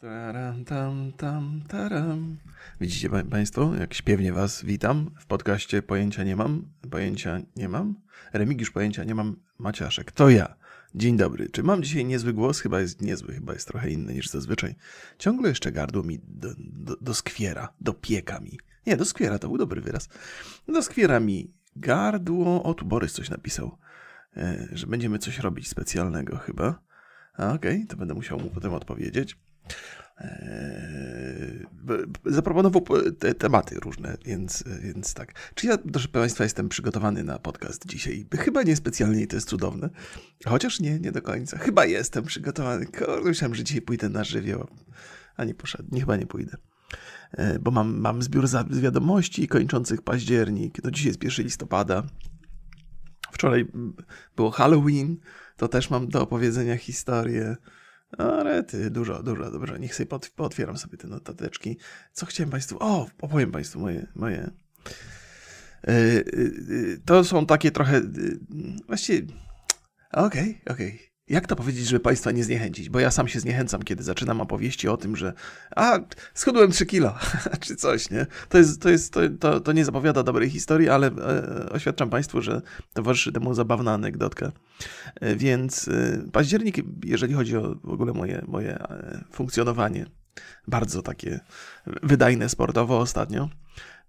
Taram, 0.00 0.64
tam, 0.64 1.12
tam, 1.12 1.62
taram. 1.68 2.36
Widzicie 2.80 3.10
pa- 3.10 3.24
Państwo, 3.24 3.74
jak 3.74 3.94
śpiewnie 3.94 4.32
Was 4.32 4.64
witam 4.64 5.10
w 5.18 5.26
podcaście 5.26 5.82
Pojęcia 5.82 6.24
nie 6.24 6.36
mam, 6.36 6.64
pojęcia 6.90 7.40
nie 7.56 7.68
mam. 7.68 7.94
Remigiusz 8.32 8.70
Pojęcia 8.70 9.04
nie 9.04 9.14
mam, 9.14 9.36
Maciaszek, 9.58 10.12
to 10.12 10.30
ja. 10.30 10.54
Dzień 10.94 11.16
dobry. 11.16 11.48
Czy 11.48 11.62
mam 11.62 11.82
dzisiaj 11.82 12.04
niezły 12.04 12.32
głos? 12.32 12.60
Chyba 12.60 12.80
jest 12.80 13.02
niezły, 13.02 13.34
chyba 13.34 13.52
jest 13.52 13.68
trochę 13.68 13.90
inny 13.90 14.14
niż 14.14 14.28
zazwyczaj. 14.28 14.74
Ciągle 15.18 15.48
jeszcze 15.48 15.72
gardło 15.72 16.02
mi 16.02 16.18
do, 16.28 16.48
do, 16.58 16.96
doskwiera, 17.00 17.72
dopieka 17.80 18.40
mi. 18.40 18.58
Nie, 18.86 18.96
doskwiera, 18.96 19.38
to 19.38 19.48
był 19.48 19.58
dobry 19.58 19.80
wyraz. 19.80 20.08
Doskwiera 20.68 21.20
mi 21.20 21.54
gardło. 21.76 22.62
O, 22.62 22.74
tu 22.74 22.84
Borys 22.84 23.12
coś 23.12 23.30
napisał, 23.30 23.78
e, 24.36 24.68
że 24.72 24.86
będziemy 24.86 25.18
coś 25.18 25.38
robić 25.38 25.68
specjalnego 25.68 26.36
chyba. 26.36 26.82
Okej, 27.38 27.86
to 27.86 27.96
będę 27.96 28.14
musiał 28.14 28.38
mu 28.40 28.50
potem 28.50 28.74
odpowiedzieć. 28.74 29.36
Eee, 30.18 31.66
zaproponował 32.26 32.82
po- 32.82 33.12
te 33.12 33.34
tematy 33.34 33.80
różne, 33.80 34.16
więc, 34.24 34.64
więc 34.82 35.14
tak. 35.14 35.32
Czy 35.54 35.66
ja, 35.66 35.78
proszę 35.92 36.08
Państwa, 36.08 36.44
jestem 36.44 36.68
przygotowany 36.68 37.24
na 37.24 37.38
podcast 37.38 37.86
dzisiaj? 37.86 38.26
Chyba 38.38 38.62
niespecjalnie 38.62 39.22
i 39.22 39.26
to 39.26 39.36
jest 39.36 39.48
cudowne. 39.48 39.90
Chociaż 40.46 40.80
nie, 40.80 40.98
nie 40.98 41.12
do 41.12 41.22
końca. 41.22 41.58
Chyba 41.58 41.84
jestem 41.84 42.24
przygotowany. 42.24 42.86
Myślałem, 43.24 43.54
że 43.54 43.64
dzisiaj 43.64 43.82
pójdę 43.82 44.08
na 44.08 44.24
żywioł, 44.24 44.66
a 45.36 45.44
nie 45.44 45.54
poszedł. 45.54 45.88
Nie, 45.92 46.00
chyba 46.00 46.16
nie 46.16 46.26
pójdę. 46.26 46.56
E, 47.32 47.58
Bo 47.58 47.70
mam, 47.70 47.98
mam 48.00 48.22
zbiór 48.22 48.46
wiadomości 48.70 49.48
kończących 49.48 50.02
październik. 50.02 50.84
No 50.84 50.90
dzisiaj 50.90 51.08
jest 51.08 51.24
1 51.24 51.44
listopada. 51.44 52.02
Wczoraj 53.32 53.66
było 54.36 54.50
Halloween, 54.50 55.16
to 55.56 55.68
też 55.68 55.90
mam 55.90 56.08
do 56.08 56.22
opowiedzenia 56.22 56.76
historię. 56.76 57.56
Ale 58.18 58.62
ty, 58.62 58.90
dużo, 58.90 59.22
dużo, 59.22 59.50
dobrze. 59.50 59.78
Niech 59.78 59.94
sobie 59.94 60.06
pot, 60.06 60.30
pootwieram 60.36 60.78
sobie 60.78 60.98
te 60.98 61.08
notateczki. 61.08 61.78
Co 62.12 62.26
chciałem 62.26 62.50
Państwu. 62.50 62.76
O, 62.80 63.06
opowiem 63.20 63.52
Państwu 63.52 63.80
moje. 63.80 64.06
moje. 64.14 64.50
Yy, 65.86 66.24
yy, 66.68 67.00
to 67.04 67.24
są 67.24 67.46
takie 67.46 67.70
trochę. 67.70 68.00
Właściwie. 68.86 69.34
Okej, 70.12 70.60
okej. 70.70 71.09
Jak 71.30 71.46
to 71.46 71.56
powiedzieć, 71.56 71.86
żeby 71.86 72.00
Państwa 72.00 72.30
nie 72.30 72.44
zniechęcić? 72.44 72.88
Bo 72.88 73.00
ja 73.00 73.10
sam 73.10 73.28
się 73.28 73.40
zniechęcam, 73.40 73.82
kiedy 73.82 74.02
zaczynam 74.02 74.40
opowieści 74.40 74.88
o 74.88 74.96
tym, 74.96 75.16
że 75.16 75.32
a, 75.76 75.98
schudłem 76.34 76.70
3 76.70 76.86
kilo, 76.86 77.14
czy 77.64 77.76
coś, 77.76 78.10
nie? 78.10 78.26
To, 78.48 78.58
jest, 78.58 78.82
to, 78.82 78.88
jest, 78.88 79.12
to, 79.12 79.20
to, 79.40 79.60
to 79.60 79.72
nie 79.72 79.84
zapowiada 79.84 80.22
dobrej 80.22 80.50
historii, 80.50 80.88
ale 80.88 81.06
e, 81.06 81.68
oświadczam 81.70 82.10
Państwu, 82.10 82.42
że 82.42 82.62
towarzyszy 82.92 83.32
temu 83.32 83.54
zabawna 83.54 83.92
anegdotka. 83.92 84.52
E, 85.20 85.36
Więc 85.36 85.88
e, 85.88 86.22
październik, 86.32 86.76
jeżeli 87.04 87.34
chodzi 87.34 87.56
o 87.56 87.74
w 87.84 87.90
ogóle 87.90 88.12
moje, 88.12 88.44
moje 88.48 88.78
e, 88.78 89.24
funkcjonowanie, 89.32 90.06
bardzo 90.68 91.02
takie 91.02 91.40
wydajne 92.02 92.48
sportowo 92.48 92.98
ostatnio, 92.98 93.48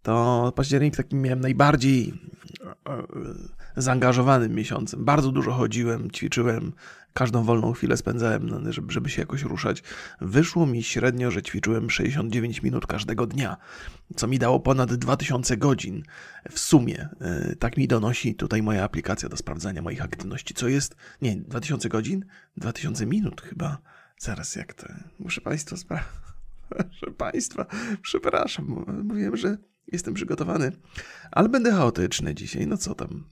to 0.02 0.54
październik 0.56 0.96
takim 0.96 1.22
miałem 1.22 1.40
najbardziej 1.40 2.14
e, 2.66 2.92
e, 2.92 3.04
zaangażowanym 3.76 4.56
miesiącem. 4.56 5.06
Bardzo 5.06 5.32
dużo 5.32 5.52
chodziłem, 5.52 6.12
ćwiczyłem, 6.12 6.72
każdą 7.14 7.44
wolną 7.44 7.74
chwilę 7.74 7.98
spędzałem, 7.98 8.50
no, 8.50 8.60
żeby, 8.90 9.10
się 9.10 9.22
jakoś 9.22 9.44
ruszać. 9.44 9.84
Wyszło 10.22 10.66
mi 10.66 10.84
średnio, 10.84 11.32
że 11.32 11.44
ćwiczyłem 11.44 11.90
69 11.90 12.64
minut 12.64 12.88
każdego 12.88 13.28
dnia, 13.28 13.58
co 14.16 14.28
mi 14.28 14.40
dało 14.40 14.60
ponad 14.60 14.94
2000 14.94 15.58
godzin 15.58 16.04
w 16.52 16.60
sumie. 16.60 17.10
E, 17.22 17.56
Tak 17.56 17.78
mi 17.78 17.88
donosi 17.88 18.36
tutaj 18.36 18.64
moja 18.64 18.84
aplikacja 18.84 19.30
do 19.30 19.38
sprawdzania 19.38 19.82
moich 19.82 20.02
aktywności. 20.02 20.54
Co 20.54 20.68
jest? 20.68 20.96
Nie, 21.22 21.36
2000 21.36 21.90
godzin? 21.90 22.26
2000 22.58 23.06
minut 23.06 23.42
chyba. 23.42 23.78
Zaraz 24.18 24.56
jak 24.56 24.74
to? 24.74 24.88
Muszę 25.20 25.42
Państwa 25.42 25.78
sprawdzić. 25.78 26.10
Proszę 26.70 27.12
Państwa, 27.18 27.66
przepraszam, 28.02 28.86
mówiłem, 29.04 29.38
że 29.38 29.58
jestem 29.88 30.14
przygotowany, 30.14 30.72
ale 31.32 31.50
będę 31.50 31.72
chaotyczny 31.72 32.36
dzisiaj. 32.36 32.68
No 32.68 32.78
co 32.78 32.96
tam? 32.96 33.24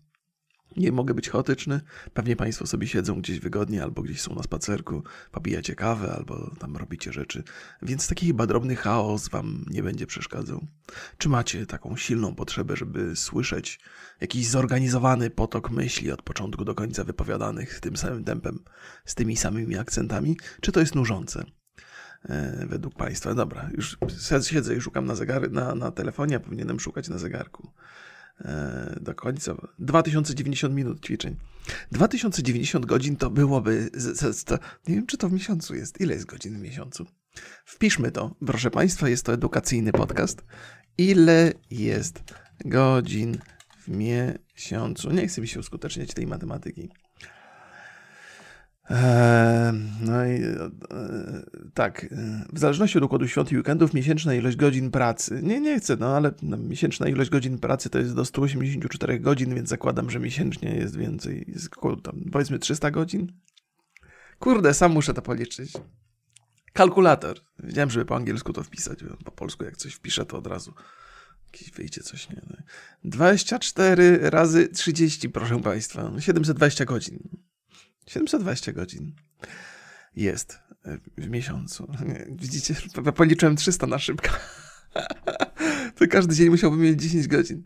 Nie 0.80 0.92
mogę 0.92 1.14
być 1.14 1.30
chaotyczny. 1.30 1.82
Pewnie 2.14 2.36
Państwo 2.36 2.67
sobie 2.67 2.88
siedzą 2.88 3.22
gdzieś 3.22 3.40
wygodnie, 3.40 3.84
albo 3.84 4.02
gdzieś 4.02 4.22
są 4.22 4.36
na 4.36 4.44
spacerku, 4.44 5.04
popijacie 5.32 5.76
kawę, 5.76 6.14
albo 6.17 6.56
tam 6.60 6.78
robicie 6.78 7.14
rzeczy. 7.14 7.44
Więc 7.82 8.08
taki 8.08 8.28
chyba 8.28 8.48
drobny 8.48 8.76
chaos 8.76 9.30
Wam 9.30 9.66
nie 9.70 9.84
będzie 9.84 10.08
przeszkadzał. 10.08 10.68
Czy 11.18 11.30
macie 11.30 11.66
taką 11.66 11.98
silną 11.98 12.36
potrzebę, 12.36 12.76
żeby 12.76 13.16
słyszeć 13.16 13.80
jakiś 14.22 14.48
zorganizowany 14.48 15.30
potok 15.30 15.72
myśli 15.72 16.12
od 16.12 16.22
początku 16.22 16.66
do 16.66 16.76
końca 16.76 17.04
wypowiadanych 17.04 17.80
tym 17.80 17.98
samym 17.98 18.23
tempem, 18.23 18.60
z 19.06 19.16
tymi 19.16 19.38
samymi 19.38 19.78
akcentami? 19.78 20.38
Czy 20.62 20.72
to 20.72 20.80
jest 20.80 20.95
nużące? 20.95 21.44
e, 22.23 22.66
według 22.68 22.95
Państwa. 22.95 23.34
Dobra, 23.34 23.70
już 23.73 23.98
siedzę 24.42 24.76
i 24.76 24.82
szukam 24.82 25.06
na, 25.06 25.16
zegary, 25.16 25.50
na, 25.50 25.76
na 25.76 25.92
telefonie, 25.92 26.36
a 26.36 26.39
powinienem 26.39 26.80
szukać 26.80 27.10
na 27.10 27.18
zegarku. 27.18 27.72
E, 28.45 28.95
do 29.02 29.16
końca. 29.16 29.55
2090 29.80 30.76
minut 30.76 31.05
ćwiczeń. 31.05 31.36
2090 31.92 32.86
godzin 32.86 33.16
to 33.16 33.30
byłoby. 33.30 33.89
Z, 33.94 34.38
z, 34.38 34.44
to, 34.44 34.60
nie 34.88 34.95
wiem, 34.95 35.08
czy 35.08 35.17
to 35.17 35.30
w 35.30 35.33
miesiącu 35.33 35.76
jest. 35.76 36.02
Ile 36.02 36.14
jest 36.14 36.26
godzin 36.26 36.58
w 36.58 36.61
miesiącu? 36.61 37.05
Wpiszmy 37.66 38.11
to. 38.11 38.36
Proszę 38.45 38.72
Państwa, 38.72 39.10
jest 39.10 39.26
to 39.26 39.33
edukacyjny 39.33 39.92
podcast. 39.92 40.44
Ile 40.98 41.54
jest 41.72 42.23
godzin 42.66 43.38
w 43.80 43.88
miesiącu? 43.88 45.11
Nie 45.11 45.27
chcę 45.27 45.42
mi 45.42 45.48
się 45.48 45.60
uskuteczniać 45.60 46.14
tej 46.14 46.27
matematyki. 46.27 46.89
Eee, 48.89 49.73
No 50.02 50.26
i 50.26 50.44
e, 50.44 50.70
tak, 51.73 52.04
e, 52.04 52.45
w 52.54 52.60
zależności 52.60 52.98
od 52.98 53.04
układu 53.04 53.27
świąt 53.27 53.52
i 53.52 53.58
weekendów 53.58 53.94
miesięczna 53.94 54.33
ilość 54.33 54.58
godzin 54.58 54.92
pracy. 54.92 55.39
Nie, 55.44 55.61
nie 55.61 55.80
chcę, 55.80 55.98
no 56.00 56.16
ale 56.16 56.32
no, 56.42 56.58
miesięczna 56.58 57.08
ilość 57.08 57.30
godzin 57.30 57.58
pracy 57.58 57.89
to 57.89 58.00
jest 58.00 58.16
do 58.16 58.26
184 58.26 59.20
godzin, 59.20 59.55
więc 59.55 59.70
zakładam, 59.70 60.10
że 60.10 60.20
miesięcznie 60.20 60.76
jest 60.76 60.98
więcej. 60.98 61.45
Jest 61.48 61.77
około 61.77 61.95
tam, 61.95 62.22
powiedzmy 62.32 62.60
300 62.60 62.92
godzin. 62.92 63.32
Kurde, 64.39 64.73
sam 64.73 64.92
muszę 64.92 65.14
to 65.14 65.21
policzyć. 65.21 65.73
Kalkulator. 66.73 67.39
Wiedziałem, 67.64 67.89
żeby 67.89 68.06
po 68.06 68.16
angielsku 68.16 68.54
to 68.54 68.64
wpisać, 68.64 69.00
po 69.26 69.32
polsku 69.32 69.64
jak 69.64 69.77
coś 69.77 69.94
wpiszę, 69.94 70.26
to 70.26 70.38
od 70.38 70.48
razu 70.48 70.73
jakieś 71.54 71.71
wyjdzie 71.71 72.02
coś, 72.02 72.30
nie? 72.30 72.42
24 73.04 74.30
razy 74.30 74.67
30, 74.67 75.30
proszę 75.30 75.61
Państwa. 75.61 76.11
720 76.20 76.86
godzin. 76.86 77.48
720 78.09 78.71
godzin 78.71 79.15
jest 80.15 80.59
e, 80.86 80.97
w 81.17 81.30
miesiącu. 81.30 81.92
Widzicie, 82.42 82.75
policzyłem 83.15 83.55
300 83.55 83.87
na 83.87 83.99
szybko. 83.99 84.30
To 85.95 86.08
każdy 86.08 86.36
dzień 86.36 86.49
musiałbym 86.49 86.81
mieć 86.81 87.02
10 87.02 87.27
godzin. 87.27 87.64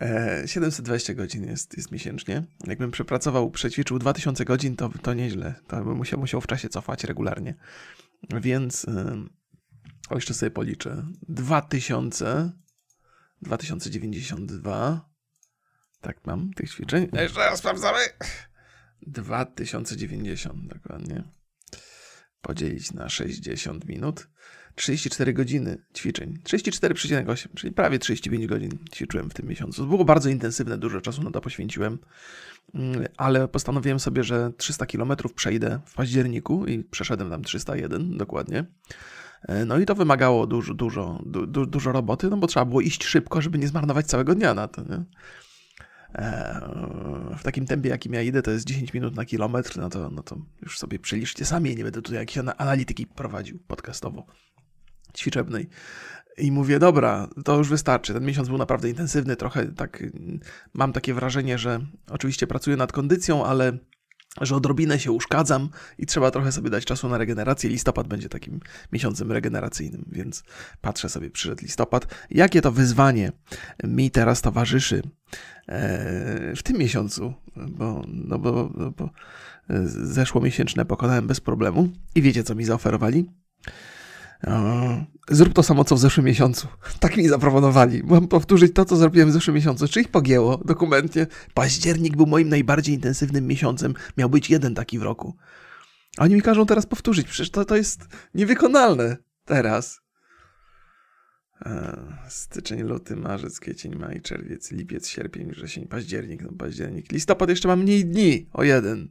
E, 0.00 0.42
720 0.46 1.14
godzin 1.14 1.44
jest, 1.44 1.76
jest 1.76 1.92
miesięcznie. 1.92 2.44
Jakbym 2.66 2.90
przepracował, 2.90 3.50
przećwiczył 3.50 3.98
2000 3.98 4.44
godzin, 4.44 4.76
to, 4.76 4.90
to 5.02 5.14
nieźle. 5.14 5.54
To 5.66 5.84
bym 5.84 5.96
musiał, 5.96 6.20
musiał 6.20 6.40
w 6.40 6.46
czasie 6.46 6.68
cofać 6.68 7.04
regularnie. 7.04 7.54
Więc 8.30 8.84
e, 8.88 9.24
o, 10.10 10.14
jeszcze 10.14 10.34
sobie 10.34 10.50
policzę. 10.50 11.06
2000 11.28 12.52
2092 13.42 15.10
tak 16.00 16.26
mam 16.26 16.52
tych 16.52 16.70
ćwiczeń. 16.70 17.08
Jeszcze 17.12 17.40
raz 17.40 17.58
sprawdzamy. 17.58 17.98
2090 19.02 20.66
dokładnie. 20.66 21.24
Podzielić 22.40 22.92
na 22.92 23.08
60 23.08 23.88
minut. 23.88 24.28
34 24.74 25.32
godziny 25.32 25.78
ćwiczeń. 25.96 26.38
34,8, 26.44 27.48
czyli 27.54 27.72
prawie 27.72 27.98
35 27.98 28.46
godzin 28.46 28.78
ćwiczyłem 28.94 29.30
w 29.30 29.34
tym 29.34 29.48
miesiącu. 29.48 29.86
Było 29.86 30.04
bardzo 30.04 30.28
intensywne, 30.28 30.78
dużo 30.78 31.00
czasu 31.00 31.22
na 31.22 31.30
to 31.30 31.40
poświęciłem, 31.40 31.98
Mm, 32.74 33.06
ale 33.16 33.48
postanowiłem 33.48 34.00
sobie, 34.00 34.24
że 34.24 34.52
300 34.56 34.86
km 34.86 35.12
przejdę 35.34 35.80
w 35.86 35.94
październiku 35.94 36.66
i 36.66 36.84
przeszedłem 36.84 37.30
tam 37.30 37.42
301 37.44 38.16
dokładnie. 38.16 38.64
E, 39.42 39.64
No 39.64 39.78
i 39.78 39.86
to 39.86 39.94
wymagało 39.94 40.46
dużo, 40.46 40.74
dużo, 40.74 41.22
du, 41.26 41.46
du, 41.46 41.66
dużo 41.66 41.92
roboty, 41.92 42.30
no 42.30 42.36
bo 42.36 42.46
trzeba 42.46 42.66
było 42.66 42.80
iść 42.80 43.04
szybko, 43.04 43.40
żeby 43.42 43.58
nie 43.58 43.68
zmarnować 43.68 44.06
całego 44.06 44.34
dnia 44.34 44.54
na 44.54 44.68
to. 44.68 44.82
Nie? 44.82 45.04
W 47.38 47.42
takim 47.42 47.66
tempie, 47.66 47.88
jakim 47.88 48.14
ja 48.14 48.22
idę, 48.22 48.42
to 48.42 48.50
jest 48.50 48.64
10 48.64 48.94
minut 48.94 49.16
na 49.16 49.24
kilometr, 49.24 49.78
no 49.78 49.90
to, 49.90 50.10
no 50.10 50.22
to 50.22 50.36
już 50.62 50.78
sobie 50.78 50.98
przeliczcie 50.98 51.44
sami, 51.44 51.76
nie 51.76 51.84
będę 51.84 52.02
tutaj 52.02 52.18
jakiejś 52.18 52.38
ana- 52.38 52.56
analityki 52.56 53.06
prowadził 53.06 53.58
podcastowo 53.58 54.26
ćwiczebnej. 55.16 55.68
I 56.38 56.52
mówię, 56.52 56.78
dobra, 56.78 57.28
to 57.44 57.58
już 57.58 57.68
wystarczy. 57.68 58.12
Ten 58.12 58.24
miesiąc 58.24 58.48
był 58.48 58.58
naprawdę 58.58 58.88
intensywny, 58.88 59.36
trochę 59.36 59.66
tak 59.66 60.02
mm, 60.02 60.40
mam 60.74 60.92
takie 60.92 61.14
wrażenie, 61.14 61.58
że 61.58 61.80
oczywiście 62.10 62.46
pracuję 62.46 62.76
nad 62.76 62.92
kondycją, 62.92 63.46
ale 63.46 63.78
że 64.40 64.56
odrobinę 64.56 64.98
się 64.98 65.12
uszkadzam 65.12 65.68
i 65.98 66.06
trzeba 66.06 66.30
trochę 66.30 66.52
sobie 66.52 66.70
dać 66.70 66.84
czasu 66.84 67.08
na 67.08 67.18
regenerację. 67.18 67.70
Listopad 67.70 68.08
będzie 68.08 68.28
takim 68.28 68.60
miesiącem 68.92 69.32
regeneracyjnym, 69.32 70.04
więc 70.12 70.42
patrzę 70.80 71.08
sobie, 71.08 71.30
przyszedł 71.30 71.62
listopad. 71.62 72.14
Jakie 72.30 72.62
to 72.62 72.72
wyzwanie 72.72 73.32
mi 73.84 74.10
teraz 74.10 74.42
towarzyszy 74.42 75.02
e, 75.68 76.56
w 76.56 76.62
tym 76.62 76.78
miesiącu, 76.78 77.34
bo, 77.56 78.02
no 78.06 78.38
bo, 78.38 78.70
bo 78.96 79.10
e, 79.70 79.86
zeszłomiesięczne 79.86 80.84
pokonałem 80.84 81.26
bez 81.26 81.40
problemu 81.40 81.88
i 82.14 82.22
wiecie, 82.22 82.44
co 82.44 82.54
mi 82.54 82.64
zaoferowali? 82.64 83.26
Zrób 85.30 85.54
to 85.54 85.62
samo, 85.62 85.84
co 85.84 85.96
w 85.96 85.98
zeszłym 85.98 86.26
miesiącu. 86.26 86.68
Tak 87.00 87.16
mi 87.16 87.28
zaproponowali. 87.28 88.02
Mam 88.04 88.28
powtórzyć 88.28 88.74
to, 88.74 88.84
co 88.84 88.96
zrobiłem 88.96 89.28
w 89.28 89.32
zeszłym 89.32 89.56
miesiącu. 89.56 89.88
Czy 89.88 90.00
ich 90.00 90.08
pogięło 90.08 90.56
dokumentnie? 90.64 91.26
Październik 91.54 92.16
był 92.16 92.26
moim 92.26 92.48
najbardziej 92.48 92.94
intensywnym 92.94 93.46
miesiącem. 93.46 93.94
Miał 94.16 94.30
być 94.30 94.50
jeden 94.50 94.74
taki 94.74 94.98
w 94.98 95.02
roku. 95.02 95.36
A 96.18 96.24
oni 96.24 96.34
mi 96.34 96.42
każą 96.42 96.66
teraz 96.66 96.86
powtórzyć. 96.86 97.26
Przecież 97.26 97.50
to, 97.50 97.64
to 97.64 97.76
jest 97.76 98.08
niewykonalne 98.34 99.16
teraz. 99.44 100.00
Styczeń, 102.28 102.82
luty, 102.82 103.16
marzec, 103.16 103.60
kwiecień, 103.60 103.94
maj, 103.96 104.20
czerwiec, 104.20 104.72
lipiec, 104.72 105.08
sierpień, 105.08 105.50
wrzesień, 105.50 105.86
październik, 105.86 106.42
no 106.42 106.52
październik. 106.58 107.12
Listopad 107.12 107.48
jeszcze 107.48 107.68
ma 107.68 107.76
mniej 107.76 108.04
dni 108.04 108.48
o 108.52 108.64
jeden. 108.64 109.08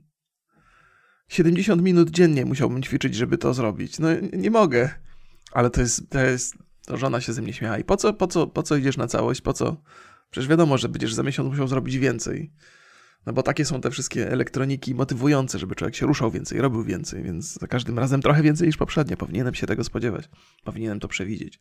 70 1.27 1.81
minut 1.81 2.10
dziennie 2.10 2.45
musiałbym 2.45 2.83
ćwiczyć, 2.83 3.16
żeby 3.16 3.38
to 3.38 3.54
zrobić. 3.54 4.00
No 4.00 4.07
nie 4.33 4.51
mogę. 4.51 5.05
Ale 5.51 5.69
to 5.69 5.81
jest, 5.81 6.09
to 6.09 6.19
jest, 6.19 6.56
to 6.86 6.97
żona 6.97 7.21
się 7.21 7.33
ze 7.33 7.42
mnie 7.42 7.53
śmiała. 7.53 7.77
I 7.77 7.83
po 7.83 7.97
co, 7.97 8.13
po 8.13 8.27
co, 8.27 8.47
po 8.47 8.63
co 8.63 8.75
idziesz 8.75 8.97
na 8.97 9.07
całość? 9.07 9.42
Po 9.42 9.53
co? 9.53 9.81
Przecież 10.31 10.47
wiadomo, 10.50 10.77
że 10.77 10.89
będziesz 10.89 11.13
za 11.13 11.24
miesiąc 11.24 11.50
musiał 11.50 11.68
zrobić 11.68 11.97
więcej. 11.97 12.51
No 13.25 13.33
bo 13.33 13.44
takie 13.44 13.65
są 13.65 13.81
te 13.81 13.92
wszystkie 13.92 14.31
elektroniki 14.31 14.95
motywujące, 14.95 15.59
żeby 15.59 15.75
człowiek 15.75 15.95
się 15.95 16.06
ruszał 16.06 16.31
więcej, 16.31 16.62
robił 16.62 16.83
więcej, 16.83 17.24
więc 17.24 17.59
za 17.59 17.68
każdym 17.68 18.00
razem 18.00 18.21
trochę 18.21 18.42
więcej 18.42 18.68
niż 18.68 18.77
poprzednio. 18.77 19.18
Powinienem 19.18 19.53
się 19.53 19.68
tego 19.68 19.83
spodziewać. 19.83 20.30
Powinienem 20.63 21.00
to 21.00 21.07
przewidzieć. 21.07 21.59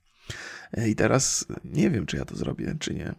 E, 0.72 0.88
I 0.88 0.94
teraz 0.94 1.46
nie 1.64 1.90
wiem, 1.90 2.06
czy 2.06 2.16
ja 2.16 2.24
to 2.24 2.36
zrobię, 2.36 2.76
czy 2.78 2.94
nie. 2.94 3.14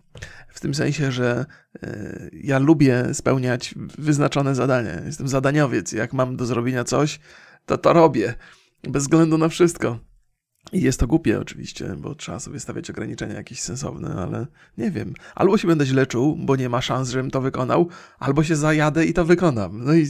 W 0.50 0.59
tym 0.59 0.75
sensie, 0.75 1.11
że 1.11 1.45
e, 1.83 2.29
ja 2.33 2.59
lubię 2.59 3.13
spełniać 3.13 3.75
wyznaczone 3.97 4.56
zadania. 4.56 5.01
Jestem 5.06 5.27
zadaniowiec. 5.27 5.91
Jak 5.91 6.13
mam 6.13 6.38
do 6.38 6.45
zrobienia 6.45 6.83
coś, 6.83 7.19
to 7.65 7.77
to 7.77 7.94
robię. 7.94 8.33
Bez 8.83 9.03
względu 9.03 9.38
na 9.38 9.50
wszystko. 9.50 10.00
I 10.71 10.81
jest 10.81 11.00
to 11.00 11.07
głupie 11.07 11.39
oczywiście, 11.39 11.95
bo 11.97 12.15
trzeba 12.15 12.39
sobie 12.39 12.59
stawiać 12.59 12.89
ograniczenia 12.89 13.33
jakieś 13.33 13.62
sensowne, 13.62 14.15
ale 14.15 14.47
nie 14.77 14.91
wiem. 14.91 15.13
Albo 15.35 15.57
się 15.57 15.67
będę 15.67 15.85
źle 15.85 16.07
czuł, 16.07 16.38
bo 16.39 16.56
nie 16.56 16.69
ma 16.69 16.81
szans, 16.81 17.09
żebym 17.09 17.31
to 17.31 17.41
wykonał, 17.41 17.89
albo 18.19 18.44
się 18.44 18.56
zajadę 18.56 19.06
i 19.06 19.13
to 19.13 19.25
wykonam. 19.25 19.83
No 19.83 19.94
i, 19.94 20.07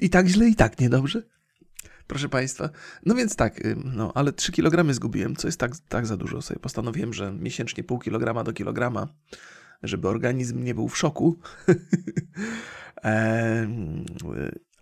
i 0.00 0.10
tak 0.10 0.26
źle, 0.26 0.48
i 0.48 0.54
tak 0.54 0.80
niedobrze. 0.80 1.22
Proszę 2.06 2.28
Państwa. 2.28 2.70
No 3.06 3.14
więc 3.14 3.36
tak, 3.36 3.60
no 3.84 4.12
ale 4.14 4.32
3 4.32 4.52
kg 4.52 4.94
zgubiłem, 4.94 5.36
co 5.36 5.48
jest 5.48 5.60
tak, 5.60 5.72
tak 5.88 6.06
za 6.06 6.16
dużo. 6.16 6.42
Sobie 6.42 6.60
postanowiłem, 6.60 7.14
że 7.14 7.32
miesięcznie 7.32 7.84
pół 7.84 7.98
kilograma 7.98 8.44
do 8.44 8.52
kilograma, 8.52 9.08
żeby 9.82 10.08
organizm 10.08 10.64
nie 10.64 10.74
był 10.74 10.88
w 10.88 10.98
szoku. 10.98 11.38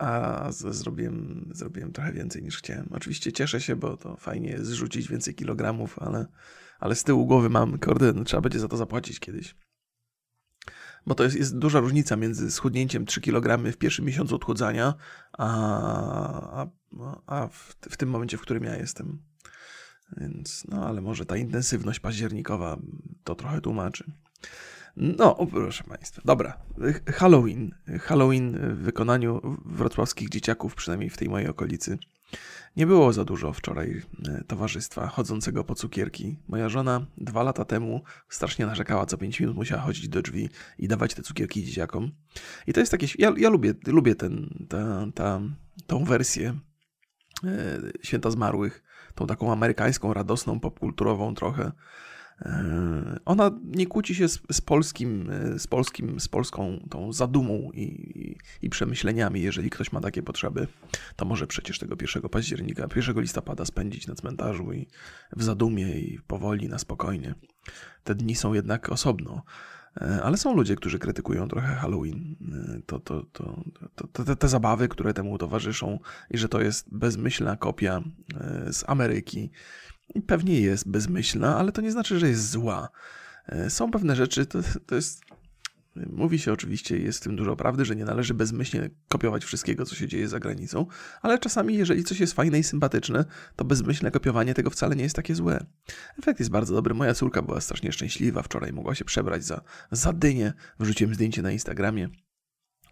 a 0.02 0.52
zrobiłem, 0.52 1.48
zrobiłem 1.54 1.92
trochę 1.92 2.12
więcej 2.12 2.42
niż 2.42 2.58
chciałem. 2.58 2.88
Oczywiście 2.90 3.32
cieszę 3.32 3.60
się, 3.60 3.76
bo 3.76 3.96
to 3.96 4.16
fajnie 4.16 4.50
jest 4.50 4.66
zrzucić 4.66 5.08
więcej 5.08 5.34
kilogramów, 5.34 5.98
ale, 5.98 6.26
ale 6.80 6.94
z 6.94 7.04
tyłu 7.04 7.26
głowy 7.26 7.48
mam, 7.48 7.78
kurde, 7.78 8.12
no, 8.12 8.24
trzeba 8.24 8.40
będzie 8.40 8.60
za 8.60 8.68
to 8.68 8.76
zapłacić 8.76 9.20
kiedyś. 9.20 9.54
Bo 11.06 11.14
to 11.14 11.24
jest, 11.24 11.36
jest 11.36 11.58
duża 11.58 11.80
różnica 11.80 12.16
między 12.16 12.50
schudnięciem 12.50 13.06
3 13.06 13.20
kg 13.20 13.72
w 13.72 13.76
pierwszym 13.76 14.04
miesiącu 14.04 14.34
odchudzania, 14.34 14.94
a, 15.32 15.46
a, 16.62 16.66
a 17.26 17.48
w, 17.48 17.76
w 17.90 17.96
tym 17.96 18.08
momencie, 18.08 18.36
w 18.36 18.40
którym 18.40 18.64
ja 18.64 18.76
jestem. 18.76 19.22
Więc, 20.16 20.64
no 20.68 20.86
ale 20.86 21.00
może 21.00 21.26
ta 21.26 21.36
intensywność 21.36 22.00
październikowa 22.00 22.78
to 23.24 23.34
trochę 23.34 23.60
tłumaczy. 23.60 24.12
No, 24.96 25.46
proszę 25.50 25.84
Państwa. 25.84 26.22
Dobra. 26.24 26.58
Halloween. 27.06 27.74
Halloween 28.00 28.58
w 28.74 28.78
wykonaniu 28.78 29.58
wrocławskich 29.64 30.28
dzieciaków, 30.28 30.74
przynajmniej 30.74 31.10
w 31.10 31.16
tej 31.16 31.28
mojej 31.28 31.48
okolicy. 31.48 31.98
Nie 32.76 32.86
było 32.86 33.12
za 33.12 33.24
dużo 33.24 33.52
wczoraj 33.52 34.02
e, 34.28 34.44
towarzystwa 34.44 35.06
chodzącego 35.06 35.64
po 35.64 35.74
cukierki. 35.74 36.36
Moja 36.48 36.68
żona 36.68 37.06
dwa 37.18 37.42
lata 37.42 37.64
temu 37.64 38.02
strasznie 38.28 38.66
narzekała, 38.66 39.06
co 39.06 39.18
pięć 39.18 39.40
minut 39.40 39.56
musiała 39.56 39.82
chodzić 39.82 40.08
do 40.08 40.22
drzwi 40.22 40.48
i 40.78 40.88
dawać 40.88 41.14
te 41.14 41.22
cukierki 41.22 41.64
dzieciakom. 41.64 42.12
I 42.66 42.72
to 42.72 42.80
jest 42.80 42.92
takie. 42.92 43.06
Ja, 43.18 43.32
ja 43.36 43.48
lubię, 43.48 43.74
lubię 43.86 44.14
ten, 44.14 44.66
ta, 44.68 45.06
ta, 45.14 45.40
tą 45.86 46.04
wersję 46.04 46.58
e, 47.44 47.80
święta 48.02 48.30
zmarłych, 48.30 48.82
tą 49.14 49.26
taką 49.26 49.52
amerykańską, 49.52 50.14
radosną, 50.14 50.60
popkulturową 50.60 51.34
trochę. 51.34 51.72
E, 52.44 53.20
ona 53.24 53.50
nie 53.64 53.86
kłóci 53.86 54.14
się 54.14 54.28
z, 54.28 54.42
z, 54.52 54.60
polskim, 54.60 55.30
e, 55.30 55.58
z 55.58 55.66
polskim, 55.66 56.20
z 56.20 56.28
polską 56.28 56.86
tą 56.90 57.12
zadumą 57.12 57.70
i, 57.74 57.82
i, 57.82 58.36
i, 58.66 58.70
przemyśleniami. 58.70 59.40
Jeżeli 59.40 59.70
ktoś 59.70 59.92
ma 59.92 60.00
takie 60.00 60.22
potrzeby, 60.22 60.66
to 61.16 61.24
może 61.24 61.46
przecież 61.46 61.78
tego 61.78 61.96
1 62.00 62.22
października, 62.22 62.88
1 62.96 63.20
listopada 63.20 63.64
spędzić 63.64 64.06
na 64.06 64.14
cmentarzu 64.14 64.72
i 64.72 64.86
w 65.36 65.42
zadumie 65.42 66.00
i 66.00 66.20
powoli, 66.26 66.68
na 66.68 66.78
spokojnie. 66.78 67.34
Te 68.04 68.14
dni 68.14 68.34
są 68.34 68.52
jednak 68.54 68.88
osobno. 68.88 69.42
E, 70.00 70.22
ale 70.22 70.36
są 70.36 70.54
ludzie, 70.54 70.76
którzy 70.76 70.98
krytykują 70.98 71.48
trochę 71.48 71.74
Halloween, 71.74 72.36
to, 72.86 73.00
to, 73.00 73.24
to, 73.32 73.64
to, 73.94 74.24
te, 74.24 74.36
te 74.36 74.48
zabawy, 74.48 74.88
które 74.88 75.14
temu 75.14 75.38
towarzyszą, 75.38 75.98
i 76.30 76.38
że 76.38 76.48
to 76.48 76.60
jest 76.60 76.94
bezmyślna 76.94 77.56
kopia 77.56 78.02
z 78.70 78.84
Ameryki, 78.86 79.50
i 80.14 80.20
pewnie 80.20 80.60
jest 80.60 80.88
bezmyślna, 80.88 81.58
ale 81.58 81.72
to 81.72 81.80
nie 81.80 81.92
znaczy, 81.92 82.18
że 82.18 82.28
jest 82.28 82.50
zła. 82.50 82.88
E, 83.46 83.70
są 83.70 83.90
pewne 83.90 84.16
rzeczy, 84.16 84.46
to, 84.46 84.58
to 84.86 84.94
jest. 84.94 85.20
Mówi 86.06 86.38
się 86.38 86.52
oczywiście, 86.52 86.98
jest 86.98 87.18
w 87.18 87.22
tym 87.22 87.36
dużo 87.36 87.56
prawdy, 87.56 87.84
że 87.84 87.96
nie 87.96 88.04
należy 88.04 88.34
bezmyślnie 88.34 88.90
kopiować 89.08 89.44
wszystkiego, 89.44 89.84
co 89.84 89.94
się 89.94 90.08
dzieje 90.08 90.28
za 90.28 90.40
granicą, 90.40 90.86
ale 91.22 91.38
czasami, 91.38 91.74
jeżeli 91.74 92.04
coś 92.04 92.20
jest 92.20 92.32
fajne 92.32 92.58
i 92.58 92.62
sympatyczne, 92.62 93.24
to 93.56 93.64
bezmyślne 93.64 94.10
kopiowanie 94.10 94.54
tego 94.54 94.70
wcale 94.70 94.96
nie 94.96 95.02
jest 95.02 95.16
takie 95.16 95.34
złe. 95.34 95.66
Efekt 96.18 96.38
jest 96.38 96.50
bardzo 96.50 96.74
dobry. 96.74 96.94
Moja 96.94 97.14
córka 97.14 97.42
była 97.42 97.60
strasznie 97.60 97.92
szczęśliwa 97.92 98.42
wczoraj, 98.42 98.72
mogła 98.72 98.94
się 98.94 99.04
przebrać 99.04 99.44
za, 99.44 99.60
za 99.90 100.12
dynię. 100.12 100.52
Wrzuciłem 100.78 101.14
zdjęcie 101.14 101.42
na 101.42 101.52
Instagramie. 101.52 102.08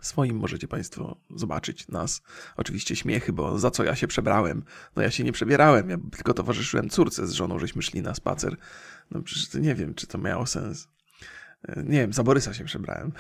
Swoim 0.03 0.37
możecie 0.37 0.69
Państwo 0.69 1.17
zobaczyć 1.37 1.89
nas. 1.89 2.23
Oczywiście 2.57 2.97
śmiechy, 2.97 3.33
bo 3.33 3.59
za 3.59 3.71
co 3.71 3.85
ja 3.85 3.97
się 3.97 4.07
przebrałem? 4.07 4.65
No 4.97 5.03
ja 5.03 5.11
się 5.11 5.25
nie 5.25 5.33
przebierałem, 5.33 5.91
ja 5.91 5.97
tylko 6.13 6.35
towarzyszyłem 6.35 6.89
córce 6.91 7.27
z 7.27 7.33
żoną, 7.33 7.59
żeśmy 7.59 7.83
szli 7.83 8.03
na 8.03 8.15
spacer. 8.15 8.57
No 9.11 9.23
przecież 9.23 9.55
nie 9.55 9.75
wiem, 9.75 9.95
czy 9.95 10.07
to 10.07 10.19
miało 10.19 10.47
sens. 10.47 10.89
E, 11.69 11.83
nie 11.83 12.01
wiem, 12.01 12.13
za 12.13 12.23
Borysa 12.23 12.55
się 12.55 12.65
przebrałem. 12.65 13.13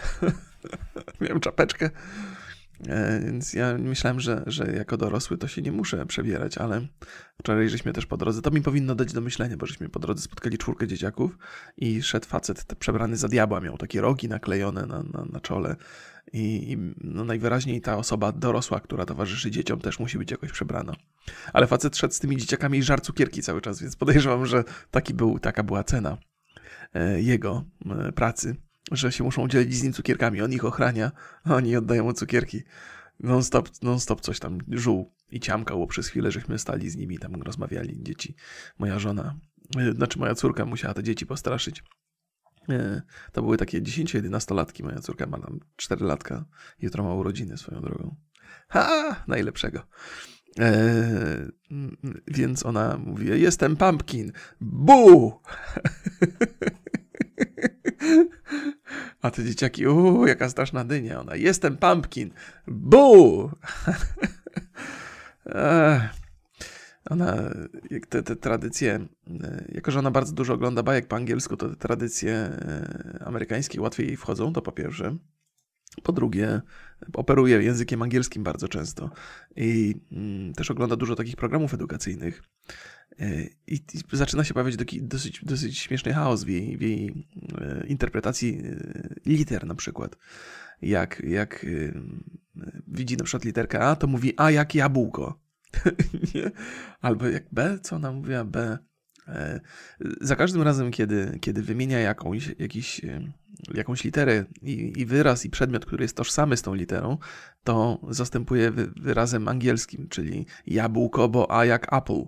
Miałem 1.20 1.40
czapeczkę. 1.40 1.90
E, 2.88 3.20
więc 3.20 3.52
ja 3.52 3.78
myślałem, 3.78 4.20
że, 4.20 4.42
że 4.46 4.72
jako 4.72 4.96
dorosły 4.96 5.38
to 5.38 5.48
się 5.48 5.62
nie 5.62 5.72
muszę 5.72 6.06
przebierać, 6.06 6.58
ale 6.58 6.86
wczoraj 7.38 7.68
żeśmy 7.68 7.92
też 7.92 8.06
po 8.06 8.16
drodze, 8.16 8.42
to 8.42 8.50
mi 8.50 8.62
powinno 8.62 8.94
dać 8.94 9.12
do 9.12 9.20
myślenia, 9.20 9.56
bo 9.56 9.66
żeśmy 9.66 9.88
po 9.88 9.98
drodze 9.98 10.22
spotkali 10.22 10.58
czwórkę 10.58 10.86
dzieciaków 10.86 11.38
i 11.76 12.02
szedł 12.02 12.26
facet 12.26 12.74
przebrany 12.78 13.16
za 13.16 13.28
diabła, 13.28 13.60
miał 13.60 13.78
takie 13.78 14.00
rogi 14.00 14.28
naklejone 14.28 14.86
na, 14.86 15.02
na, 15.02 15.24
na 15.32 15.40
czole 15.40 15.76
i, 16.32 16.78
no 17.00 17.24
najwyraźniej 17.24 17.80
ta 17.80 17.96
osoba 17.96 18.32
dorosła, 18.32 18.80
która 18.80 19.06
towarzyszy 19.06 19.50
dzieciom 19.50 19.80
też 19.80 19.98
musi 19.98 20.18
być 20.18 20.30
jakoś 20.30 20.52
przebrana. 20.52 20.92
Ale 21.52 21.66
facet 21.66 21.96
szedł 21.96 22.14
z 22.14 22.18
tymi 22.18 22.36
dzieciakami 22.36 22.78
i 22.78 22.82
żar 22.82 23.00
cukierki 23.00 23.42
cały 23.42 23.60
czas, 23.60 23.82
więc 23.82 23.96
podejrzewam, 23.96 24.46
że 24.46 24.64
taki 24.90 25.14
był, 25.14 25.38
taka 25.38 25.62
była 25.62 25.84
cena 25.84 26.18
e, 26.94 27.22
jego 27.22 27.64
pracy 28.14 28.56
że 28.92 29.12
się 29.12 29.24
muszą 29.24 29.48
dzielić 29.48 29.74
z 29.74 29.82
nim 29.82 29.92
cukierkami. 29.92 30.42
On 30.42 30.52
ich 30.52 30.64
ochrania, 30.64 31.12
a 31.44 31.54
oni 31.54 31.76
oddają 31.76 32.04
mu 32.04 32.12
cukierki. 32.12 32.62
Non-stop, 33.20 33.68
non-stop 33.82 34.20
coś 34.20 34.38
tam 34.38 34.58
żuł 34.68 35.12
i 35.30 35.40
ciamkał, 35.40 35.86
przez 35.86 36.08
chwilę 36.08 36.30
żeśmy 36.30 36.58
stali 36.58 36.90
z 36.90 36.96
nimi 36.96 37.18
tam 37.18 37.42
rozmawiali, 37.42 38.02
dzieci. 38.02 38.34
Moja 38.78 38.98
żona, 38.98 39.38
e, 39.78 39.92
znaczy 39.92 40.18
moja 40.18 40.34
córka 40.34 40.64
musiała 40.64 40.94
te 40.94 41.02
dzieci 41.02 41.26
postraszyć. 41.26 41.82
To 43.32 43.42
były 43.42 43.56
takie 43.56 43.82
10-11 43.82 44.54
latki. 44.54 44.82
Moja 44.82 45.00
córka 45.00 45.26
ma 45.26 45.38
tam 45.38 45.60
4 45.76 46.04
latka. 46.04 46.44
Jutro 46.78 47.04
ma 47.04 47.14
urodziny 47.14 47.58
swoją 47.58 47.80
drogą. 47.80 48.16
Ha! 48.68 49.16
Najlepszego. 49.28 49.82
E, 50.58 51.48
więc 52.26 52.66
ona 52.66 52.96
mówi, 52.96 53.40
jestem 53.40 53.76
pumpkin. 53.76 54.32
Bu! 54.60 55.32
A 59.22 59.30
te 59.30 59.44
dzieciaki, 59.44 59.86
uuu, 59.86 60.26
jaka 60.26 60.48
straszna 60.48 60.84
dynia. 60.84 61.20
Ona, 61.20 61.36
jestem 61.36 61.76
pumpkin. 61.76 62.30
Bu! 62.66 63.50
ona, 67.04 67.50
te, 68.08 68.22
te 68.22 68.36
tradycje, 68.36 69.08
jako 69.68 69.90
że 69.90 69.98
ona 69.98 70.10
bardzo 70.10 70.32
dużo 70.32 70.54
ogląda 70.54 70.82
bajek 70.82 71.06
po 71.06 71.16
angielsku, 71.16 71.56
to 71.56 71.68
te 71.68 71.76
tradycje 71.76 72.32
e, 72.32 73.22
amerykańskie 73.26 73.80
łatwiej 73.80 74.06
jej 74.06 74.16
wchodzą, 74.16 74.52
to 74.52 74.62
po 74.62 74.72
pierwsze. 74.72 75.16
Po 76.02 76.12
drugie, 76.12 76.60
operuje 77.12 77.62
językiem 77.62 78.02
angielskim 78.02 78.42
bardzo 78.42 78.68
często 78.68 79.10
i 79.56 79.94
mm, 80.12 80.52
też 80.52 80.70
ogląda 80.70 80.96
dużo 80.96 81.16
takich 81.16 81.36
programów 81.36 81.74
edukacyjnych. 81.74 82.42
E, 83.18 83.46
I, 83.66 83.80
zaczyna 84.12 84.44
się 84.44 84.54
pojawiać 84.54 84.76
dosyć, 85.00 85.44
dosyć 85.44 85.78
śmieszny 85.78 86.12
chaos 86.12 86.44
w 86.44 86.48
jej, 86.48 86.78
w 86.78 86.80
jej 86.80 87.28
e, 87.58 87.86
interpretacji 87.86 88.62
e, 88.64 89.30
liter 89.30 89.66
na 89.66 89.74
przykład. 89.74 90.16
Jak, 90.82 91.22
jak 91.24 91.66
widzi 92.86 93.16
na 93.16 93.24
przykład 93.24 93.44
literkę 93.44 93.80
A, 93.80 93.96
to 93.96 94.06
mówi 94.06 94.34
A 94.36 94.50
jak 94.50 94.74
jabłko. 94.74 95.49
nie? 96.34 96.50
Albo 97.00 97.28
jak 97.28 97.44
B, 97.52 97.78
co 97.82 97.96
ona 97.96 98.12
mówiła? 98.12 98.44
B. 98.44 98.78
E, 99.28 99.60
za 100.20 100.36
każdym 100.36 100.62
razem, 100.62 100.90
kiedy, 100.90 101.38
kiedy 101.40 101.62
wymienia 101.62 101.98
jakąś, 101.98 102.54
jakiś, 102.58 103.04
e, 103.04 103.32
jakąś 103.74 104.04
literę 104.04 104.44
i, 104.62 104.92
i, 104.96 105.06
wyraz 105.06 105.44
i 105.44 105.50
przedmiot, 105.50 105.86
który 105.86 106.04
jest 106.04 106.16
tożsamy 106.16 106.56
z 106.56 106.62
tą 106.62 106.74
literą, 106.74 107.18
to 107.64 108.00
zastępuje 108.08 108.70
wy, 108.70 108.86
wyrazem 108.86 109.48
angielskim, 109.48 110.08
czyli 110.08 110.46
jabłko, 110.66 111.28
bo 111.28 111.58
A 111.58 111.64
jak 111.64 111.92
Apple. 111.92 112.24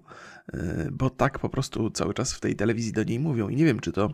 E, 0.52 0.88
bo 0.92 1.10
tak 1.10 1.38
po 1.38 1.48
prostu 1.48 1.90
cały 1.90 2.14
czas 2.14 2.32
w 2.32 2.40
tej 2.40 2.56
telewizji 2.56 2.92
do 2.92 3.04
niej 3.04 3.20
mówią 3.20 3.48
i 3.48 3.56
nie 3.56 3.64
wiem, 3.64 3.80
czy 3.80 3.92
to 3.92 4.10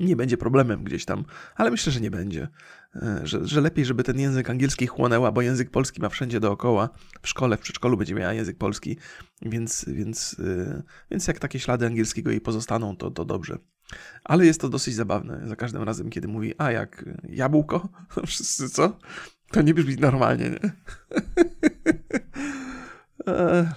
nie 0.00 0.16
będzie 0.16 0.36
problemem 0.36 0.84
gdzieś 0.84 1.04
tam, 1.04 1.24
ale 1.54 1.70
myślę, 1.70 1.92
że 1.92 2.00
nie 2.00 2.10
będzie. 2.10 2.48
E, 2.96 3.20
że, 3.24 3.46
że 3.46 3.60
lepiej, 3.60 3.84
żeby 3.84 4.04
ten 4.04 4.20
język 4.20 4.50
angielski 4.50 4.86
chłonęła, 4.86 5.32
bo 5.32 5.42
język 5.42 5.70
polski 5.70 6.00
ma 6.00 6.08
wszędzie 6.08 6.40
dookoła. 6.40 6.88
W 7.22 7.28
szkole, 7.28 7.56
w 7.56 7.60
przedszkolu 7.60 7.96
będzie 7.96 8.14
miała 8.14 8.32
język 8.32 8.58
polski, 8.58 8.96
więc, 9.42 9.84
więc, 9.88 10.36
e, 10.38 10.82
więc 11.10 11.28
jak 11.28 11.38
takie 11.38 11.60
ślady 11.60 11.86
angielskiego 11.86 12.30
jej 12.30 12.40
pozostaną, 12.40 12.96
to, 12.96 13.10
to 13.10 13.24
dobrze. 13.24 13.58
Ale 14.24 14.46
jest 14.46 14.60
to 14.60 14.68
dosyć 14.68 14.94
zabawne. 14.94 15.42
Za 15.48 15.56
każdym 15.56 15.82
razem, 15.82 16.10
kiedy 16.10 16.28
mówi, 16.28 16.54
a 16.58 16.72
jak 16.72 17.04
jabłko, 17.28 17.88
wszyscy 18.26 18.68
co? 18.68 18.98
To 19.50 19.62
nie 19.62 19.74
brzmi 19.74 19.96
normalnie, 19.96 20.50
nie? 20.50 20.60
E, 23.26 23.72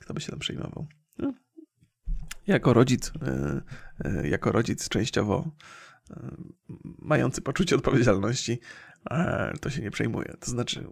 kto 0.00 0.14
by 0.14 0.20
się 0.20 0.30
tam 0.30 0.38
przejmował? 0.38 0.86
Jako 2.46 2.72
rodzic, 2.72 3.12
jako 4.24 4.52
rodzic 4.52 4.88
częściowo 4.88 5.50
mający 6.98 7.42
poczucie 7.42 7.76
odpowiedzialności, 7.76 8.60
to 9.60 9.70
się 9.70 9.82
nie 9.82 9.90
przejmuje. 9.90 10.34
To 10.40 10.50
znaczy, 10.50 10.86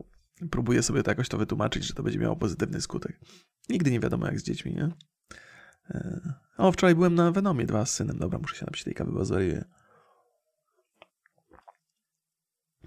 próbuje 0.51 0.83
sobie 0.83 1.03
to 1.03 1.11
jakoś 1.11 1.29
to 1.29 1.39
wytłumaczyć, 1.39 1.85
że 1.85 1.95
to 1.95 2.03
będzie 2.03 2.19
miało 2.19 2.37
pozytywny 2.37 2.81
skutek. 2.81 3.21
Nigdy 3.69 3.91
nie 3.91 4.01
wiadomo 4.01 4.27
jak 4.27 4.41
z 4.41 4.43
dziećmi, 4.43 4.75
nie? 4.75 4.91
E, 5.91 6.35
o, 6.57 6.73
wczoraj 6.73 6.95
byłem 6.95 7.15
na 7.15 7.33
Venomie 7.33 7.67
2 7.67 7.87
z 7.87 7.95
synem. 7.95 8.19
Dobra, 8.19 8.39
muszę 8.39 8.57
się 8.57 8.67
napić 8.67 8.85
tej 8.85 8.95
kawy, 8.95 9.13
bo 9.13 9.25
zwariuję. 9.25 9.65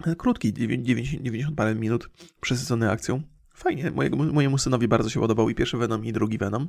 E, 0.06 0.16
krótki, 0.16 0.52
90, 0.52 1.22
90 1.22 1.56
parę 1.56 1.74
minut, 1.74 2.10
przesycony 2.40 2.90
akcją. 2.90 3.22
Fajnie, 3.54 3.90
mojemu 4.32 4.58
synowi 4.58 4.88
bardzo 4.88 5.10
się 5.10 5.20
podobał 5.20 5.50
i 5.50 5.54
pierwszy 5.54 5.76
Venom, 5.76 6.04
i 6.04 6.12
drugi 6.12 6.38
Venom. 6.38 6.68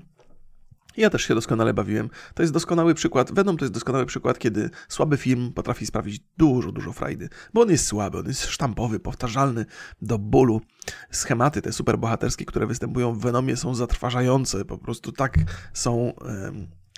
Ja 0.98 1.10
też 1.10 1.24
się 1.24 1.36
doskonale 1.36 1.74
bawiłem. 1.74 2.10
To 2.34 2.44
jest 2.44 2.54
doskonały 2.54 2.94
przykład, 2.94 3.34
Venom 3.34 3.58
to 3.58 3.66
jest 3.66 3.74
doskonały 3.74 4.06
przykład, 4.06 4.40
kiedy 4.40 4.70
słaby 4.88 5.18
film 5.18 5.54
potrafi 5.54 5.86
sprawić 5.86 6.20
dużo, 6.38 6.72
dużo 6.72 6.94
frajdy. 6.94 7.30
Bo 7.54 7.62
on 7.62 7.70
jest 7.70 7.86
słaby, 7.86 8.18
on 8.18 8.28
jest 8.28 8.46
sztampowy, 8.46 9.00
powtarzalny 9.00 9.66
do 10.02 10.18
bólu. 10.18 10.62
Schematy 11.12 11.62
te 11.62 11.72
superbohaterskie, 11.72 12.46
które 12.46 12.68
występują 12.68 13.14
w 13.14 13.22
Venomie 13.22 13.58
są 13.58 13.76
zatrważające, 13.76 14.66
po 14.66 14.78
prostu 14.78 15.12
tak 15.12 15.38
są... 15.74 16.14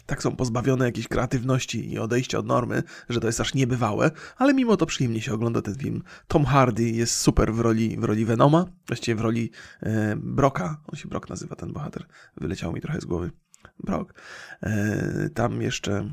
tak 0.05 0.23
są 0.23 0.35
pozbawione 0.35 0.85
jakiejś 0.85 1.07
kreatywności 1.07 1.93
i 1.93 1.99
odejścia 1.99 2.39
od 2.39 2.45
normy, 2.45 2.83
że 3.09 3.19
to 3.19 3.27
jest 3.27 3.41
aż 3.41 3.53
niebywałe, 3.53 4.11
ale 4.37 4.53
mimo 4.53 4.77
to 4.77 4.85
przyjemnie 4.85 5.21
się 5.21 5.33
ogląda 5.33 5.61
ten 5.61 5.75
film. 5.75 6.03
Tom 6.27 6.45
Hardy 6.45 6.89
jest 6.89 7.15
super 7.15 7.53
w 7.53 7.59
roli, 7.59 7.97
w 7.97 8.03
roli 8.03 8.25
Venoma, 8.25 8.65
właściwie 8.87 9.15
w 9.15 9.21
roli 9.21 9.51
e, 9.81 10.15
Broka, 10.15 10.81
on 10.87 10.95
się 10.99 11.07
Brok 11.07 11.29
nazywa, 11.29 11.55
ten 11.55 11.73
bohater, 11.73 12.05
wyleciał 12.37 12.73
mi 12.73 12.81
trochę 12.81 13.01
z 13.01 13.05
głowy. 13.05 13.31
Brok. 13.83 14.13
E, 14.63 15.29
tam 15.33 15.61
jeszcze 15.61 16.09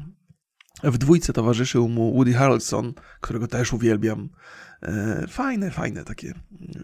w 0.85 0.99
dwójce 0.99 1.33
towarzyszył 1.33 1.88
mu 1.88 2.12
Woody 2.14 2.33
Harrelson, 2.33 2.92
którego 3.21 3.49
też 3.49 3.73
uwielbiam. 3.73 4.28
E, 4.83 5.26
fajne, 5.28 5.71
fajne 5.71 6.04
takie. 6.04 6.35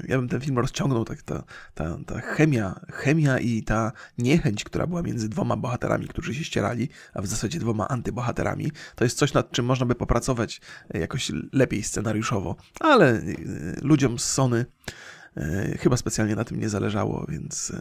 Ja 0.08 0.18
bym 0.18 0.28
ten 0.28 0.40
film 0.40 0.58
rozciągnął, 0.58 1.04
tak, 1.04 1.22
ta, 1.22 1.44
ta, 1.74 1.98
ta 2.06 2.20
chemia, 2.20 2.80
chemia 2.92 3.38
i 3.38 3.62
ta 3.62 3.92
niechęć, 4.18 4.64
która 4.64 4.86
była 4.86 5.02
między 5.02 5.28
dwoma 5.28 5.56
bohaterami, 5.56 6.08
którzy 6.08 6.34
się 6.34 6.44
ścierali, 6.44 6.88
a 7.14 7.22
w 7.22 7.26
zasadzie 7.26 7.58
dwoma 7.58 7.88
antybohaterami, 7.88 8.72
to 8.94 9.04
jest 9.04 9.18
coś, 9.18 9.32
nad 9.32 9.50
czym 9.50 9.64
można 9.64 9.86
by 9.86 9.94
popracować 9.94 10.60
jakoś 10.94 11.32
lepiej 11.52 11.82
scenariuszowo. 11.82 12.56
Ale 12.80 13.10
e, 13.10 13.22
ludziom 13.82 14.18
z 14.18 14.24
Sony 14.24 14.66
chyba 15.78 15.96
specjalnie 15.96 16.36
na 16.36 16.44
tym 16.44 16.60
nie 16.60 16.68
zależało, 16.68 17.26
więc 17.28 17.72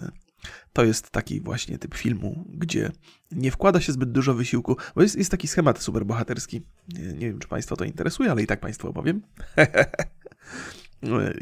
to 0.74 0.86
jest 0.86 1.10
taki 1.10 1.42
właśnie 1.42 1.78
typ 1.78 1.96
filmu, 1.96 2.46
gdzie 2.50 2.92
nie 3.32 3.52
wkłada 3.52 3.82
się 3.82 3.92
zbyt 3.92 4.12
dużo 4.12 4.34
wysiłku, 4.34 4.78
bo 4.96 5.02
jest, 5.02 5.16
jest 5.16 5.32
taki 5.32 5.48
schemat 5.48 5.82
superbohaterski. 5.82 6.62
Nie, 6.88 7.14
nie 7.14 7.28
wiem, 7.30 7.40
czy 7.40 7.48
Państwa 7.48 7.76
to 7.76 7.86
interesuje, 7.86 8.32
ale 8.32 8.44
i 8.44 8.48
tak 8.48 8.60
Państwu 8.60 8.90
opowiem. 8.90 9.22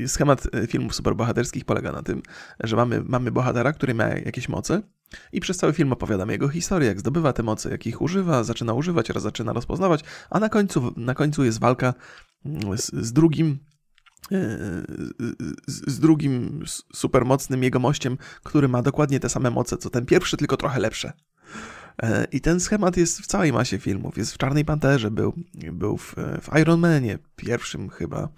Schemat 0.07 0.47
e, 0.55 0.67
filmów 0.67 0.95
superbohaterskich 0.95 1.65
polega 1.65 1.91
na 1.91 2.03
tym, 2.03 2.21
że 2.63 2.75
mamy, 2.75 3.03
mamy 3.03 3.31
bohatera, 3.31 3.73
który 3.73 3.93
ma 3.93 4.07
jakieś 4.07 4.49
moce 4.49 4.81
i 5.31 5.39
przez 5.39 5.57
cały 5.57 5.73
film 5.73 5.93
opowiadamy 5.93 6.33
jego 6.33 6.49
historię, 6.49 6.87
jak 6.87 6.99
zdobywa 6.99 7.33
te 7.33 7.43
moce, 7.43 7.69
jak 7.69 7.87
ich 7.87 8.01
używa, 8.01 8.43
zaczyna 8.43 8.73
używać, 8.73 9.09
raz 9.09 9.23
zaczyna 9.23 9.53
rozpoznawać, 9.53 10.01
a 10.29 10.39
na 10.39 10.49
końcu, 10.49 10.93
na 10.97 11.13
końcu 11.13 11.43
jest 11.43 11.59
walka 11.59 11.93
mm, 12.45 12.77
z, 12.77 12.91
z 12.93 13.13
drugim 13.13 13.59
z 15.67 15.99
drugim 15.99 16.63
supermocnym 16.93 17.63
jegomościem, 17.63 18.17
który 18.43 18.67
ma 18.67 18.81
dokładnie 18.81 19.19
te 19.19 19.29
same 19.29 19.49
moce 19.49 19.77
co 19.77 19.89
ten 19.89 20.05
pierwszy, 20.05 20.37
tylko 20.37 20.57
trochę 20.57 20.79
lepsze. 20.79 21.13
E, 22.01 22.27
I 22.31 22.41
ten 22.41 22.59
schemat 22.59 22.97
jest 22.97 23.19
w 23.21 23.27
całej 23.27 23.53
masie 23.53 23.79
filmów. 23.79 24.17
Jest 24.17 24.33
w 24.33 24.37
Czarnej 24.37 24.65
Panterze, 24.65 25.11
był, 25.11 25.33
był 25.53 25.97
w, 25.97 26.15
w 26.41 26.57
Iron 26.59 26.79
Manie, 26.79 27.19
pierwszym 27.35 27.89
chyba. 27.89 28.29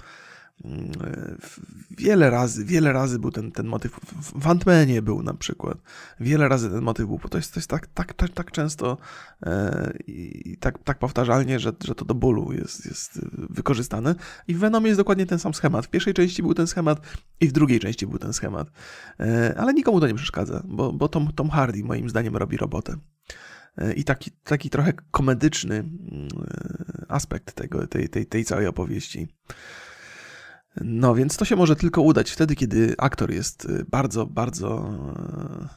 Wiele 1.92 2.30
razy, 2.30 2.66
wiele 2.66 2.94
razy 2.94 3.20
był 3.20 3.32
ten, 3.32 3.52
ten 3.52 3.68
motyw. 3.68 4.00
W 4.36 4.48
Antmanie 4.48 5.02
był 5.02 5.24
na 5.24 5.34
przykład. 5.34 5.78
Wiele 6.20 6.48
razy 6.48 6.70
ten 6.70 6.82
motyw 6.82 7.08
był, 7.08 7.18
bo 7.18 7.30
to 7.30 7.38
jest, 7.38 7.54
to 7.54 7.60
jest 7.60 7.70
tak, 7.70 7.88
tak, 7.88 8.14
tak, 8.14 8.30
tak 8.30 8.52
często 8.52 8.98
e, 9.46 9.94
i 10.08 10.58
tak, 10.60 10.84
tak 10.84 11.00
powtarzalnie, 11.00 11.60
że, 11.60 11.74
że 11.84 11.96
to 11.96 12.06
do 12.06 12.14
bólu 12.14 12.54
jest, 12.54 12.86
jest 12.86 13.20
wykorzystane. 13.34 14.16
I 14.48 14.54
w 14.54 14.60
Venomie 14.60 14.88
jest 14.88 15.00
dokładnie 15.00 15.26
ten 15.26 15.40
sam 15.40 15.54
schemat. 15.54 15.86
W 15.86 15.90
pierwszej 15.90 16.14
części 16.14 16.42
był 16.42 16.54
ten 16.54 16.68
schemat 16.68 17.02
i 17.42 17.48
w 17.48 17.52
drugiej 17.52 17.80
części 17.80 18.08
był 18.08 18.20
ten 18.20 18.34
schemat. 18.34 18.72
E, 19.20 19.56
ale 19.58 19.74
nikomu 19.74 20.00
to 20.00 20.08
nie 20.08 20.16
przeszkadza, 20.16 20.64
bo, 20.66 20.94
bo 20.94 21.08
Tom, 21.08 21.34
Tom 21.34 21.50
Hardy 21.50 21.84
moim 21.84 22.10
zdaniem 22.10 22.38
robi 22.38 22.58
robotę. 22.58 22.96
E, 23.78 23.94
I 23.94 24.04
taki, 24.04 24.32
taki 24.32 24.70
trochę 24.70 24.94
komedyczny 25.12 25.76
mm, 25.76 26.28
aspekt 27.08 27.54
tego, 27.54 27.88
tej, 27.88 28.10
tej, 28.10 28.26
tej 28.26 28.46
całej 28.46 28.68
opowieści. 28.68 29.28
No 30.76 31.16
więc 31.16 31.38
to 31.38 31.46
się 31.46 31.56
może 31.56 31.76
tylko 31.76 32.02
udać 32.02 32.32
wtedy, 32.32 32.56
kiedy 32.56 32.96
aktor 32.98 33.32
jest 33.32 33.66
y, 33.66 33.86
bardzo, 33.90 34.26
bardzo 34.26 34.94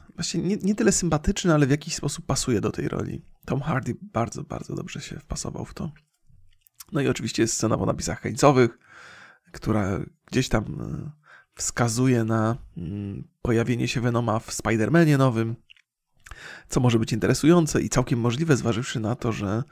y, 0.09 0.15
właśnie 0.15 0.41
nie, 0.41 0.57
nie 0.57 0.75
tyle 0.75 0.91
sympatyczny, 0.91 1.53
ale 1.53 1.67
w 1.67 1.69
jakiś 1.69 1.95
sposób 1.95 2.25
pasuje 2.25 2.61
do 2.61 2.71
tej 2.71 2.87
roli. 2.87 3.25
Tom 3.45 3.61
Hardy 3.61 3.95
bardzo, 4.01 4.43
bardzo 4.43 4.75
dobrze 4.75 5.01
się 5.01 5.19
wpasował 5.19 5.65
w 5.65 5.73
to. 5.73 5.91
No 6.91 7.01
i 7.01 7.07
oczywiście 7.07 7.43
jest 7.43 7.53
scena 7.53 7.77
po 7.77 7.85
napisach 7.85 8.21
końcowych, 8.21 8.77
która 9.51 9.99
gdzieś 10.25 10.49
tam 10.49 10.63
y, 10.63 11.11
wskazuje 11.55 12.23
na 12.23 12.57
mm, 12.77 13.27
pojawienie 13.41 13.87
się 13.87 14.01
Venoma 14.01 14.39
w 14.39 14.51
Spider-Manie 14.51 15.17
nowym, 15.17 15.55
co 16.69 16.79
może 16.79 16.99
być 16.99 17.13
interesujące 17.13 17.81
i 17.81 17.89
całkiem 17.89 18.19
możliwe, 18.19 18.57
zważywszy 18.57 18.99
na 18.99 19.15
to, 19.15 19.31
że 19.31 19.63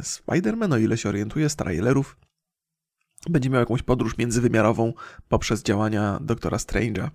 Spider-Man, 0.00 0.72
o 0.72 0.78
ile 0.78 0.96
się 0.96 1.08
orientuje 1.08 1.48
z 1.48 1.56
trailerów, 1.56 2.16
będzie 3.30 3.50
miał 3.50 3.60
jakąś 3.60 3.82
podróż 3.82 4.18
międzywymiarową 4.18 4.92
poprzez 5.28 5.62
działania 5.62 6.18
doktora 6.22 6.58
Strange'a. 6.58 7.10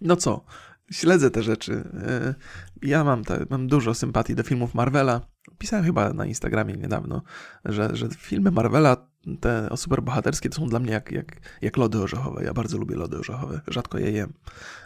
No 0.00 0.16
co, 0.16 0.44
śledzę 0.92 1.30
te 1.30 1.42
rzeczy. 1.42 1.84
E, 1.94 2.34
ja 2.82 3.04
mam, 3.04 3.24
te, 3.24 3.46
mam 3.50 3.66
dużo 3.66 3.94
sympatii 3.94 4.34
do 4.34 4.42
filmów 4.42 4.74
Marvela. 4.74 5.20
Pisałem 5.58 5.84
chyba 5.84 6.12
na 6.12 6.26
Instagramie 6.26 6.74
niedawno, 6.74 7.22
że, 7.64 7.96
że 7.96 8.08
filmy 8.08 8.50
Marvela, 8.50 8.96
te 9.40 9.68
superbohaterskie, 9.76 10.48
to 10.48 10.56
są 10.56 10.66
dla 10.66 10.78
mnie 10.78 10.92
jak, 10.92 11.12
jak, 11.12 11.40
jak 11.62 11.76
lody 11.76 11.98
orzechowe. 11.98 12.44
Ja 12.44 12.54
bardzo 12.54 12.78
lubię 12.78 12.96
lody 12.96 13.18
orzechowe, 13.18 13.60
rzadko 13.66 13.98
je 13.98 14.10
jem. 14.10 14.32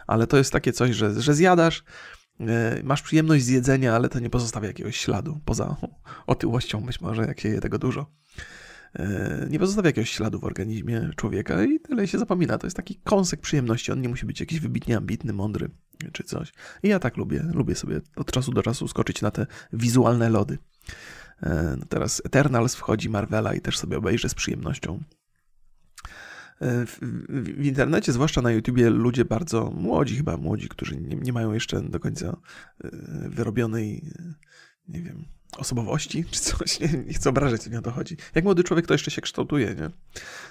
Ale 0.07 0.27
to 0.27 0.37
jest 0.37 0.51
takie 0.51 0.73
coś, 0.73 0.95
że, 0.95 1.21
że 1.21 1.33
zjadasz, 1.33 1.83
e, 2.39 2.81
masz 2.83 3.01
przyjemność 3.01 3.43
z 3.43 3.47
jedzenia, 3.47 3.95
ale 3.95 4.09
to 4.09 4.19
nie 4.19 4.29
pozostawia 4.29 4.67
jakiegoś 4.67 4.97
śladu, 4.97 5.39
poza 5.45 5.75
otyłością 6.27 6.81
być 6.81 7.01
może, 7.01 7.25
jak 7.25 7.39
się 7.39 7.49
je 7.49 7.61
tego 7.61 7.79
dużo. 7.79 8.05
E, 8.93 9.47
nie 9.49 9.59
pozostawia 9.59 9.87
jakiegoś 9.87 10.09
śladu 10.09 10.39
w 10.39 10.43
organizmie 10.43 11.09
człowieka 11.15 11.63
i 11.63 11.79
tyle 11.79 12.07
się 12.07 12.19
zapomina. 12.19 12.57
To 12.57 12.67
jest 12.67 12.77
taki 12.77 12.95
kąsek 13.03 13.41
przyjemności. 13.41 13.91
On 13.91 14.01
nie 14.01 14.09
musi 14.09 14.25
być 14.25 14.39
jakiś 14.39 14.59
wybitnie 14.59 14.97
ambitny, 14.97 15.33
mądry 15.33 15.69
czy 16.13 16.23
coś. 16.23 16.53
I 16.83 16.87
ja 16.87 16.99
tak 16.99 17.17
lubię. 17.17 17.45
Lubię 17.53 17.75
sobie 17.75 18.01
od 18.15 18.31
czasu 18.31 18.51
do 18.51 18.63
czasu 18.63 18.87
skoczyć 18.87 19.21
na 19.21 19.31
te 19.31 19.45
wizualne 19.73 20.29
lody. 20.29 20.57
E, 21.43 21.75
no 21.79 21.85
teraz 21.89 22.21
Eternals 22.25 22.75
wchodzi 22.75 23.09
Marvela 23.09 23.53
i 23.53 23.61
też 23.61 23.77
sobie 23.77 23.97
obejrzę 23.97 24.29
z 24.29 24.33
przyjemnością. 24.33 25.03
E, 26.61 26.85
w, 26.85 26.99
w, 27.29 27.65
internecie, 27.65 28.13
zwłaszcza 28.13 28.41
na 28.41 28.51
YouTubie, 28.51 28.89
ludzie 28.89 29.25
bardzo 29.25 29.71
młodzi, 29.71 30.15
chyba 30.15 30.37
młodzi, 30.37 30.69
którzy 30.69 30.97
nie, 30.97 31.15
nie 31.15 31.33
mają 31.33 31.53
jeszcze 31.53 31.81
do 31.81 31.99
końca 31.99 32.37
wyrobionej, 33.29 34.11
nie 34.87 35.01
wiem, 35.01 35.25
osobowości, 35.57 36.25
czy 36.31 36.39
coś, 36.39 36.79
nie, 36.79 36.87
nie 37.07 37.13
chcę 37.13 37.29
obrażać, 37.29 37.69
nie 37.69 37.79
o 37.79 37.81
to 37.81 37.91
chodzi. 37.91 38.17
Jak 38.35 38.43
młody 38.43 38.63
człowiek 38.63 38.87
to 38.87 38.93
jeszcze 38.93 39.11
się 39.11 39.21
kształtuje, 39.21 39.75
nie? 39.75 39.89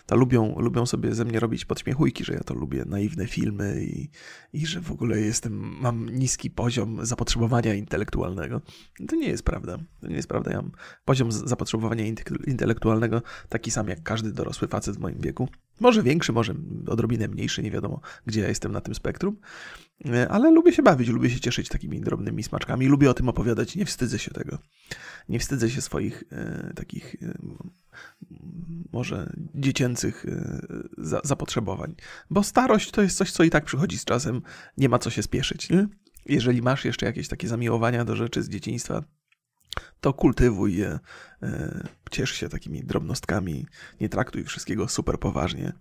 To 0.07 0.17
lubią, 0.17 0.55
lubią 0.59 0.87
sobie 0.87 1.15
ze 1.15 1.25
mnie 1.25 1.41
robić 1.41 1.65
podśmiechujki, 1.65 2.25
że 2.25 2.33
ja 2.33 2.41
to 2.41 2.55
lubię, 2.55 2.85
naiwne 2.87 3.27
filmy 3.27 3.85
i, 3.85 4.09
i 4.53 4.67
że 4.67 4.81
w 4.81 4.93
ogóle 4.93 5.21
jestem, 5.21 5.53
mam 5.81 6.09
niski 6.09 6.51
poziom 6.51 7.07
zapotrzebowania 7.07 7.75
intelektualnego. 7.75 8.61
To 9.09 9.17
nie 9.17 9.29
jest 9.29 9.43
prawda. 9.43 9.79
To 10.01 10.09
nie 10.09 10.17
jest 10.17 10.29
prawda. 10.29 10.51
Ja 10.51 10.57
mam 10.57 10.71
poziom 11.05 11.33
zapotrzebowania 11.33 12.05
intelektualnego 12.47 13.23
taki 13.49 13.71
sam 13.71 13.89
jak 13.89 14.03
każdy 14.03 14.33
dorosły 14.33 14.69
facet 14.69 14.97
w 14.97 15.01
moim 15.01 15.21
wieku. 15.21 15.49
Może 15.81 16.03
większy, 16.03 16.33
może 16.33 16.55
odrobinę 16.87 17.29
mniejszy, 17.29 17.63
nie 17.63 17.71
wiadomo, 17.71 18.01
gdzie 18.27 18.41
ja 18.41 18.49
jestem 18.49 18.73
na 18.73 18.81
tym 18.81 18.95
spektrum. 18.95 19.37
E, 20.05 20.29
ale 20.29 20.51
lubię 20.51 20.73
się 20.73 20.83
bawić, 20.83 21.09
lubię 21.09 21.31
się 21.31 21.41
cieszyć 21.41 21.69
takimi 21.69 22.01
drobnymi 22.01 22.43
smaczkami, 22.43 22.87
lubię 22.87 23.11
o 23.11 23.15
tym 23.15 23.29
opowiadać, 23.29 23.77
nie 23.77 23.87
wstydzę 23.87 24.19
się 24.19 24.31
tego. 24.31 24.59
Nie 25.29 25.39
wstydzę 25.39 25.71
się 25.71 25.81
swoich 25.81 26.25
e, 26.33 26.73
takich 26.75 27.17
e, 27.23 27.39
może 28.93 29.33
dziecięcych 29.55 30.27
e, 30.29 30.61
za, 30.99 31.21
zapotrzebowań, 31.25 31.95
bo 32.31 32.43
starość 32.43 32.91
to 32.91 33.03
jest 33.03 33.17
coś, 33.17 33.33
co 33.33 33.45
i 33.45 33.51
tak 33.51 33.65
przychodzi 33.65 33.99
z 33.99 34.05
czasem, 34.05 34.43
nie 34.77 34.89
ma 34.89 34.99
co 34.99 35.11
się 35.11 35.23
spieszyć. 35.23 35.71
Nie? 35.71 35.89
Jeżeli 36.27 36.63
masz 36.63 36.85
jeszcze 36.85 37.07
jakieś 37.07 37.29
takie 37.29 37.49
zamiłowania 37.49 38.05
do 38.05 38.17
rzeczy 38.17 38.43
z 38.43 38.49
dzieciństwa, 38.49 39.05
to 40.01 40.13
kultywuj 40.13 40.77
je, 40.77 40.99
e, 41.43 41.89
ciesz 42.11 42.31
się 42.31 42.49
takimi 42.49 42.85
drobnostkami, 42.85 43.67
nie 44.01 44.09
traktuj 44.09 44.45
wszystkiego 44.45 44.89
super 44.89 45.19
poważnie. 45.19 45.73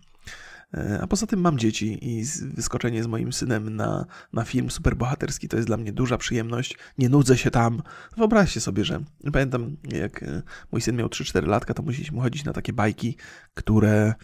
E, 0.74 0.98
a 1.02 1.06
poza 1.06 1.26
tym 1.26 1.40
mam 1.40 1.58
dzieci 1.58 1.98
i 2.02 2.24
wyskoczenie 2.54 3.02
z 3.02 3.06
moim 3.06 3.32
synem 3.32 3.76
na, 3.76 4.06
na 4.32 4.44
film 4.44 4.70
superbohaterski 4.70 5.48
to 5.48 5.56
jest 5.56 5.68
dla 5.68 5.76
mnie 5.76 5.92
duża 5.92 6.18
przyjemność. 6.18 6.78
Nie 6.98 7.08
nudzę 7.08 7.38
się 7.38 7.50
tam. 7.50 7.82
Wyobraźcie 8.16 8.60
sobie, 8.60 8.84
że 8.84 9.00
pamiętam 9.32 9.76
jak 9.92 10.22
e, 10.22 10.42
mój 10.72 10.80
syn 10.80 10.96
miał 10.96 11.08
3-4 11.08 11.46
latka, 11.46 11.74
to 11.74 11.82
musieliśmy 11.82 12.20
chodzić 12.20 12.44
na 12.44 12.52
takie 12.52 12.72
bajki, 12.72 13.16
które 13.54 14.14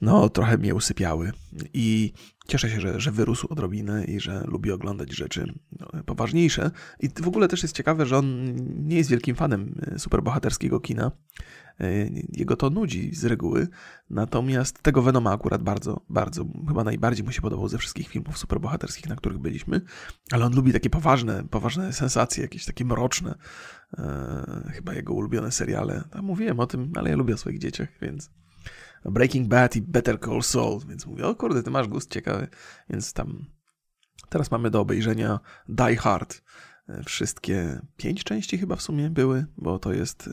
no 0.00 0.28
trochę 0.28 0.58
mnie 0.58 0.74
usypiały. 0.74 1.32
I 1.74 2.12
cieszę 2.48 2.70
się, 2.70 2.80
że, 2.80 3.00
że 3.00 3.10
wyrósł 3.10 3.46
odrobinę 3.50 4.04
i 4.04 4.20
że 4.20 4.44
lubi 4.46 4.72
oglądać 4.72 5.16
rzeczy 5.16 5.52
no, 5.80 6.02
poważniejsze. 6.06 6.70
I 7.00 7.08
w 7.08 7.28
ogóle 7.28 7.48
też 7.48 7.62
jest 7.62 7.76
ciekawe, 7.76 8.06
że 8.06 8.18
on 8.18 8.54
nie 8.88 8.96
jest 8.96 9.10
wielkim 9.10 9.36
fanem 9.36 9.74
e, 9.86 9.98
superbohaterskiego 9.98 10.80
kina. 10.80 11.12
E, 11.82 12.10
jego 12.28 12.56
to 12.56 12.70
nudzi 12.70 13.14
z 13.14 13.24
reguły. 13.24 13.68
Natomiast 14.10 14.82
tego 14.82 15.02
Venoma 15.02 15.32
akurat 15.32 15.62
bardzo, 15.62 16.00
bardzo, 16.08 16.44
chyba 16.68 16.84
najbardziej 16.84 17.24
mu 17.24 17.32
się 17.32 17.42
podobał 17.42 17.68
ze 17.68 17.78
wszystkich 17.78 18.08
filmów 18.08 18.38
superbohaterskich, 18.38 19.08
na 19.08 19.16
których 19.16 19.38
byliśmy. 19.38 19.80
Ale 20.32 20.44
on 20.44 20.54
lubi 20.54 20.72
takie 20.72 20.90
poważne, 20.90 21.44
poważne 21.50 21.92
sensacje, 21.92 22.42
jakieś 22.42 22.64
takie 22.64 22.84
mroczne. 22.84 23.34
E, 23.98 24.70
chyba 24.74 24.94
jego 24.94 25.14
ulubione 25.14 25.52
seriale. 25.52 26.04
Tam 26.10 26.24
mówiłem 26.24 26.60
o 26.60 26.66
tym, 26.66 26.92
ale 26.96 27.10
ja 27.10 27.16
lubię 27.16 27.34
o 27.34 27.38
swoich 27.38 27.58
dzieciach, 27.58 27.88
więc 28.02 28.30
Breaking 29.04 29.48
Bad 29.48 29.76
i 29.76 29.82
Better 29.82 30.20
Call 30.20 30.42
Saul, 30.42 30.80
więc 30.88 31.06
mówię, 31.06 31.26
o 31.26 31.34
kurde, 31.34 31.62
ty 31.62 31.70
masz 31.70 31.88
gust 31.88 32.10
ciekawy, 32.10 32.48
więc 32.90 33.12
tam 33.12 33.46
teraz 34.28 34.50
mamy 34.50 34.70
do 34.70 34.80
obejrzenia 34.80 35.40
Die 35.68 35.96
Hard. 35.96 36.42
E, 36.88 37.02
wszystkie 37.02 37.80
pięć 37.96 38.24
części 38.24 38.58
chyba 38.58 38.76
w 38.76 38.82
sumie 38.82 39.10
były, 39.10 39.46
bo 39.56 39.78
to 39.78 39.92
jest 39.92 40.30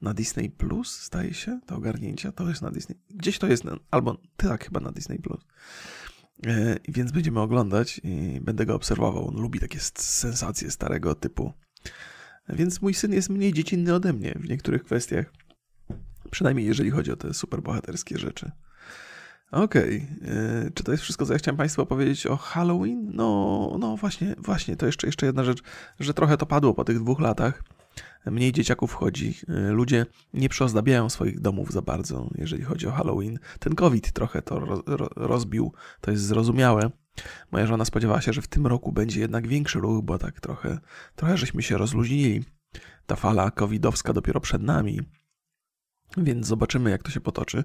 na 0.00 0.14
Disney 0.14 0.50
Plus, 0.50 1.00
staje 1.00 1.34
się, 1.34 1.60
do 1.66 1.76
ogarnięcia. 1.76 2.32
To 2.32 2.48
jest 2.48 2.62
na 2.62 2.70
Disney. 2.70 2.98
Gdzieś 3.10 3.38
to 3.38 3.46
jest, 3.46 3.64
albo 3.90 4.20
tak, 4.36 4.64
chyba 4.64 4.80
na 4.80 4.92
Disney 4.92 5.18
Plus. 5.18 5.40
E, 6.46 6.76
więc 6.88 7.12
będziemy 7.12 7.40
oglądać 7.40 8.00
i 8.04 8.40
będę 8.40 8.66
go 8.66 8.74
obserwował. 8.74 9.28
On 9.28 9.34
lubi 9.34 9.60
takie 9.60 9.78
sensacje 9.94 10.70
starego 10.70 11.14
typu. 11.14 11.52
Więc 12.48 12.82
mój 12.82 12.94
syn 12.94 13.12
jest 13.12 13.28
mniej 13.28 13.52
dziecinny 13.52 13.94
ode 13.94 14.12
mnie 14.12 14.34
w 14.40 14.48
niektórych 14.48 14.84
kwestiach. 14.84 15.32
Przynajmniej 16.30 16.66
jeżeli 16.66 16.90
chodzi 16.90 17.12
o 17.12 17.16
te 17.16 17.34
superbohaterskie 17.34 18.18
rzeczy. 18.18 18.50
Okej, 19.50 20.06
okay. 20.20 20.32
E, 20.32 20.70
czy 20.74 20.84
to 20.84 20.92
jest 20.92 21.04
wszystko, 21.04 21.26
co 21.26 21.32
ja 21.32 21.38
chciałem 21.38 21.56
Państwu 21.56 21.82
opowiedzieć 21.82 22.26
o 22.26 22.36
Halloween? 22.36 23.10
No, 23.14 23.76
no 23.80 23.96
właśnie, 23.96 24.34
właśnie, 24.38 24.76
to 24.76 24.86
jeszcze, 24.86 25.06
jeszcze 25.06 25.26
jedna 25.26 25.44
rzecz, 25.44 25.62
że 26.00 26.14
trochę 26.14 26.36
to 26.36 26.46
padło 26.46 26.74
po 26.74 26.84
tych 26.84 26.98
dwóch 26.98 27.20
latach 27.20 27.62
mniej 28.26 28.52
dzieciaków 28.52 28.90
wchodzi. 28.90 29.34
Y, 29.48 29.70
ludzie 29.70 30.06
nie 30.34 30.48
przyozdabiają 30.48 31.10
swoich 31.10 31.40
domów 31.40 31.72
za 31.72 31.82
bardzo, 31.82 32.30
jeżeli 32.34 32.62
chodzi 32.62 32.86
o 32.86 32.92
Halloween. 32.92 33.38
Ten 33.58 33.74
COVID 33.74 34.12
trochę 34.12 34.42
to 34.42 34.82
rozbił, 35.16 35.72
to 36.00 36.10
jest 36.10 36.22
zrozumiałe. 36.22 36.90
Moja 37.52 37.66
żona 37.66 37.84
spodziewała 37.84 38.20
się, 38.20 38.32
że 38.32 38.42
w 38.42 38.48
tym 38.48 38.66
roku 38.66 38.92
będzie 38.92 39.20
jednak 39.20 39.46
większy 39.46 39.78
ruch, 39.78 40.04
bo 40.04 40.18
tak 40.18 40.40
trochę, 40.40 40.78
trochę 41.16 41.36
żeśmy 41.36 41.62
się 41.62 41.78
rozluźnili. 41.78 42.44
Ta 43.06 43.16
fala 43.16 43.50
covidowska 43.50 44.12
dopiero 44.12 44.40
przed 44.40 44.62
nami. 44.62 45.00
Więc 46.16 46.46
zobaczymy, 46.46 46.90
jak 46.90 47.02
to 47.02 47.10
się 47.10 47.20
potoczy. 47.20 47.64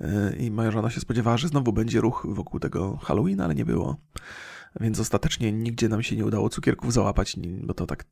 Y, 0.00 0.36
I 0.36 0.50
moja 0.50 0.70
żona 0.70 0.90
się 0.90 1.00
spodziewała, 1.00 1.36
że 1.36 1.48
znowu 1.48 1.72
będzie 1.72 2.00
ruch 2.00 2.26
wokół 2.28 2.60
tego 2.60 2.96
Halloween, 2.96 3.40
ale 3.40 3.54
nie 3.54 3.64
było. 3.64 3.96
Więc 4.80 5.00
ostatecznie 5.00 5.52
nigdzie 5.52 5.88
nam 5.88 6.02
się 6.02 6.16
nie 6.16 6.24
udało 6.24 6.48
cukierków 6.48 6.92
załapać, 6.92 7.36
bo 7.62 7.74
to 7.74 7.86
tak 7.86 8.04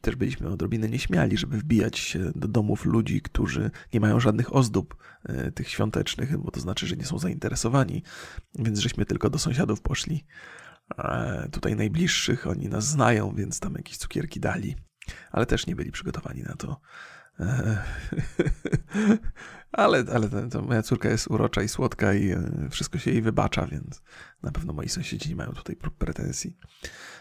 też 0.00 0.16
byliśmy 0.16 0.48
odrobinę 0.48 0.88
nieśmiali, 0.88 1.36
żeby 1.36 1.58
wbijać 1.58 1.98
się 1.98 2.32
do 2.34 2.48
domów 2.48 2.84
ludzi, 2.84 3.20
którzy 3.20 3.70
nie 3.94 4.00
mają 4.00 4.20
żadnych 4.20 4.54
ozdób 4.54 4.96
e, 5.24 5.52
tych 5.52 5.68
świątecznych, 5.68 6.38
bo 6.38 6.50
to 6.50 6.60
znaczy, 6.60 6.86
że 6.86 6.96
nie 6.96 7.04
są 7.04 7.18
zainteresowani. 7.18 8.02
Więc 8.54 8.78
żeśmy 8.78 9.06
tylko 9.06 9.30
do 9.30 9.38
sąsiadów 9.38 9.80
poszli. 9.80 10.24
Tutaj 11.52 11.76
najbliższych, 11.76 12.46
oni 12.46 12.68
nas 12.68 12.86
znają, 12.86 13.34
więc 13.34 13.60
tam 13.60 13.74
jakieś 13.74 13.96
cukierki 13.96 14.40
dali. 14.40 14.76
Ale 15.30 15.46
też 15.46 15.66
nie 15.66 15.76
byli 15.76 15.92
przygotowani 15.92 16.42
na 16.42 16.54
to. 16.54 16.80
ale 19.72 20.04
ale 20.14 20.28
to, 20.28 20.48
to 20.48 20.62
moja 20.62 20.82
córka 20.82 21.08
jest 21.08 21.30
urocza 21.30 21.62
i 21.62 21.68
słodka 21.68 22.14
i 22.14 22.30
e, 22.30 22.68
wszystko 22.70 22.98
się 22.98 23.10
jej 23.10 23.22
wybacza, 23.22 23.66
więc 23.66 24.02
na 24.42 24.52
pewno 24.52 24.72
moi 24.72 24.88
sąsiedzi 24.88 25.28
nie 25.28 25.36
mają 25.36 25.52
tutaj 25.52 25.76
pretensji. 25.98 26.56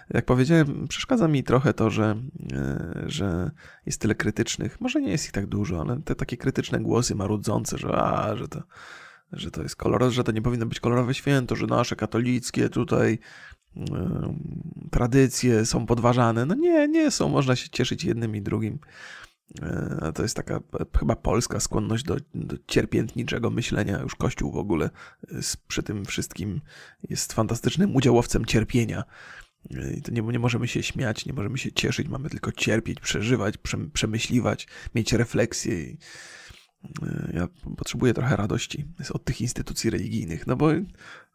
Jak 0.09 0.25
powiedziałem, 0.25 0.87
przeszkadza 0.87 1.27
mi 1.27 1.43
trochę 1.43 1.73
to, 1.73 1.89
że, 1.89 2.15
e, 2.53 3.03
że 3.05 3.51
jest 3.85 4.01
tyle 4.01 4.15
krytycznych. 4.15 4.81
Może 4.81 5.01
nie 5.01 5.11
jest 5.11 5.25
ich 5.25 5.31
tak 5.31 5.45
dużo, 5.45 5.81
ale 5.81 6.01
te 6.01 6.15
takie 6.15 6.37
krytyczne 6.37 6.79
głosy 6.79 7.15
marudzące, 7.15 7.77
że 7.77 7.89
a, 7.95 8.35
że 8.35 8.47
to, 8.47 8.63
że 9.31 9.51
to 9.51 9.63
jest 9.63 9.75
kolorowe, 9.75 10.11
że 10.11 10.23
to 10.23 10.31
nie 10.31 10.41
powinno 10.41 10.65
być 10.65 10.79
kolorowe 10.79 11.13
święto, 11.13 11.55
że 11.55 11.67
nasze 11.67 11.95
katolickie 11.95 12.69
tutaj 12.69 13.19
tradycje 14.91 15.65
są 15.65 15.85
podważane. 15.85 16.45
No 16.45 16.55
nie, 16.55 16.87
nie 16.87 17.11
są. 17.11 17.29
Można 17.29 17.55
się 17.55 17.69
cieszyć 17.69 18.03
jednym 18.03 18.35
i 18.35 18.41
drugim. 18.41 18.79
E, 19.61 20.11
to 20.15 20.23
jest 20.23 20.35
taka 20.35 20.59
chyba 20.99 21.15
polska 21.15 21.59
skłonność 21.59 22.03
do, 22.03 22.17
do 22.35 22.55
cierpiętniczego 22.67 23.49
myślenia. 23.49 23.99
Już 24.01 24.15
Kościół 24.15 24.51
w 24.51 24.57
ogóle 24.57 24.89
przy 25.67 25.83
tym 25.83 26.05
wszystkim 26.05 26.61
jest 27.09 27.33
fantastycznym 27.33 27.95
udziałowcem 27.95 28.45
cierpienia. 28.45 29.03
Nie, 30.11 30.21
nie 30.21 30.39
możemy 30.39 30.67
się 30.67 30.83
śmiać, 30.83 31.25
nie 31.25 31.33
możemy 31.33 31.57
się 31.57 31.71
cieszyć, 31.71 32.07
mamy 32.07 32.29
tylko 32.29 32.51
cierpieć, 32.51 32.99
przeżywać, 32.99 33.57
prze, 33.57 33.77
przemyśliwać, 33.93 34.67
mieć 34.95 35.13
refleksję. 35.13 35.83
I, 35.83 35.97
e, 37.03 37.31
ja 37.33 37.47
potrzebuję 37.77 38.13
trochę 38.13 38.35
radości 38.35 38.85
od 39.13 39.23
tych 39.25 39.41
instytucji 39.41 39.89
religijnych, 39.89 40.47
no 40.47 40.55
bo 40.55 40.69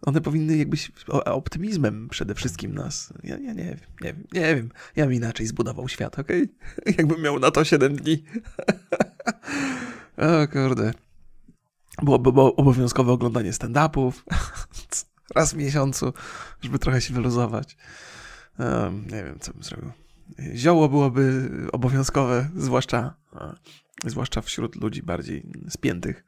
one 0.02 0.20
powinny 0.20 0.56
jakby 0.56 0.76
optymizmem 1.24 2.08
przede 2.08 2.34
wszystkim 2.34 2.74
nas. 2.74 3.12
Ja, 3.24 3.38
ja 3.38 3.52
nie 3.52 3.64
wiem, 3.64 3.78
nie 4.00 4.12
wiem, 4.12 4.24
nie 4.32 4.54
wiem. 4.56 4.70
Ja 4.96 5.04
bym 5.04 5.14
inaczej 5.14 5.46
zbudował 5.46 5.88
świat, 5.88 6.18
okej? 6.18 6.42
Okay? 6.42 6.94
Jakbym 6.98 7.22
miał 7.22 7.38
na 7.38 7.50
to 7.50 7.64
7 7.64 7.96
dni. 7.96 8.24
o 10.16 10.48
kurde. 10.48 10.92
Byłoby 12.02 12.32
było 12.32 12.56
obowiązkowe 12.56 13.12
oglądanie 13.12 13.52
stand-upów 13.52 14.12
raz 15.34 15.52
w 15.54 15.56
miesiącu, 15.56 16.12
żeby 16.60 16.78
trochę 16.78 17.00
się 17.00 17.14
wyluzować. 17.14 17.76
Um, 18.58 19.02
nie 19.04 19.24
wiem, 19.24 19.38
co 19.40 19.52
bym 19.52 19.62
zrobił. 19.62 19.92
Zioło 20.54 20.88
byłoby 20.88 21.50
obowiązkowe, 21.72 22.50
zwłaszcza, 22.56 23.14
zwłaszcza 24.04 24.40
wśród 24.40 24.76
ludzi 24.76 25.02
bardziej 25.02 25.52
spiętych. 25.68 26.24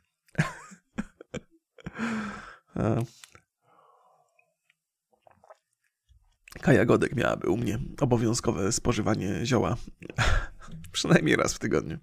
Kaja 6.63 6.85
Godek 6.85 7.15
miałaby 7.15 7.49
u 7.49 7.57
mnie 7.57 7.79
obowiązkowe 8.01 8.73
spożywanie 8.73 9.47
zioła. 9.47 9.77
Przynajmniej 10.93 11.37
raz 11.37 11.55
w 11.55 11.59
tygodniu. 11.59 11.99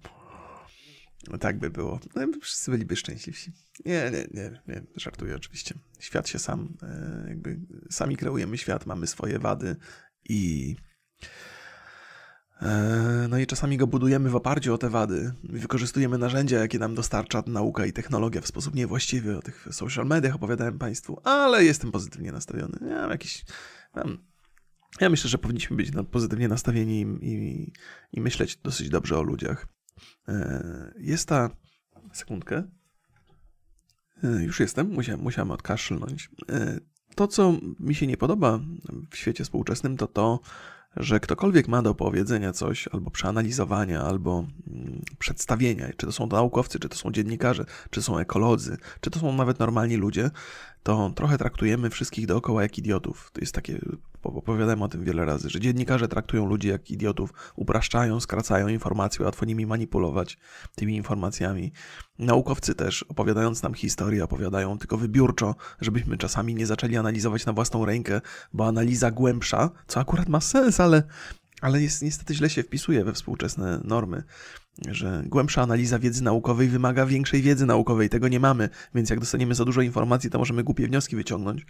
No 1.30 1.38
tak 1.38 1.58
by 1.58 1.70
było. 1.70 2.00
No, 2.14 2.22
wszyscy 2.42 2.70
byliby 2.70 2.96
szczęśliwsi. 2.96 3.52
Nie, 3.84 4.10
nie, 4.10 4.42
nie, 4.42 4.60
nie, 4.68 4.82
żartuję 4.96 5.36
oczywiście. 5.36 5.74
Świat 6.00 6.28
się 6.28 6.38
sam, 6.38 6.76
e, 6.82 7.24
jakby 7.28 7.60
sami 7.90 8.16
kreujemy 8.16 8.58
świat, 8.58 8.86
mamy 8.86 9.06
swoje 9.06 9.38
wady 9.38 9.76
i 10.28 10.76
e, 12.62 13.26
no 13.30 13.38
i 13.38 13.46
czasami 13.46 13.76
go 13.76 13.86
budujemy 13.86 14.30
w 14.30 14.36
oparciu 14.36 14.74
o 14.74 14.78
te 14.78 14.90
wady. 14.90 15.32
Wykorzystujemy 15.44 16.18
narzędzia, 16.18 16.58
jakie 16.58 16.78
nam 16.78 16.94
dostarcza 16.94 17.42
nauka 17.46 17.86
i 17.86 17.92
technologia 17.92 18.40
w 18.40 18.46
sposób 18.46 18.74
niewłaściwy. 18.74 19.38
O 19.38 19.42
tych 19.42 19.68
social 19.70 20.06
mediach 20.06 20.34
opowiadałem 20.34 20.78
Państwu, 20.78 21.20
ale 21.24 21.64
jestem 21.64 21.92
pozytywnie 21.92 22.32
nastawiony. 22.32 22.78
Ja 22.80 23.00
mam 23.00 23.10
jakiś, 23.10 23.44
mam 23.94 24.18
Ja 25.00 25.10
myślę, 25.10 25.30
że 25.30 25.38
powinniśmy 25.38 25.76
być 25.76 25.90
pozytywnie 26.10 26.48
nastawieni 26.48 27.00
i, 27.00 27.26
i, 27.26 27.72
i 28.12 28.20
myśleć 28.20 28.56
dosyć 28.56 28.88
dobrze 28.88 29.18
o 29.18 29.22
ludziach. 29.22 29.71
E, 30.28 30.92
jest 30.98 31.28
ta. 31.28 31.50
Sekundkę. 32.12 32.62
E, 34.24 34.44
już 34.44 34.60
jestem, 34.60 34.90
musiałem, 34.90 35.20
musiałem 35.20 35.50
odkaszlnąć. 35.50 36.30
E, 36.48 36.80
to, 37.14 37.28
co 37.28 37.54
mi 37.80 37.94
się 37.94 38.06
nie 38.06 38.16
podoba 38.16 38.60
w 39.10 39.16
świecie 39.16 39.44
współczesnym, 39.44 39.96
to 39.96 40.06
to, 40.06 40.40
że 40.96 41.20
ktokolwiek 41.20 41.68
ma 41.68 41.82
do 41.82 41.94
powiedzenia 41.94 42.52
coś, 42.52 42.88
albo 42.88 43.10
przeanalizowania, 43.10 44.02
albo 44.02 44.46
mm, 44.66 45.02
przedstawienia, 45.18 45.88
czy 45.96 46.06
to 46.06 46.12
są 46.12 46.26
naukowcy, 46.26 46.78
czy 46.78 46.88
to 46.88 46.96
są 46.96 47.12
dziennikarze, 47.12 47.64
czy 47.90 48.02
są 48.02 48.18
ekolodzy, 48.18 48.76
czy 49.00 49.10
to 49.10 49.18
są 49.18 49.32
nawet 49.32 49.58
normalni 49.58 49.96
ludzie, 49.96 50.30
to 50.82 51.12
trochę 51.14 51.38
traktujemy 51.38 51.90
wszystkich 51.90 52.26
dookoła 52.26 52.62
jak 52.62 52.78
idiotów. 52.78 53.30
To 53.32 53.40
jest 53.40 53.54
takie, 53.54 53.78
opowiadałem 54.22 54.82
o 54.82 54.88
tym 54.88 55.04
wiele 55.04 55.24
razy, 55.24 55.50
że 55.50 55.60
dziennikarze 55.60 56.08
traktują 56.08 56.46
ludzi 56.46 56.68
jak 56.68 56.90
idiotów, 56.90 57.32
upraszczają, 57.56 58.20
skracają 58.20 58.68
informacje, 58.68 59.24
łatwo 59.24 59.46
nimi 59.46 59.66
manipulować 59.66 60.38
tymi 60.74 60.96
informacjami. 60.96 61.72
Naukowcy 62.18 62.74
też, 62.74 63.02
opowiadając 63.02 63.62
nam 63.62 63.74
historię, 63.74 64.24
opowiadają 64.24 64.78
tylko 64.78 64.96
wybiórczo, 64.96 65.54
żebyśmy 65.80 66.18
czasami 66.18 66.54
nie 66.54 66.66
zaczęli 66.66 66.96
analizować 66.96 67.46
na 67.46 67.52
własną 67.52 67.84
rękę, 67.84 68.20
bo 68.52 68.66
analiza 68.66 69.10
głębsza, 69.10 69.70
co 69.86 70.00
akurat 70.00 70.28
ma 70.28 70.40
sens, 70.40 70.80
ale 70.80 71.02
ale 71.62 71.82
jest, 71.82 72.02
niestety 72.02 72.34
źle 72.34 72.50
się 72.50 72.62
wpisuje 72.62 73.04
we 73.04 73.12
współczesne 73.12 73.80
normy, 73.84 74.22
że 74.88 75.22
głębsza 75.26 75.62
analiza 75.62 75.98
wiedzy 75.98 76.24
naukowej 76.24 76.68
wymaga 76.68 77.06
większej 77.06 77.42
wiedzy 77.42 77.66
naukowej. 77.66 78.08
Tego 78.08 78.28
nie 78.28 78.40
mamy, 78.40 78.68
więc 78.94 79.10
jak 79.10 79.20
dostaniemy 79.20 79.54
za 79.54 79.64
dużo 79.64 79.80
informacji, 79.80 80.30
to 80.30 80.38
możemy 80.38 80.64
głupie 80.64 80.86
wnioski 80.86 81.16
wyciągnąć. 81.16 81.66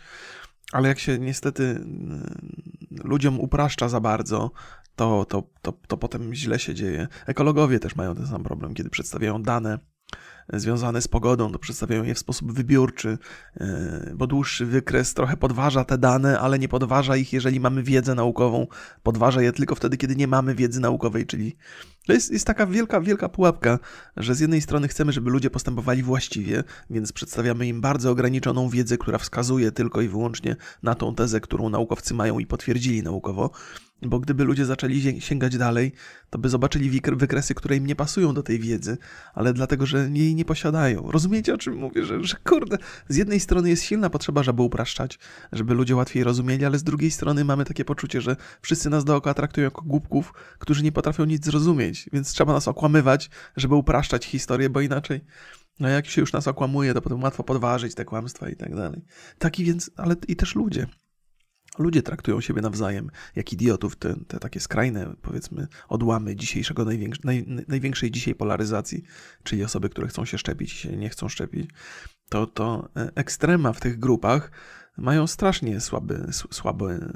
Ale 0.73 0.89
jak 0.89 0.99
się 0.99 1.19
niestety 1.19 1.63
y, 1.63 3.05
ludziom 3.05 3.41
upraszcza 3.41 3.89
za 3.89 4.01
bardzo, 4.01 4.51
to, 4.97 5.25
to, 5.25 5.43
to, 5.63 5.73
to 5.73 5.97
potem 5.97 6.35
źle 6.35 6.59
się 6.59 6.75
dzieje. 6.75 7.09
Ekologowie 7.27 7.81
też 7.81 7.97
mają 7.97 8.15
ten 8.15 8.27
sam 8.27 8.43
problem, 8.43 8.75
kiedy 8.75 8.91
przedstawiają 8.91 9.43
dane 9.43 9.79
związane 10.53 11.03
z 11.03 11.09
pogodą, 11.09 11.53
to 11.53 11.59
przedstawiają 11.59 12.05
je 12.05 12.15
w 12.15 12.19
sposób 12.19 12.53
wybiórczy, 12.53 13.19
e, 13.61 14.13
bo 14.15 14.27
dłuższy 14.27 14.67
wykres 14.67 15.15
trochę 15.15 15.37
podważa 15.37 15.85
te 15.85 15.99
dane, 15.99 16.41
ale 16.41 16.59
nie 16.59 16.69
podważa 16.69 17.17
ich, 17.17 17.33
jeżeli 17.33 17.61
mamy 17.61 17.83
wiedzę 17.83 18.15
naukową. 18.15 18.67
Podważa 19.03 19.43
je 19.43 19.53
tylko 19.53 19.75
wtedy, 19.75 19.97
kiedy 19.97 20.17
nie 20.17 20.27
mamy 20.27 20.55
wiedzy 20.55 20.81
naukowej, 20.81 21.27
czyli 21.27 21.57
to 22.07 22.13
jest, 22.13 22.33
jest 22.33 22.47
taka 22.47 22.67
wielka, 22.67 23.01
wielka 23.01 23.29
pułapka, 23.29 23.79
że 24.17 24.35
z 24.35 24.41
jednej 24.41 24.61
strony 24.61 24.89
chcemy, 24.89 25.13
żeby 25.13 25.31
ludzie 25.31 25.51
postępowali 25.51 26.03
właściwie, 26.03 26.65
więc 26.91 27.13
przedstawiamy 27.13 27.67
im 27.67 27.81
bardzo 27.81 28.11
ograniczoną 28.11 28.69
wiedzę, 28.69 28.99
która 28.99 29.19
wskazuje 29.19 29.73
tylko 29.73 30.01
i 30.01 30.09
wyłącznie 30.09 30.57
na 30.83 30.95
tą 30.95 31.15
tezę, 31.15 31.41
którą 31.41 31.69
naukowcy 31.69 32.15
mają 32.15 32.39
i 32.39 32.47
potwierdzili 32.47 33.03
naukowo. 33.03 33.51
Bo 34.03 34.21
gdyby 34.21 34.45
ludzie 34.45 34.65
zaczęli 34.65 35.21
sięgać 35.21 35.57
dalej, 35.57 35.93
to 36.31 36.39
by 36.39 36.49
zobaczyli 36.49 37.01
wykresy, 37.17 37.55
które 37.55 37.77
im 37.77 37.87
nie 37.87 37.97
pasują 37.97 38.35
do 38.35 38.43
tej 38.43 38.59
wiedzy, 38.59 38.99
ale 39.35 39.53
dlatego, 39.53 39.87
że 39.87 40.11
jej 40.13 40.35
nie 40.35 40.45
posiadają. 40.45 41.11
Rozumiecie, 41.11 41.55
o 41.55 41.59
czym 41.59 41.77
mówię? 41.77 42.05
Że, 42.05 42.25
że 42.25 42.37
kurde, 42.45 42.79
z 43.09 43.17
jednej 43.17 43.41
strony 43.41 43.69
jest 43.69 43.83
silna 43.83 44.11
potrzeba, 44.11 44.43
żeby 44.43 44.63
upraszczać, 44.63 45.19
żeby 45.53 45.75
ludzie 45.75 45.97
łatwiej 45.97 46.25
rozumieli, 46.25 46.65
ale 46.65 46.79
z 46.79 46.85
drugiej 46.85 47.11
strony 47.11 47.45
mamy 47.45 47.65
takie 47.65 47.85
poczucie, 47.85 48.21
że 48.21 48.37
wszyscy 48.63 48.91
nas 48.91 49.05
dookoła 49.05 49.35
traktują 49.35 49.65
jako 49.65 49.83
głupków, 49.83 50.33
którzy 50.59 50.83
nie 50.83 50.93
potrafią 50.93 51.25
nic 51.25 51.45
zrozumieć, 51.45 52.09
więc 52.13 52.33
trzeba 52.33 52.53
nas 52.53 52.69
okłamywać, 52.69 53.31
żeby 53.57 53.75
upraszczać 53.75 54.27
historię, 54.27 54.71
bo 54.71 54.81
inaczej 54.81 55.21
no 55.81 55.89
jak 55.89 56.07
się 56.07 56.21
już 56.21 56.33
nas 56.33 56.49
okłamuje, 56.49 56.95
to 56.95 57.03
potem 57.03 57.23
łatwo 57.23 57.45
podważyć 57.45 57.95
te 57.95 58.05
kłamstwa 58.05 58.49
i 58.49 58.57
tak 58.57 58.75
dalej. 58.75 59.03
Taki 59.39 59.65
więc, 59.65 59.91
ale 59.97 60.17
i 60.29 60.37
też 60.37 60.55
ludzie. 60.55 60.87
Ludzie 61.79 62.03
traktują 62.03 62.41
siebie 62.41 62.63
nawzajem 62.63 63.11
jak 63.37 63.53
idiotów, 63.53 63.97
te, 63.97 64.15
te 64.29 64.39
takie 64.39 64.61
skrajne, 64.61 65.15
powiedzmy, 65.23 65.69
odłamy 65.89 66.37
dzisiejszego, 66.37 66.85
naj, 67.25 67.47
największej 67.69 68.11
dzisiaj 68.11 68.35
polaryzacji, 68.35 69.03
czyli 69.43 69.65
osoby, 69.65 69.89
które 69.89 70.09
chcą 70.09 70.25
się 70.25 70.39
szczepić 70.39 70.73
i 70.75 70.77
się 70.77 70.97
nie 70.97 71.09
chcą 71.09 71.29
szczepić, 71.29 71.71
to, 72.29 72.47
to 72.47 72.89
e, 72.97 73.11
ekstrema 73.15 73.73
w 73.73 73.81
tych 73.81 73.99
grupach 73.99 74.51
mają 74.97 75.27
strasznie 75.27 75.81
słaby, 75.81 76.27
słaby 76.51 77.09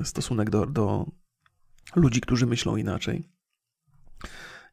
e, 0.00 0.04
stosunek 0.04 0.50
do, 0.50 0.66
do 0.66 1.06
ludzi, 1.96 2.20
którzy 2.20 2.46
myślą 2.46 2.76
inaczej. 2.76 3.28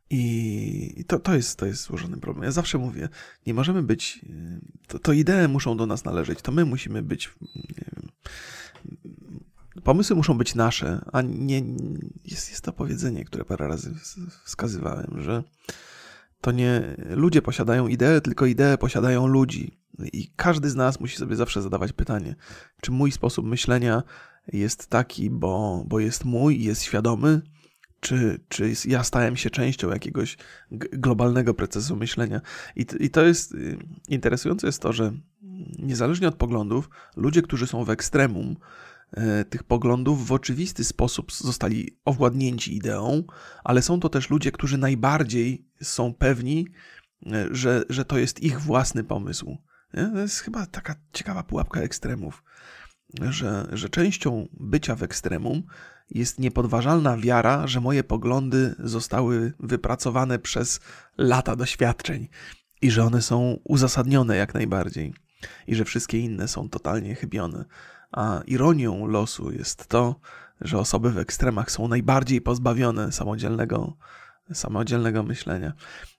I 0.09 1.05
to, 1.07 1.19
to, 1.19 1.35
jest, 1.35 1.59
to 1.59 1.65
jest 1.65 1.83
złożony 1.83 2.17
problem. 2.17 2.43
Ja 2.43 2.51
zawsze 2.51 2.77
mówię, 2.77 3.09
nie 3.45 3.53
możemy 3.53 3.83
być, 3.83 4.19
e, 4.29 4.59
to, 4.87 4.99
to 4.99 5.13
idee 5.13 5.47
muszą 5.49 5.77
do 5.77 5.85
nas 5.85 6.05
należeć, 6.05 6.41
to 6.41 6.51
my 6.51 6.65
musimy 6.65 7.03
być, 7.03 7.29
nie 7.55 7.85
wiem, 7.93 8.09
pomysły 9.85 10.15
muszą 10.15 10.37
być 10.37 10.55
nasze, 10.55 11.05
a 11.13 11.21
nie. 11.21 11.63
Jest, 12.25 12.49
jest 12.49 12.61
to 12.61 12.73
powiedzenie, 12.73 13.25
które 13.25 13.45
parę 13.45 13.67
razy 13.67 13.93
wskazywałem, 14.43 15.21
że 15.21 15.43
to 16.41 16.51
nie 16.51 16.95
ludzie 17.09 17.41
posiadają 17.41 17.87
idee, 17.87 18.21
tylko 18.23 18.45
idee 18.45 18.77
posiadają 18.79 19.27
ludzi. 19.27 19.79
I 20.13 20.31
każdy 20.35 20.69
z 20.69 20.75
nas 20.75 20.99
musi 20.99 21.17
sobie 21.17 21.35
zawsze 21.35 21.61
zadawać 21.61 21.93
pytanie, 21.93 22.35
czy 22.81 22.91
mój 22.91 23.11
sposób 23.11 23.45
myślenia 23.45 24.03
jest 24.53 24.87
taki, 24.87 25.29
bo, 25.29 25.83
bo 25.87 25.99
jest 25.99 26.25
mój 26.25 26.61
i 26.61 26.63
jest 26.63 26.83
świadomy, 26.83 27.41
czy, 27.99 28.39
czy 28.49 28.73
ja 28.85 29.03
stałem 29.03 29.37
się 29.37 29.49
częścią 29.49 29.89
jakiegoś 29.89 30.37
globalnego 30.71 31.53
procesu 31.53 31.95
myślenia. 31.95 32.41
I, 32.75 32.85
I 32.99 33.09
to 33.09 33.25
jest 33.25 33.53
y, 33.53 33.77
interesujące 34.09 34.67
jest 34.67 34.81
to, 34.81 34.93
że 34.93 35.13
niezależnie 35.79 36.27
od 36.27 36.35
poglądów, 36.35 36.89
ludzie, 37.15 37.41
którzy 37.41 37.67
są 37.67 37.83
w 37.83 37.89
ekstremum, 37.89 38.55
tych 39.49 39.63
poglądów 39.63 40.27
w 40.27 40.31
oczywisty 40.31 40.83
sposób 40.83 41.31
zostali 41.33 41.97
owładnięci 42.05 42.75
ideą, 42.75 43.23
ale 43.63 43.81
są 43.81 43.99
to 43.99 44.09
też 44.09 44.29
ludzie, 44.29 44.51
którzy 44.51 44.77
najbardziej 44.77 45.65
są 45.81 46.13
pewni, 46.13 46.67
e, 47.25 47.47
że, 47.51 47.83
że 47.89 48.05
to 48.05 48.17
jest 48.17 48.43
ich 48.43 48.61
własny 48.61 49.03
pomysł. 49.03 49.57
To 50.13 50.19
jest 50.19 50.39
chyba 50.39 50.65
taka 50.65 50.95
ciekawa 51.13 51.43
pułapka 51.43 51.81
ekstremów, 51.81 52.43
że, 53.21 53.67
że 53.73 53.89
częścią 53.89 54.47
bycia 54.53 54.95
w 54.95 55.03
ekstremum 55.03 55.63
jest 56.11 56.39
niepodważalna 56.39 57.17
wiara, 57.17 57.67
że 57.67 57.81
moje 57.81 58.03
poglądy 58.03 58.75
zostały 58.79 59.53
wypracowane 59.59 60.39
przez 60.39 60.79
lata 61.17 61.55
doświadczeń 61.55 62.27
i 62.81 62.91
że 62.91 63.03
one 63.03 63.21
są 63.21 63.59
uzasadnione 63.63 64.37
jak 64.37 64.53
najbardziej 64.53 65.13
i 65.67 65.75
że 65.75 65.85
wszystkie 65.85 66.19
inne 66.19 66.47
są 66.47 66.69
totalnie 66.69 67.15
chybione. 67.15 67.65
A 68.15 68.41
ironią 68.47 69.07
losu 69.07 69.51
jest 69.51 69.87
to, 69.87 70.15
że 70.61 70.79
osoby 70.79 71.11
w 71.11 71.17
ekstremach 71.17 71.71
są 71.71 71.87
najbardziej 71.87 72.41
pozbawione 72.41 73.11
samodzielnego, 73.11 73.97
samodzielnego 74.53 75.23
myślenia. 75.23 75.73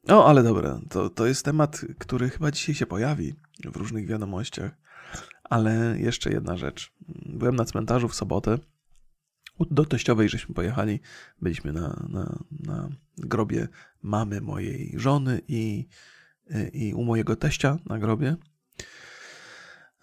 O, 0.08 0.28
ale 0.28 0.42
dobra, 0.42 0.80
to, 0.90 1.10
to 1.10 1.26
jest 1.26 1.44
temat, 1.44 1.80
który 1.98 2.30
chyba 2.30 2.50
dzisiaj 2.50 2.74
się 2.74 2.86
pojawi 2.86 3.34
w 3.64 3.76
różnych 3.76 4.06
wiadomościach. 4.06 4.70
Ale 5.44 5.96
jeszcze 5.98 6.30
jedna 6.30 6.56
rzecz. 6.56 6.92
Byłem 7.26 7.56
na 7.56 7.64
cmentarzu 7.64 8.08
w 8.08 8.14
sobotę. 8.14 8.58
Do 9.70 9.84
teściowej 9.84 10.28
żeśmy 10.28 10.54
pojechali. 10.54 11.00
Byliśmy 11.42 11.72
na, 11.72 12.06
na, 12.08 12.38
na 12.50 12.88
grobie 13.18 13.68
mamy 14.02 14.40
mojej 14.40 14.94
żony 14.96 15.40
i, 15.48 15.86
i 16.72 16.94
u 16.94 17.04
mojego 17.04 17.36
teścia 17.36 17.78
na 17.86 17.98
grobie. 17.98 18.36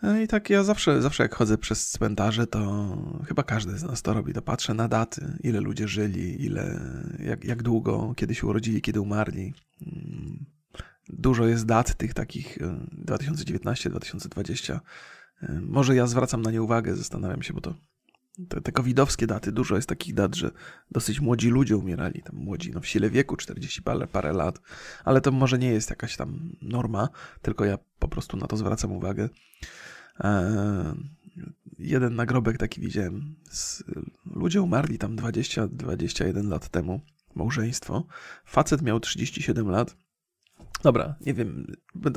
No 0.03 0.19
I 0.19 0.27
tak 0.27 0.49
ja 0.49 0.63
zawsze, 0.63 1.01
zawsze 1.01 1.23
jak 1.23 1.35
chodzę 1.35 1.57
przez 1.57 1.89
cmentarze, 1.89 2.47
to 2.47 2.87
chyba 3.27 3.43
każdy 3.43 3.77
z 3.77 3.83
nas 3.83 4.01
to 4.01 4.13
robi, 4.13 4.33
to 4.33 4.41
patrzę 4.41 4.73
na 4.73 4.87
daty, 4.87 5.37
ile 5.43 5.59
ludzie 5.59 5.87
żyli, 5.87 6.45
ile, 6.45 6.79
jak, 7.19 7.43
jak 7.43 7.63
długo, 7.63 8.13
kiedy 8.15 8.35
się 8.35 8.47
urodzili, 8.47 8.81
kiedy 8.81 9.01
umarli. 9.01 9.53
Mm, 9.81 10.45
dużo 11.09 11.47
jest 11.47 11.65
dat 11.65 11.95
tych 11.95 12.13
takich 12.13 12.57
2019-2020. 13.05 14.73
E, 14.73 14.79
e, 15.41 15.61
może 15.61 15.95
ja 15.95 16.07
zwracam 16.07 16.41
na 16.41 16.51
nie 16.51 16.61
uwagę, 16.61 16.95
zastanawiam 16.95 17.43
się, 17.43 17.53
bo 17.53 17.61
to 17.61 17.73
te, 18.49 18.61
te 18.61 18.71
covidowskie 18.71 19.27
daty, 19.27 19.51
dużo 19.51 19.75
jest 19.75 19.89
takich 19.89 20.13
dat, 20.13 20.35
że 20.35 20.51
dosyć 20.91 21.19
młodzi 21.19 21.49
ludzie 21.49 21.77
umierali, 21.77 22.21
tam 22.21 22.35
młodzi, 22.35 22.71
no 22.71 22.79
w 22.79 22.87
sile 22.87 23.09
wieku, 23.09 23.37
40 23.37 23.81
parę, 23.81 24.07
parę 24.07 24.33
lat, 24.33 24.59
ale 25.03 25.21
to 25.21 25.31
może 25.31 25.59
nie 25.59 25.69
jest 25.69 25.89
jakaś 25.89 26.17
tam 26.17 26.49
norma, 26.61 27.09
tylko 27.41 27.65
ja 27.65 27.77
po 27.99 28.07
prostu 28.07 28.37
na 28.37 28.47
to 28.47 28.57
zwracam 28.57 28.91
uwagę. 28.91 29.29
E, 30.19 30.95
jeden 31.79 32.15
nagrobek 32.15 32.57
taki 32.57 32.81
widziałem. 32.81 33.35
Ludzie 34.25 34.61
umarli 34.61 34.97
tam 34.97 35.15
20-21 35.15 36.47
lat 36.47 36.69
temu. 36.69 37.01
Małżeństwo. 37.35 38.07
Facet 38.45 38.81
miał 38.81 38.99
37 38.99 39.69
lat. 39.69 39.95
Dobra, 40.83 41.15
nie 41.25 41.33
wiem, 41.33 41.67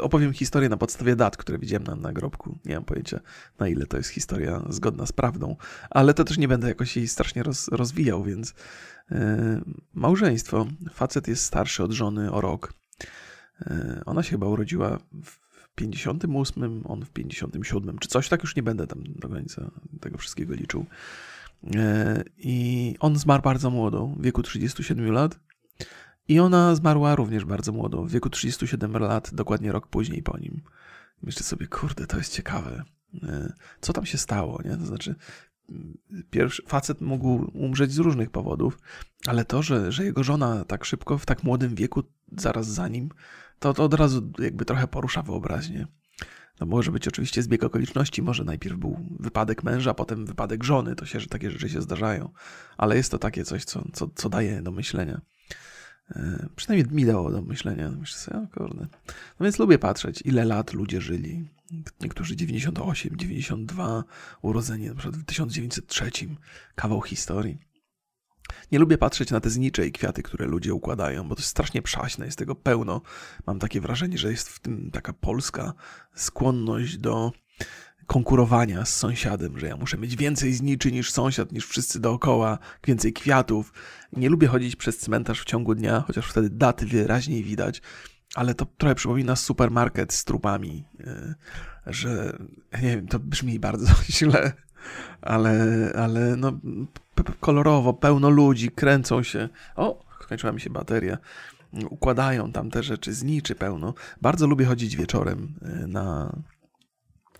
opowiem 0.02 0.32
historię 0.32 0.68
na 0.68 0.76
podstawie 0.76 1.16
dat, 1.16 1.36
które 1.36 1.58
widziałem 1.58 1.84
na 1.84 1.96
nagrobku. 1.96 2.58
Nie 2.64 2.74
mam 2.74 2.84
pojęcia, 2.84 3.20
na 3.58 3.68
ile 3.68 3.86
to 3.86 3.96
jest 3.96 4.10
historia 4.10 4.62
zgodna 4.68 5.06
z 5.06 5.12
prawdą, 5.12 5.56
ale 5.90 6.14
to 6.14 6.24
też 6.24 6.38
nie 6.38 6.48
będę 6.48 6.68
jakoś 6.68 6.96
jej 6.96 7.08
strasznie 7.08 7.42
roz, 7.42 7.68
rozwijał, 7.68 8.24
więc 8.24 8.54
yy, 9.10 9.18
małżeństwo. 9.94 10.66
Facet 10.92 11.28
jest 11.28 11.44
starszy 11.44 11.82
od 11.82 11.92
żony 11.92 12.32
o 12.32 12.40
rok. 12.40 12.72
Yy, 13.60 14.04
ona 14.06 14.22
się 14.22 14.30
chyba 14.30 14.46
urodziła 14.46 14.98
w 15.24 15.45
58, 15.76 16.82
on 16.84 17.04
w 17.04 17.10
57, 17.10 17.98
czy 17.98 18.08
coś, 18.08 18.28
tak 18.28 18.42
już 18.42 18.56
nie 18.56 18.62
będę 18.62 18.86
tam 18.86 19.02
do 19.06 19.28
końca 19.28 19.70
tego 20.00 20.18
wszystkiego 20.18 20.54
liczył. 20.54 20.86
I 22.38 22.96
on 23.00 23.16
zmarł 23.16 23.42
bardzo 23.42 23.70
młodo, 23.70 24.06
w 24.06 24.22
wieku 24.22 24.42
37 24.42 25.12
lat. 25.12 25.40
I 26.28 26.40
ona 26.40 26.74
zmarła 26.74 27.14
również 27.14 27.44
bardzo 27.44 27.72
młodo, 27.72 28.02
w 28.02 28.10
wieku 28.10 28.30
37 28.30 28.92
lat, 28.92 29.34
dokładnie 29.34 29.72
rok 29.72 29.86
później 29.86 30.22
po 30.22 30.38
nim. 30.38 30.62
Myślę 31.22 31.42
sobie, 31.42 31.66
kurde, 31.66 32.06
to 32.06 32.16
jest 32.16 32.34
ciekawe. 32.34 32.82
Co 33.80 33.92
tam 33.92 34.06
się 34.06 34.18
stało, 34.18 34.60
nie? 34.64 34.76
To 34.76 34.86
znaczy, 34.86 35.14
pierwszy 36.30 36.62
facet 36.66 37.00
mógł 37.00 37.50
umrzeć 37.54 37.92
z 37.92 37.98
różnych 37.98 38.30
powodów, 38.30 38.78
ale 39.26 39.44
to, 39.44 39.62
że, 39.62 39.92
że 39.92 40.04
jego 40.04 40.24
żona 40.24 40.64
tak 40.64 40.84
szybko, 40.84 41.18
w 41.18 41.26
tak 41.26 41.44
młodym 41.44 41.74
wieku, 41.74 42.02
zaraz 42.36 42.66
za 42.66 42.88
nim, 42.88 43.08
to, 43.58 43.74
to 43.74 43.84
od 43.84 43.94
razu 43.94 44.32
jakby 44.38 44.64
trochę 44.64 44.88
porusza 44.88 45.22
wyobraźnię. 45.22 45.86
No 46.60 46.66
może 46.66 46.92
być 46.92 47.08
oczywiście 47.08 47.42
zbieg 47.42 47.64
okoliczności, 47.64 48.22
może 48.22 48.44
najpierw 48.44 48.76
był 48.76 48.98
wypadek 49.20 49.62
męża, 49.62 49.94
potem 49.94 50.26
wypadek 50.26 50.64
żony, 50.64 50.96
to 50.96 51.06
się, 51.06 51.20
że 51.20 51.26
takie 51.26 51.50
rzeczy 51.50 51.68
się 51.68 51.82
zdarzają, 51.82 52.30
ale 52.76 52.96
jest 52.96 53.10
to 53.10 53.18
takie 53.18 53.44
coś, 53.44 53.64
co, 53.64 53.84
co, 53.92 54.08
co 54.14 54.28
daje 54.28 54.62
do 54.62 54.70
myślenia. 54.70 55.20
E, 56.10 56.48
przynajmniej 56.56 56.94
mi 56.94 57.04
dało 57.04 57.30
do 57.30 57.42
myślenia. 57.42 57.90
Myślę 57.90 58.18
sobie, 58.18 58.38
o 58.38 58.46
kurde. 58.46 58.86
No 59.40 59.44
więc 59.44 59.58
lubię 59.58 59.78
patrzeć, 59.78 60.22
ile 60.24 60.44
lat 60.44 60.72
ludzie 60.72 61.00
żyli. 61.00 61.48
Niektórzy 62.00 62.36
98, 62.36 63.16
92, 63.16 64.04
urodzeni 64.42 64.86
na 64.88 64.94
przykład 64.94 65.16
w 65.16 65.24
1903, 65.24 66.10
kawał 66.74 67.02
historii. 67.02 67.58
Nie 68.72 68.78
lubię 68.78 68.98
patrzeć 68.98 69.30
na 69.30 69.40
te 69.40 69.50
znicze 69.50 69.86
i 69.86 69.92
kwiaty, 69.92 70.22
które 70.22 70.46
ludzie 70.46 70.74
układają, 70.74 71.28
bo 71.28 71.34
to 71.34 71.40
jest 71.40 71.50
strasznie 71.50 71.82
przaśne, 71.82 72.26
jest 72.26 72.38
tego 72.38 72.54
pełno. 72.54 73.00
Mam 73.46 73.58
takie 73.58 73.80
wrażenie, 73.80 74.18
że 74.18 74.30
jest 74.30 74.48
w 74.48 74.58
tym 74.58 74.90
taka 74.90 75.12
polska 75.12 75.72
skłonność 76.14 76.98
do 76.98 77.32
konkurowania 78.06 78.84
z 78.84 78.96
sąsiadem, 78.96 79.58
że 79.58 79.66
ja 79.66 79.76
muszę 79.76 79.98
mieć 79.98 80.16
więcej 80.16 80.54
zniczy 80.54 80.92
niż 80.92 81.12
sąsiad, 81.12 81.52
niż 81.52 81.66
wszyscy 81.66 82.00
dookoła, 82.00 82.58
więcej 82.86 83.12
kwiatów. 83.12 83.72
Nie 84.12 84.28
lubię 84.28 84.46
chodzić 84.46 84.76
przez 84.76 84.98
cmentarz 84.98 85.40
w 85.40 85.44
ciągu 85.44 85.74
dnia, 85.74 86.04
chociaż 86.06 86.30
wtedy 86.30 86.50
daty 86.50 86.86
wyraźniej 86.86 87.44
widać, 87.44 87.82
ale 88.34 88.54
to 88.54 88.66
trochę 88.66 88.94
przypomina 88.94 89.36
supermarket 89.36 90.12
z 90.12 90.24
trupami, 90.24 90.84
e, 91.00 91.34
że 91.86 92.38
nie 92.82 92.96
wiem, 92.96 93.08
to 93.08 93.18
brzmi 93.18 93.58
bardzo 93.58 93.86
źle, 94.18 94.52
ale, 95.22 95.92
ale 95.96 96.36
no, 96.36 96.52
kolorowo, 97.40 97.92
pełno 97.92 98.30
ludzi, 98.30 98.70
kręcą 98.70 99.22
się. 99.22 99.48
O, 99.76 100.04
skończyła 100.24 100.52
mi 100.52 100.60
się 100.60 100.70
bateria. 100.70 101.18
Układają 101.90 102.52
tam 102.52 102.70
te 102.70 102.82
rzeczy, 102.82 103.14
zniczy 103.14 103.54
pełno. 103.54 103.94
Bardzo 104.22 104.46
lubię 104.46 104.64
chodzić 104.64 104.96
wieczorem 104.96 105.54
e, 105.62 105.86
na, 105.86 106.36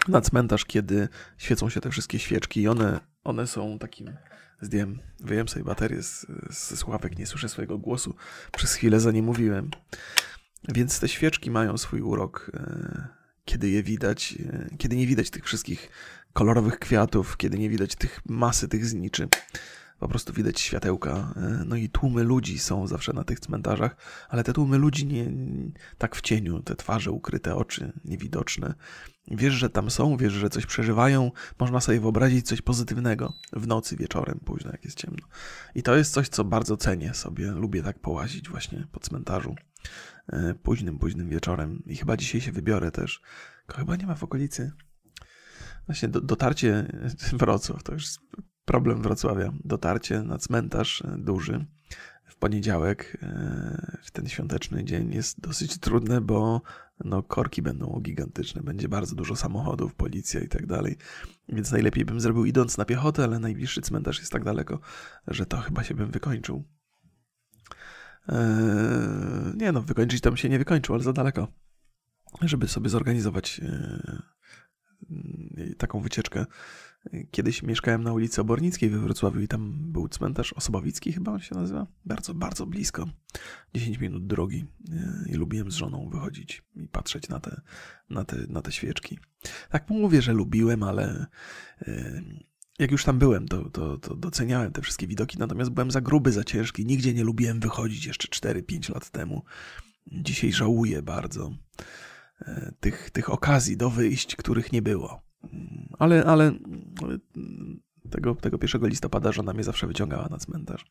na 0.09 0.21
cmentarz, 0.21 0.65
kiedy 0.65 1.09
świecą 1.39 1.69
się 1.69 1.81
te 1.81 1.91
wszystkie 1.91 2.19
świeczki 2.19 2.61
i 2.61 2.69
one, 2.69 3.01
one 3.25 3.47
są 3.47 3.79
takim... 3.79 4.17
Zdjąłem, 4.61 4.99
wyjąłem 5.21 5.49
sobie 5.49 5.65
baterię 5.65 6.03
z, 6.03 6.27
ze 6.51 6.77
słuchawek, 6.77 7.19
nie 7.19 7.27
słyszę 7.27 7.49
swojego 7.49 7.79
głosu. 7.79 8.15
Przez 8.57 8.75
chwilę 8.75 9.01
za 9.01 9.13
nie 9.13 9.23
mówiłem. 9.23 9.71
Więc 10.69 11.01
te 11.01 11.09
świeczki 11.09 11.51
mają 11.51 11.79
swój 11.79 12.01
urok, 12.01 12.51
e, 12.55 13.09
kiedy 13.45 13.71
je 13.71 13.83
widać, 13.83 14.35
e, 14.53 14.77
kiedy 14.79 14.97
nie 14.97 15.07
widać 15.07 15.31
tych 15.31 15.45
wszystkich 15.45 15.91
kolorowych 16.37 16.79
kwiatów, 16.79 17.37
kiedy 17.37 17.59
nie 17.59 17.71
widać 17.71 17.95
tych 17.95 18.21
masy 18.27 18.69
tych 18.69 18.87
zniczy. 18.87 19.29
Po 19.99 20.09
prostu 20.09 20.33
widać 20.33 20.61
światełka. 20.61 21.35
E, 21.37 21.65
no 21.67 21.77
i 21.77 21.89
tłumy 21.89 22.23
ludzi 22.23 22.59
są 22.59 22.87
zawsze 22.87 23.13
na 23.13 23.25
tych 23.25 23.41
cmentarzach, 23.41 23.97
ale 24.29 24.45
te 24.45 24.53
tłumy 24.53 24.79
ludzi 24.79 25.07
nie 25.07 25.33
tak 25.99 26.17
w 26.17 26.21
cieniu, 26.21 26.63
te 26.63 26.77
twarze 26.77 27.11
ukryte, 27.11 27.55
oczy 27.55 27.93
niewidoczne. 28.05 28.75
Wiesz, 29.31 29.55
że 29.55 29.71
tam 29.71 29.91
są, 29.91 30.17
wiesz, 30.17 30.33
że 30.33 30.51
coś 30.51 30.67
przeżywają, 30.67 31.31
można 31.61 31.81
sobie 31.81 32.01
wyobrazić 32.01 32.47
coś 32.47 32.63
pozytywnego 32.63 33.33
w 33.53 33.67
nocy, 33.67 33.97
wieczorem, 33.97 34.41
późno, 34.45 34.71
jak 34.71 34.85
jest 34.85 34.97
ciemno. 34.97 35.27
I 35.75 35.83
to 35.83 35.97
jest 35.97 36.13
coś, 36.13 36.29
co 36.29 36.45
bardzo 36.45 36.77
cenię 36.77 37.15
sobie. 37.15 37.51
Lubię 37.51 37.83
tak 37.83 37.99
połazić 37.99 38.49
właśnie 38.49 38.87
po 38.93 39.01
cmentarzu. 39.01 39.55
E, 40.29 40.55
późnym, 40.55 40.99
późnym 40.99 41.29
wieczorem. 41.29 41.83
I 41.87 41.97
chyba 41.97 42.17
dzisiaj 42.17 42.41
się 42.41 42.53
wybiorę 42.53 42.91
też. 42.91 43.23
Chyba 43.77 43.97
nie 43.97 44.07
ma 44.07 44.15
w 44.15 44.25
okolicy. 44.25 44.73
Właśnie 45.87 46.09
do, 46.09 46.21
dotarcie 46.21 46.87
Wrocław, 47.41 47.83
to 47.83 47.93
już 47.93 48.05
problem 48.65 49.03
Wrocławia. 49.03 49.53
Dotarcie 49.65 50.23
na 50.23 50.39
cmentarz 50.39 51.03
duży 51.19 51.67
w 52.25 52.37
poniedziałek, 52.37 53.19
e, 53.23 53.99
w 54.03 54.11
ten 54.11 54.29
świąteczny 54.29 54.85
dzień 54.85 55.15
jest 55.15 55.41
dosyć 55.41 55.79
trudne, 55.79 56.21
bo 56.21 56.63
no, 57.05 57.23
korki 57.23 57.63
będą 57.63 58.01
gigantyczne, 58.03 58.63
będzie 58.63 58.89
bardzo 58.89 59.15
dużo 59.15 59.37
samochodów, 59.37 59.95
policja 59.95 60.41
i 60.41 60.49
tak 60.49 60.67
dalej. 60.67 60.97
Więc 61.49 61.73
najlepiej 61.73 62.05
bym 62.05 62.21
zrobił 62.21 62.45
idąc 62.45 62.79
na 62.79 62.85
piechotę, 62.85 63.25
ale 63.25 63.39
najbliższy 63.39 63.83
cmentarz 63.83 64.19
jest 64.19 64.33
tak 64.33 64.45
daleko, 64.45 64.81
że 65.27 65.47
to 65.47 65.57
chyba 65.57 65.85
się 65.85 65.95
bym 65.95 66.11
wykończył. 66.11 66.65
Eee, 68.29 69.57
nie 69.57 69.73
no, 69.73 69.83
wykończyć 69.83 70.21
tam 70.21 70.37
się 70.37 70.49
nie 70.49 70.59
wykończył, 70.59 70.95
ale 70.95 71.05
za 71.05 71.13
daleko, 71.13 71.49
żeby 72.43 72.69
sobie 72.69 72.89
zorganizować 72.89 73.61
eee, 73.61 74.23
taką 75.79 76.01
wycieczkę. 76.01 76.47
Kiedyś 77.31 77.63
mieszkałem 77.63 78.03
na 78.03 78.13
ulicy 78.13 78.41
Obornickiej 78.41 78.91
we 78.91 78.99
Wrocławiu 78.99 79.41
i 79.41 79.49
tam 79.49 79.93
był 79.93 80.09
cmentarz 80.09 80.53
Osobowicki 80.53 81.13
chyba 81.13 81.33
on 81.33 81.41
się 81.41 81.55
nazywa. 81.55 81.87
Bardzo, 82.05 82.35
bardzo 82.35 82.67
blisko. 82.67 83.09
10 83.75 83.99
minut 83.99 84.27
drogi 84.27 84.65
eee, 84.93 85.33
i 85.33 85.35
lubiłem 85.35 85.71
z 85.71 85.75
żoną 85.75 86.09
wychodzić 86.09 86.63
i 86.77 86.89
patrzeć 86.89 87.29
na 87.29 87.41
te, 87.41 87.61
na 88.11 88.25
te, 88.25 88.37
na 88.49 88.63
te 88.63 88.73
świeczki. 88.73 89.19
Tak 89.71 89.91
mówię, 89.91 90.23
że 90.23 90.33
lubiłem, 90.33 90.83
ale 90.83 91.27
jak 92.79 92.91
już 92.91 93.05
tam 93.05 93.19
byłem, 93.19 93.49
to, 93.49 93.71
to, 93.71 93.99
to, 93.99 94.17
doceniałem 94.17 94.73
te 94.73 94.83
wszystkie 94.83 95.07
widoki, 95.07 95.39
natomiast 95.39 95.71
byłem 95.71 95.91
za 95.91 96.01
gruby, 96.01 96.33
za 96.33 96.45
ciężki. 96.45 96.87
Nigdzie 96.87 97.15
nie 97.15 97.25
lubiłem 97.25 97.61
wychodzić 97.61 98.07
jeszcze 98.07 98.29
4-5 98.29 98.95
lat 98.95 99.11
temu. 99.11 99.45
Dzisiaj 100.07 100.53
żałuję 100.53 101.03
bardzo 101.03 101.51
e, 101.51 101.55
tych, 102.81 103.11
tych 103.11 103.31
okazji 103.31 103.77
do 103.77 103.91
wyjść, 103.91 104.37
których 104.37 104.73
nie 104.73 104.83
było. 104.83 105.23
Ale, 105.99 106.25
ale 106.25 106.53
tego, 108.11 108.35
tego 108.35 108.59
1 108.63 108.87
listopada 108.87 109.33
żona 109.33 109.53
mnie 109.53 109.65
zawsze 109.65 109.87
wyciągała 109.87 110.29
na 110.31 110.39
cmentarz. 110.39 110.85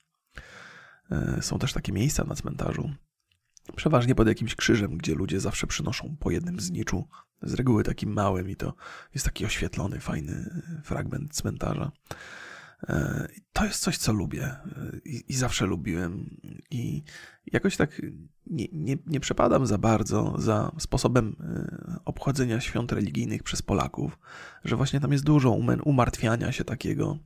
E, 1.12 1.41
są 1.41 1.60
też 1.60 1.73
takie 1.73 1.91
miejsca 1.91 2.23
na 2.23 2.36
cmentarzu, 2.36 2.89
Przeważnie 3.75 4.15
pod 4.15 4.27
jakimś 4.27 4.55
krzyżem, 4.55 4.97
gdzie 4.97 5.15
ludzie 5.15 5.39
zawsze 5.39 5.67
przynoszą 5.67 6.15
po 6.19 6.31
jednym 6.31 6.60
zniczu, 6.60 7.08
z 7.41 7.53
reguły 7.53 7.84
takim 7.84 8.13
małym 8.13 8.49
i 8.49 8.55
to 8.55 8.73
jest 9.13 9.25
taki 9.25 9.45
oświetlony, 9.45 9.99
fajny 9.99 10.63
fragment 10.84 11.36
cmentarza. 11.36 11.91
E, 12.84 13.28
to 13.54 13.66
jest 13.66 13.80
coś, 13.80 13.98
co 13.98 14.14
lubię 14.14 14.44
e, 14.44 14.60
i, 15.06 15.24
i 15.32 15.34
zawsze 15.34 15.66
lubiłem. 15.66 16.38
I 16.72 17.04
jakoś 17.52 17.78
tak 17.78 18.02
nie, 18.48 18.68
nie, 18.72 18.98
nie 19.08 19.20
przepadam 19.20 19.68
za 19.68 19.78
bardzo 19.78 20.36
za 20.38 20.72
sposobem 20.80 21.36
e, 21.40 22.00
obchodzenia 22.06 22.62
świąt 22.62 22.92
religijnych 22.92 23.44
przez 23.44 23.62
Polaków, 23.62 24.20
że 24.64 24.76
właśnie 24.76 25.00
tam 25.00 25.12
jest 25.12 25.24
dużo 25.24 25.52
umartwiania 25.86 26.52
się 26.52 26.64
takiego 26.64 27.18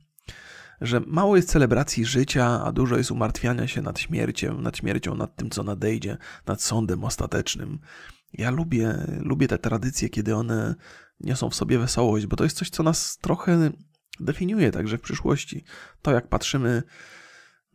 że 0.80 1.00
mało 1.06 1.36
jest 1.36 1.48
celebracji 1.48 2.04
życia, 2.04 2.64
a 2.64 2.72
dużo 2.72 2.96
jest 2.96 3.10
umartwiania 3.10 3.66
się 3.66 3.82
nad 3.82 3.98
śmiercią, 3.98 4.60
nad 4.60 4.76
śmiercią, 4.76 5.14
nad 5.14 5.36
tym, 5.36 5.50
co 5.50 5.62
nadejdzie, 5.62 6.16
nad 6.46 6.62
sądem 6.62 7.04
ostatecznym. 7.04 7.78
Ja 8.32 8.50
lubię, 8.50 8.94
lubię 9.20 9.48
te 9.48 9.58
tradycje, 9.58 10.08
kiedy 10.08 10.36
one 10.36 10.74
niosą 11.20 11.50
w 11.50 11.54
sobie 11.54 11.78
wesołość, 11.78 12.26
bo 12.26 12.36
to 12.36 12.44
jest 12.44 12.56
coś, 12.56 12.70
co 12.70 12.82
nas 12.82 13.18
trochę 13.18 13.70
definiuje 14.20 14.70
także 14.70 14.98
w 14.98 15.00
przyszłości. 15.00 15.64
To, 16.02 16.12
jak 16.12 16.28
patrzymy, 16.28 16.82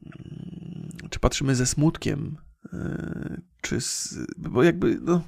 mm, 0.06 0.90
czy 1.10 1.20
patrzymy 1.20 1.56
ze 1.56 1.66
smutkiem, 1.66 2.38
e, 2.74 3.42
czy 3.62 3.82
z, 3.82 4.18
bo 4.38 4.64
jakby 4.64 4.98
no, 5.02 5.28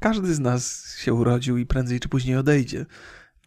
każdy 0.00 0.34
z 0.34 0.40
nas 0.40 0.94
się 0.98 1.14
urodził 1.14 1.56
i 1.56 1.66
prędzej 1.66 2.00
czy 2.00 2.08
później 2.08 2.36
odejdzie. 2.36 2.86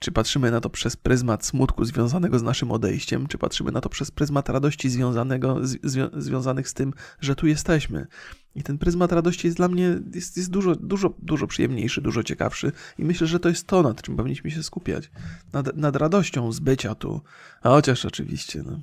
Czy 0.01 0.11
patrzymy 0.11 0.51
na 0.51 0.61
to 0.61 0.69
przez 0.69 0.95
pryzmat 0.95 1.45
smutku 1.45 1.85
związanego 1.85 2.39
z 2.39 2.43
naszym 2.43 2.71
odejściem, 2.71 3.27
czy 3.27 3.37
patrzymy 3.37 3.71
na 3.71 3.81
to 3.81 3.89
przez 3.89 4.11
pryzmat 4.11 4.49
radości 4.49 4.89
związanego, 4.89 5.57
zwią, 5.63 6.09
związanych 6.13 6.69
z 6.69 6.73
tym, 6.73 6.93
że 7.19 7.35
tu 7.35 7.47
jesteśmy. 7.47 8.07
I 8.55 8.63
ten 8.63 8.77
pryzmat 8.77 9.11
radości 9.11 9.47
jest 9.47 9.57
dla 9.57 9.67
mnie 9.67 9.99
jest, 10.15 10.37
jest 10.37 10.49
dużo, 10.49 10.75
dużo, 10.75 11.13
dużo 11.19 11.47
przyjemniejszy, 11.47 12.01
dużo 12.01 12.23
ciekawszy 12.23 12.71
i 12.97 13.05
myślę, 13.05 13.27
że 13.27 13.39
to 13.39 13.49
jest 13.49 13.67
to, 13.67 13.83
nad 13.83 14.01
czym 14.01 14.17
powinniśmy 14.17 14.51
się 14.51 14.63
skupiać. 14.63 15.11
Nad, 15.53 15.75
nad 15.75 15.95
radością 15.95 16.51
z 16.51 16.59
bycia 16.59 16.95
tu. 16.95 17.21
A 17.61 17.69
chociaż 17.69 18.05
oczywiście, 18.05 18.63
no, 18.65 18.79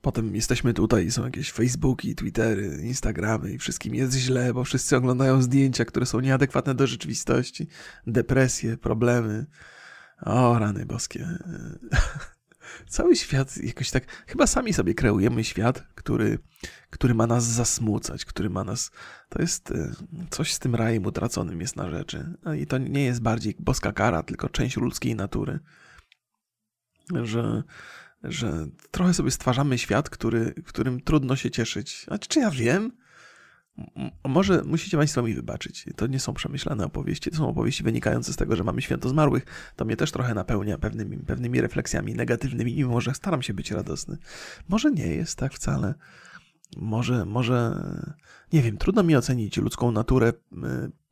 Potem 0.00 0.34
jesteśmy 0.34 0.74
tutaj, 0.74 1.10
są 1.10 1.24
jakieś 1.24 1.52
Facebooki, 1.52 2.14
Twittery, 2.14 2.80
Instagramy 2.82 3.52
i 3.52 3.58
wszystkim 3.58 3.94
jest 3.94 4.14
źle, 4.16 4.54
bo 4.54 4.64
wszyscy 4.64 4.96
oglądają 4.96 5.42
zdjęcia, 5.42 5.84
które 5.84 6.06
są 6.06 6.20
nieadekwatne 6.20 6.74
do 6.74 6.86
rzeczywistości. 6.86 7.66
Depresje, 8.06 8.76
problemy. 8.76 9.46
O, 10.22 10.58
rany 10.58 10.86
boskie. 10.86 11.26
Cały 12.88 13.16
świat 13.16 13.56
jakoś 13.56 13.90
tak, 13.90 14.24
chyba 14.26 14.46
sami 14.46 14.72
sobie 14.72 14.94
kreujemy 14.94 15.44
świat, 15.44 15.86
który, 15.94 16.38
który 16.90 17.14
ma 17.14 17.26
nas 17.26 17.44
zasmucać, 17.44 18.24
który 18.24 18.50
ma 18.50 18.64
nas, 18.64 18.90
to 19.28 19.42
jest 19.42 19.70
e, 19.70 19.92
coś 20.30 20.54
z 20.54 20.58
tym 20.58 20.74
rajem 20.74 21.06
utraconym 21.06 21.60
jest 21.60 21.76
na 21.76 21.90
rzeczy. 21.90 22.34
No 22.42 22.54
I 22.54 22.66
to 22.66 22.78
nie 22.78 23.04
jest 23.04 23.22
bardziej 23.22 23.56
boska 23.58 23.92
kara, 23.92 24.22
tylko 24.22 24.48
część 24.48 24.76
ludzkiej 24.76 25.14
natury. 25.14 25.58
Że 27.22 27.62
że 28.28 28.66
trochę 28.90 29.14
sobie 29.14 29.30
stwarzamy 29.30 29.78
świat, 29.78 30.10
który, 30.10 30.54
którym 30.64 31.00
trudno 31.00 31.36
się 31.36 31.50
cieszyć. 31.50 32.04
Znaczy, 32.08 32.28
czy 32.28 32.40
ja 32.40 32.50
wiem? 32.50 32.92
Może 34.24 34.62
musicie 34.64 34.96
Państwo 34.96 35.22
mi 35.22 35.34
wybaczyć. 35.34 35.86
To 35.96 36.06
nie 36.06 36.20
są 36.20 36.34
przemyślane 36.34 36.84
opowieści, 36.84 37.30
to 37.30 37.36
są 37.36 37.48
opowieści 37.48 37.82
wynikające 37.82 38.32
z 38.32 38.36
tego, 38.36 38.56
że 38.56 38.64
mamy 38.64 38.82
święto 38.82 39.08
zmarłych. 39.08 39.72
To 39.76 39.84
mnie 39.84 39.96
też 39.96 40.12
trochę 40.12 40.34
napełnia 40.34 40.78
pewnymi, 40.78 41.16
pewnymi 41.16 41.60
refleksjami 41.60 42.14
negatywnymi, 42.14 42.74
mimo 42.76 43.00
że 43.00 43.14
staram 43.14 43.42
się 43.42 43.54
być 43.54 43.70
radosny. 43.70 44.18
Może 44.68 44.90
nie 44.90 45.06
jest 45.06 45.38
tak 45.38 45.52
wcale. 45.52 45.94
Może, 46.76 47.24
może, 47.24 47.82
nie 48.52 48.62
wiem, 48.62 48.76
trudno 48.76 49.02
mi 49.02 49.16
ocenić 49.16 49.56
ludzką 49.56 49.90
naturę 49.90 50.28
y, 50.28 50.56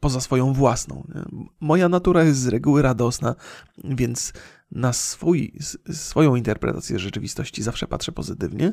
poza 0.01 0.21
swoją 0.21 0.53
własną. 0.53 1.07
Moja 1.61 1.89
natura 1.89 2.25
jest 2.25 2.41
z 2.41 2.49
reguły 2.49 2.83
radosna, 2.83 3.35
więc 3.85 4.33
na 4.75 4.93
swój, 4.93 5.59
swoją 5.93 6.37
interpretację 6.37 6.99
rzeczywistości 6.99 7.63
zawsze 7.63 7.87
patrzę 7.87 8.13
pozytywnie, 8.13 8.73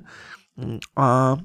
a 0.96 1.36
y, 1.36 1.40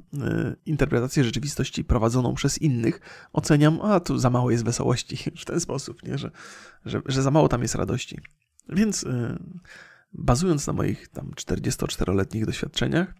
interpretację 0.67 1.25
rzeczywistości 1.25 1.85
prowadzoną 1.85 2.35
przez 2.35 2.63
innych 2.63 3.01
oceniam, 3.33 3.81
a 3.83 4.01
tu 4.01 4.19
za 4.19 4.31
mało 4.31 4.51
jest 4.51 4.65
wesołości 4.65 5.31
w 5.41 5.45
ten 5.45 5.61
sposób, 5.61 6.03
nie? 6.03 6.19
Że, 6.19 6.31
że, 6.85 7.03
że 7.07 7.23
za 7.23 7.31
mało 7.31 7.49
tam 7.49 7.63
jest 7.63 7.75
radości. 7.75 8.21
Więc 8.69 9.03
y, 9.03 9.39
bazując 10.13 10.67
na 10.67 10.73
moich 10.73 11.09
tam 11.09 11.31
44-letnich 11.31 12.47
doświadczeniach, 12.47 13.15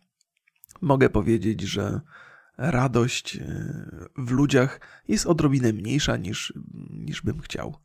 mogę 0.81 1.11
powiedzieć, 1.11 1.61
że 1.61 2.01
radość 2.59 3.37
e, 3.37 3.41
w 4.17 4.31
ludziach 4.31 4.81
jest 5.09 5.27
odrobinę 5.27 5.73
mniejsza 5.73 6.17
niż, 6.17 6.53
niż 6.91 7.23
bym 7.23 7.41
chciał. 7.41 7.77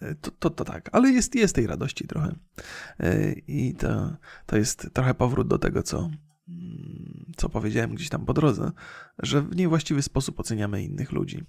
E, 0.00 0.14
to, 0.14 0.30
to, 0.30 0.50
to 0.50 0.64
tak, 0.64 0.90
ale 0.92 1.10
jest, 1.10 1.34
jest 1.34 1.54
tej 1.54 1.66
radości 1.66 2.06
trochę. 2.06 2.34
E, 3.00 3.32
I 3.32 3.74
to, 3.74 4.16
to 4.46 4.56
jest 4.56 4.90
trochę 4.92 5.14
powrót 5.14 5.48
do 5.48 5.58
tego, 5.58 5.82
co, 5.82 5.98
mm, 5.98 7.32
co 7.36 7.48
powiedziałem 7.48 7.94
gdzieś 7.94 8.08
tam 8.08 8.26
po 8.26 8.34
drodze, 8.34 8.72
że 9.18 9.42
w 9.42 9.56
niewłaściwy 9.56 10.02
sposób 10.02 10.40
oceniamy 10.40 10.84
innych 10.84 11.12
ludzi 11.12 11.44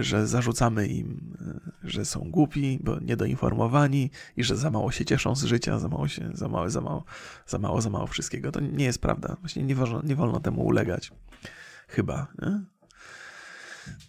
że 0.00 0.26
zarzucamy 0.26 0.86
im, 0.86 1.36
że 1.84 2.04
są 2.04 2.30
głupi, 2.30 2.78
bo 2.82 3.00
niedoinformowani 3.00 4.10
i 4.36 4.44
że 4.44 4.56
za 4.56 4.70
mało 4.70 4.92
się 4.92 5.04
cieszą 5.04 5.34
z 5.34 5.44
życia, 5.44 5.78
za 5.78 5.88
mało 5.88 6.08
się, 6.08 6.30
za 6.34 6.48
mało, 6.48 6.70
za 6.70 6.80
mało, 6.80 7.04
za 7.46 7.58
mało, 7.58 7.80
za 7.80 7.90
mało 7.90 8.06
wszystkiego. 8.06 8.52
To 8.52 8.60
nie 8.60 8.84
jest 8.84 9.00
prawda. 9.00 9.36
Właśnie 9.40 9.62
nie 9.62 9.74
wolno, 9.74 10.02
nie 10.02 10.16
wolno 10.16 10.40
temu 10.40 10.66
ulegać. 10.66 11.12
Chyba, 11.88 12.26
nie? 12.42 12.60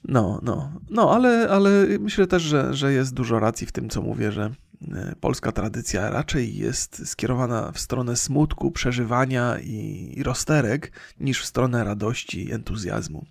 No, 0.03 0.39
no, 0.43 0.71
no, 0.89 1.15
ale, 1.15 1.47
ale 1.49 1.85
myślę 1.99 2.27
też, 2.27 2.43
że, 2.43 2.73
że 2.73 2.93
jest 2.93 3.13
dużo 3.13 3.39
racji 3.39 3.67
w 3.67 3.71
tym, 3.71 3.89
co 3.89 4.01
mówię, 4.01 4.31
że 4.31 4.51
e, 4.91 5.15
polska 5.19 5.51
tradycja 5.51 6.09
raczej 6.09 6.57
jest 6.57 7.07
skierowana 7.07 7.71
w 7.71 7.79
stronę 7.79 8.15
smutku, 8.15 8.71
przeżywania 8.71 9.59
i, 9.59 10.13
i 10.17 10.23
rozterek, 10.23 10.91
niż 11.19 11.41
w 11.41 11.45
stronę 11.45 11.83
radości, 11.83 12.51
entuzjazmu 12.51 13.25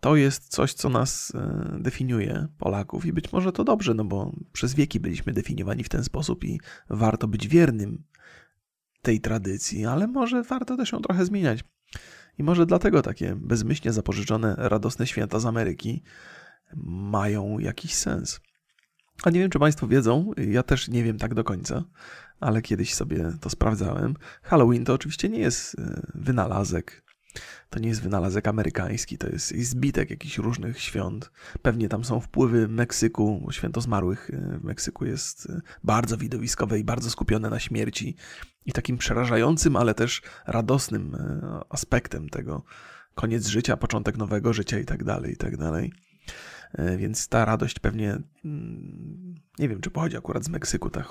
to 0.00 0.16
jest 0.16 0.48
coś, 0.48 0.72
co 0.72 0.88
nas 0.88 1.32
e, 1.34 1.78
definiuje, 1.80 2.46
Polaków, 2.58 3.06
i 3.06 3.12
być 3.12 3.32
może 3.32 3.52
to 3.52 3.64
dobrze, 3.64 3.94
no 3.94 4.04
bo 4.04 4.32
przez 4.52 4.74
wieki 4.74 5.00
byliśmy 5.00 5.32
definiowani 5.32 5.84
w 5.84 5.88
ten 5.88 6.04
sposób 6.04 6.44
i 6.44 6.60
warto 6.90 7.28
być 7.28 7.48
wiernym 7.48 8.04
tej 9.02 9.20
tradycji, 9.20 9.86
ale 9.86 10.06
może 10.06 10.42
warto 10.42 10.76
też 10.76 10.92
ją 10.92 11.00
trochę 11.00 11.24
zmieniać. 11.24 11.64
I 12.38 12.42
może 12.42 12.66
dlatego 12.66 13.02
takie 13.02 13.36
bezmyślnie 13.36 13.92
zapożyczone 13.92 14.54
radosne 14.58 15.06
święta 15.06 15.38
z 15.38 15.46
Ameryki 15.46 16.02
mają 16.86 17.58
jakiś 17.58 17.94
sens. 17.94 18.40
A 19.22 19.30
nie 19.30 19.40
wiem, 19.40 19.50
czy 19.50 19.58
Państwo 19.58 19.86
wiedzą, 19.86 20.30
ja 20.36 20.62
też 20.62 20.88
nie 20.88 21.04
wiem 21.04 21.18
tak 21.18 21.34
do 21.34 21.44
końca, 21.44 21.84
ale 22.40 22.62
kiedyś 22.62 22.94
sobie 22.94 23.32
to 23.40 23.50
sprawdzałem. 23.50 24.14
Halloween 24.42 24.84
to 24.84 24.94
oczywiście 24.94 25.28
nie 25.28 25.38
jest 25.38 25.78
e, 25.78 26.02
wynalazek 26.14 27.07
to 27.70 27.78
nie 27.78 27.88
jest 27.88 28.02
wynalazek 28.02 28.48
amerykański, 28.48 29.18
to 29.18 29.28
jest 29.28 29.48
zbitek 29.48 30.10
jakichś 30.10 30.38
różnych 30.38 30.80
świąt. 30.80 31.30
Pewnie 31.62 31.88
tam 31.88 32.04
są 32.04 32.20
wpływy 32.20 32.68
Meksyku, 32.68 33.40
bo 33.44 33.52
święto 33.52 33.80
zmarłych 33.80 34.30
e, 34.30 34.58
w 34.58 34.64
Meksyku 34.64 35.06
jest 35.06 35.50
e, 35.50 35.60
bardzo 35.84 36.16
widowiskowe 36.16 36.78
i 36.78 36.84
bardzo 36.84 37.10
skupione 37.10 37.50
na 37.50 37.58
śmierci. 37.58 38.16
I 38.66 38.72
takim 38.72 38.98
przerażającym, 38.98 39.76
ale 39.76 39.94
też 39.94 40.22
radosnym 40.46 41.14
e, 41.14 41.60
aspektem 41.68 42.28
tego 42.28 42.62
koniec 43.14 43.46
życia, 43.46 43.76
początek 43.76 44.16
nowego 44.16 44.52
życia 44.52 44.78
i 44.78 44.84
tak 44.84 45.04
dalej, 45.04 45.32
i 45.32 45.36
tak 45.36 45.56
dalej. 45.56 45.92
E, 46.72 46.96
więc 46.96 47.28
ta 47.28 47.44
radość 47.44 47.78
pewnie, 47.78 48.18
mm, 48.44 49.34
nie 49.58 49.68
wiem 49.68 49.80
czy 49.80 49.90
pochodzi 49.90 50.16
akurat 50.16 50.44
z 50.44 50.48
Meksyku, 50.48 50.90
ta, 50.90 51.04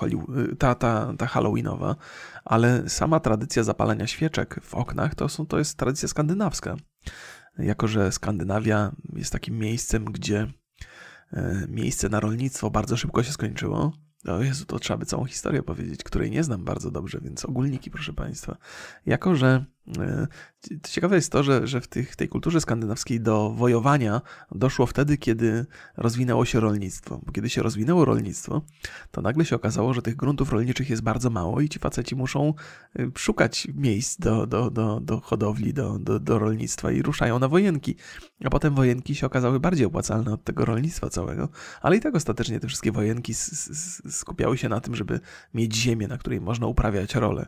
ta, 0.58 0.74
ta, 0.74 1.14
ta 1.18 1.26
halloweenowa, 1.26 1.96
ale 2.44 2.88
sama 2.88 3.20
tradycja 3.20 3.62
zapalania 3.62 4.06
świeczek 4.06 4.60
w 4.62 4.74
oknach 4.74 5.14
to, 5.14 5.28
są, 5.28 5.46
to 5.46 5.58
jest 5.58 5.78
tradycja 5.78 6.08
skandynawska. 6.08 6.76
Jako, 7.58 7.88
że 7.88 8.12
Skandynawia 8.12 8.92
jest 9.12 9.32
takim 9.32 9.58
miejscem, 9.58 10.04
gdzie 10.04 10.52
e, 11.32 11.66
miejsce 11.68 12.08
na 12.08 12.20
rolnictwo 12.20 12.70
bardzo 12.70 12.96
szybko 12.96 13.22
się 13.22 13.32
skończyło, 13.32 13.92
o 14.26 14.42
Jezu, 14.42 14.64
to 14.64 14.78
trzeba 14.78 14.96
by 14.96 15.06
całą 15.06 15.24
historię 15.24 15.62
powiedzieć, 15.62 16.02
której 16.02 16.30
nie 16.30 16.44
znam 16.44 16.64
bardzo 16.64 16.90
dobrze, 16.90 17.20
więc 17.20 17.44
ogólniki, 17.44 17.90
proszę 17.90 18.12
Państwa. 18.12 18.56
Jako, 19.06 19.36
że 19.36 19.64
ciekawe 20.86 21.16
jest 21.16 21.32
to, 21.32 21.42
że, 21.42 21.66
że 21.66 21.80
w 21.80 21.88
tych, 21.88 22.16
tej 22.16 22.28
kulturze 22.28 22.60
skandynawskiej 22.60 23.20
do 23.20 23.50
wojowania 23.50 24.20
doszło 24.52 24.86
wtedy, 24.86 25.16
kiedy 25.16 25.66
rozwinęło 25.96 26.44
się 26.44 26.60
rolnictwo. 26.60 27.20
Bo 27.26 27.32
kiedy 27.32 27.50
się 27.50 27.62
rozwinęło 27.62 28.04
rolnictwo, 28.04 28.62
to 29.10 29.20
nagle 29.22 29.44
się 29.44 29.56
okazało, 29.56 29.94
że 29.94 30.02
tych 30.02 30.16
gruntów 30.16 30.52
rolniczych 30.52 30.90
jest 30.90 31.02
bardzo 31.02 31.30
mało 31.30 31.60
i 31.60 31.68
ci 31.68 31.78
faceci 31.78 32.16
muszą 32.16 32.54
e, 32.98 33.10
szukać 33.18 33.68
miejsc 33.74 34.18
do, 34.18 34.46
do, 34.46 34.70
do, 34.70 35.00
do 35.00 35.20
hodowli, 35.20 35.74
do, 35.74 35.98
do, 35.98 36.20
do 36.20 36.38
rolnictwa 36.38 36.92
i 36.92 37.02
ruszają 37.02 37.38
na 37.38 37.48
wojenki. 37.48 37.96
A 38.44 38.50
potem 38.50 38.74
wojenki 38.74 39.14
się 39.14 39.26
okazały 39.26 39.60
bardziej 39.60 39.86
opłacalne 39.86 40.32
od 40.32 40.44
tego 40.44 40.64
rolnictwa 40.64 41.10
całego, 41.10 41.48
ale 41.80 41.96
i 41.96 42.00
tak 42.00 42.14
ostatecznie 42.14 42.60
te 42.60 42.66
wszystkie 42.66 42.92
wojenki 42.92 43.34
skupiały 44.10 44.58
się 44.58 44.68
na 44.68 44.80
tym, 44.80 44.94
żeby 44.94 45.20
mieć 45.54 45.76
ziemię, 45.76 46.08
na 46.08 46.18
której 46.18 46.40
można 46.40 46.66
uprawiać 46.66 47.14
rolę. 47.14 47.46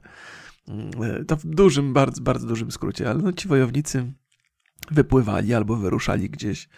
Mm, 0.68 1.26
to 1.26 1.36
w 1.36 1.46
dużym, 1.46 1.92
bardzo, 1.92 2.22
bardzo 2.22 2.46
dużym 2.46 2.70
skrócie, 2.70 3.10
ale 3.10 3.22
no 3.22 3.32
ci 3.32 3.48
wojownicy 3.48 4.12
wypływali 4.90 5.54
albo 5.54 5.76
wyruszali 5.76 6.30
gdzieś, 6.30 6.68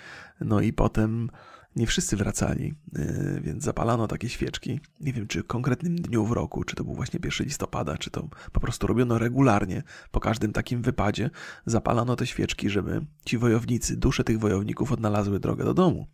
no 0.41 0.61
i 0.61 0.73
potem 0.73 1.31
nie 1.77 1.87
wszyscy 1.87 2.17
wracali, 2.17 2.75
y, 2.99 3.41
więc 3.41 3.65
zapalano 3.65 4.09
takie 4.09 4.29
świeczki. 4.29 4.81
Nie 5.01 5.13
wiem, 5.13 5.27
czy 5.27 5.43
w 5.43 5.47
konkretnym 5.47 5.97
dniu 5.97 6.27
w 6.27 6.33
roku, 6.33 6.65
czy 6.65 6.77
to 6.77 6.85
był 6.85 6.95
właśnie 6.95 7.21
1 7.25 7.47
listopada, 7.47 7.99
czy 7.99 8.11
to 8.11 8.29
po 8.53 8.61
prostu 8.61 8.87
robiono 8.87 9.19
regularnie, 9.19 9.83
po 10.11 10.21
każdym 10.21 10.53
takim 10.53 10.83
wypadzie, 10.83 11.31
zapalano 11.67 12.17
te 12.17 12.27
świeczki, 12.27 12.71
żeby 12.71 13.07
ci 13.25 13.39
wojownicy, 13.39 13.97
dusze 13.97 14.25
tych 14.25 14.39
wojowników 14.39 14.93
odnalazły 14.93 15.41
drogę 15.41 15.65
do 15.65 15.75
domu. 15.75 16.07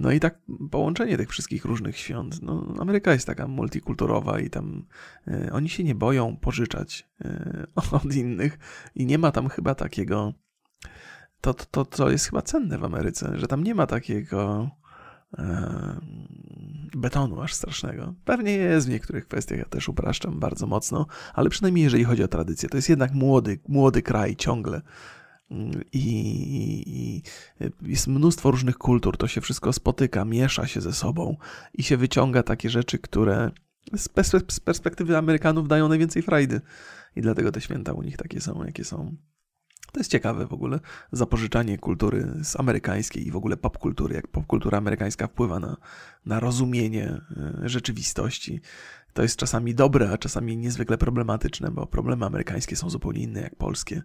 No 0.00 0.12
i 0.12 0.20
tak 0.20 0.38
połączenie 0.70 1.16
tych 1.16 1.30
wszystkich 1.30 1.64
różnych 1.64 1.98
świąt. 1.98 2.42
No, 2.42 2.74
Ameryka 2.80 3.12
jest 3.12 3.26
taka 3.26 3.48
multikulturowa 3.48 4.40
i 4.40 4.50
tam 4.50 4.84
y, 5.28 5.52
oni 5.52 5.68
się 5.68 5.84
nie 5.84 5.94
boją 5.94 6.36
pożyczać 6.36 7.08
y, 7.24 7.66
od 8.04 8.14
innych 8.14 8.58
i 8.94 9.06
nie 9.06 9.18
ma 9.18 9.32
tam 9.32 9.48
chyba 9.48 9.74
takiego. 9.74 10.32
To, 11.40 11.54
to, 11.54 11.84
to 11.84 12.10
jest 12.10 12.26
chyba 12.26 12.42
cenne 12.42 12.78
w 12.78 12.84
Ameryce, 12.84 13.38
że 13.38 13.46
tam 13.46 13.64
nie 13.64 13.74
ma 13.74 13.86
takiego 13.86 14.70
e, 15.38 16.00
betonu 16.96 17.40
aż 17.40 17.54
strasznego. 17.54 18.14
Pewnie 18.24 18.52
jest 18.52 18.86
w 18.86 18.90
niektórych 18.90 19.28
kwestiach, 19.28 19.58
ja 19.58 19.64
też 19.64 19.88
upraszczam 19.88 20.40
bardzo 20.40 20.66
mocno, 20.66 21.06
ale 21.34 21.50
przynajmniej 21.50 21.84
jeżeli 21.84 22.04
chodzi 22.04 22.22
o 22.24 22.28
tradycję, 22.28 22.68
to 22.68 22.76
jest 22.76 22.88
jednak 22.88 23.12
młody, 23.12 23.58
młody 23.68 24.02
kraj 24.02 24.36
ciągle 24.36 24.80
i, 25.92 27.22
jest 27.82 28.06
mnóstwo 28.06 28.50
różnych 28.50 28.78
kultur, 28.78 29.16
to 29.16 29.28
się 29.28 29.40
wszystko 29.40 29.72
spotyka, 29.72 30.24
miesza 30.24 30.66
się 30.66 30.80
ze 30.80 30.92
sobą 30.92 31.36
i 31.74 31.82
się 31.82 31.96
wyciąga 31.96 32.42
takie 32.42 32.70
rzeczy, 32.70 32.98
które 32.98 33.50
z 33.96 34.08
perspektywy 34.60 35.16
Amerykanów 35.16 35.68
dają 35.68 35.88
najwięcej 35.88 36.22
frajdy. 36.22 36.60
I 37.16 37.22
dlatego 37.22 37.52
te 37.52 37.60
święta 37.60 37.92
u 37.92 38.02
nich 38.02 38.16
takie 38.16 38.40
są, 38.40 38.64
jakie 38.64 38.84
są. 38.84 39.16
To 39.92 40.00
jest 40.00 40.10
ciekawe 40.10 40.46
w 40.46 40.52
ogóle, 40.52 40.80
zapożyczanie 41.12 41.78
kultury 41.78 42.34
z 42.42 42.60
amerykańskiej 42.60 43.26
i 43.26 43.30
w 43.30 43.36
ogóle 43.36 43.56
popkultury, 43.56 44.14
jak 44.14 44.28
popkultura 44.28 44.78
amerykańska 44.78 45.26
wpływa 45.26 45.60
na, 45.60 45.76
na 46.26 46.40
rozumienie 46.40 47.20
e, 47.64 47.68
rzeczywistości. 47.68 48.60
To 49.12 49.22
jest 49.22 49.36
czasami 49.36 49.74
dobre, 49.74 50.10
a 50.10 50.18
czasami 50.18 50.56
niezwykle 50.56 50.98
problematyczne, 50.98 51.70
bo 51.70 51.86
problemy 51.86 52.26
amerykańskie 52.26 52.76
są 52.76 52.90
zupełnie 52.90 53.22
inne 53.22 53.40
jak 53.40 53.56
polskie 53.56 54.02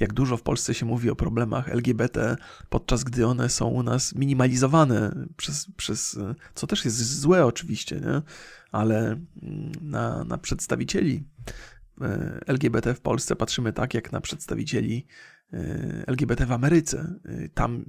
jak 0.00 0.12
dużo 0.12 0.36
w 0.36 0.42
Polsce 0.42 0.74
się 0.74 0.86
mówi 0.86 1.10
o 1.10 1.16
problemach 1.16 1.68
LGBT, 1.68 2.36
podczas 2.68 3.04
gdy 3.04 3.26
one 3.26 3.48
są 3.48 3.68
u 3.68 3.82
nas 3.82 4.14
minimalizowane 4.14 5.26
przez, 5.36 5.66
przez 5.76 6.18
co 6.54 6.66
też 6.66 6.84
jest 6.84 7.20
złe 7.20 7.46
oczywiście, 7.46 7.96
nie? 7.96 8.22
ale 8.72 8.98
mm, 9.42 9.72
na, 9.80 10.24
na 10.24 10.38
przedstawicieli 10.38 11.24
e, 12.00 12.40
LGBT 12.46 12.94
w 12.94 13.00
Polsce 13.00 13.36
patrzymy 13.36 13.72
tak, 13.72 13.94
jak 13.94 14.12
na 14.12 14.20
przedstawicieli 14.20 15.06
LGBT 16.06 16.46
w 16.46 16.52
Ameryce. 16.52 17.14
Tam 17.54 17.84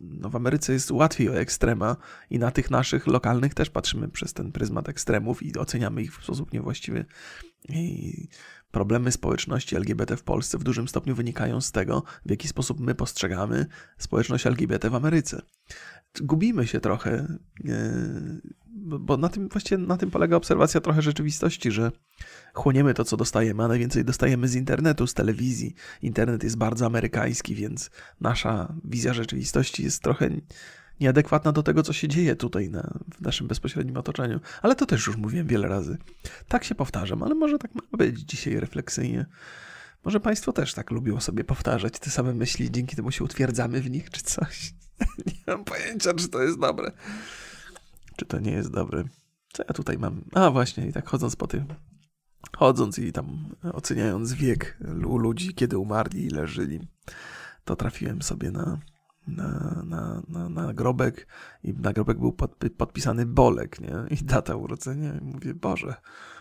no 0.00 0.30
w 0.30 0.36
Ameryce 0.36 0.72
jest 0.72 0.90
łatwiej 0.90 1.28
o 1.28 1.38
ekstrema 1.38 1.96
i 2.30 2.38
na 2.38 2.50
tych 2.50 2.70
naszych 2.70 3.06
lokalnych 3.06 3.54
też 3.54 3.70
patrzymy 3.70 4.08
przez 4.08 4.32
ten 4.32 4.52
pryzmat 4.52 4.88
ekstremów 4.88 5.42
i 5.42 5.58
oceniamy 5.58 6.02
ich 6.02 6.18
w 6.18 6.24
sposób 6.24 6.52
niewłaściwy. 6.52 7.04
I 7.68 8.28
problemy 8.76 9.12
społeczności 9.12 9.76
LGBT 9.76 10.16
w 10.16 10.22
Polsce 10.22 10.58
w 10.58 10.64
dużym 10.64 10.88
stopniu 10.88 11.14
wynikają 11.14 11.60
z 11.60 11.72
tego, 11.72 12.02
w 12.26 12.30
jaki 12.30 12.48
sposób 12.48 12.80
my 12.80 12.94
postrzegamy 12.94 13.66
społeczność 13.98 14.46
LGBT 14.46 14.90
w 14.90 14.94
Ameryce. 14.94 15.42
Gubimy 16.20 16.66
się 16.66 16.80
trochę, 16.80 17.38
bo 18.76 19.16
na 19.16 19.28
tym 19.28 19.48
właściwie 19.48 19.78
na 19.78 19.96
tym 19.96 20.10
polega 20.10 20.36
obserwacja 20.36 20.80
trochę 20.80 21.02
rzeczywistości, 21.02 21.70
że 21.70 21.92
chłoniemy 22.54 22.94
to, 22.94 23.04
co 23.04 23.16
dostajemy, 23.16 23.64
a 23.64 23.68
najwięcej 23.68 24.04
dostajemy 24.04 24.48
z 24.48 24.54
internetu, 24.54 25.06
z 25.06 25.14
telewizji. 25.14 25.74
Internet 26.02 26.44
jest 26.44 26.56
bardzo 26.56 26.86
amerykański, 26.86 27.54
więc 27.54 27.90
nasza 28.20 28.74
wizja 28.84 29.14
rzeczywistości 29.14 29.84
jest 29.84 30.02
trochę 30.02 30.30
nieadekwatna 31.00 31.52
do 31.52 31.62
tego, 31.62 31.82
co 31.82 31.92
się 31.92 32.08
dzieje 32.08 32.36
tutaj 32.36 32.70
na, 32.70 32.98
w 33.14 33.20
naszym 33.20 33.46
bezpośrednim 33.46 33.96
otoczeniu. 33.96 34.40
Ale 34.62 34.74
to 34.74 34.86
też 34.86 35.06
już 35.06 35.16
mówiłem 35.16 35.46
wiele 35.46 35.68
razy. 35.68 35.98
Tak 36.48 36.64
się 36.64 36.74
powtarzam, 36.74 37.22
ale 37.22 37.34
może 37.34 37.58
tak 37.58 37.74
ma 37.74 37.82
być 37.92 38.20
dzisiaj 38.20 38.60
refleksyjnie. 38.60 39.26
Może 40.04 40.20
Państwo 40.20 40.52
też 40.52 40.74
tak 40.74 40.90
lubią 40.90 41.20
sobie 41.20 41.44
powtarzać 41.44 41.98
te 41.98 42.10
same 42.10 42.34
myśli, 42.34 42.70
dzięki 42.70 42.96
temu 42.96 43.10
się 43.10 43.24
utwierdzamy 43.24 43.80
w 43.80 43.90
nich, 43.90 44.10
czy 44.10 44.22
coś. 44.22 44.74
nie 45.26 45.42
mam 45.46 45.64
pojęcia, 45.64 46.14
czy 46.14 46.28
to 46.28 46.42
jest 46.42 46.60
dobre. 46.60 46.92
Czy 48.16 48.24
to 48.26 48.38
nie 48.38 48.52
jest 48.52 48.70
dobre. 48.70 49.04
Co 49.52 49.62
ja 49.68 49.74
tutaj 49.74 49.98
mam? 49.98 50.24
A 50.32 50.50
właśnie, 50.50 50.86
i 50.86 50.92
tak 50.92 51.08
chodząc 51.08 51.36
po 51.36 51.46
tym, 51.46 51.66
chodząc 52.56 52.98
i 52.98 53.12
tam 53.12 53.54
oceniając 53.72 54.32
wiek 54.32 54.78
u 55.06 55.18
ludzi, 55.18 55.54
kiedy 55.54 55.78
umarli 55.78 56.24
i 56.24 56.30
leżeli, 56.30 56.80
to 57.64 57.76
trafiłem 57.76 58.22
sobie 58.22 58.50
na 58.50 58.78
na, 59.26 59.82
na, 59.86 60.22
na, 60.28 60.48
na 60.48 60.74
grobek 60.74 61.26
i 61.62 61.72
na 61.72 61.92
grobek 61.92 62.18
był 62.18 62.32
pod, 62.32 62.56
podpisany 62.76 63.26
Bolek, 63.26 63.80
nie? 63.80 63.94
I 64.10 64.24
data 64.24 64.56
urodzenia. 64.56 65.14
I 65.14 65.24
mówię, 65.24 65.54
Boże, 65.54 65.94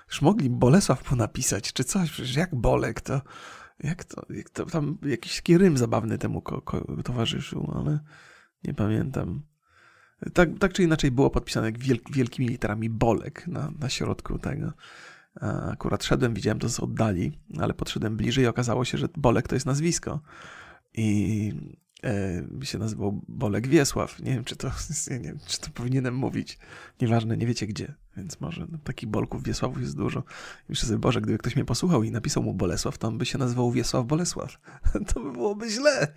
już 0.07 0.21
mogli 0.21 0.49
Bolesław 0.49 1.11
napisać, 1.11 1.73
czy 1.73 1.83
coś, 1.83 2.11
przecież 2.11 2.35
jak 2.35 2.55
Bolek, 2.55 3.01
to 3.01 3.21
jak 3.79 4.03
to, 4.03 4.25
jak 4.29 4.49
to 4.49 4.65
tam 4.65 4.97
jakiś 5.05 5.41
rym 5.49 5.77
zabawny 5.77 6.17
temu 6.17 6.41
ko, 6.41 6.61
ko, 6.61 6.85
towarzyszył, 7.03 7.71
ale 7.75 7.99
nie 8.63 8.73
pamiętam. 8.73 9.41
Tak, 10.33 10.49
tak 10.59 10.73
czy 10.73 10.83
inaczej 10.83 11.11
było 11.11 11.29
podpisane 11.29 11.71
wielk, 11.71 12.11
wielkimi 12.11 12.47
literami 12.47 12.89
Bolek 12.89 13.47
na, 13.47 13.71
na 13.79 13.89
środku 13.89 14.39
tego. 14.39 14.73
Akurat 15.71 16.03
szedłem, 16.03 16.33
widziałem 16.33 16.59
to 16.59 16.69
z 16.69 16.79
oddali, 16.79 17.39
ale 17.59 17.73
podszedłem 17.73 18.17
bliżej 18.17 18.43
i 18.43 18.47
okazało 18.47 18.85
się, 18.85 18.97
że 18.97 19.07
Bolek 19.17 19.47
to 19.47 19.55
jest 19.55 19.65
nazwisko. 19.65 20.19
I 20.93 21.53
e, 22.05 22.65
się 22.65 22.77
nazywał 22.77 23.21
Bolek 23.27 23.67
Wiesław. 23.67 24.19
Nie 24.19 24.33
wiem, 24.33 24.43
czy 24.43 24.55
to, 24.55 24.67
nie 25.11 25.19
wiem, 25.19 25.39
czy 25.47 25.59
to 25.61 25.69
powinienem 25.73 26.15
mówić. 26.15 26.57
Nieważne, 27.01 27.37
nie 27.37 27.47
wiecie 27.47 27.67
gdzie, 27.67 27.93
więc 28.17 28.41
może 28.41 28.67
no, 28.71 28.77
takich 28.83 29.09
Bolków 29.09 29.43
Wiesławów 29.43 29.81
jest 29.81 29.97
dużo. 29.97 30.19
I 30.19 30.65
myślę 30.69 30.87
sobie, 30.87 30.99
Boże, 30.99 31.21
gdyby 31.21 31.37
ktoś 31.37 31.55
mnie 31.55 31.65
posłuchał 31.65 32.03
i 32.03 32.11
napisał 32.11 32.43
mu 32.43 32.53
Bolesław, 32.53 32.97
to 32.97 33.07
on 33.07 33.17
by 33.17 33.25
się 33.25 33.37
nazywał 33.37 33.71
Wiesław 33.71 34.05
Bolesław. 34.05 34.57
To 35.13 35.19
by 35.19 35.31
byłoby 35.31 35.69
źle, 35.69 36.07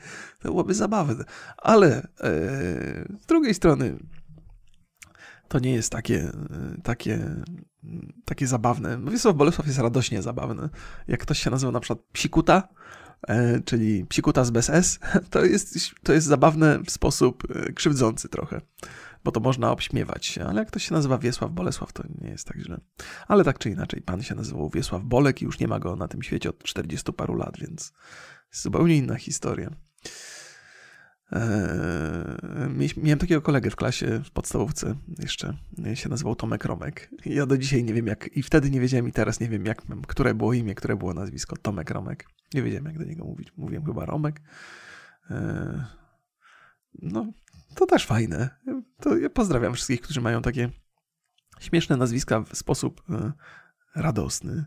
to 0.40 0.48
byłoby 0.48 0.74
zabawne. 0.74 1.24
Ale 1.56 1.96
e, 1.96 2.30
z 3.20 3.26
drugiej 3.26 3.54
strony 3.54 3.98
to 5.48 5.58
nie 5.58 5.72
jest 5.72 5.92
takie, 5.92 6.22
e, 6.22 6.80
takie, 6.82 7.42
takie 8.24 8.46
zabawne. 8.46 8.98
Wiesław 9.10 9.36
Bolesław 9.36 9.66
jest 9.66 9.78
radośnie 9.78 10.22
zabawny. 10.22 10.68
Jak 11.08 11.20
ktoś 11.20 11.38
się 11.38 11.50
nazywa 11.50 11.72
na 11.72 11.80
przykład 11.80 12.06
Psikuta, 12.12 12.68
czyli 13.64 14.06
psikutas 14.06 14.50
bez 14.50 14.70
S, 14.70 14.98
to 15.30 15.44
jest, 15.44 15.94
to 16.02 16.12
jest 16.12 16.26
zabawne 16.26 16.78
w 16.86 16.90
sposób 16.90 17.42
e, 17.50 17.72
krzywdzący 17.72 18.28
trochę, 18.28 18.60
bo 19.24 19.32
to 19.32 19.40
można 19.40 19.72
obśmiewać 19.72 20.38
ale 20.38 20.58
jak 20.58 20.68
ktoś 20.68 20.88
się 20.88 20.94
nazywa 20.94 21.18
Wiesław 21.18 21.50
Bolesław, 21.50 21.92
to 21.92 22.02
nie 22.20 22.30
jest 22.30 22.46
tak 22.46 22.58
źle. 22.58 22.80
Ale 23.28 23.44
tak 23.44 23.58
czy 23.58 23.70
inaczej, 23.70 24.02
pan 24.02 24.22
się 24.22 24.34
nazywał 24.34 24.70
Wiesław 24.70 25.02
Bolek 25.02 25.42
i 25.42 25.44
już 25.44 25.58
nie 25.58 25.68
ma 25.68 25.78
go 25.78 25.96
na 25.96 26.08
tym 26.08 26.22
świecie 26.22 26.50
od 26.50 26.62
40 26.62 27.12
paru 27.12 27.34
lat, 27.34 27.58
więc 27.58 27.92
zupełnie 28.50 28.96
inna 28.96 29.14
historia. 29.14 29.70
Eee, 31.32 32.88
miałem 32.96 33.18
takiego 33.18 33.42
kolegę 33.42 33.70
w 33.70 33.76
klasie 33.76 34.20
w 34.24 34.30
podstawówce 34.30 34.94
jeszcze, 35.18 35.56
się 35.94 36.08
nazywał 36.08 36.36
Tomek 36.36 36.64
Romek. 36.64 37.10
Ja 37.24 37.46
do 37.46 37.58
dzisiaj 37.58 37.84
nie 37.84 37.94
wiem 37.94 38.06
jak, 38.06 38.36
i 38.36 38.42
wtedy 38.42 38.70
nie 38.70 38.80
wiedziałem 38.80 39.08
i 39.08 39.12
teraz 39.12 39.40
nie 39.40 39.48
wiem 39.48 39.66
jak, 39.66 39.82
które 40.06 40.34
było 40.34 40.52
imię, 40.52 40.74
które 40.74 40.96
było 40.96 41.14
nazwisko, 41.14 41.56
Tomek 41.56 41.90
Romek. 41.90 42.28
Nie 42.54 42.62
wiedziałem 42.62 42.84
jak 42.84 42.98
do 42.98 43.04
niego 43.04 43.24
mówić, 43.24 43.52
mówiłem 43.56 43.84
chyba 43.84 44.06
Romek. 44.06 44.40
Eee, 45.30 45.82
no, 47.02 47.32
to 47.74 47.86
też 47.86 48.06
fajne. 48.06 48.50
To 49.00 49.16
ja 49.16 49.30
pozdrawiam 49.30 49.74
wszystkich, 49.74 50.00
którzy 50.00 50.20
mają 50.20 50.42
takie 50.42 50.70
śmieszne 51.60 51.96
nazwiska 51.96 52.40
w 52.40 52.56
sposób 52.56 53.02
e, 53.10 53.32
radosny. 53.94 54.64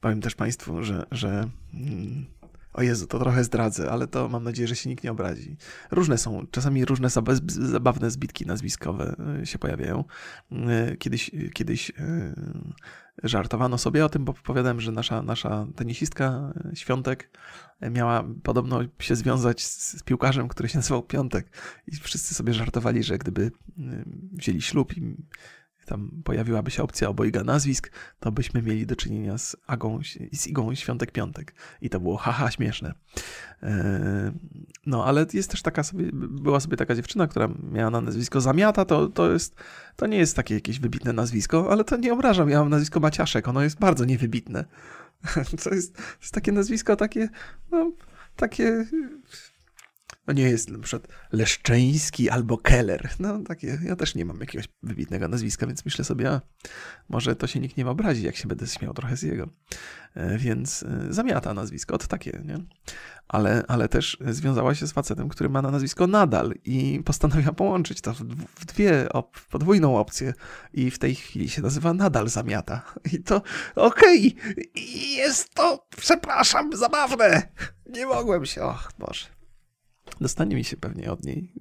Powiem 0.00 0.20
też 0.20 0.34
Państwu, 0.34 0.82
że, 0.82 1.06
że 1.10 1.50
mm, 1.74 2.26
o 2.72 2.82
Jezu, 2.82 3.06
to 3.06 3.18
trochę 3.18 3.44
zdradzę, 3.44 3.90
ale 3.90 4.06
to 4.06 4.28
mam 4.28 4.44
nadzieję, 4.44 4.68
że 4.68 4.76
się 4.76 4.90
nikt 4.90 5.04
nie 5.04 5.10
obrazi. 5.10 5.56
Różne 5.90 6.18
są, 6.18 6.46
czasami 6.50 6.84
różne 6.84 7.08
zabawne 7.46 8.10
zbitki 8.10 8.46
nazwiskowe 8.46 9.16
e, 9.42 9.46
się 9.46 9.58
pojawiają. 9.58 10.04
E, 10.52 10.96
kiedyś, 10.96 11.30
kiedyś 11.54 11.90
e, 11.90 12.34
żartowano 13.22 13.78
sobie 13.78 14.04
o 14.04 14.08
tym, 14.08 14.24
bo 14.24 14.32
opowiadałem, 14.32 14.80
że 14.80 14.92
nasza, 14.92 15.22
nasza 15.22 15.66
tenisistka 15.76 16.52
Świątek 16.74 17.30
miała 17.90 18.24
podobno 18.42 18.80
się 18.98 19.16
związać 19.16 19.66
z 19.66 20.02
piłkarzem, 20.02 20.48
który 20.48 20.68
się 20.68 20.78
nazywał 20.78 21.02
Piątek. 21.02 21.56
I 21.86 21.96
wszyscy 21.96 22.34
sobie 22.34 22.54
żartowali, 22.54 23.02
że 23.02 23.18
gdyby 23.18 23.50
wzięli 24.32 24.62
ślub 24.62 24.96
i 24.96 25.16
tam 25.90 26.10
pojawiłaby 26.24 26.70
się 26.70 26.82
opcja 26.82 27.08
obojga 27.08 27.44
nazwisk, 27.44 27.90
to 28.20 28.32
byśmy 28.32 28.62
mieli 28.62 28.86
do 28.86 28.96
czynienia 28.96 29.38
z, 29.38 29.56
Agą, 29.66 30.00
z 30.32 30.46
Igą 30.46 30.74
Świątek 30.74 31.12
Piątek. 31.12 31.54
I 31.80 31.90
to 31.90 32.00
było 32.00 32.16
haha 32.16 32.50
śmieszne. 32.50 32.94
E, 33.62 34.32
no, 34.86 35.04
ale 35.04 35.26
jest 35.32 35.50
też 35.50 35.62
taka 35.62 35.82
sobie, 35.82 36.10
była 36.12 36.60
sobie 36.60 36.76
taka 36.76 36.94
dziewczyna, 36.94 37.26
która 37.26 37.48
miała 37.72 37.90
na 37.90 38.00
nazwisko 38.00 38.40
Zamiata, 38.40 38.84
to, 38.84 39.08
to, 39.08 39.32
jest, 39.32 39.56
to 39.96 40.06
nie 40.06 40.18
jest 40.18 40.36
takie 40.36 40.54
jakieś 40.54 40.80
wybitne 40.80 41.12
nazwisko, 41.12 41.72
ale 41.72 41.84
to 41.84 41.96
nie 41.96 42.12
obrażam, 42.12 42.50
ja 42.50 42.58
mam 42.58 42.68
nazwisko 42.68 43.00
Maciaszek, 43.00 43.48
ono 43.48 43.62
jest 43.62 43.78
bardzo 43.78 44.04
niewybitne. 44.04 44.64
To 45.64 45.74
jest, 45.74 45.96
to 45.96 46.02
jest 46.20 46.34
takie 46.34 46.52
nazwisko, 46.52 46.96
takie, 46.96 47.28
no, 47.70 47.92
takie 48.36 48.86
no 50.26 50.32
nie 50.32 50.42
jest 50.42 50.70
na 50.70 50.78
przykład 50.78 51.12
Leszczyński 51.32 52.30
albo 52.30 52.58
Keller. 52.58 53.10
No 53.18 53.38
takie, 53.38 53.78
ja 53.84 53.96
też 53.96 54.14
nie 54.14 54.24
mam 54.24 54.40
jakiegoś 54.40 54.68
wybitnego 54.82 55.28
nazwiska, 55.28 55.66
więc 55.66 55.84
myślę 55.84 56.04
sobie, 56.04 56.30
a 56.30 56.40
może 57.08 57.36
to 57.36 57.46
się 57.46 57.60
nikt 57.60 57.76
nie 57.76 57.88
obrazi, 57.88 58.22
jak 58.22 58.36
się 58.36 58.48
będę 58.48 58.66
śmiał 58.66 58.94
trochę 58.94 59.16
z 59.16 59.22
jego. 59.22 59.48
E, 60.14 60.38
więc 60.38 60.82
e, 60.82 61.06
zamiata 61.12 61.54
nazwisko, 61.54 61.94
od 61.94 62.06
takie, 62.06 62.42
nie? 62.44 62.58
Ale, 63.28 63.64
ale 63.68 63.88
też 63.88 64.18
związała 64.26 64.74
się 64.74 64.86
z 64.86 64.92
facetem, 64.92 65.28
który 65.28 65.50
ma 65.50 65.62
na 65.62 65.70
nazwisko 65.70 66.06
nadal 66.06 66.54
i 66.64 67.02
postanowiła 67.04 67.52
połączyć 67.52 68.00
to 68.00 68.14
w, 68.14 68.64
dwie, 68.64 69.12
op, 69.12 69.40
podwójną 69.40 69.98
opcję 69.98 70.34
i 70.72 70.90
w 70.90 70.98
tej 70.98 71.14
chwili 71.14 71.48
się 71.48 71.62
nazywa 71.62 71.94
nadal 71.94 72.28
zamiata. 72.28 72.82
I 73.12 73.22
to, 73.22 73.42
okej, 73.76 74.36
okay, 74.40 74.64
jest 75.16 75.54
to, 75.54 75.86
przepraszam, 75.96 76.76
zabawne. 76.76 77.42
Nie 77.86 78.06
mogłem 78.06 78.46
się, 78.46 78.62
och 78.62 78.92
Boże. 78.98 79.39
Dostanie 80.20 80.56
mi 80.56 80.64
się 80.64 80.76
pewnie 80.76 81.12
od 81.12 81.24
niej. 81.24 81.52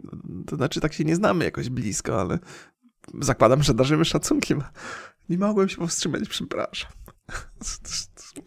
To 0.47 0.55
znaczy, 0.55 0.81
tak 0.81 0.93
się 0.93 1.03
nie 1.03 1.15
znamy 1.15 1.45
jakoś 1.45 1.69
blisko, 1.69 2.21
ale 2.21 2.39
zakładam, 3.21 3.63
że 3.63 3.73
darzymy 3.73 4.05
szacunkiem. 4.05 4.63
Nie 5.29 5.37
mogłem 5.37 5.69
się 5.69 5.77
powstrzymać, 5.77 6.29
przepraszam. 6.29 6.91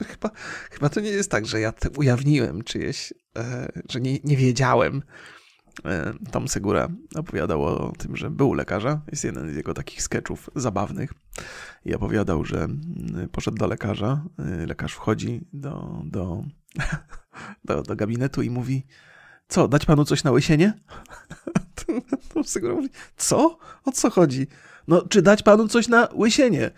Chyba, 0.06 0.30
chyba 0.70 0.88
to 0.88 1.00
nie 1.00 1.10
jest 1.10 1.30
tak, 1.30 1.46
że 1.46 1.60
ja 1.60 1.72
ujawniłem 1.96 2.62
czyjeś, 2.64 3.12
e, 3.38 3.72
że 3.88 4.00
nie, 4.00 4.18
nie 4.24 4.36
wiedziałem. 4.36 5.02
E, 5.84 6.12
Tom 6.30 6.48
Segura 6.48 6.88
opowiadał 7.14 7.62
o 7.64 7.92
tym, 7.98 8.16
że 8.16 8.30
był 8.30 8.54
lekarza. 8.54 9.02
Jest 9.10 9.24
jeden 9.24 9.52
z 9.52 9.56
jego 9.56 9.74
takich 9.74 10.02
sketchów 10.02 10.50
zabawnych. 10.56 11.14
I 11.84 11.94
opowiadał, 11.94 12.44
że 12.44 12.64
mm, 12.64 13.28
poszedł 13.32 13.56
do 13.56 13.66
lekarza. 13.66 14.24
E, 14.38 14.66
lekarz 14.66 14.92
wchodzi 14.92 15.40
do, 15.52 16.02
do, 16.04 16.44
do, 17.64 17.82
do 17.82 17.96
gabinetu 17.96 18.42
i 18.42 18.50
mówi: 18.50 18.86
co, 19.52 19.68
dać 19.68 19.86
panu 19.86 20.04
coś 20.04 20.24
na 20.24 20.30
łysienie? 20.30 20.72
mówi, 22.74 22.88
co? 23.16 23.58
O 23.84 23.92
co 23.92 24.10
chodzi? 24.10 24.46
No, 24.88 25.02
czy 25.08 25.22
dać 25.22 25.42
panu 25.42 25.68
coś 25.68 25.88
na 25.88 26.08
łysienie? 26.14 26.70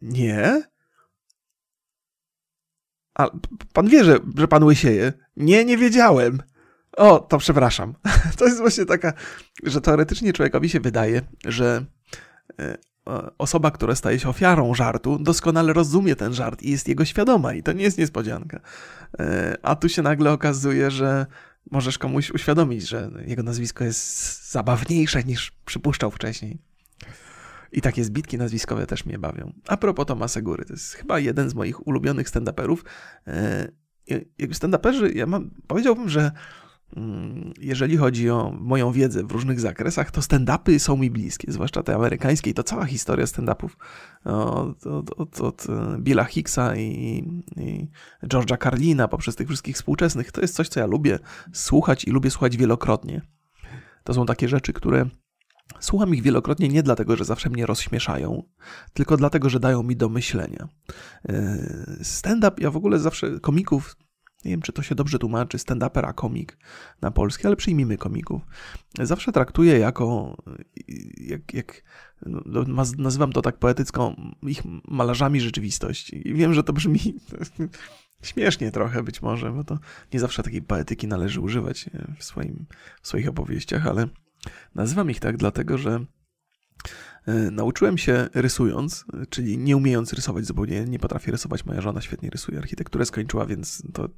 Nie. 0.00 0.62
A 3.18 3.30
pan 3.72 3.88
wie, 3.88 4.04
że, 4.04 4.18
że 4.36 4.48
pan 4.48 4.64
łysieje? 4.64 5.12
Nie, 5.36 5.64
nie 5.64 5.76
wiedziałem. 5.76 6.42
O, 6.96 7.18
to 7.18 7.38
przepraszam. 7.38 7.94
To 8.38 8.44
jest 8.44 8.58
właśnie 8.58 8.86
taka, 8.86 9.12
że 9.62 9.80
teoretycznie 9.80 10.32
człowiekowi 10.32 10.68
się 10.68 10.80
wydaje, 10.80 11.22
że 11.44 11.84
e, 12.58 12.78
osoba, 13.38 13.70
która 13.70 13.94
staje 13.94 14.18
się 14.18 14.28
ofiarą 14.28 14.74
żartu, 14.74 15.18
doskonale 15.18 15.72
rozumie 15.72 16.16
ten 16.16 16.34
żart 16.34 16.62
i 16.62 16.70
jest 16.70 16.88
jego 16.88 17.04
świadoma, 17.04 17.54
i 17.54 17.62
to 17.62 17.72
nie 17.72 17.82
jest 17.82 17.98
niespodzianka. 17.98 18.60
A 19.62 19.76
tu 19.76 19.88
się 19.88 20.02
nagle 20.02 20.32
okazuje, 20.32 20.90
że 20.90 21.26
możesz 21.70 21.98
komuś 21.98 22.30
uświadomić, 22.30 22.88
że 22.88 23.10
jego 23.26 23.42
nazwisko 23.42 23.84
jest 23.84 24.50
zabawniejsze 24.52 25.24
niż 25.24 25.52
przypuszczał 25.64 26.10
wcześniej. 26.10 26.58
I 27.72 27.80
takie 27.80 28.04
zbitki 28.04 28.38
nazwiskowe 28.38 28.86
też 28.86 29.06
mnie 29.06 29.18
bawią. 29.18 29.52
A 29.68 29.76
propos 29.76 30.06
Tomasa 30.06 30.40
Góry, 30.40 30.64
to 30.64 30.72
jest 30.72 30.92
chyba 30.92 31.18
jeden 31.18 31.50
z 31.50 31.54
moich 31.54 31.86
ulubionych 31.86 32.28
stand-uperów. 32.28 32.76
Stand-uperzy, 34.52 35.16
ja 35.16 35.26
mam, 35.26 35.50
powiedziałbym, 35.66 36.08
że 36.08 36.32
jeżeli 37.60 37.96
chodzi 37.96 38.30
o 38.30 38.52
moją 38.60 38.92
wiedzę 38.92 39.24
w 39.24 39.30
różnych 39.30 39.60
zakresach, 39.60 40.10
to 40.10 40.20
stand-upy 40.20 40.78
są 40.78 40.96
mi 40.96 41.10
bliskie, 41.10 41.52
zwłaszcza 41.52 41.82
te 41.82 41.94
amerykańskie 41.94 42.50
i 42.50 42.54
to 42.54 42.62
cała 42.62 42.84
historia 42.84 43.26
stand-upów 43.26 43.76
od, 44.24 44.86
od, 44.86 45.10
od, 45.20 45.40
od 45.40 45.66
Billa 45.98 46.24
Hicksa 46.24 46.76
i, 46.76 47.24
i 47.56 47.88
George'a 48.22 48.62
Carlina 48.62 49.08
poprzez 49.08 49.36
tych 49.36 49.46
wszystkich 49.48 49.76
współczesnych. 49.76 50.32
To 50.32 50.40
jest 50.40 50.54
coś, 50.54 50.68
co 50.68 50.80
ja 50.80 50.86
lubię 50.86 51.18
słuchać 51.52 52.04
i 52.04 52.10
lubię 52.10 52.30
słuchać 52.30 52.56
wielokrotnie. 52.56 53.22
To 54.04 54.14
są 54.14 54.26
takie 54.26 54.48
rzeczy, 54.48 54.72
które 54.72 55.06
Słucham 55.80 56.14
ich 56.14 56.22
wielokrotnie 56.22 56.68
nie 56.68 56.82
dlatego, 56.82 57.16
że 57.16 57.24
zawsze 57.24 57.50
mnie 57.50 57.66
rozśmieszają, 57.66 58.42
tylko 58.92 59.16
dlatego, 59.16 59.48
że 59.48 59.60
dają 59.60 59.82
mi 59.82 59.96
do 59.96 60.08
myślenia. 60.08 60.68
E, 61.28 61.58
stand-up, 62.02 62.62
ja 62.62 62.70
w 62.70 62.76
ogóle 62.76 62.98
zawsze 62.98 63.40
komików, 63.40 63.96
nie 64.44 64.50
wiem 64.50 64.62
czy 64.62 64.72
to 64.72 64.82
się 64.82 64.94
dobrze 64.94 65.18
tłumaczy, 65.18 65.58
stand-upper 65.58 66.06
a 66.06 66.12
komik 66.12 66.58
na 67.00 67.10
polski, 67.10 67.46
ale 67.46 67.56
przyjmijmy 67.56 67.98
komików. 67.98 68.42
Zawsze 69.00 69.32
traktuję 69.32 69.78
jako, 69.78 70.36
jak, 71.16 71.54
jak 71.54 71.82
no, 72.26 72.64
nazywam 72.98 73.32
to 73.32 73.42
tak 73.42 73.58
poetycką, 73.58 74.32
ich 74.42 74.62
malarzami 74.88 75.40
rzeczywistości. 75.40 76.28
I 76.28 76.34
wiem, 76.34 76.54
że 76.54 76.62
to 76.62 76.72
brzmi 76.72 77.00
śmiesznie 78.22 78.70
trochę 78.70 79.02
być 79.02 79.22
może, 79.22 79.52
bo 79.52 79.64
to 79.64 79.78
nie 80.12 80.20
zawsze 80.20 80.42
takiej 80.42 80.62
poetyki 80.62 81.06
należy 81.06 81.40
używać 81.40 81.90
w, 82.18 82.24
swoim, 82.24 82.66
w 83.02 83.08
swoich 83.08 83.28
opowieściach, 83.28 83.86
ale 83.86 84.08
Nazywam 84.74 85.10
ich 85.10 85.20
tak 85.20 85.36
dlatego, 85.36 85.78
że 85.78 85.90
e, 85.90 86.04
nauczyłem 87.52 87.98
się 87.98 88.28
rysując, 88.34 89.04
czyli 89.28 89.58
nie 89.58 89.76
umiejąc 89.76 90.12
rysować 90.12 90.46
zupełnie, 90.46 90.84
nie 90.84 90.98
potrafię 90.98 91.32
rysować, 91.32 91.64
moja 91.64 91.80
żona 91.80 92.00
świetnie 92.00 92.30
rysuje, 92.30 92.58
architekturę 92.58 93.06
skończyła, 93.06 93.46
więc 93.46 93.82
to 93.92 94.08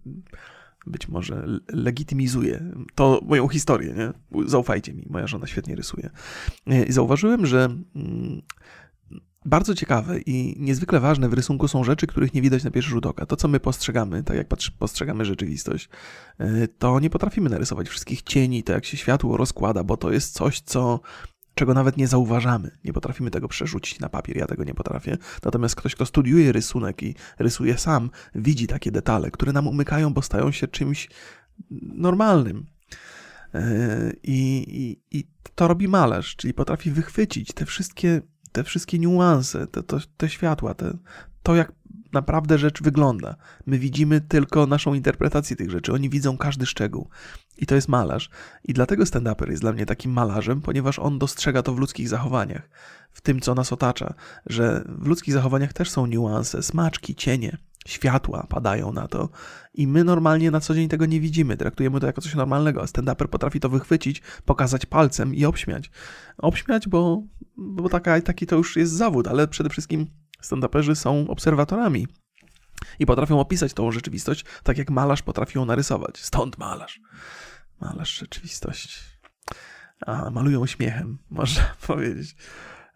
być 0.87 1.09
może 1.09 1.47
legitymizuje 1.69 2.73
to 2.95 3.21
moją 3.25 3.49
historię, 3.49 3.95
nie? 3.95 4.13
Zaufajcie 4.47 4.95
mi, 4.95 5.07
moja 5.11 5.27
żona 5.27 5.47
świetnie 5.47 5.77
rysuje. 5.77 6.11
E, 6.67 6.85
I 6.85 6.93
zauważyłem, 6.93 7.47
że 7.47 7.65
mm, 7.97 8.43
bardzo 9.45 9.75
ciekawe 9.75 10.21
i 10.21 10.57
niezwykle 10.59 11.01
ważne 11.01 11.29
w 11.29 11.33
rysunku 11.33 11.69
są 11.69 11.85
rzeczy, 11.85 12.07
których 12.07 12.35
nie 12.35 12.43
widać 12.43 12.65
na 12.65 12.71
pierwszy 12.71 12.91
rzut 12.91 13.07
oka. 13.07 13.27
To, 13.27 13.37
co 13.37 13.49
my 13.49 13.61
postrzegamy, 13.61 14.23
tak 14.23 14.37
jak 14.37 14.47
postrzegamy 14.79 15.25
rzeczywistość, 15.25 15.89
e, 16.39 16.69
to 16.69 17.01
nie 17.01 17.11
potrafimy 17.11 17.51
narysować 17.51 17.89
wszystkich 17.89 18.23
cieni, 18.23 18.63
to 18.63 18.73
jak 18.73 18.85
się 18.85 18.97
światło 18.97 19.37
rozkłada, 19.37 19.85
bo 19.85 19.97
to 19.97 20.13
jest 20.13 20.35
coś, 20.35 20.61
co 20.61 21.01
czego 21.55 21.75
nawet 21.75 21.97
nie 21.97 22.07
zauważamy. 22.07 22.71
Nie 22.85 22.93
potrafimy 22.93 23.31
tego 23.31 23.49
przerzucić 23.49 24.01
na 24.01 24.09
papier, 24.09 24.37
ja 24.37 24.47
tego 24.47 24.65
nie 24.65 24.75
potrafię. 24.75 25.17
Natomiast 25.45 25.75
ktoś, 25.75 25.95
kto 25.95 26.07
studiuje 26.07 26.53
rysunek 26.53 27.03
i 27.03 27.15
rysuje 27.39 27.79
sam, 27.79 28.11
widzi 28.35 28.67
takie 28.67 28.91
detale, 28.91 29.31
które 29.31 29.53
nam 29.53 29.67
umykają, 29.67 30.15
bo 30.15 30.23
stają 30.23 30.53
się 30.53 30.69
czymś 30.69 31.09
normalnym. 31.95 32.67
E, 33.55 34.13
I, 34.23 34.65
i, 34.69 35.19
I 35.19 35.29
to 35.55 35.69
robi 35.69 35.89
malarz, 35.89 36.37
czyli 36.37 36.55
potrafi 36.55 36.91
wychwycić 36.91 37.53
te 37.53 37.67
wszystkie 37.67 38.21
te 38.53 38.65
wszystkie 38.65 38.99
niuanse, 38.99 39.67
te, 39.67 39.83
te, 39.83 39.99
te 40.17 40.29
światła, 40.29 40.75
te, 40.75 40.97
to 41.43 41.55
jak 41.55 41.73
naprawdę 42.13 42.59
rzecz 42.59 42.83
wygląda. 42.83 43.37
My 43.67 43.79
widzimy 43.79 44.21
tylko 44.21 44.67
naszą 44.67 44.95
interpretację 44.95 45.57
tych 45.57 45.71
rzeczy, 45.71 45.93
oni 45.93 46.11
widzą 46.11 46.39
każdy 46.39 46.67
szczegół. 46.67 47.09
I 47.59 47.67
to 47.67 47.75
jest 47.75 47.89
malarz. 47.89 48.31
I 48.65 48.73
dlatego 48.73 49.05
stand-uper 49.05 49.51
jest 49.51 49.63
dla 49.63 49.73
mnie 49.73 49.87
takim 49.87 50.13
malarzem, 50.13 50.61
ponieważ 50.61 50.99
on 50.99 51.19
dostrzega 51.19 51.63
to 51.63 51.75
w 51.75 51.79
ludzkich 51.79 52.09
zachowaniach, 52.09 52.71
w 53.13 53.21
tym, 53.21 53.41
co 53.41 53.55
nas 53.55 53.73
otacza, 53.73 54.15
że 54.47 54.85
w 54.89 55.07
ludzkich 55.07 55.35
zachowaniach 55.35 55.73
też 55.73 55.91
są 55.91 56.07
niuanse, 56.07 56.63
smaczki, 56.63 57.15
cienie 57.15 57.57
światła 57.87 58.47
padają 58.49 58.93
na 58.93 59.09
to 59.09 59.29
i 59.75 59.87
my 59.87 60.05
normalnie 60.05 60.51
na 60.51 60.61
co 60.61 60.75
dzień 60.75 60.89
tego 60.89 61.07
nie 61.07 61.21
widzimy, 61.21 61.57
traktujemy 61.57 62.01
to 62.01 62.07
jako 62.07 62.21
coś 62.21 62.35
normalnego, 62.35 62.83
a 62.83 62.85
stand-uper 62.85 63.29
potrafi 63.29 63.61
to 63.61 63.69
wychwycić, 63.69 64.23
pokazać 64.45 64.87
palcem 64.87 65.35
i 65.35 65.45
obśmiać. 65.45 65.91
Obśmiać, 66.39 66.89
bo, 66.89 67.23
bo 67.57 67.89
taka, 67.89 68.21
taki 68.21 68.47
to 68.47 68.57
już 68.57 68.77
jest 68.77 68.93
zawód, 68.93 69.29
ale 69.29 69.49
przede 69.49 69.71
wszystkim 69.71 70.07
stand-uperzy 70.43 70.95
są 70.95 71.29
obserwatorami 71.29 72.07
i 72.99 73.07
potrafią 73.07 73.41
opisać 73.41 73.73
tą 73.73 73.93
rzeczywistość 73.93 74.45
tak 74.63 74.79
jak 74.79 74.91
malarz 74.91 75.23
potrafi 75.23 75.59
ją 75.59 75.65
narysować. 75.65 76.19
Stąd 76.19 76.59
malarz. 76.59 77.01
Malarz 77.81 78.19
rzeczywistości. 78.19 78.99
A, 80.07 80.31
malują 80.31 80.67
śmiechem, 80.67 81.19
można 81.31 81.65
powiedzieć. 81.87 82.37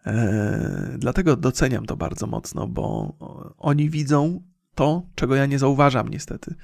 Eee, 0.05 0.97
dlatego 0.97 1.35
doceniam 1.35 1.85
to 1.85 1.97
bardzo 1.97 2.27
mocno, 2.27 2.67
bo 2.67 3.13
oni 3.57 3.89
widzą 3.89 4.43
to, 4.75 5.03
czego 5.15 5.35
ja 5.35 5.45
nie 5.45 5.59
zauważam 5.59 6.07
niestety. 6.07 6.55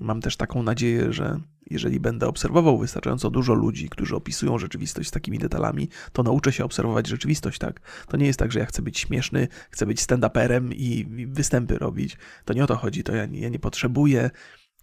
Mam 0.00 0.20
też 0.20 0.36
taką 0.36 0.62
nadzieję, 0.62 1.12
że 1.12 1.40
jeżeli 1.70 2.00
będę 2.00 2.28
obserwował 2.28 2.78
wystarczająco 2.78 3.30
dużo 3.30 3.54
ludzi, 3.54 3.88
którzy 3.88 4.16
opisują 4.16 4.58
rzeczywistość 4.58 5.08
z 5.08 5.12
takimi 5.12 5.38
detalami, 5.38 5.88
to 6.12 6.22
nauczę 6.22 6.52
się 6.52 6.64
obserwować 6.64 7.06
rzeczywistość 7.06 7.58
tak. 7.58 7.80
To 8.08 8.16
nie 8.16 8.26
jest 8.26 8.38
tak, 8.38 8.52
że 8.52 8.58
ja 8.58 8.66
chcę 8.66 8.82
być 8.82 8.98
śmieszny, 8.98 9.48
chcę 9.70 9.86
być 9.86 10.00
stand-uperem 10.00 10.72
i 10.74 11.06
występy 11.26 11.78
robić. 11.78 12.16
To 12.44 12.54
nie 12.54 12.64
o 12.64 12.66
to 12.66 12.76
chodzi, 12.76 13.02
to 13.02 13.14
ja 13.14 13.26
ja 13.32 13.48
nie 13.48 13.58
potrzebuję 13.58 14.30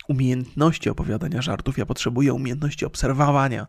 umiejętności 0.08 0.90
opowiadania 0.90 1.42
żartów, 1.42 1.78
ja 1.78 1.86
potrzebuję 1.86 2.34
umiejętności 2.34 2.86
obserwowania 2.86 3.68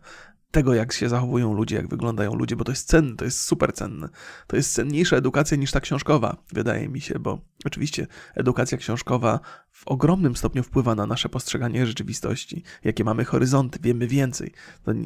tego, 0.51 0.73
jak 0.73 0.93
się 0.93 1.09
zachowują 1.09 1.53
ludzie, 1.53 1.75
jak 1.75 1.87
wyglądają 1.87 2.35
ludzie, 2.35 2.55
bo 2.55 2.63
to 2.63 2.71
jest 2.71 2.87
cenne, 2.87 3.15
to 3.15 3.25
jest 3.25 3.41
super 3.41 3.73
cenne. 3.73 4.09
To 4.47 4.55
jest 4.55 4.73
cenniejsza 4.73 5.17
edukacja 5.17 5.57
niż 5.57 5.71
ta 5.71 5.79
książkowa, 5.79 6.43
wydaje 6.53 6.89
mi 6.89 7.01
się, 7.01 7.19
bo 7.19 7.41
oczywiście 7.65 8.07
edukacja 8.35 8.77
książkowa 8.77 9.39
w 9.71 9.87
ogromnym 9.87 10.35
stopniu 10.35 10.63
wpływa 10.63 10.95
na 10.95 11.05
nasze 11.05 11.29
postrzeganie 11.29 11.85
rzeczywistości, 11.85 12.63
jakie 12.83 13.03
mamy 13.03 13.25
horyzonty, 13.25 13.79
wiemy 13.81 14.07
więcej. 14.07 14.53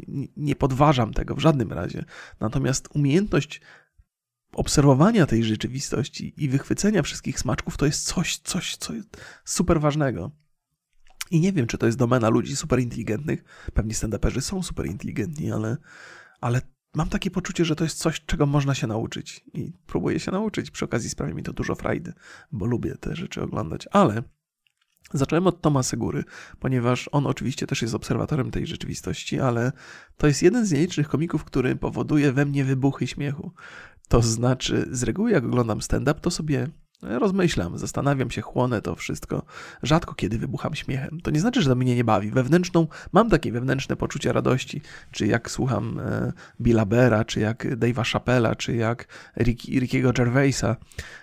Nie, 0.07 0.27
nie 0.37 0.55
podważam 0.55 1.13
tego 1.13 1.35
w 1.35 1.39
żadnym 1.39 1.71
razie. 1.73 2.05
Natomiast 2.39 2.89
umiejętność 2.93 3.61
obserwowania 4.53 5.25
tej 5.25 5.43
rzeczywistości 5.43 6.33
i 6.37 6.49
wychwycenia 6.49 7.01
wszystkich 7.01 7.39
smaczków 7.39 7.77
to 7.77 7.85
jest 7.85 8.05
coś, 8.05 8.37
coś, 8.37 8.77
co 8.77 8.93
jest 8.93 9.17
super 9.45 9.81
ważnego. 9.81 10.31
I 11.33 11.39
nie 11.39 11.53
wiem, 11.53 11.67
czy 11.67 11.77
to 11.77 11.85
jest 11.85 11.97
domena 11.97 12.29
ludzi 12.29 12.55
superinteligentnych. 12.55 13.43
Pewnie 13.73 13.93
stand-uperzy 13.93 14.41
są 14.41 14.63
superinteligentni, 14.63 15.51
ale, 15.51 15.77
ale 16.41 16.61
mam 16.95 17.09
takie 17.09 17.31
poczucie, 17.31 17.65
że 17.65 17.75
to 17.75 17.83
jest 17.83 17.97
coś, 17.97 18.21
czego 18.25 18.45
można 18.45 18.75
się 18.75 18.87
nauczyć. 18.87 19.45
I 19.53 19.73
próbuję 19.85 20.19
się 20.19 20.31
nauczyć. 20.31 20.71
Przy 20.71 20.85
okazji 20.85 21.09
sprawia 21.09 21.33
mi 21.33 21.43
to 21.43 21.53
dużo 21.53 21.75
frajdy, 21.75 22.13
bo 22.51 22.65
lubię 22.65 22.95
te 22.99 23.15
rzeczy 23.15 23.41
oglądać. 23.41 23.87
Ale 23.91 24.23
Zacząłem 25.13 25.47
od 25.47 25.61
Toma 25.61 25.83
Segury, 25.83 26.23
ponieważ 26.59 27.09
on 27.11 27.27
oczywiście 27.27 27.67
też 27.67 27.81
jest 27.81 27.95
obserwatorem 27.95 28.51
tej 28.51 28.67
rzeczywistości, 28.67 29.39
ale 29.39 29.71
to 30.17 30.27
jest 30.27 30.41
jeden 30.41 30.65
z 30.65 30.71
nielicznych 30.71 31.07
komików, 31.07 31.43
który 31.43 31.75
powoduje 31.75 32.31
we 32.31 32.45
mnie 32.45 32.63
wybuchy 32.65 33.07
śmiechu. 33.07 33.51
To 34.07 34.21
znaczy, 34.21 34.87
z 34.91 35.03
reguły 35.03 35.31
jak 35.31 35.43
oglądam 35.43 35.79
stand-up, 35.79 36.19
to 36.19 36.31
sobie 36.31 36.67
Rozmyślam, 37.03 37.77
zastanawiam 37.77 38.31
się, 38.31 38.41
chłonę 38.41 38.81
to 38.81 38.95
wszystko. 38.95 39.43
Rzadko 39.83 40.15
kiedy 40.15 40.37
wybucham 40.37 40.75
śmiechem. 40.75 41.21
To 41.21 41.31
nie 41.31 41.39
znaczy, 41.39 41.61
że 41.61 41.69
to 41.69 41.75
mnie 41.75 41.95
nie 41.95 42.03
bawi. 42.03 42.31
Wewnętrzną, 42.31 42.87
mam 43.11 43.29
takie 43.29 43.51
wewnętrzne 43.51 43.95
poczucie 43.95 44.33
radości. 44.33 44.81
Czy 45.11 45.27
jak 45.27 45.51
słucham 45.51 45.99
e, 45.99 46.33
Billa 46.61 46.85
Bera, 46.85 47.25
czy 47.25 47.39
jak 47.39 47.65
Dave'a 47.65 48.11
Chappella, 48.11 48.55
czy 48.55 48.75
jak 48.75 49.07
Rick, 49.37 49.65
Rickiego 49.65 50.13
Gervaisa, 50.13 50.75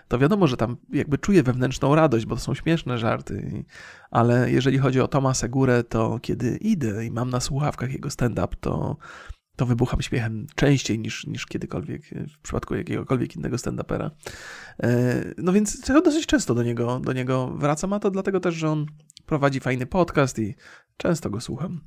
to 0.09 0.19
wiadomo, 0.19 0.47
że 0.47 0.57
tam 0.57 0.77
jakby 0.93 1.19
czuję 1.19 1.43
wewnętrzną 1.43 1.95
radość, 1.95 2.27
bo 2.27 2.35
to 2.35 2.41
są 2.41 2.55
śmieszne 2.55 2.99
żarty. 2.99 3.65
Ale 4.11 4.51
jeżeli 4.51 4.79
chodzi 4.79 5.01
o 5.01 5.09
Toma 5.09 5.35
Segurę, 5.35 5.85
to 5.85 6.19
kiedy 6.23 6.57
idę 6.57 7.07
i 7.07 7.11
mam 7.11 7.31
na 7.31 7.41
słuchawkach 7.41 7.93
jego 7.93 8.11
stand-up, 8.11 8.57
to 8.61 8.97
to 9.61 9.67
wybucham 9.67 10.03
śmiechem 10.03 10.47
częściej 10.55 10.99
niż, 10.99 11.27
niż 11.27 11.47
kiedykolwiek 11.47 12.03
w 12.29 12.39
przypadku 12.39 12.75
jakiegokolwiek 12.75 13.37
innego 13.37 13.57
stand-upera. 13.57 14.11
E, 14.83 15.25
no 15.39 15.53
więc 15.53 15.81
dosyć 16.05 16.27
często 16.27 16.55
do 16.55 16.63
niego, 16.63 17.01
do 17.01 17.13
niego 17.13 17.55
wracam, 17.57 17.93
a 17.93 17.99
to 17.99 18.11
dlatego 18.11 18.41
też, 18.41 18.55
że 18.55 18.71
on 18.71 18.87
prowadzi 19.27 19.61
fajny 19.61 19.87
podcast 19.87 20.39
i 20.39 20.55
często 20.97 21.31
go 21.31 21.41
słucham. 21.41 21.81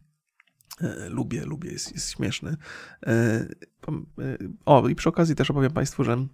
E, 0.82 1.10
lubię, 1.10 1.46
lubię, 1.46 1.72
jest, 1.72 1.94
jest 1.94 2.12
śmieszny. 2.12 2.58
E, 3.08 3.46
o, 4.66 4.88
i 4.88 4.96
przy 4.96 5.10
okazji 5.10 5.36
też 5.36 5.52
opowiem 5.52 5.72
Państwu, 5.72 6.04
że 6.04 6.28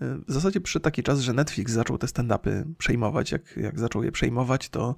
w 0.00 0.32
zasadzie 0.32 0.60
przyszedł 0.60 0.84
taki 0.84 1.02
czas, 1.02 1.20
że 1.20 1.32
Netflix 1.32 1.72
zaczął 1.72 1.98
te 1.98 2.06
stand-upy 2.06 2.74
przejmować. 2.78 3.32
Jak, 3.32 3.56
jak 3.56 3.78
zaczął 3.78 4.02
je 4.02 4.12
przejmować, 4.12 4.68
to 4.68 4.96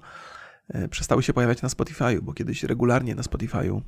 przestały 0.89 1.23
się 1.23 1.33
pojawiać 1.33 1.61
na 1.61 1.69
Spotify'u, 1.69 2.21
bo 2.21 2.33
kiedyś 2.33 2.63
regularnie 2.63 3.15
na 3.15 3.21
Spotify'u 3.21 3.81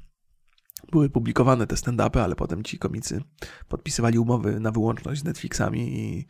były 0.92 1.10
publikowane 1.10 1.68
te 1.68 1.76
stand-upy, 1.76 2.20
ale 2.20 2.36
potem 2.36 2.64
ci 2.64 2.80
komicy 2.80 3.22
podpisywali 3.68 4.20
umowy 4.20 4.60
na 4.60 4.72
wyłączność 4.72 5.22
z 5.22 5.24
Netflixami 5.24 6.00
i 6.00 6.28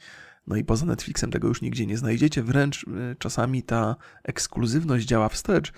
no 0.48 0.56
i 0.56 0.64
poza 0.64 0.86
Netflixem 0.86 1.32
tego 1.32 1.48
już 1.48 1.62
nigdzie 1.62 1.86
nie 1.86 1.98
znajdziecie, 1.98 2.44
wręcz 2.44 2.84
y, 2.84 3.16
czasami 3.20 3.64
ta 3.64 3.96
ekskluzywność 4.24 5.06
działa 5.06 5.30
wstecz. 5.30 5.70
Y, 5.70 5.74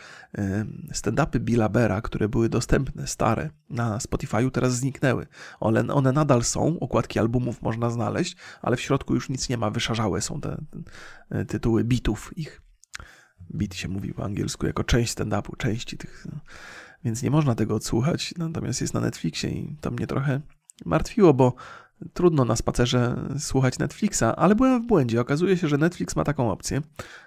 stand-upy 0.94 1.40
Billa 1.40 1.70
Bera, 1.70 2.02
które 2.02 2.30
były 2.30 2.50
dostępne, 2.50 3.08
stare, 3.08 3.50
na 3.70 3.98
Spotify'u 3.98 4.52
teraz 4.52 4.76
zniknęły. 4.76 5.28
One, 5.60 5.94
one 5.94 6.12
nadal 6.12 6.44
są, 6.44 6.80
okładki 6.80 7.20
albumów 7.20 7.62
można 7.62 7.90
znaleźć, 7.90 8.36
ale 8.62 8.78
w 8.78 8.82
środku 8.82 9.14
już 9.14 9.30
nic 9.30 9.50
nie 9.50 9.58
ma, 9.58 9.70
wyszarzałe 9.70 10.22
są 10.22 10.42
te, 10.42 10.58
te 11.30 11.46
tytuły 11.46 11.84
bitów 11.84 12.38
ich. 12.38 12.62
Bit 13.56 13.76
się 13.76 13.88
mówi 13.88 14.14
po 14.14 14.24
angielsku 14.24 14.66
jako 14.66 14.84
część 14.84 15.18
stand-upu, 15.18 15.58
części 15.58 15.98
tych... 15.98 16.28
Więc 17.06 17.24
nie 17.24 17.32
można 17.32 17.56
tego 17.56 17.76
odsłuchać, 17.76 18.34
natomiast 18.38 18.82
jest 18.82 18.94
na 18.94 19.00
Netflixie 19.00 19.50
i 19.50 19.76
to 19.82 19.92
mnie 19.92 20.08
trochę 20.08 20.42
martwiło, 20.86 21.34
bo 21.34 21.54
trudno 22.14 22.46
na 22.46 22.56
spacerze 22.56 23.30
słuchać 23.40 23.80
Netflixa, 23.80 24.24
ale 24.38 24.56
byłem 24.56 24.84
w 24.84 24.88
błędzie. 24.88 25.22
Okazuje 25.22 25.58
się, 25.58 25.68
że 25.68 25.78
Netflix 25.78 26.16
ma 26.16 26.24
taką 26.24 26.52
opcję, 26.52 26.82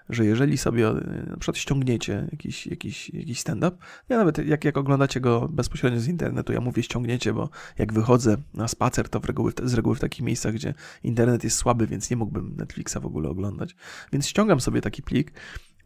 że 0.09 0.25
jeżeli 0.25 0.59
sobie 0.59 0.89
e, 0.89 0.93
na 1.31 1.37
przykład 1.37 1.57
ściągniecie 1.57 2.29
jakiś, 2.33 2.67
jakiś, 2.67 3.11
jakiś 3.11 3.41
stand-up, 3.41 3.77
ja 4.09 4.17
nawet 4.17 4.39
jak, 4.39 4.65
jak 4.65 4.77
oglądacie 4.77 5.21
go 5.21 5.49
bezpośrednio 5.53 6.01
z 6.01 6.09
internetu, 6.09 6.53
ja 6.53 6.61
mówię 6.61 6.83
ściągniecie, 6.83 7.33
bo 7.33 7.51
jak 7.79 7.93
wychodzę 7.93 8.37
na 8.55 8.69
spacer, 8.69 9.09
to 9.09 9.21
w 9.21 9.25
reguły, 9.25 9.53
z 9.63 9.75
reguły 9.75 9.97
w 9.97 10.01
takich 10.01 10.23
miejscach, 10.23 10.55
gdzie 10.55 10.75
internet 11.03 11.45
jest 11.45 11.57
słaby, 11.57 11.87
więc 11.87 12.11
nie 12.11 12.17
mógłbym 12.17 12.57
Netflixa 12.57 12.97
w 13.01 13.07
ogóle 13.07 13.29
oglądać. 13.29 13.77
Więc 14.13 14.29
ściągam 14.29 14.61
sobie 14.61 14.81
taki 14.81 15.03
plik, 15.03 15.33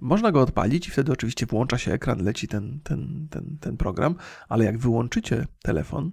można 0.00 0.32
go 0.32 0.40
odpalić 0.40 0.88
i 0.88 0.90
wtedy 0.90 1.12
oczywiście 1.12 1.46
włącza 1.46 1.78
się 1.78 1.92
ekran, 1.92 2.24
leci 2.24 2.48
ten, 2.48 2.80
ten, 2.82 3.26
ten, 3.30 3.58
ten 3.60 3.76
program, 3.76 4.14
ale 4.48 4.64
jak 4.64 4.78
wyłączycie 4.78 5.46
telefon, 5.62 6.10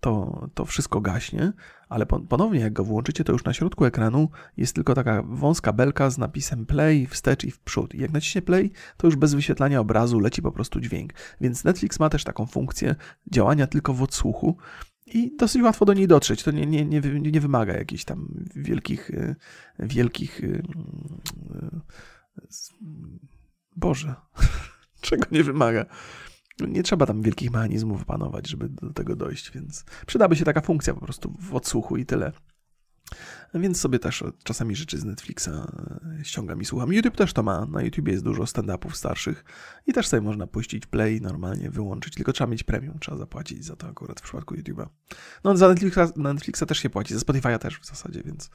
to, 0.00 0.46
to 0.54 0.64
wszystko 0.64 1.00
gaśnie, 1.00 1.52
ale 1.88 2.06
ponownie 2.06 2.60
jak 2.60 2.72
go 2.72 2.84
włączycie, 2.84 3.24
to 3.24 3.32
już 3.32 3.44
na 3.44 3.52
środku 3.52 3.84
ekranu 3.84 4.28
jest 4.56 4.74
tylko 4.74 4.94
taka 4.94 5.22
wąska 5.22 5.72
belka 5.72 6.10
z 6.10 6.18
napisem 6.18 6.66
play, 6.66 7.06
wstecz 7.06 7.44
i 7.44 7.50
w 7.50 7.60
przód. 7.60 7.94
I 7.94 7.98
jak 7.98 8.12
naciśnie 8.12 8.42
play, 8.42 8.72
to 8.96 9.06
już 9.06 9.16
bez 9.16 9.34
wyświetlania 9.34 9.80
obrazu 9.80 10.20
leci 10.20 10.42
po 10.42 10.52
prostu 10.52 10.80
dźwięk. 10.80 11.12
Więc 11.40 11.64
Netflix 11.64 12.00
ma 12.00 12.08
też 12.08 12.24
taką 12.24 12.46
funkcję 12.46 12.94
działania 13.32 13.66
tylko 13.66 13.94
w 13.94 14.02
odsłuchu, 14.02 14.56
i 15.06 15.36
dosyć 15.36 15.62
łatwo 15.62 15.84
do 15.84 15.94
niej 15.94 16.08
dotrzeć. 16.08 16.42
To 16.42 16.50
nie, 16.50 16.66
nie, 16.66 16.84
nie, 16.84 17.00
nie 17.20 17.40
wymaga 17.40 17.72
jakichś 17.72 18.04
tam 18.04 18.28
wielkich, 18.56 19.10
y, 19.10 19.36
wielkich 19.78 20.40
y, 20.40 20.46
y, 20.46 20.62
Boże, 23.76 24.14
czego 25.00 25.26
nie 25.30 25.42
wymaga. 25.44 25.86
Nie 26.68 26.82
trzeba 26.82 27.06
tam 27.06 27.22
wielkich 27.22 27.50
mechanizmów 27.50 28.04
panować, 28.04 28.48
żeby 28.48 28.68
do 28.68 28.92
tego 28.92 29.16
dojść, 29.16 29.50
więc 29.50 29.84
przydaby 30.06 30.36
się 30.36 30.44
taka 30.44 30.60
funkcja 30.60 30.94
po 30.94 31.00
prostu 31.00 31.34
w 31.40 31.54
odsłuchu 31.54 31.96
i 31.96 32.06
tyle. 32.06 32.32
Więc 33.54 33.80
sobie 33.80 33.98
też 33.98 34.24
czasami 34.42 34.76
rzeczy 34.76 34.98
z 34.98 35.04
Netflixa 35.04 35.48
ściągam 36.22 36.60
i 36.60 36.64
słucham. 36.64 36.92
YouTube 36.92 37.16
też 37.16 37.32
to 37.32 37.42
ma. 37.42 37.66
Na 37.66 37.82
YouTube 37.82 38.08
jest 38.08 38.24
dużo 38.24 38.42
stand-upów 38.42 38.94
starszych 38.94 39.44
i 39.86 39.92
też 39.92 40.08
sobie 40.08 40.20
można 40.20 40.46
puścić 40.46 40.86
play, 40.86 41.20
normalnie 41.20 41.70
wyłączyć, 41.70 42.14
tylko 42.14 42.32
trzeba 42.32 42.50
mieć 42.50 42.62
premium, 42.62 42.98
trzeba 42.98 43.16
zapłacić 43.16 43.64
za 43.64 43.76
to 43.76 43.88
akurat 43.88 44.20
w 44.20 44.22
przypadku 44.22 44.54
YouTube'a. 44.54 44.86
No 45.44 45.56
za 45.56 45.68
Netflixa, 45.68 45.98
Netflixa 46.16 46.62
też 46.68 46.78
się 46.78 46.90
płaci, 46.90 47.14
za 47.14 47.20
Spotify'a 47.20 47.58
też 47.58 47.78
w 47.78 47.86
zasadzie, 47.86 48.22
więc 48.22 48.50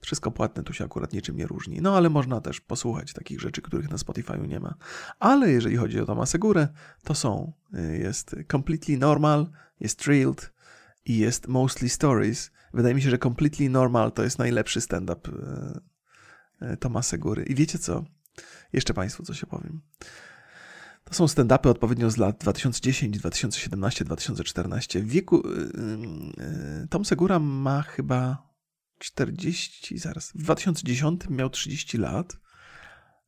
wszystko 0.00 0.30
płatne 0.30 0.62
tu 0.62 0.72
się 0.72 0.84
akurat 0.84 1.12
niczym 1.12 1.36
nie 1.36 1.46
różni. 1.46 1.80
No 1.80 1.96
ale 1.96 2.10
można 2.10 2.40
też 2.40 2.60
posłuchać 2.60 3.12
takich 3.12 3.40
rzeczy, 3.40 3.62
których 3.62 3.90
na 3.90 3.96
Spotify'u 3.96 4.48
nie 4.48 4.60
ma. 4.60 4.74
Ale 5.18 5.50
jeżeli 5.50 5.76
chodzi 5.76 6.00
o 6.00 6.06
Tomasa 6.06 6.38
Górę, 6.38 6.68
to 7.04 7.14
są. 7.14 7.52
Y, 7.74 7.98
jest 7.98 8.36
Completely 8.52 8.98
Normal, 8.98 9.46
jest 9.80 9.98
Thrilled 9.98 10.52
i 11.04 11.18
jest 11.18 11.48
Mostly 11.48 11.88
Stories. 11.88 12.50
Wydaje 12.74 12.94
mi 12.94 13.02
się, 13.02 13.10
że 13.10 13.18
Completely 13.18 13.70
Normal 13.70 14.12
to 14.12 14.22
jest 14.22 14.38
najlepszy 14.38 14.80
stand-up 14.80 15.30
y, 15.30 16.66
y, 16.72 16.76
Tomasa 16.76 17.18
Góry. 17.18 17.44
I 17.44 17.54
wiecie 17.54 17.78
co? 17.78 18.04
Jeszcze 18.72 18.94
Państwu 18.94 19.22
coś 19.22 19.44
opowiem. 19.44 19.80
To 21.04 21.14
są 21.14 21.24
stand-upy 21.24 21.68
odpowiednio 21.68 22.10
z 22.10 22.16
lat 22.16 22.38
2010, 22.38 23.18
2017, 23.18 24.04
2014. 24.04 25.00
W 25.00 25.08
wieku 25.08 25.42
Tom 26.90 27.04
Segura 27.04 27.38
ma 27.38 27.82
chyba 27.82 28.48
40, 28.98 29.98
zaraz. 29.98 30.32
W 30.32 30.42
2010 30.42 31.28
miał 31.30 31.50
30 31.50 31.98
lat. 31.98 32.36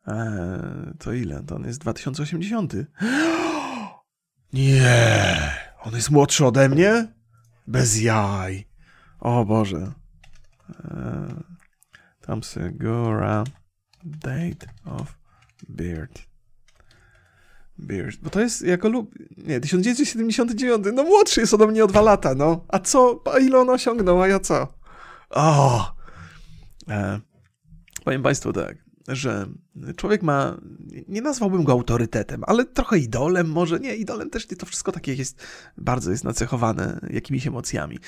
Eee, 0.07 0.95
to 0.99 1.13
ile? 1.13 1.43
To 1.43 1.57
on 1.57 1.65
jest 1.65 1.81
2080. 1.81 2.75
Nie! 4.53 5.51
On 5.83 5.95
jest 5.95 6.11
młodszy 6.11 6.47
ode 6.47 6.69
mnie? 6.69 7.13
Bez 7.67 8.01
jaj. 8.01 8.76
O 9.21 9.45
Boże. 9.45 9.93
Eee, 10.69 11.35
Tom 12.21 12.43
Segura. 12.43 13.45
Date 14.05 14.67
of 14.85 15.19
Beard. 15.69 16.23
Beard. 17.79 18.17
Bo 18.23 18.31
to 18.31 18.41
jest 18.41 18.63
jako 18.63 18.89
lub. 18.89 19.15
Nie, 19.37 19.61
1979. 19.61 20.87
No 20.95 21.05
młodszy 21.05 21.41
jest 21.41 21.55
ode 21.55 21.67
mnie 21.67 21.85
o 21.85 21.87
dwa 21.87 22.01
lata, 22.01 22.35
no. 22.35 22.65
A 22.69 22.79
co? 22.79 23.23
A 23.35 23.39
ile 23.39 23.59
on 23.59 23.71
osiągnął, 23.71 24.23
a 24.23 24.29
ja 24.29 24.41
co? 24.41 24.69
O! 25.31 25.97
E, 26.89 27.21
powiem 28.05 28.23
Państwu 28.23 28.53
tak, 28.53 28.77
że 29.09 29.47
człowiek 29.97 30.23
ma, 30.23 30.61
nie 31.09 31.23
nazwałbym 31.23 31.65
go 31.65 31.73
autorytetem, 31.73 32.43
ale 32.47 32.65
trochę 32.65 32.99
idolem 32.99 33.51
może, 33.51 33.81
nie, 33.81 33.97
idolem 33.97 34.31
też 34.31 34.51
nie, 34.51 34.57
to 34.57 34.67
wszystko 34.67 34.93
takie 34.93 35.15
jest, 35.15 35.43
bardzo 35.79 36.11
jest 36.11 36.25
nacechowane 36.25 37.01
jakimiś 37.11 37.47
emocjami. 37.47 37.99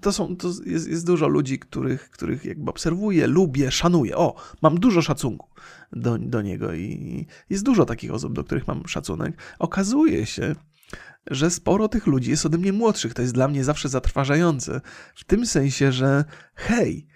To 0.00 0.12
są, 0.12 0.36
to 0.36 0.48
jest, 0.66 0.88
jest 0.88 1.06
dużo 1.06 1.28
ludzi, 1.28 1.58
których, 1.58 2.10
których 2.10 2.44
jakby 2.44 2.70
obserwuję, 2.70 3.26
lubię, 3.26 3.70
szanuję. 3.70 4.16
O, 4.16 4.34
mam 4.62 4.80
dużo 4.80 5.02
szacunku 5.02 5.48
do, 5.92 6.18
do 6.18 6.42
niego 6.42 6.74
i 6.74 7.26
jest 7.50 7.64
dużo 7.64 7.86
takich 7.86 8.14
osób, 8.14 8.32
do 8.32 8.44
których 8.44 8.66
mam 8.66 8.88
szacunek. 8.88 9.36
Okazuje 9.58 10.26
się, 10.26 10.54
że 11.26 11.50
sporo 11.50 11.88
tych 11.88 12.06
ludzi 12.06 12.30
jest 12.30 12.46
ode 12.46 12.58
mnie 12.58 12.72
młodszych. 12.72 13.14
To 13.14 13.22
jest 13.22 13.34
dla 13.34 13.48
mnie 13.48 13.64
zawsze 13.64 13.88
zatrważające. 13.88 14.80
W 15.14 15.24
tym 15.24 15.46
sensie, 15.46 15.92
że 15.92 16.24
hej, 16.54 17.06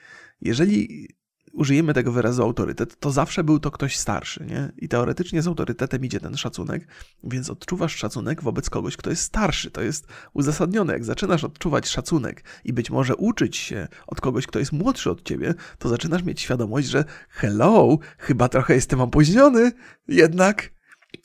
jeżeli 0.41 1.09
użyjemy 1.55 1.95
tego 1.95 2.13
wyrazu 2.13 2.43
autorytet, 2.43 3.01
to 3.01 3.11
zawsze 3.11 3.45
był 3.45 3.59
to 3.59 3.71
ktoś 3.71 3.97
starszy, 3.97 4.45
nie? 4.47 4.73
I 4.77 4.89
teoretycznie 4.89 5.43
z 5.43 5.47
autorytetem 5.47 6.05
idzie 6.05 6.21
ten 6.21 6.37
szacunek, 6.37 6.89
więc 7.25 7.51
odczuwasz 7.51 7.97
szacunek 7.97 8.43
wobec 8.43 8.71
kogoś, 8.71 8.97
kto 8.97 9.11
jest 9.11 9.23
starszy. 9.23 9.71
To 9.71 9.83
jest 9.83 10.07
uzasadnione. 10.33 10.93
Jak 10.93 11.05
zaczynasz 11.05 11.45
odczuwać 11.45 11.89
szacunek 11.89 12.45
i 12.65 12.73
być 12.73 12.91
może 12.91 13.17
uczyć 13.17 13.57
się 13.57 13.89
od 14.07 14.21
kogoś, 14.21 14.47
kto 14.47 14.59
jest 14.59 14.73
młodszy 14.73 15.11
od 15.11 15.23
ciebie, 15.23 15.55
to 15.79 15.89
zaczynasz 15.89 16.23
mieć 16.23 16.41
świadomość, 16.41 16.89
że 16.89 17.05
hello, 17.29 17.99
chyba 18.19 18.49
trochę 18.49 18.75
jestem 18.75 19.01
opóźniony, 19.01 19.73
jednak. 20.09 20.71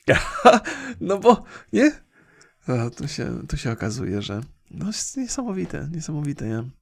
no 1.00 1.18
bo, 1.18 1.44
nie? 1.72 1.92
tu 2.96 3.08
się, 3.08 3.46
tu 3.48 3.56
się 3.56 3.72
okazuje, 3.72 4.22
że 4.22 4.40
no 4.70 4.86
jest 4.86 5.16
niesamowite, 5.16 5.88
niesamowite, 5.92 6.48
nie? 6.48 6.79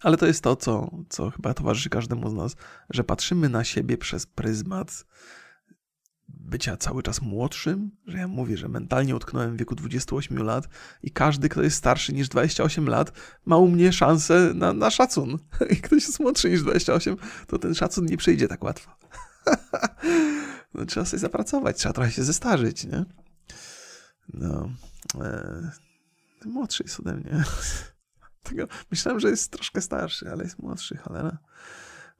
Ale 0.00 0.16
to 0.16 0.26
jest 0.26 0.42
to, 0.42 0.56
co, 0.56 0.90
co 1.08 1.30
chyba 1.30 1.54
towarzyszy 1.54 1.90
każdemu 1.90 2.30
z 2.30 2.34
nas, 2.34 2.56
że 2.90 3.04
patrzymy 3.04 3.48
na 3.48 3.64
siebie 3.64 3.98
przez 3.98 4.26
pryzmat 4.26 5.04
bycia 6.28 6.76
cały 6.76 7.02
czas 7.02 7.22
młodszym, 7.22 7.90
że 8.06 8.18
ja 8.18 8.28
mówię, 8.28 8.56
że 8.56 8.68
mentalnie 8.68 9.16
utknąłem 9.16 9.56
w 9.56 9.58
wieku 9.58 9.74
28 9.74 10.38
lat 10.38 10.68
i 11.02 11.10
każdy, 11.10 11.48
kto 11.48 11.62
jest 11.62 11.76
starszy 11.76 12.12
niż 12.12 12.28
28 12.28 12.88
lat, 12.88 13.12
ma 13.44 13.56
u 13.56 13.68
mnie 13.68 13.92
szansę 13.92 14.52
na, 14.54 14.72
na 14.72 14.90
szacun. 14.90 15.38
I 15.70 15.76
ktoś 15.76 16.06
jest 16.06 16.20
młodszy 16.20 16.50
niż 16.50 16.62
28, 16.62 17.16
to 17.46 17.58
ten 17.58 17.74
szacun 17.74 18.06
nie 18.06 18.16
przyjdzie 18.16 18.48
tak 18.48 18.64
łatwo. 18.64 18.90
no, 20.74 20.86
trzeba 20.86 21.06
sobie 21.06 21.20
zapracować, 21.20 21.76
trzeba 21.76 21.92
trochę 21.92 22.10
się 22.10 22.24
zestarzyć, 22.24 22.84
nie? 22.84 23.04
No. 24.34 24.70
E, 25.20 25.70
młodszy 26.44 26.82
jest 26.82 27.00
ode 27.00 27.16
mnie. 27.16 27.44
Tego, 28.42 28.68
myślałem, 28.90 29.20
że 29.20 29.30
jest 29.30 29.52
troszkę 29.52 29.80
starszy, 29.80 30.30
ale 30.30 30.44
jest 30.44 30.58
młodszy, 30.58 30.96
cholera. 30.96 31.38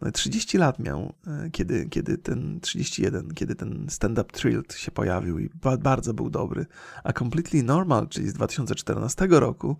No 0.00 0.10
30 0.10 0.58
lat 0.58 0.78
miał, 0.78 1.14
e, 1.26 1.50
kiedy, 1.50 1.88
kiedy 1.88 2.18
ten 2.18 2.60
31, 2.60 3.34
kiedy 3.34 3.54
ten 3.54 3.86
stand-up 3.90 4.32
Thrilled 4.32 4.72
się 4.74 4.90
pojawił 4.90 5.38
i 5.38 5.50
bardzo 5.80 6.14
był 6.14 6.30
dobry. 6.30 6.66
A 7.04 7.12
Completely 7.12 7.62
Normal, 7.62 8.08
czyli 8.08 8.28
z 8.28 8.32
2014 8.32 9.26
roku, 9.40 9.76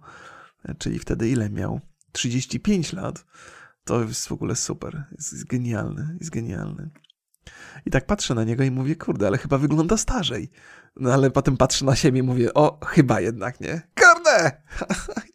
e, 0.65 0.75
czyli 0.75 0.99
wtedy 0.99 1.29
ile 1.29 1.51
miał? 1.51 1.81
35 2.13 2.93
lat. 2.93 3.25
To 3.85 4.03
jest 4.03 4.29
w 4.29 4.33
ogóle 4.33 4.57
super. 4.57 5.05
Jest, 5.13 5.33
jest 5.33 5.45
genialny, 5.45 6.17
jest 6.21 6.31
genialny. 6.31 6.91
I 7.87 7.91
tak 7.91 8.07
patrzę 8.07 8.35
na 8.35 8.45
niego 8.45 8.65
i 8.65 8.71
mówię, 8.71 8.97
kurde, 8.97 9.27
ale 9.27 9.39
chyba 9.39 9.59
wygląda 9.59 9.97
starzej. 9.97 10.51
No 10.97 11.13
ale 11.13 11.31
potem 11.31 11.57
patrzę 11.57 11.85
na 11.85 11.97
siebie 11.97 12.21
i 12.21 12.23
mówię, 12.23 12.55
o, 12.55 12.79
chyba 12.87 13.21
jednak 13.21 13.61
nie. 13.61 13.83
Kurde! 14.01 14.53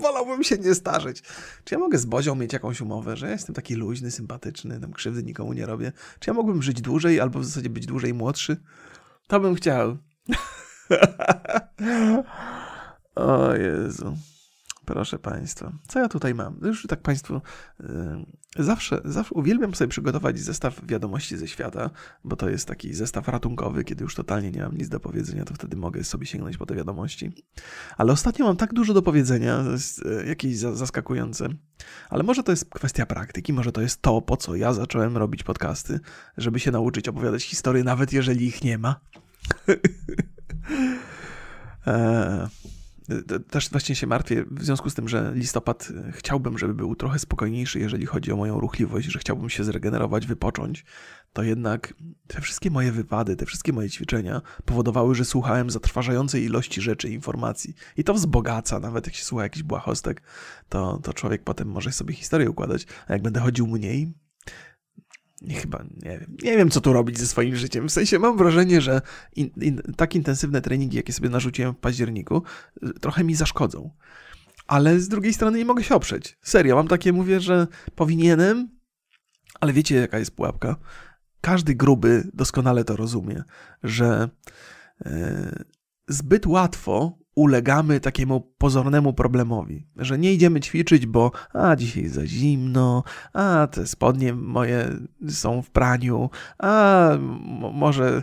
Wolałbym 0.00 0.44
się 0.44 0.58
nie 0.58 0.74
starzeć. 0.74 1.22
Czy 1.64 1.74
ja 1.74 1.78
mogę 1.78 1.98
z 1.98 2.04
Bozią 2.04 2.34
mieć 2.34 2.52
jakąś 2.52 2.80
umowę, 2.80 3.16
że 3.16 3.26
ja 3.26 3.32
jestem 3.32 3.54
taki 3.54 3.74
luźny, 3.74 4.10
sympatyczny, 4.10 4.80
tam 4.80 4.92
krzywdy 4.92 5.22
nikomu 5.22 5.52
nie 5.52 5.66
robię? 5.66 5.92
Czy 6.20 6.30
ja 6.30 6.34
mógłbym 6.34 6.62
żyć 6.62 6.80
dłużej 6.80 7.20
albo 7.20 7.38
w 7.38 7.44
zasadzie 7.44 7.70
być 7.70 7.86
dłużej 7.86 8.14
młodszy? 8.14 8.56
To 9.26 9.40
bym 9.40 9.54
chciał. 9.54 9.96
O 13.14 13.54
Jezu. 13.54 14.16
Proszę 14.84 15.18
Państwa, 15.18 15.72
co 15.88 15.98
ja 15.98 16.08
tutaj 16.08 16.34
mam? 16.34 16.60
Już 16.62 16.86
tak 16.86 17.00
Państwu 17.00 17.40
yy, 17.80 18.64
zawsze, 18.64 19.00
zawsze 19.04 19.34
uwielbiam 19.34 19.74
sobie 19.74 19.88
przygotować 19.88 20.38
zestaw 20.38 20.86
wiadomości 20.86 21.36
ze 21.36 21.48
świata, 21.48 21.90
bo 22.24 22.36
to 22.36 22.48
jest 22.48 22.68
taki 22.68 22.94
zestaw 22.94 23.28
ratunkowy, 23.28 23.84
kiedy 23.84 24.04
już 24.04 24.14
totalnie 24.14 24.50
nie 24.50 24.62
mam 24.62 24.76
nic 24.76 24.88
do 24.88 25.00
powiedzenia, 25.00 25.44
to 25.44 25.54
wtedy 25.54 25.76
mogę 25.76 26.04
sobie 26.04 26.26
sięgnąć 26.26 26.56
po 26.56 26.66
te 26.66 26.74
wiadomości. 26.74 27.44
Ale 27.96 28.12
ostatnio 28.12 28.46
mam 28.46 28.56
tak 28.56 28.72
dużo 28.72 28.94
do 28.94 29.02
powiedzenia, 29.02 29.64
yy, 30.04 30.26
jakieś 30.26 30.58
za, 30.58 30.74
zaskakujące. 30.74 31.48
Ale 32.10 32.22
może 32.22 32.42
to 32.42 32.52
jest 32.52 32.70
kwestia 32.70 33.06
praktyki, 33.06 33.52
może 33.52 33.72
to 33.72 33.80
jest 33.80 34.02
to, 34.02 34.22
po 34.22 34.36
co 34.36 34.56
ja 34.56 34.72
zacząłem 34.72 35.16
robić 35.16 35.42
podcasty, 35.42 36.00
żeby 36.36 36.60
się 36.60 36.70
nauczyć 36.70 37.08
opowiadać 37.08 37.44
historie, 37.44 37.84
nawet 37.84 38.12
jeżeli 38.12 38.46
ich 38.46 38.64
nie 38.64 38.78
ma. 38.78 39.00
eee. 41.86 42.48
Też 43.50 43.70
właśnie 43.70 43.94
się 43.94 44.06
martwię 44.06 44.44
w 44.50 44.64
związku 44.64 44.90
z 44.90 44.94
tym, 44.94 45.08
że 45.08 45.32
listopad 45.34 45.88
e, 46.08 46.12
chciałbym, 46.12 46.58
żeby 46.58 46.74
był 46.74 46.96
trochę 46.96 47.18
spokojniejszy, 47.18 47.78
jeżeli 47.78 48.06
chodzi 48.06 48.32
o 48.32 48.36
moją 48.36 48.60
ruchliwość, 48.60 49.08
że 49.08 49.18
chciałbym 49.18 49.50
się 49.50 49.64
zregenerować, 49.64 50.26
wypocząć, 50.26 50.84
to 51.32 51.42
jednak 51.42 51.94
te 52.26 52.40
wszystkie 52.40 52.70
moje 52.70 52.92
wypady, 52.92 53.36
te 53.36 53.46
wszystkie 53.46 53.72
moje 53.72 53.90
ćwiczenia 53.90 54.42
powodowały, 54.64 55.14
że 55.14 55.24
słuchałem 55.24 55.70
zatrważającej 55.70 56.44
ilości 56.44 56.80
rzeczy, 56.80 57.10
informacji. 57.10 57.74
I 57.96 58.04
to 58.04 58.14
wzbogaca, 58.14 58.80
nawet 58.80 59.06
jak 59.06 59.14
się 59.14 59.24
słucha 59.24 59.44
jakiś 59.44 59.62
błahostek, 59.62 60.22
to, 60.68 60.98
to 61.02 61.12
człowiek 61.12 61.42
potem 61.44 61.68
może 61.68 61.92
sobie 61.92 62.14
historię 62.14 62.50
układać, 62.50 62.86
a 63.06 63.12
jak 63.12 63.22
będę 63.22 63.40
chodził 63.40 63.66
mniej, 63.66 64.14
nie, 65.44 65.54
chyba 65.54 65.84
nie 66.02 66.18
wiem. 66.18 66.36
Nie 66.42 66.56
wiem, 66.56 66.70
co 66.70 66.80
tu 66.80 66.92
robić 66.92 67.18
ze 67.18 67.26
swoim 67.26 67.56
życiem. 67.56 67.88
W 67.88 67.92
sensie 67.92 68.18
mam 68.18 68.36
wrażenie, 68.36 68.80
że 68.80 69.00
in, 69.36 69.50
in, 69.60 69.82
tak 69.96 70.14
intensywne 70.14 70.62
treningi, 70.62 70.96
jakie 70.96 71.12
sobie 71.12 71.28
narzuciłem 71.28 71.74
w 71.74 71.78
październiku, 71.78 72.42
trochę 73.00 73.24
mi 73.24 73.34
zaszkodzą. 73.34 73.90
Ale 74.66 75.00
z 75.00 75.08
drugiej 75.08 75.32
strony 75.32 75.58
nie 75.58 75.64
mogę 75.64 75.84
się 75.84 75.94
oprzeć. 75.94 76.38
Serio, 76.42 76.76
mam 76.76 76.88
takie, 76.88 77.12
mówię, 77.12 77.40
że 77.40 77.66
powinienem, 77.94 78.68
ale 79.60 79.72
wiecie, 79.72 79.94
jaka 79.94 80.18
jest 80.18 80.36
pułapka? 80.36 80.76
Każdy 81.40 81.74
gruby 81.74 82.30
doskonale 82.34 82.84
to 82.84 82.96
rozumie, 82.96 83.42
że 83.82 84.28
yy, 85.04 85.10
zbyt 86.08 86.46
łatwo 86.46 87.18
ulegamy 87.34 88.00
takiemu 88.00 88.40
pozornemu 88.58 89.12
problemowi, 89.12 89.86
że 89.96 90.18
nie 90.18 90.32
idziemy 90.32 90.60
ćwiczyć, 90.60 91.06
bo 91.06 91.32
a 91.52 91.76
dzisiaj 91.76 92.08
za 92.08 92.26
zimno, 92.26 93.02
a 93.32 93.68
te 93.70 93.86
spodnie 93.86 94.34
moje 94.34 94.90
są 95.28 95.62
w 95.62 95.70
praniu, 95.70 96.30
a 96.58 97.10
może 97.72 98.22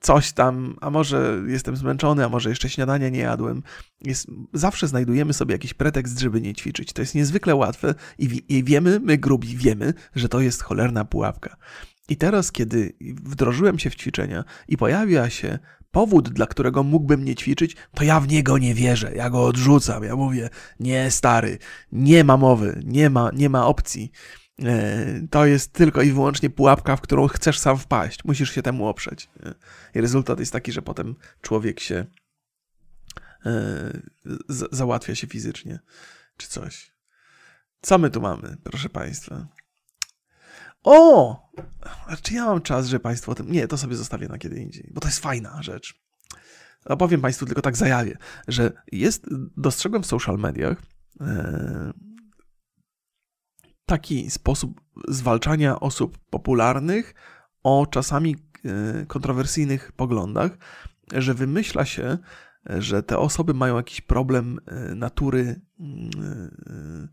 coś 0.00 0.32
tam, 0.32 0.76
a 0.80 0.90
może 0.90 1.42
jestem 1.46 1.76
zmęczony, 1.76 2.24
a 2.24 2.28
może 2.28 2.48
jeszcze 2.48 2.70
śniadania 2.70 3.08
nie 3.08 3.18
jadłem. 3.18 3.62
Jest, 4.00 4.26
zawsze 4.52 4.88
znajdujemy 4.88 5.32
sobie 5.32 5.52
jakiś 5.52 5.74
pretekst, 5.74 6.20
żeby 6.20 6.40
nie 6.40 6.54
ćwiczyć. 6.54 6.92
To 6.92 7.02
jest 7.02 7.14
niezwykle 7.14 7.54
łatwe 7.54 7.94
i, 8.18 8.42
i 8.48 8.64
wiemy, 8.64 9.00
my 9.00 9.18
grubi 9.18 9.56
wiemy, 9.56 9.94
że 10.14 10.28
to 10.28 10.40
jest 10.40 10.62
cholerna 10.62 11.04
pułapka. 11.04 11.56
I 12.08 12.16
teraz, 12.16 12.52
kiedy 12.52 12.92
wdrożyłem 13.00 13.78
się 13.78 13.90
w 13.90 13.96
ćwiczenia 13.96 14.44
i 14.68 14.76
pojawia 14.76 15.30
się 15.30 15.58
powód, 15.90 16.28
dla 16.28 16.46
którego 16.46 16.82
mógłbym 16.82 17.24
nie 17.24 17.34
ćwiczyć, 17.34 17.76
to 17.94 18.04
ja 18.04 18.20
w 18.20 18.28
niego 18.28 18.58
nie 18.58 18.74
wierzę. 18.74 19.14
Ja 19.14 19.30
go 19.30 19.44
odrzucam. 19.44 20.04
Ja 20.04 20.16
mówię, 20.16 20.50
nie 20.80 21.10
stary, 21.10 21.58
nie 21.92 22.24
ma 22.24 22.36
mowy, 22.36 22.82
nie 22.84 23.10
ma, 23.10 23.30
nie 23.34 23.48
ma 23.48 23.66
opcji. 23.66 24.12
E, 24.64 25.26
to 25.30 25.46
jest 25.46 25.72
tylko 25.72 26.02
i 26.02 26.12
wyłącznie 26.12 26.50
pułapka, 26.50 26.96
w 26.96 27.00
którą 27.00 27.28
chcesz 27.28 27.58
sam 27.58 27.78
wpaść. 27.78 28.24
Musisz 28.24 28.50
się 28.50 28.62
temu 28.62 28.86
oprzeć. 28.86 29.28
I 29.94 30.00
rezultat 30.00 30.40
jest 30.40 30.52
taki, 30.52 30.72
że 30.72 30.82
potem 30.82 31.14
człowiek 31.40 31.80
się 31.80 32.06
e, 33.46 34.00
załatwia 34.48 35.14
się 35.14 35.26
fizycznie, 35.26 35.78
czy 36.36 36.48
coś. 36.48 36.92
Co 37.80 37.98
my 37.98 38.10
tu 38.10 38.20
mamy, 38.20 38.56
proszę 38.64 38.88
Państwa? 38.88 39.46
O! 40.84 41.36
Czy 42.22 42.34
ja 42.34 42.44
mam 42.44 42.62
czas, 42.62 42.86
że 42.86 43.00
Państwo 43.00 43.32
o 43.32 43.34
tym. 43.34 43.52
Nie, 43.52 43.68
to 43.68 43.78
sobie 43.78 43.96
zostawię 43.96 44.28
na 44.28 44.38
kiedy 44.38 44.60
indziej, 44.60 44.90
bo 44.94 45.00
to 45.00 45.08
jest 45.08 45.18
fajna 45.18 45.62
rzecz. 45.62 45.94
Opowiem 46.84 47.20
Państwu 47.20 47.46
tylko 47.46 47.62
tak 47.62 47.76
zajawię, 47.76 48.16
że 48.48 48.72
jest, 48.92 49.26
dostrzegłem 49.56 50.02
w 50.02 50.06
social 50.06 50.38
mediach 50.38 50.82
e, 51.20 51.92
taki 53.86 54.30
sposób 54.30 54.80
zwalczania 55.08 55.80
osób 55.80 56.18
popularnych 56.30 57.14
o 57.62 57.86
czasami 57.86 58.36
e, 58.64 59.06
kontrowersyjnych 59.06 59.92
poglądach, 59.92 60.58
że 61.12 61.34
wymyśla 61.34 61.84
się, 61.84 62.18
że 62.66 63.02
te 63.02 63.18
osoby 63.18 63.54
mają 63.54 63.76
jakiś 63.76 64.00
problem 64.00 64.60
e, 64.66 64.94
natury. 64.94 65.60
E, 65.80 67.08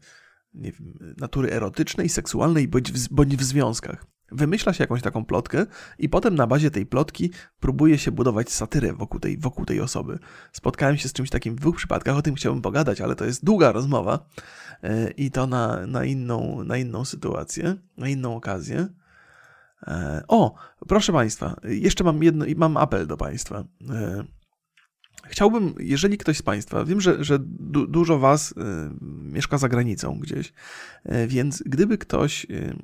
nie 0.54 0.72
wiem, 0.72 1.16
natury 1.18 1.52
erotycznej, 1.52 2.10
seksualnej 2.10 2.68
bądź 2.68 2.92
w, 2.92 3.14
bądź 3.14 3.38
w 3.38 3.44
związkach. 3.44 4.06
Wymyśla 4.32 4.74
się 4.74 4.84
jakąś 4.84 5.02
taką 5.02 5.26
plotkę 5.26 5.66
i 6.00 6.10
potem 6.10 6.36
na 6.36 6.48
bazie 6.48 6.72
tej 6.72 6.86
plotki 6.86 7.32
próbuje 7.60 7.98
się 7.98 8.12
budować 8.12 8.52
satyrę 8.52 8.94
wokół 8.94 9.20
tej, 9.20 9.38
wokół 9.38 9.66
tej 9.66 9.82
osoby. 9.82 10.20
Spotkałem 10.52 10.98
się 10.98 11.10
z 11.10 11.14
czymś 11.14 11.30
takim 11.30 11.56
w 11.56 11.60
dwóch 11.60 11.76
przypadkach, 11.76 12.18
o 12.18 12.22
tym 12.22 12.36
chciałbym 12.36 12.62
pogadać, 12.62 13.02
ale 13.02 13.16
to 13.16 13.26
jest 13.26 13.46
długa 13.46 13.72
rozmowa 13.72 14.26
e, 14.84 15.12
i 15.12 15.32
to 15.32 15.48
na, 15.48 15.88
na, 15.88 16.06
inną, 16.06 16.64
na 16.64 16.78
inną 16.78 17.06
sytuację, 17.06 17.76
na 17.98 18.08
inną 18.08 18.36
okazję. 18.36 18.88
E, 19.88 20.24
o, 20.28 20.56
proszę 20.88 21.14
Państwa, 21.14 21.56
jeszcze 21.64 22.04
mam 22.04 22.24
jedno, 22.24 22.46
mam 22.56 22.78
apel 22.78 23.08
do 23.08 23.18
Państwa. 23.18 23.64
E, 23.90 24.24
Chciałbym, 25.28 25.74
jeżeli 25.80 26.18
ktoś 26.18 26.38
z 26.38 26.42
Państwa, 26.42 26.86
wiem, 26.86 27.02
że, 27.02 27.24
że 27.24 27.40
du, 27.42 27.88
dużo 27.88 28.20
Was 28.20 28.52
y, 28.52 28.56
mieszka 29.24 29.58
za 29.58 29.70
granicą 29.70 30.20
gdzieś, 30.20 30.54
y, 31.06 31.28
więc 31.28 31.64
gdyby 31.66 31.98
ktoś, 31.98 32.46
y, 32.50 32.76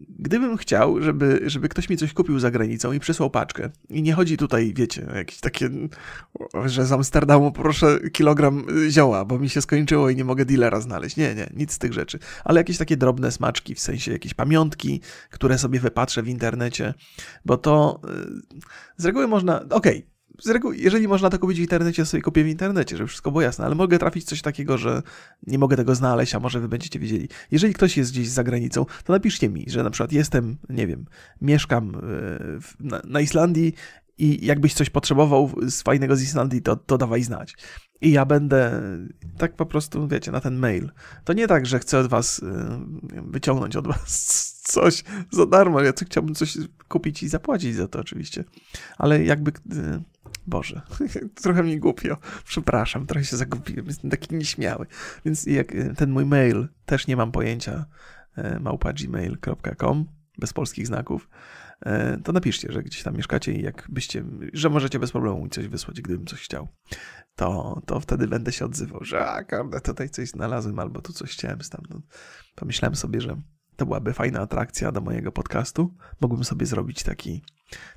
gdybym 0.00 0.56
chciał, 0.56 1.02
żeby, 1.02 1.40
żeby 1.46 1.68
ktoś 1.68 1.88
mi 1.88 1.96
coś 1.96 2.12
kupił 2.12 2.38
za 2.38 2.50
granicą 2.50 2.92
i 2.92 3.00
przysłał 3.00 3.30
paczkę, 3.30 3.70
i 3.88 4.02
nie 4.02 4.12
chodzi 4.12 4.36
tutaj, 4.36 4.74
wiecie, 4.76 5.06
jakieś 5.14 5.40
takie, 5.40 5.70
że 6.64 6.86
z 6.86 6.92
Amsterdamu 6.92 7.52
proszę 7.52 7.98
kilogram 8.12 8.66
zioła, 8.88 9.24
bo 9.24 9.38
mi 9.38 9.48
się 9.48 9.60
skończyło 9.60 10.10
i 10.10 10.16
nie 10.16 10.24
mogę 10.24 10.44
dealera 10.44 10.80
znaleźć. 10.80 11.16
Nie, 11.16 11.34
nie, 11.34 11.50
nic 11.56 11.72
z 11.72 11.78
tych 11.78 11.92
rzeczy. 11.92 12.18
Ale 12.44 12.60
jakieś 12.60 12.78
takie 12.78 12.96
drobne 12.96 13.32
smaczki, 13.32 13.74
w 13.74 13.80
sensie 13.80 14.12
jakieś 14.12 14.34
pamiątki, 14.34 15.00
które 15.30 15.58
sobie 15.58 15.80
wypatrzę 15.80 16.22
w 16.22 16.28
internecie, 16.28 16.94
bo 17.44 17.56
to 17.56 18.00
z 18.96 19.04
reguły 19.04 19.28
można, 19.28 19.60
okej, 19.60 19.70
okay, 19.76 20.17
z 20.38 20.48
reguły, 20.48 20.76
jeżeli 20.76 21.08
można 21.08 21.30
to 21.30 21.38
kupić 21.38 21.58
w 21.58 21.60
internecie, 21.60 22.02
to 22.02 22.06
sobie 22.06 22.22
kupię 22.22 22.44
w 22.44 22.48
internecie, 22.48 22.96
żeby 22.96 23.08
wszystko 23.08 23.30
było 23.30 23.42
jasne, 23.42 23.64
ale 23.64 23.74
mogę 23.74 23.98
trafić 23.98 24.24
coś 24.24 24.42
takiego, 24.42 24.78
że 24.78 25.02
nie 25.46 25.58
mogę 25.58 25.76
tego 25.76 25.94
znaleźć, 25.94 26.34
a 26.34 26.40
może 26.40 26.60
wy 26.60 26.68
będziecie 26.68 26.98
wiedzieli. 26.98 27.28
Jeżeli 27.50 27.74
ktoś 27.74 27.96
jest 27.96 28.12
gdzieś 28.12 28.28
za 28.28 28.44
granicą, 28.44 28.86
to 29.04 29.12
napiszcie 29.12 29.48
mi, 29.48 29.64
że 29.68 29.82
na 29.82 29.90
przykład 29.90 30.12
jestem, 30.12 30.56
nie 30.68 30.86
wiem, 30.86 31.04
mieszkam 31.42 31.94
e, 31.94 32.00
na, 32.80 33.00
na 33.04 33.20
Islandii 33.20 33.74
i 34.18 34.46
jakbyś 34.46 34.74
coś 34.74 34.90
potrzebował 34.90 35.52
z 35.68 35.82
fajnego 35.82 36.16
z 36.16 36.22
Islandii, 36.22 36.62
to, 36.62 36.76
to 36.76 36.98
dawaj 36.98 37.22
znać. 37.22 37.54
I 38.00 38.12
ja 38.12 38.24
będę 38.24 38.82
tak 39.38 39.56
po 39.56 39.66
prostu, 39.66 40.08
wiecie, 40.08 40.32
na 40.32 40.40
ten 40.40 40.56
mail. 40.56 40.90
To 41.24 41.32
nie 41.32 41.48
tak, 41.48 41.66
że 41.66 41.78
chcę 41.78 41.98
od 41.98 42.06
was 42.06 42.42
e, 42.42 42.80
wyciągnąć 43.26 43.76
od 43.76 43.86
was 43.86 44.34
coś 44.72 45.04
za 45.30 45.46
darmo. 45.46 45.80
Ja 45.80 45.92
chciałbym 46.06 46.34
coś 46.34 46.58
kupić 46.88 47.22
i 47.22 47.28
zapłacić 47.28 47.74
za 47.74 47.88
to 47.88 48.00
oczywiście. 48.00 48.44
Ale 48.98 49.24
jakby 49.24 49.50
e, 49.50 50.02
Boże, 50.46 50.80
trochę 51.42 51.62
mi 51.62 51.78
głupio. 51.78 52.16
Przepraszam, 52.44 53.06
trochę 53.06 53.24
się 53.24 53.36
zagubiłem. 53.36 53.86
Jestem 53.86 54.10
taki 54.10 54.34
nieśmiały. 54.34 54.86
Więc 55.24 55.46
jak 55.46 55.74
e, 55.74 55.94
ten 55.94 56.10
mój 56.10 56.26
mail, 56.26 56.68
też 56.86 57.06
nie 57.06 57.16
mam 57.16 57.32
pojęcia, 57.32 57.86
e, 58.36 58.60
małpa.gmail.com, 58.60 60.06
bez 60.38 60.52
polskich 60.52 60.86
znaków, 60.86 61.28
to 62.24 62.32
napiszcie, 62.32 62.72
że 62.72 62.82
gdzieś 62.82 63.02
tam 63.02 63.16
mieszkacie 63.16 63.52
i 63.52 63.62
jakbyście, 63.62 64.24
że 64.52 64.70
możecie 64.70 64.98
bez 64.98 65.12
problemu 65.12 65.44
mi 65.44 65.50
coś 65.50 65.68
wysłać, 65.68 66.00
gdybym 66.00 66.26
coś 66.26 66.40
chciał. 66.40 66.68
To, 67.36 67.82
to 67.86 68.00
wtedy 68.00 68.28
będę 68.28 68.52
się 68.52 68.64
odzywał, 68.64 69.04
że 69.04 69.26
a, 69.26 69.44
kurde, 69.44 69.80
tutaj 69.80 70.10
coś 70.10 70.28
znalazłem, 70.28 70.78
albo 70.78 71.02
tu 71.02 71.12
coś 71.12 71.30
chciałem 71.30 71.62
stamtąd. 71.62 72.06
Pomyślałem 72.54 72.96
sobie, 72.96 73.20
że 73.20 73.40
to 73.76 73.86
byłaby 73.86 74.12
fajna 74.12 74.40
atrakcja 74.40 74.92
do 74.92 75.00
mojego 75.00 75.32
podcastu. 75.32 75.94
Mógłbym 76.20 76.44
sobie 76.44 76.66
zrobić 76.66 77.02
taki, 77.02 77.42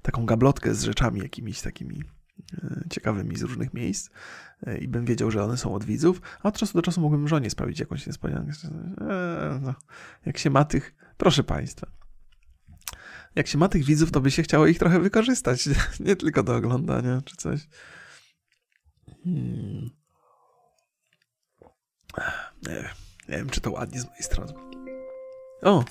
taką 0.02 0.26
gablotkę 0.26 0.76
z 0.76 0.84
rzeczami 0.84 1.22
jakimiś 1.22 1.62
takimi 1.62 2.04
E, 2.64 2.90
ciekawymi 2.90 3.36
z 3.36 3.42
różnych 3.42 3.74
miejsc 3.74 4.10
e, 4.68 4.78
i 4.78 4.88
bym 4.88 5.06
wiedział, 5.06 5.32
że 5.32 5.44
one 5.44 5.58
są 5.58 5.74
od 5.74 5.84
widzów, 5.84 6.22
a 6.44 6.48
od 6.48 6.58
czasu 6.58 6.74
do 6.74 6.82
czasu 6.82 7.02
mógłbym 7.02 7.28
żonie 7.28 7.50
sprawić 7.50 7.80
jakąś 7.80 8.08
niespodziankę. 8.08 8.52
Eee, 8.64 9.62
no, 9.62 9.74
jak 10.26 10.38
się 10.38 10.50
ma 10.50 10.66
tych, 10.66 10.96
proszę 11.18 11.44
Państwa, 11.44 11.88
jak 13.36 13.48
się 13.48 13.58
ma 13.58 13.70
tych 13.70 13.84
widzów, 13.84 14.12
to 14.12 14.22
by 14.22 14.32
się 14.32 14.44
chciało 14.44 14.68
ich 14.68 14.80
trochę 14.80 15.00
wykorzystać, 15.00 15.70
nie 16.00 16.16
tylko 16.16 16.44
do 16.44 16.56
oglądania 16.56 17.22
czy 17.26 17.36
coś. 17.36 17.68
Hmm. 19.24 19.90
Nie, 22.68 22.76
wiem, 22.76 22.94
nie 23.30 23.38
wiem, 23.38 23.50
czy 23.50 23.62
to 23.62 23.72
ładnie 23.72 24.00
z 24.00 24.06
mojej 24.06 24.24
strony. 24.24 24.54
O! 25.62 25.84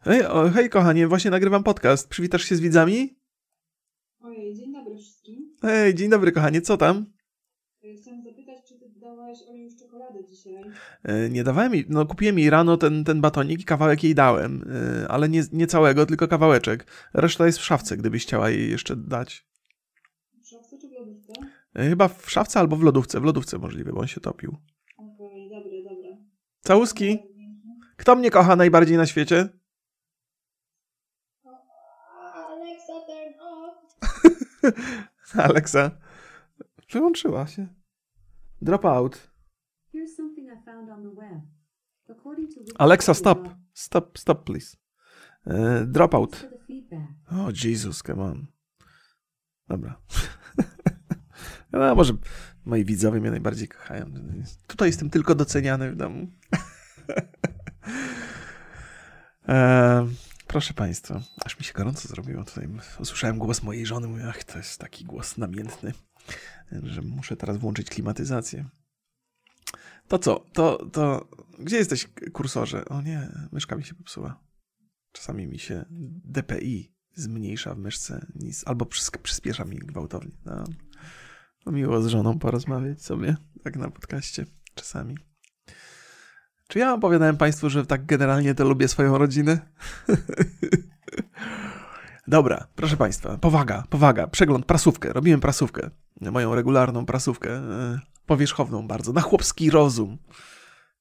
Hej, 0.00 0.26
o, 0.26 0.50
hej 0.50 0.70
kochanie, 0.70 1.08
właśnie 1.08 1.30
nagrywam 1.30 1.64
podcast. 1.64 2.08
Przywitasz 2.08 2.44
się 2.44 2.56
z 2.56 2.60
widzami? 2.60 3.18
Ojej, 4.20 4.54
dzień 4.54 4.72
dobry 4.72 4.96
wszystkim. 4.96 5.56
Hej, 5.62 5.94
dzień 5.94 6.10
dobry 6.10 6.32
kochanie, 6.32 6.60
co 6.60 6.76
tam? 6.76 7.15
Dawałeś 9.26 9.48
Oli 9.48 9.62
już 9.62 9.76
czekoladę 9.76 10.24
dzisiaj. 10.24 10.64
E, 11.04 11.28
Nie 11.30 11.44
dawałem 11.44 11.74
jej, 11.74 11.86
no 11.88 12.06
kupiłem 12.06 12.38
jej 12.38 12.50
rano 12.50 12.76
ten, 12.76 13.04
ten 13.04 13.20
batonik 13.20 13.60
i 13.60 13.64
kawałek 13.64 14.04
jej 14.04 14.14
dałem, 14.14 14.64
e, 15.02 15.08
ale 15.08 15.28
nie, 15.28 15.42
nie 15.52 15.66
całego, 15.66 16.06
tylko 16.06 16.28
kawałeczek. 16.28 16.86
Reszta 17.14 17.46
jest 17.46 17.58
w 17.58 17.64
szafce, 17.64 17.96
gdybyś 17.96 18.22
chciała 18.22 18.50
jej 18.50 18.70
jeszcze 18.70 18.96
dać. 18.96 19.46
W 20.42 20.48
szafce 20.48 20.78
czy 20.78 20.88
w 20.88 20.92
lodówce? 20.92 21.32
E, 21.74 21.88
Chyba 21.88 22.08
w 22.08 22.30
szafce 22.30 22.60
albo 22.60 22.76
w 22.76 22.82
lodówce, 22.82 23.20
w 23.20 23.24
lodówce 23.24 23.58
możliwe, 23.58 23.92
bo 23.92 24.00
on 24.00 24.06
się 24.06 24.20
topił. 24.20 24.56
Okej, 24.98 25.50
dobre, 25.50 25.82
dobre. 25.94 26.24
Całuski, 26.60 27.18
kto 27.96 28.16
mnie 28.16 28.30
kocha 28.30 28.56
najbardziej 28.56 28.96
na 28.96 29.06
świecie? 29.06 29.48
Alexa, 32.34 32.92
turn 33.06 33.40
off. 33.40 33.74
Alexa. 35.48 35.90
Wyłączyła 36.92 37.46
się. 37.46 37.66
Drop 38.62 38.84
out. 38.84 39.30
Here's 39.92 40.16
something 40.16 40.48
I 40.50 40.64
found 40.64 40.90
on 40.90 41.02
the 41.02 41.10
web. 41.10 41.42
According 42.08 42.48
to 42.54 42.60
Alexa, 42.78 43.14
stop. 43.14 43.48
Stop, 43.74 44.18
stop, 44.18 44.44
please. 44.44 44.76
E, 45.46 45.86
drop 45.86 46.12
thanks 46.12 46.34
out. 46.34 46.36
for 46.36 46.50
the 46.50 46.64
feedback. 46.66 47.08
O, 47.32 47.52
Jesus, 47.52 48.02
come 48.02 48.22
on. 48.22 48.46
Dobra. 49.68 49.96
No, 51.72 51.94
może 51.94 52.12
moi 52.64 52.84
widzowie 52.84 53.20
mnie 53.20 53.30
najbardziej 53.30 53.68
kochają. 53.68 54.06
Tutaj 54.66 54.88
jestem 54.88 55.10
tylko 55.10 55.34
doceniany 55.34 55.92
w 55.92 55.96
domu. 55.96 56.26
e, 59.48 60.06
proszę 60.46 60.74
Państwa, 60.74 61.20
aż 61.44 61.58
mi 61.58 61.64
się 61.64 61.72
gorąco 61.72 62.08
zrobiło. 62.08 62.44
Tutaj 62.44 62.68
usłyszałem 62.98 63.38
głos 63.38 63.62
mojej 63.62 63.86
żony. 63.86 64.08
Mówię, 64.08 64.24
ach, 64.28 64.44
to 64.44 64.58
jest 64.58 64.80
taki 64.80 65.04
głos 65.04 65.38
namiętny, 65.38 65.92
że 66.82 67.02
muszę 67.02 67.36
teraz 67.36 67.56
włączyć 67.56 67.90
klimatyzację. 67.90 68.68
To 70.08 70.18
co? 70.18 70.44
To, 70.52 70.86
to... 70.86 71.28
Gdzie 71.58 71.76
jesteś, 71.76 72.08
kursorze? 72.32 72.84
O 72.84 73.02
nie, 73.02 73.28
myszka 73.52 73.76
mi 73.76 73.84
się 73.84 73.94
popsuła. 73.94 74.40
Czasami 75.12 75.46
mi 75.46 75.58
się 75.58 75.84
DPI 76.24 76.96
zmniejsza 77.14 77.74
w 77.74 77.78
myszce, 77.78 78.26
nic, 78.34 78.64
albo 78.66 78.84
przys- 78.84 79.18
przyspiesza 79.18 79.64
mi 79.64 79.78
gwałtownie. 79.78 80.32
No. 80.44 80.64
No 81.66 81.72
miło 81.72 82.02
z 82.02 82.06
żoną 82.06 82.38
porozmawiać 82.38 83.02
sobie, 83.02 83.36
tak 83.64 83.76
na 83.76 83.90
podcaście 83.90 84.46
czasami. 84.74 85.18
Czy 86.68 86.78
ja 86.78 86.94
opowiadałem 86.94 87.36
Państwu, 87.36 87.70
że 87.70 87.86
tak 87.86 88.06
generalnie 88.06 88.54
to 88.54 88.64
lubię 88.64 88.88
swoją 88.88 89.18
rodzinę? 89.18 89.58
Dobra, 92.28 92.66
proszę 92.74 92.96
Państwa, 92.96 93.38
powaga, 93.38 93.84
powaga, 93.90 94.26
przegląd, 94.26 94.66
prasówkę. 94.66 95.12
Robiłem 95.12 95.40
prasówkę, 95.40 95.90
moją 96.20 96.54
regularną 96.54 97.06
prasówkę, 97.06 97.50
e, 97.50 98.00
powierzchowną 98.26 98.86
bardzo, 98.88 99.12
na 99.12 99.20
chłopski 99.20 99.70
rozum. 99.70 100.18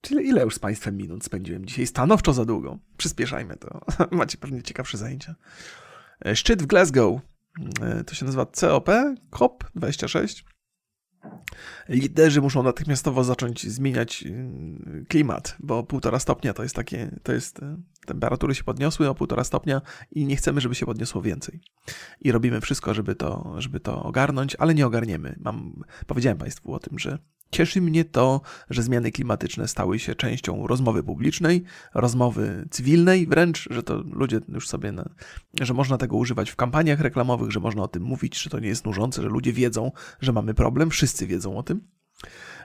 Czyli 0.02 0.28
ile 0.28 0.44
już 0.44 0.56
z 0.56 0.60
Państwem 0.60 0.98
minut 0.98 1.26
spędziłem 1.26 1.66
dzisiaj? 1.66 1.88
Stanowczo 1.88 2.34
za 2.34 2.46
długo. 2.46 2.78
Przyspieszajmy 2.98 3.58
to. 3.58 3.82
Macie 4.12 4.38
pewnie 4.38 4.64
ciekawsze 4.64 4.98
zajęcia. 4.98 5.36
E, 6.26 6.36
Szczyt 6.36 6.64
w 6.64 6.66
Glasgow. 6.66 7.22
E, 7.82 8.04
To 8.04 8.16
się 8.16 8.26
nazywa 8.26 8.46
COP, 8.46 8.90
COP26. 9.32 10.44
Liderzy 11.90 12.42
muszą 12.42 12.64
natychmiastowo 12.64 13.24
zacząć 13.24 13.72
zmieniać 13.72 14.24
mm, 14.24 15.06
klimat, 15.10 15.56
bo 15.60 15.84
półtora 15.84 16.20
stopnia 16.20 16.54
to 16.54 16.64
jest 16.64 16.76
takie, 16.76 17.20
to 17.24 17.34
jest, 17.34 17.60
temperatury 18.06 18.56
się 18.56 18.64
podniosły 18.64 19.10
o 19.10 19.16
półtora 19.16 19.44
stopnia 19.44 19.82
i 20.12 20.26
nie 20.26 20.36
chcemy, 20.36 20.62
żeby 20.62 20.76
się 20.76 20.86
podniosło 20.86 21.22
więcej. 21.22 21.60
I 22.22 22.32
robimy 22.32 22.62
wszystko, 22.62 22.94
żeby 22.94 23.16
to, 23.16 23.56
żeby 23.58 23.80
to 23.80 24.04
ogarnąć, 24.04 24.56
ale 24.56 24.74
nie 24.74 24.88
ogarniemy. 24.88 25.36
Mam, 25.40 25.84
powiedziałem 26.08 26.38
Państwu 26.38 26.74
o 26.74 26.80
tym, 26.80 27.00
że 27.00 27.18
cieszy 27.52 27.82
mnie 27.82 28.06
to, 28.06 28.42
że 28.70 28.84
zmiany 28.84 29.12
klimatyczne 29.12 29.68
stały 29.68 30.00
się 30.00 30.16
częścią 30.16 30.68
rozmowy 30.68 31.04
publicznej, 31.04 31.64
rozmowy 31.94 32.68
cywilnej 32.72 33.28
wręcz, 33.28 33.68
że 33.72 33.84
to 33.84 34.04
ludzie 34.12 34.40
już 34.48 34.68
sobie, 34.68 34.92
na, 34.92 35.10
że 35.62 35.74
można 35.74 35.98
tego 35.98 36.18
używać 36.18 36.52
w 36.52 36.56
kampaniach 36.56 37.00
reklamowych, 37.00 37.52
że 37.52 37.60
można 37.60 37.84
o 37.84 37.88
tym 37.88 38.04
mówić, 38.04 38.42
że 38.42 38.50
to 38.50 38.60
nie 38.60 38.68
jest 38.68 38.86
nużące, 38.86 39.22
że 39.22 39.28
ludzie 39.28 39.54
wiedzą, 39.54 39.92
że 40.22 40.34
mamy 40.34 40.54
problem, 40.54 40.90
wszyscy 40.90 41.28
wiedzą 41.28 41.58
o 41.58 41.64
tym. 41.64 41.82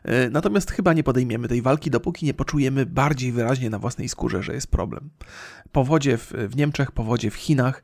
E, 0.02 0.30
Natomiast 0.30 0.70
chyba 0.70 0.92
nie 0.92 1.02
podejmiemy 1.02 1.48
tej 1.48 1.62
walki, 1.62 1.90
dopóki 1.90 2.26
nie 2.26 2.34
poczujemy 2.34 2.86
bardziej 2.86 3.32
wyraźnie 3.32 3.70
na 3.70 3.78
własnej 3.78 4.08
skórze, 4.08 4.42
że 4.42 4.54
jest 4.54 4.66
problem. 4.70 5.10
Powodzie 5.72 6.18
w, 6.18 6.32
w 6.32 6.56
Niemczech, 6.56 6.92
powodzie 6.92 7.30
w 7.30 7.34
Chinach 7.34 7.82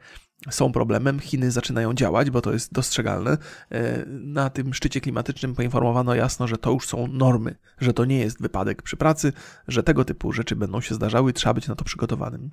są 0.51 0.73
problemem. 0.73 1.21
Chiny 1.21 1.51
zaczynają 1.51 1.95
działać, 1.95 2.31
bo 2.31 2.41
to 2.43 2.53
jest 2.53 2.73
dostrzegalne. 2.73 3.39
E, 3.71 4.05
Na 4.07 4.51
tym 4.51 4.75
szczycie 4.75 5.01
klimatycznym 5.01 5.55
poinformowano 5.55 6.15
jasno, 6.15 6.47
że 6.47 6.57
to 6.59 6.71
już 6.73 6.87
są 6.87 7.07
normy, 7.07 7.55
że 7.79 7.93
to 7.93 8.05
nie 8.05 8.19
jest 8.19 8.43
wypadek 8.43 8.83
przy 8.83 8.97
pracy, 8.97 9.33
że 9.69 9.83
tego 9.83 10.05
typu 10.05 10.33
rzeczy 10.33 10.57
będą 10.57 10.81
się 10.81 10.95
zdarzały, 10.95 11.33
trzeba 11.33 11.55
być 11.55 11.69
na 11.69 11.75
to 11.75 11.85
przygotowanym. 11.85 12.51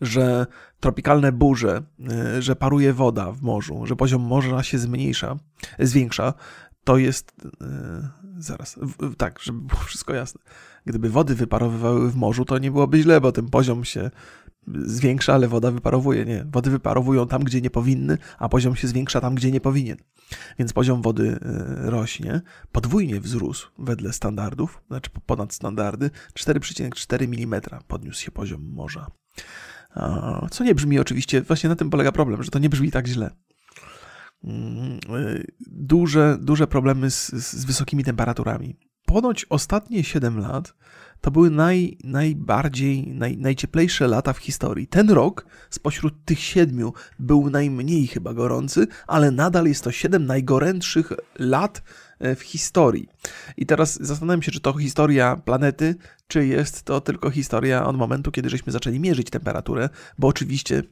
Że 0.00 0.46
tropikalne 0.80 1.32
burze, 1.32 1.82
e, 2.10 2.42
że 2.42 2.56
paruje 2.56 2.92
woda 2.92 3.32
w 3.32 3.42
morzu, 3.42 3.86
że 3.86 3.96
poziom 3.96 4.22
morza 4.22 4.62
się 4.62 4.78
zmniejsza, 4.78 5.36
zwiększa, 5.78 6.34
to 6.84 6.96
jest. 6.96 7.32
Zaraz, 8.42 8.78
w- 8.82 9.16
tak, 9.16 9.40
żeby 9.42 9.60
było 9.60 9.80
wszystko 9.80 10.14
jasne. 10.14 10.40
Gdyby 10.86 11.10
wody 11.10 11.34
wyparowywały 11.34 12.10
w 12.10 12.16
morzu, 12.16 12.44
to 12.44 12.58
nie 12.58 12.70
byłoby 12.70 13.02
źle, 13.02 13.20
bo 13.20 13.32
ten 13.32 13.48
poziom 13.48 13.84
się 13.84 14.10
zwiększa, 14.84 15.34
ale 15.34 15.48
woda 15.48 15.70
wyparowuje. 15.70 16.24
Nie, 16.24 16.46
wody 16.52 16.70
wyparowują 16.70 17.28
tam, 17.28 17.44
gdzie 17.44 17.60
nie 17.60 17.70
powinny, 17.70 18.18
a 18.38 18.48
poziom 18.48 18.76
się 18.76 18.88
zwiększa 18.88 19.20
tam, 19.20 19.34
gdzie 19.34 19.50
nie 19.50 19.60
powinien. 19.60 19.96
Więc 20.58 20.72
poziom 20.72 21.02
wody 21.02 21.38
e, 21.42 21.90
rośnie, 21.90 22.40
podwójnie 22.72 23.20
wzrósł 23.20 23.70
wedle 23.78 24.12
standardów, 24.12 24.82
znaczy 24.88 25.10
ponad 25.26 25.54
standardy, 25.54 26.10
4,4 26.34 27.24
mm 27.24 27.60
podniósł 27.88 28.22
się 28.22 28.30
poziom 28.30 28.70
morza. 28.72 29.06
Co 30.50 30.64
nie 30.64 30.74
brzmi 30.74 30.98
oczywiście, 30.98 31.42
właśnie 31.42 31.68
na 31.68 31.76
tym 31.76 31.90
polega 31.90 32.12
problem, 32.12 32.42
że 32.42 32.50
to 32.50 32.58
nie 32.58 32.68
brzmi 32.68 32.90
tak 32.90 33.06
źle. 33.06 33.30
Mm, 34.44 34.98
y, 35.16 35.46
Duże, 35.66 36.38
duże 36.40 36.66
problemy 36.66 37.10
z, 37.10 37.30
z 37.30 37.64
wysokimi 37.64 38.04
temperaturami. 38.04 38.76
Ponoć 39.06 39.46
ostatnie 39.48 40.04
7 40.04 40.38
lat 40.38 40.74
to 41.20 41.30
były 41.30 41.50
naj, 41.50 41.98
najbardziej, 42.04 43.14
naj, 43.14 43.36
najcieplejsze 43.36 44.06
lata 44.06 44.32
w 44.32 44.38
historii. 44.38 44.86
Ten 44.86 45.10
rok 45.10 45.46
spośród 45.70 46.24
tych 46.24 46.40
siedmiu 46.40 46.92
był 47.18 47.50
najmniej 47.50 48.06
chyba 48.06 48.34
gorący, 48.34 48.86
ale 49.06 49.30
nadal 49.30 49.66
jest 49.66 49.84
to 49.84 49.92
7 49.92 50.26
najgorętszych 50.26 51.12
lat 51.38 51.82
e, 52.18 52.36
w 52.36 52.42
historii. 52.42 53.08
I 53.56 53.66
teraz 53.66 53.98
zastanawiam 54.02 54.42
się, 54.42 54.52
czy 54.52 54.60
to 54.60 54.72
historia 54.72 55.36
planety, 55.36 55.94
czy 56.28 56.46
jest 56.46 56.82
to 56.82 57.00
tylko 57.00 57.30
historia 57.30 57.86
od 57.86 57.96
momentu, 57.96 58.30
kiedy 58.30 58.50
żeśmy 58.50 58.72
zaczęli 58.72 59.00
mierzyć 59.00 59.30
temperaturę, 59.30 59.88
bo 60.18 60.28
oczywiście 60.28 60.82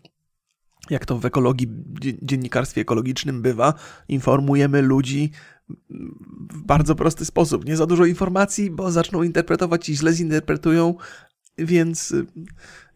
jak 0.90 1.06
to 1.06 1.18
w 1.18 1.26
ekologii, 1.26 1.68
dzie- 2.00 2.18
dziennikarstwie 2.22 2.80
ekologicznym 2.80 3.42
bywa, 3.42 3.74
informujemy 4.08 4.82
ludzi 4.82 5.30
w 6.52 6.62
bardzo 6.62 6.94
prosty 6.94 7.24
sposób. 7.24 7.64
Nie 7.64 7.76
za 7.76 7.86
dużo 7.86 8.04
informacji, 8.04 8.70
bo 8.70 8.90
zaczną 8.90 9.22
interpretować 9.22 9.88
i 9.88 9.96
źle 9.96 10.12
zinterpretują, 10.12 10.94
więc 11.58 12.14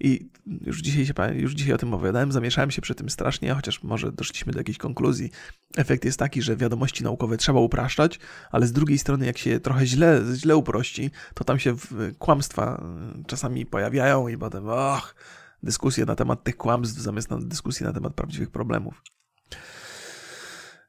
i 0.00 0.28
już 0.60 0.80
dzisiaj, 0.80 1.06
się, 1.06 1.14
już 1.34 1.52
dzisiaj 1.52 1.74
o 1.74 1.78
tym 1.78 1.94
opowiadałem, 1.94 2.32
zamieszałem 2.32 2.70
się 2.70 2.82
przy 2.82 2.94
tym 2.94 3.10
strasznie, 3.10 3.54
chociaż 3.54 3.82
może 3.82 4.12
doszliśmy 4.12 4.52
do 4.52 4.58
jakiejś 4.58 4.78
konkluzji. 4.78 5.30
Efekt 5.76 6.04
jest 6.04 6.18
taki, 6.18 6.42
że 6.42 6.56
wiadomości 6.56 7.04
naukowe 7.04 7.36
trzeba 7.36 7.60
upraszczać, 7.60 8.18
ale 8.50 8.66
z 8.66 8.72
drugiej 8.72 8.98
strony, 8.98 9.26
jak 9.26 9.38
się 9.38 9.60
trochę 9.60 9.86
źle, 9.86 10.22
źle 10.34 10.56
uprości, 10.56 11.10
to 11.34 11.44
tam 11.44 11.58
się 11.58 11.76
kłamstwa 12.18 12.84
y, 13.20 13.24
czasami 13.24 13.66
pojawiają 13.66 14.28
i 14.28 14.38
potem, 14.38 14.68
och, 14.68 15.14
dyskusje 15.62 16.04
na 16.04 16.14
temat 16.14 16.44
tych 16.44 16.56
kłamstw 16.56 17.00
zamiast 17.00 17.30
na 17.30 17.38
dyskusji 17.38 17.86
na 17.86 17.92
temat 17.92 18.14
prawdziwych 18.14 18.50
problemów. 18.50 19.02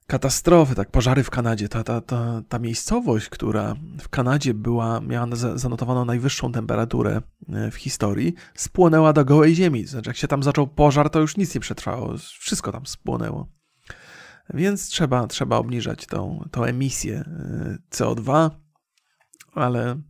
Katastrofy, 0.07 0.75
tak, 0.75 0.91
pożary 0.91 1.23
w 1.23 1.29
Kanadzie. 1.29 1.69
Ta, 1.69 1.83
ta, 1.83 2.01
ta, 2.01 2.41
ta 2.49 2.59
miejscowość, 2.59 3.29
która 3.29 3.75
w 4.01 4.09
Kanadzie 4.09 4.53
była, 4.53 5.01
miała 5.01 5.35
za- 5.35 5.57
zanotowaną 5.57 6.05
najwyższą 6.05 6.51
temperaturę 6.51 7.21
e, 7.49 7.71
w 7.71 7.75
historii, 7.75 8.33
spłonęła 8.55 9.13
do 9.13 9.25
gołej 9.25 9.55
ziemi. 9.55 9.85
Znaczy, 9.85 10.09
jak 10.09 10.17
się 10.17 10.27
tam 10.27 10.43
zaczął 10.43 10.67
pożar, 10.67 11.09
to 11.09 11.19
już 11.19 11.37
nic 11.37 11.55
nie 11.55 11.61
przetrwało. 11.61 12.17
Wszystko 12.17 12.71
tam 12.71 12.85
spłonęło. 12.85 13.47
Więc 14.53 14.87
trzeba, 14.87 15.27
trzeba 15.27 15.57
obniżać 15.57 16.05
tą, 16.05 16.47
tą 16.51 16.63
emisję 16.63 17.15
e, 17.19 17.77
CO2, 17.91 18.49
ale 19.53 20.01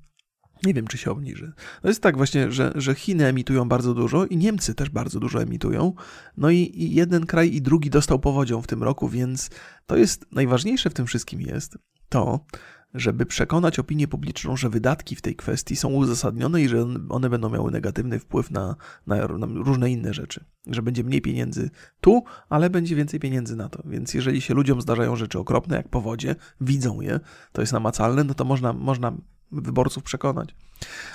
nie 0.66 0.74
wiem, 0.74 0.88
czy 0.88 0.98
się 0.98 1.12
obniży. 1.12 1.54
To 1.82 1.88
jest 1.88 2.02
tak 2.02 2.18
właśnie, 2.18 2.52
że, 2.52 2.72
że 2.76 2.96
Chiny 2.96 3.26
emitują 3.26 3.70
bardzo 3.70 3.94
dużo 3.94 4.26
i 4.26 4.38
Niemcy 4.38 4.76
też 4.76 4.90
bardzo 4.90 5.20
dużo 5.20 5.42
emitują. 5.42 5.94
No 6.38 6.50
i, 6.50 6.58
i 6.58 6.96
jeden 6.96 7.26
kraj 7.26 7.54
i 7.54 7.62
drugi 7.62 7.90
dostał 7.90 8.20
powodzią 8.20 8.62
w 8.62 8.68
tym 8.68 8.84
roku, 8.84 9.10
więc 9.10 9.50
to 9.86 9.98
jest 9.98 10.26
najważniejsze 10.32 10.90
w 10.90 10.94
tym 10.94 11.06
wszystkim 11.06 11.42
jest 11.42 11.78
to, 12.10 12.46
żeby 12.94 13.26
przekonać 13.26 13.80
opinię 13.80 14.08
publiczną, 14.08 14.58
że 14.58 14.70
wydatki 14.70 15.16
w 15.16 15.22
tej 15.22 15.36
kwestii 15.36 15.76
są 15.76 15.90
uzasadnione 15.90 16.62
i 16.62 16.70
że 16.70 16.86
one 17.10 17.30
będą 17.30 17.50
miały 17.50 17.72
negatywny 17.72 18.20
wpływ 18.20 18.52
na, 18.52 18.76
na, 19.08 19.28
na, 19.28 19.48
różne 19.48 19.92
inne 19.92 20.14
rzeczy. 20.14 20.46
Że 20.68 20.82
będzie 20.82 21.04
mniej 21.04 21.22
pieniędzy 21.22 21.70
tu, 22.02 22.24
ale 22.50 22.70
będzie 22.70 22.96
więcej 22.96 23.20
pieniędzy 23.20 23.56
na 23.56 23.70
to. 23.70 23.84
Więc 23.86 24.14
jeżeli 24.14 24.42
się 24.42 24.54
ludziom 24.54 24.82
zdarzają 24.82 25.16
rzeczy 25.16 25.40
okropne, 25.40 25.76
jak 25.76 25.90
powodzie, 25.90 26.36
widzą 26.62 27.02
je, 27.02 27.20
to 27.52 27.62
jest 27.62 27.74
namacalne, 27.74 28.24
no 28.24 28.34
to 28.34 28.46
można, 28.46 28.74
można 28.74 29.14
wyborców 29.54 30.04
przekonać. 30.04 30.56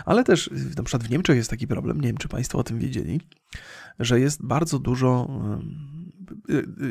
Ale 0.04 0.24
też 0.24 0.50
na 0.76 0.82
przykład 0.82 1.08
w 1.08 1.10
Niemczech 1.10 1.36
jest 1.36 1.50
taki 1.50 1.66
problem, 1.66 2.00
nie 2.00 2.08
wiem 2.08 2.16
czy 2.16 2.28
Państwo 2.28 2.58
o 2.58 2.64
tym 2.64 2.78
wiedzieli, 2.78 3.20
że 3.98 4.20
jest 4.20 4.46
bardzo 4.46 4.78
dużo, 4.78 5.40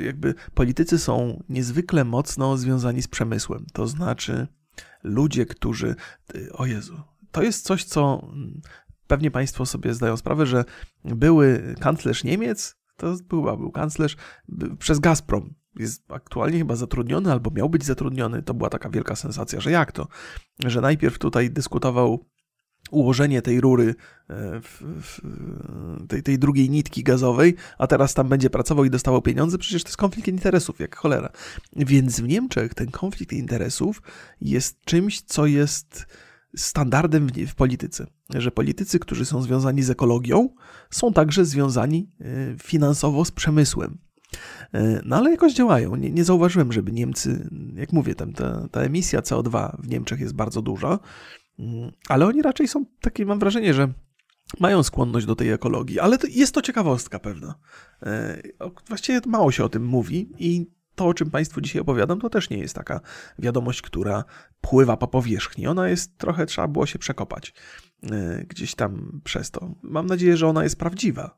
jakby 0.06 0.34
politycy 0.54 1.00
są 1.00 1.43
niezwykle 1.50 2.04
mocno 2.04 2.58
związani 2.58 3.02
z 3.02 3.08
przemysłem. 3.08 3.66
To 3.74 3.88
znaczy 3.88 4.48
ludzie, 5.04 5.45
którzy, 5.45 5.95
o 6.54 6.66
Jezu, 6.66 7.02
to 7.32 7.43
jest 7.43 7.66
coś, 7.66 7.84
co 7.84 8.32
pewnie 9.08 9.32
Państwo 9.32 9.66
sobie 9.66 9.93
zdają 9.93 10.18
sprawę, 10.18 10.45
że 10.45 10.66
były 11.06 11.76
kanclerz 11.80 12.24
Niemiec, 12.24 12.78
to 12.98 13.16
był, 13.30 13.43
był 13.43 13.72
kanclerz 13.72 14.16
przez 14.80 15.00
Gazprom 15.00 15.54
jest 15.80 16.11
aktualnie 16.11 16.57
chyba 16.57 16.75
zatrudniony, 16.75 17.32
albo 17.32 17.51
miał 17.51 17.69
być 17.69 17.86
zatrudniony. 17.86 18.43
To 18.43 18.53
była 18.53 18.69
taka 18.69 18.89
wielka 18.89 19.15
sensacja, 19.15 19.59
że 19.59 19.71
jak 19.71 19.91
to? 19.91 20.07
Że 20.65 20.82
najpierw 20.82 21.19
tutaj 21.19 21.51
dyskutował 21.51 22.25
ułożenie 22.91 23.41
tej 23.41 23.61
rury, 23.61 23.95
e, 24.30 24.61
w, 24.61 24.82
w, 24.82 25.21
tej, 26.07 26.23
tej 26.23 26.39
drugiej 26.39 26.69
nitki 26.69 27.03
gazowej, 27.03 27.55
a 27.78 27.88
teraz 27.88 28.13
tam 28.13 28.28
będzie 28.28 28.49
pracował 28.49 28.86
i 28.86 28.89
dostawał 28.89 29.21
pieniądze, 29.21 29.57
przecież 29.57 29.84
to 29.84 29.89
jest 29.89 29.97
konflikt 29.97 30.28
interesów, 30.28 30.80
jak 30.80 30.95
cholera. 30.95 31.30
Więc 31.75 32.19
w 32.19 32.28
Niemczech 32.28 32.73
ten 32.73 32.91
konflikt 32.91 33.34
interesów 33.34 34.01
jest 34.41 34.82
czymś, 34.86 35.21
co 35.21 35.45
jest 35.45 36.05
standardem 36.55 37.28
w, 37.28 37.32
w 37.47 37.55
polityce. 37.55 38.07
Że 38.30 38.51
politycy, 38.51 38.99
którzy 38.99 39.25
są 39.25 39.41
związani 39.41 39.84
z 39.84 39.89
ekologią, 39.89 40.49
są 40.89 41.13
także 41.13 41.45
związani 41.45 42.11
e, 42.21 42.25
finansowo 42.63 43.25
z 43.25 43.32
przemysłem. 43.32 44.07
E, 44.73 45.01
no 45.05 45.15
ale 45.15 45.32
jakoś 45.32 45.53
działają. 45.53 45.95
Nie, 45.95 46.11
nie 46.11 46.23
zauważyłem, 46.23 46.73
żeby 46.73 46.91
Niemcy, 46.91 47.49
jak 47.75 47.93
mówię, 47.93 48.15
tam 48.15 48.34
ta, 48.34 48.67
ta 48.71 48.82
emisja 48.82 49.19
CO2 49.19 49.82
w 49.82 49.88
Niemczech 49.88 50.19
jest 50.19 50.36
bardzo 50.36 50.61
duża, 50.61 50.99
mm, 51.59 51.91
ale 52.09 52.25
oni 52.25 52.41
raczej 52.41 52.67
są 52.67 52.86
takie, 53.01 53.25
mam 53.25 53.39
wrażenie, 53.39 53.73
że 53.73 53.88
mają 54.59 54.84
skłonność 54.84 55.25
do 55.25 55.36
tej 55.36 55.49
ekologii, 55.49 55.99
ale 55.99 56.17
to, 56.17 56.28
jest 56.28 56.53
to 56.53 56.61
ciekawostka 56.61 57.19
pewna. 57.19 57.55
E, 58.03 58.41
właściwie 58.88 59.21
mało 59.25 59.51
się 59.51 59.63
o 59.63 59.69
tym 59.69 59.86
mówi 59.86 60.30
i 60.39 60.78
to, 60.95 61.07
o 61.07 61.13
czym 61.13 61.32
Państwu 61.32 61.61
dzisiaj 61.61 61.82
opowiadam, 61.82 62.19
to 62.19 62.30
też 62.30 62.49
nie 62.49 62.57
jest 62.57 62.75
taka 62.75 62.99
wiadomość, 63.39 63.82
która 63.82 64.23
pływa 64.61 64.97
po 64.97 65.07
powierzchni. 65.07 65.67
Ona 65.67 65.89
jest 65.89 66.17
trochę, 66.17 66.45
trzeba 66.45 66.67
było 66.67 66.86
się 66.86 66.99
przekopać 66.99 67.53
e, 68.03 68.45
gdzieś 68.47 68.75
tam 68.75 69.21
przez 69.23 69.51
to. 69.51 69.75
Mam 69.84 70.05
nadzieję, 70.05 70.38
że 70.38 70.47
ona 70.47 70.63
jest 70.63 70.80
prawdziwa 70.80 71.38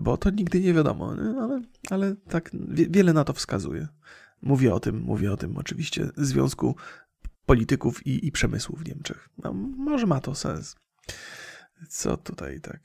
bo 0.00 0.16
to 0.16 0.30
nigdy 0.30 0.60
nie 0.60 0.74
wiadomo, 0.74 1.14
ale, 1.40 1.62
ale 1.90 2.16
tak 2.28 2.50
wiele 2.70 3.12
na 3.12 3.24
to 3.24 3.32
wskazuje. 3.32 3.88
Mówię 4.42 4.74
o 4.74 4.80
tym, 4.80 5.00
mówię 5.00 5.32
o 5.32 5.36
tym 5.36 5.56
oczywiście 5.56 6.08
związku 6.16 6.76
polityków 7.46 8.06
i, 8.06 8.26
i 8.26 8.32
przemysłu 8.32 8.76
w 8.76 8.88
Niemczech. 8.88 9.28
No, 9.44 9.52
może 9.76 10.06
ma 10.06 10.20
to 10.20 10.34
sens. 10.34 10.76
Co 11.88 12.16
tutaj 12.16 12.60
tak 12.60 12.80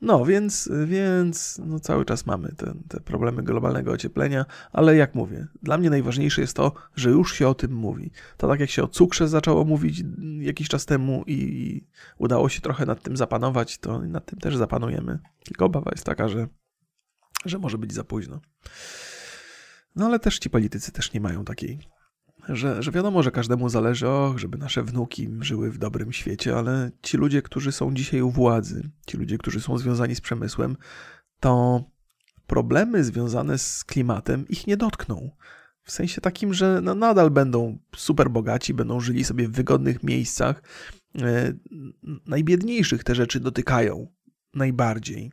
no, 0.00 0.24
więc, 0.24 0.70
więc 0.86 1.60
no 1.66 1.80
cały 1.80 2.04
czas 2.04 2.26
mamy 2.26 2.52
te, 2.56 2.74
te 2.88 3.00
problemy 3.00 3.42
globalnego 3.42 3.92
ocieplenia, 3.92 4.44
ale 4.72 4.96
jak 4.96 5.14
mówię, 5.14 5.46
dla 5.62 5.78
mnie 5.78 5.90
najważniejsze 5.90 6.40
jest 6.40 6.56
to, 6.56 6.72
że 6.96 7.10
już 7.10 7.34
się 7.34 7.48
o 7.48 7.54
tym 7.54 7.72
mówi. 7.72 8.10
To 8.36 8.48
tak 8.48 8.60
jak 8.60 8.70
się 8.70 8.82
o 8.82 8.88
cukrze 8.88 9.28
zaczęło 9.28 9.64
mówić 9.64 10.02
jakiś 10.40 10.68
czas 10.68 10.86
temu 10.86 11.24
i 11.26 11.86
udało 12.18 12.48
się 12.48 12.60
trochę 12.60 12.86
nad 12.86 13.02
tym 13.02 13.16
zapanować, 13.16 13.78
to 13.78 13.98
nad 13.98 14.26
tym 14.26 14.38
też 14.38 14.56
zapanujemy. 14.56 15.18
Tylko 15.44 15.64
obawa 15.64 15.90
jest 15.90 16.04
taka, 16.04 16.28
że, 16.28 16.48
że 17.44 17.58
może 17.58 17.78
być 17.78 17.92
za 17.92 18.04
późno. 18.04 18.40
No 19.96 20.06
ale 20.06 20.18
też 20.18 20.38
ci 20.38 20.50
politycy 20.50 20.92
też 20.92 21.12
nie 21.12 21.20
mają 21.20 21.44
takiej 21.44 21.93
że, 22.48 22.82
że 22.82 22.90
wiadomo, 22.90 23.22
że 23.22 23.30
każdemu 23.30 23.68
zależy, 23.68 24.08
och, 24.08 24.38
żeby 24.38 24.58
nasze 24.58 24.82
wnuki 24.82 25.28
żyły 25.40 25.70
w 25.70 25.78
dobrym 25.78 26.12
świecie, 26.12 26.56
ale 26.56 26.90
ci 27.02 27.16
ludzie, 27.16 27.42
którzy 27.42 27.72
są 27.72 27.94
dzisiaj 27.94 28.22
u 28.22 28.30
władzy, 28.30 28.90
ci 29.06 29.16
ludzie, 29.16 29.38
którzy 29.38 29.60
są 29.60 29.78
związani 29.78 30.14
z 30.14 30.20
przemysłem, 30.20 30.76
to 31.40 31.84
problemy 32.46 33.04
związane 33.04 33.58
z 33.58 33.84
klimatem 33.84 34.48
ich 34.48 34.66
nie 34.66 34.76
dotkną. 34.76 35.30
W 35.82 35.92
sensie 35.92 36.20
takim, 36.20 36.54
że 36.54 36.80
no 36.82 36.94
nadal 36.94 37.30
będą 37.30 37.78
super 37.96 38.30
bogaci, 38.30 38.74
będą 38.74 39.00
żyli 39.00 39.24
sobie 39.24 39.48
w 39.48 39.52
wygodnych 39.52 40.02
miejscach. 40.02 40.62
E, 41.22 41.52
najbiedniejszych 42.26 43.04
te 43.04 43.14
rzeczy 43.14 43.40
dotykają 43.40 44.06
najbardziej. 44.54 45.32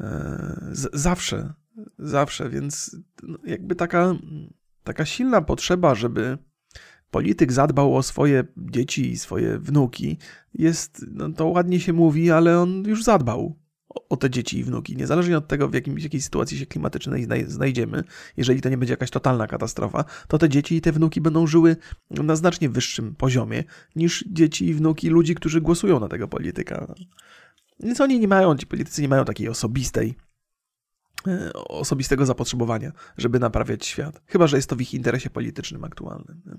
E, 0.00 0.68
z 0.72 0.88
zawsze, 0.92 1.54
zawsze, 1.98 2.50
więc 2.50 2.96
no, 3.22 3.38
jakby 3.44 3.74
taka 3.74 4.14
taka 4.84 5.04
silna 5.04 5.42
potrzeba, 5.42 5.94
żeby 5.94 6.38
polityk 7.10 7.52
zadbał 7.52 7.96
o 7.96 8.02
swoje 8.02 8.44
dzieci 8.56 9.10
i 9.10 9.18
swoje 9.18 9.58
wnuki, 9.58 10.18
jest, 10.54 11.06
no 11.10 11.28
to 11.32 11.46
ładnie 11.46 11.80
się 11.80 11.92
mówi, 11.92 12.30
ale 12.30 12.60
on 12.60 12.84
już 12.86 13.04
zadbał 13.04 13.60
o, 14.08 14.16
te 14.16 14.30
dzieci 14.30 14.58
i 14.58 14.64
wnuki. 14.64 14.96
Niezależnie 14.96 15.38
od 15.38 15.48
tego, 15.48 15.68
w, 15.68 15.74
jakim, 15.74 15.98
jakiej 15.98 16.20
sytuacji 16.20 16.58
się 16.58 16.66
klimatycznej 16.66 17.26
znajdziemy, 17.46 18.04
jeżeli 18.36 18.60
to 18.60 18.68
nie 18.68 18.78
będzie 18.78 18.92
jakaś 18.92 19.10
totalna 19.10 19.46
katastrofa, 19.46 20.04
to 20.28 20.38
te 20.38 20.48
dzieci 20.48 20.76
i 20.76 20.80
te 20.80 20.92
wnuki 20.92 21.20
będą 21.20 21.46
żyły 21.46 21.76
na 22.10 22.36
znacznie 22.36 22.68
wyższym 22.68 23.14
poziomie 23.14 23.64
niż 23.96 24.24
dzieci 24.28 24.66
i 24.66 24.74
wnuki 24.74 25.08
ludzi, 25.08 25.34
którzy 25.34 25.60
głosują 25.60 26.00
na 26.00 26.08
tego 26.08 26.28
polityka. 26.28 26.94
Więc 27.80 28.00
oni 28.00 28.20
nie 28.20 28.28
mają, 28.28 28.56
ci 28.56 28.66
politycy 28.66 29.02
nie 29.02 29.08
mają 29.08 29.24
takiej 29.24 29.48
osobistej 29.48 30.14
osobistego 31.54 32.26
zapotrzebowania, 32.26 32.92
żeby 33.18 33.38
naprawiać 33.38 33.86
świat. 33.86 34.22
Chyba, 34.26 34.46
że 34.46 34.56
jest 34.56 34.70
to 34.70 34.76
w 34.76 34.80
ich 34.80 34.94
interesie 34.94 35.30
politycznym 35.30 35.84
aktualnym. 35.84 36.42
Nie? 36.46 36.52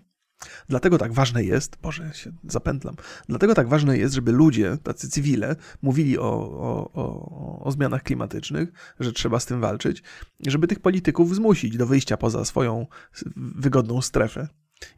Dlatego 0.69 0.97
tak 0.97 1.13
ważne 1.13 1.43
jest, 1.43 1.77
Boże, 1.81 2.13
się 2.13 2.31
zapętlam, 2.47 2.95
dlatego 3.29 3.55
tak 3.55 3.67
ważne 3.67 3.97
jest, 3.97 4.13
żeby 4.13 4.31
ludzie, 4.31 4.77
tacy 4.83 5.09
cywile, 5.09 5.55
mówili 5.81 6.17
o, 6.17 6.31
o, 6.51 6.91
o, 6.93 7.63
o 7.63 7.71
zmianach 7.71 8.03
klimatycznych, 8.03 8.69
że 8.99 9.11
trzeba 9.11 9.39
z 9.39 9.45
tym 9.45 9.61
walczyć, 9.61 10.03
żeby 10.39 10.67
tych 10.67 10.79
polityków 10.79 11.35
zmusić 11.35 11.77
do 11.77 11.85
wyjścia 11.85 12.17
poza 12.17 12.45
swoją 12.45 12.87
wygodną 13.35 14.01
strefę 14.01 14.47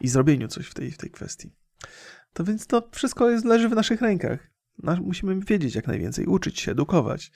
i 0.01 0.07
zrobieniu 0.07 0.47
coś 0.47 0.67
w 0.67 0.73
tej, 0.73 0.91
w 0.91 0.97
tej 0.97 1.11
kwestii. 1.11 1.51
To 2.33 2.43
więc 2.43 2.67
to 2.67 2.89
wszystko 2.91 3.29
jest, 3.29 3.45
leży 3.45 3.69
w 3.69 3.75
naszych 3.75 4.01
rękach. 4.01 4.51
Musimy 5.01 5.39
wiedzieć 5.39 5.75
jak 5.75 5.87
najwięcej, 5.87 6.25
uczyć 6.25 6.59
się, 6.59 6.71
edukować. 6.71 7.31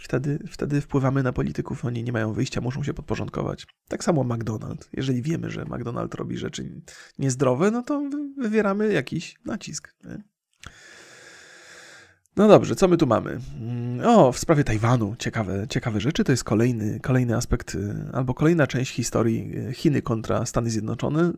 Wtedy, 0.00 0.38
wtedy 0.48 0.80
wpływamy 0.80 1.22
na 1.22 1.32
polityków, 1.32 1.84
oni 1.84 2.04
nie 2.04 2.12
mają 2.12 2.32
wyjścia, 2.32 2.60
muszą 2.60 2.82
się 2.82 2.94
podporządkować. 2.94 3.66
Tak 3.88 4.04
samo 4.04 4.22
McDonald's. 4.22 4.88
Jeżeli 4.92 5.22
wiemy, 5.22 5.50
że 5.50 5.64
McDonald's 5.64 6.14
robi 6.14 6.36
rzeczy 6.36 6.80
niezdrowe, 7.18 7.70
no 7.70 7.82
to 7.82 8.10
wywieramy 8.38 8.92
jakiś 8.92 9.34
nacisk. 9.44 9.94
Nie? 10.04 10.22
No 12.36 12.48
dobrze, 12.48 12.76
co 12.76 12.88
my 12.88 12.96
tu 12.96 13.06
mamy? 13.06 13.40
Mm, 13.60 14.06
o, 14.06 14.32
w 14.32 14.38
sprawie 14.38 14.64
Tajwanu 14.64 15.16
ciekawe, 15.18 15.66
ciekawe 15.68 16.00
rzeczy. 16.00 16.24
To 16.24 16.32
jest 16.32 16.44
kolejny, 16.44 17.00
kolejny 17.00 17.36
aspekt, 17.36 17.74
y, 17.74 17.94
albo 18.12 18.34
kolejna 18.34 18.66
część 18.66 18.92
historii 18.92 19.58
y, 19.68 19.74
Chiny 19.74 20.02
kontra 20.02 20.46
Stany 20.46 20.70
Zjednoczone. 20.70 21.32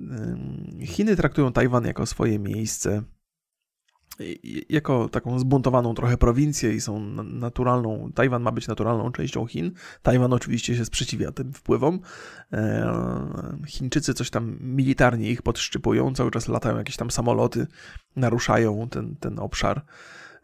Chiny 0.84 1.16
traktują 1.16 1.52
Tajwan 1.52 1.84
jako 1.84 2.06
swoje 2.06 2.38
miejsce 2.38 3.02
jako 4.68 5.09
taką 5.09 5.39
zbuntowaną 5.39 5.95
trochę 5.95 6.16
prowincję 6.16 6.73
i 6.73 6.81
są 6.81 7.01
naturalną, 7.25 8.11
Tajwan 8.14 8.43
ma 8.43 8.53
być 8.53 8.68
naturalną 8.68 9.12
częścią 9.12 9.47
Chin. 9.47 9.73
Tajwan 10.03 10.33
oczywiście 10.33 10.77
się 10.77 10.85
sprzeciwia 10.85 11.33
tym 11.33 11.53
wpływom. 11.53 12.01
E, 12.53 12.93
Chińczycy 13.66 14.14
coś 14.14 14.31
tam 14.31 14.59
militarnie 14.61 15.31
ich 15.31 15.43
podszczypują, 15.43 16.14
cały 16.14 16.31
czas 16.31 16.49
latają 16.49 16.77
jakieś 16.77 16.97
tam 16.97 17.11
samoloty, 17.11 17.66
naruszają 18.16 18.89
ten, 18.89 19.16
ten 19.16 19.39
obszar. 19.39 19.85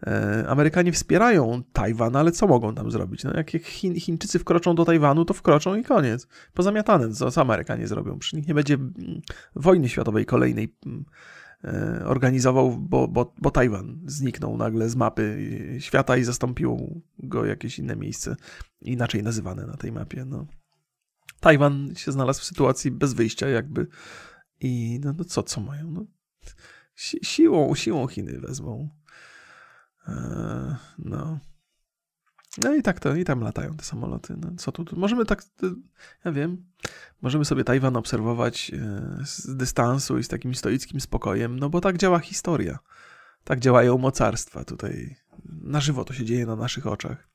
E, 0.07 0.45
Amerykanie 0.49 0.93
wspierają 0.93 1.63
Tajwan, 1.73 2.17
ale 2.17 2.33
co 2.33 2.47
mogą 2.47 2.75
tam 2.75 2.91
zrobić? 2.91 3.25
No 3.25 3.33
jak 3.35 3.51
Chin, 3.51 4.01
Chińczycy 4.01 4.39
wkroczą 4.39 4.75
do 4.75 4.85
Tajwanu, 4.85 5.25
to 5.25 5.35
wkroczą 5.35 5.75
i 5.75 5.83
koniec. 5.83 6.29
Pozamiatane, 6.55 7.13
co, 7.13 7.41
Amerykanie 7.41 7.87
zrobią? 7.87 8.19
Przy 8.19 8.37
nich 8.37 8.49
nie 8.49 8.55
będzie 8.55 8.75
mm, 8.75 9.21
wojny 9.57 9.89
światowej 9.89 10.27
kolejnej 10.27 10.75
mm, 10.87 11.05
organizował, 12.05 12.79
bo, 12.79 13.09
bo, 13.09 13.35
bo 13.39 13.51
Tajwan 13.51 14.01
zniknął 14.07 14.57
nagle 14.57 14.89
z 14.89 14.97
mapy 14.97 15.49
świata 15.79 16.17
i 16.17 16.25
zastąpiło 16.25 16.79
go 17.19 17.45
jakieś 17.45 17.79
inne 17.79 17.97
miejsce, 17.97 18.37
inaczej 18.81 19.23
nazywane 19.23 19.67
na 19.67 19.77
tej 19.77 19.93
mapie. 19.93 20.25
No. 20.25 20.47
Tajwan 21.41 21.95
się 21.97 22.13
znalazł 22.13 22.41
w 22.41 22.45
sytuacji 22.45 22.91
bez 22.91 23.13
wyjścia 23.13 23.49
jakby 23.49 23.87
i 24.61 25.01
no, 25.05 25.15
no 25.19 25.25
co, 25.25 25.43
co 25.43 25.61
mają? 25.61 25.91
No, 25.91 26.07
si 26.95 27.19
siłą, 27.23 27.75
siłą 27.75 28.07
Chiny 28.07 28.41
wezmą. 28.41 28.89
E, 30.09 30.77
no. 30.99 31.39
No 32.63 32.75
i 32.75 32.83
tak 32.83 33.01
to, 33.01 33.15
i 33.15 33.25
tam 33.25 33.41
latają 33.41 33.77
te 33.77 33.85
samoloty. 33.85 34.35
No, 34.41 34.51
co 34.57 34.73
tu? 34.73 34.85
Możemy 34.97 35.25
tak, 35.25 35.43
ja 36.25 36.33
wiem, 36.33 36.65
Możemy 37.23 37.45
sobie 37.45 37.65
Tajwan 37.65 37.97
obserwować 37.97 38.71
e, 38.75 39.27
z 39.27 39.57
dystansu 39.57 40.19
i 40.19 40.25
z 40.25 40.29
takim 40.29 40.55
stoickim 40.55 41.01
spokojem, 41.01 41.59
no 41.59 41.71
bo 41.71 41.81
tak 41.81 41.97
działa 41.97 42.19
historia. 42.19 42.79
Tak 43.45 43.61
działają 43.61 43.99
mocarstwa 43.99 44.65
tutaj. 44.65 45.17
Na 45.45 45.81
żywo 45.81 46.05
to 46.05 46.15
się 46.15 46.25
dzieje 46.25 46.47
na 46.47 46.57
naszych 46.57 46.87
oczach. 46.87 47.29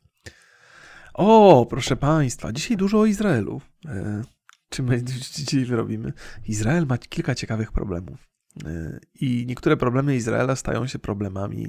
O, 1.13 1.65
proszę 1.69 1.95
Państwa, 1.95 2.51
dzisiaj 2.51 2.78
dużo 2.78 2.99
o 2.99 3.05
Izraelu. 3.05 3.61
E, 3.86 4.24
Czy 4.69 4.84
my 4.84 5.03
dzisiaj 5.36 5.65
wyrobimy? 5.65 6.13
Izrael 6.47 6.86
ma 6.86 6.97
kilka 6.97 7.36
ciekawych 7.36 7.71
problemów. 7.71 8.30
E, 8.65 8.99
I 9.21 9.45
niektóre 9.47 9.78
problemy 9.78 10.15
Izraela 10.15 10.55
stają 10.55 10.88
się 10.88 10.99
problemami 10.99 11.67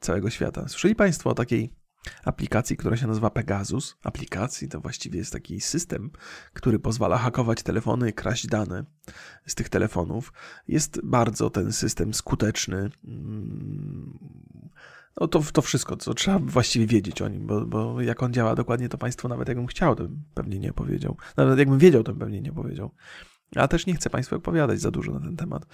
całego 0.00 0.30
świata. 0.30 0.68
Słyszeli 0.68 0.94
Państwo 0.94 1.30
o 1.30 1.34
takiej 1.34 1.70
aplikacji, 2.24 2.76
która 2.76 2.96
się 2.96 3.06
nazywa 3.06 3.30
Pegasus? 3.30 3.96
Aplikacji 4.04 4.68
to 4.68 4.80
właściwie 4.80 5.18
jest 5.18 5.32
taki 5.32 5.60
system, 5.60 6.10
który 6.52 6.78
pozwala 6.78 7.18
hakować 7.18 7.62
telefony, 7.62 8.12
kraść 8.12 8.46
dane 8.46 8.84
z 9.46 9.54
tych 9.54 9.68
telefonów. 9.68 10.32
Jest 10.68 11.00
bardzo 11.04 11.50
ten 11.50 11.72
system 11.72 12.14
skuteczny. 12.14 12.90
Mm, 13.04 14.18
No 15.20 15.28
to, 15.28 15.42
to 15.52 15.62
wszystko, 15.62 15.96
co 15.96 16.14
trzeba 16.14 16.38
właściwie 16.38 16.86
wiedzieć 16.86 17.22
o 17.22 17.28
nim, 17.28 17.46
bo, 17.46 17.66
bo 17.66 18.00
jak 18.00 18.22
on 18.22 18.32
działa 18.32 18.54
dokładnie, 18.54 18.88
to 18.88 18.98
Państwo 18.98 19.28
nawet 19.28 19.48
jakbym 19.48 19.66
chciał, 19.66 19.96
to 19.96 20.02
bym 20.02 20.22
pewnie 20.34 20.58
nie 20.58 20.72
powiedział. 20.72 21.16
Nawet 21.36 21.58
jakbym 21.58 21.78
wiedział, 21.78 22.02
to 22.02 22.12
bym 22.12 22.20
pewnie 22.20 22.40
nie 22.40 22.52
powiedział. 22.52 22.90
A 23.56 23.68
też 23.68 23.86
nie 23.86 23.94
chcę 23.94 24.10
Państwu 24.10 24.36
opowiadać 24.36 24.80
za 24.80 24.90
dużo 24.90 25.12
na 25.12 25.20
ten 25.20 25.36
temat. 25.36 25.66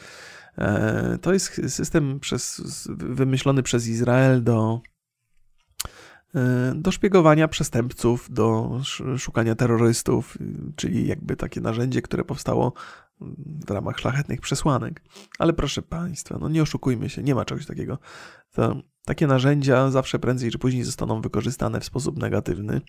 E, 0.59 1.19
To 1.23 1.33
jest 1.33 1.61
system 1.69 2.21
przez, 2.21 2.63
wymyślony 2.97 3.63
przez 3.63 3.89
Izrael 3.89 4.43
do, 4.45 4.81
do 6.75 6.93
szpiegowania 6.93 7.49
przestępców, 7.49 8.29
do 8.31 8.79
sz- 8.81 9.21
szukania 9.21 9.55
terrorystów, 9.55 10.39
czyli 10.77 11.07
jakby 11.07 11.37
takie 11.37 11.61
narzędzie, 11.61 12.03
które 12.03 12.25
powstało 12.25 12.73
w 13.67 13.71
ramach 13.71 13.99
szlachetnych 13.99 14.41
przesłanek. 14.41 15.03
Ale 15.39 15.53
proszę 15.53 15.83
Państwa, 15.83 16.39
no 16.41 16.49
nie 16.49 16.63
oszukujmy 16.63 17.09
się, 17.09 17.23
nie 17.23 17.35
ma 17.35 17.45
czegoś 17.45 17.67
takiego. 17.67 17.99
To, 18.53 18.77
takie 19.05 19.27
narzędzia 19.27 19.91
zawsze 19.91 20.19
prędzej 20.19 20.51
czy 20.51 20.59
później 20.59 20.85
zostaną 20.85 21.21
wykorzystane 21.21 21.81
w 21.81 21.85
sposób 21.85 22.19
negatywny. 22.19 22.81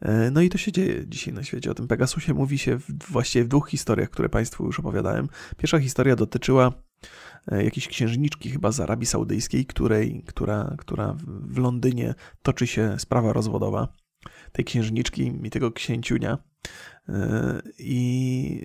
E, 0.00 0.30
No 0.30 0.40
i 0.40 0.48
to 0.48 0.58
się 0.58 0.72
dzieje 0.72 1.06
dzisiaj 1.08 1.34
na 1.34 1.42
świecie. 1.42 1.70
O 1.70 1.74
tym 1.74 1.88
Pegasusie 1.88 2.34
mówi 2.34 2.58
się 2.58 2.78
w, 2.78 2.86
właściwie 3.10 3.44
w 3.44 3.48
dwóch 3.48 3.68
historiach, 3.70 4.10
które 4.10 4.28
Państwu 4.28 4.64
już 4.66 4.80
opowiadałem. 4.80 5.28
Pierwsza 5.56 5.78
historia 5.78 6.16
dotyczyła 6.16 6.66
e, 6.66 7.35
jakiejś 7.50 7.88
księżniczki 7.88 8.50
chyba 8.50 8.72
z 8.72 8.80
Arabii 8.80 9.06
Saudyjskiej, 9.06 9.66
której, 9.66 10.22
która, 10.26 10.74
która 10.78 11.12
w- 11.26 11.58
Londynie 11.58 12.14
toczy 12.42 12.66
się 12.66 12.94
sprawa 12.98 13.32
rozwodowa 13.32 13.88
tej 14.52 14.64
księżniczki 14.64 15.32
i 15.44 15.50
tego 15.50 15.72
księciunia. 15.72 16.38
E, 17.08 17.62
I 17.78 18.60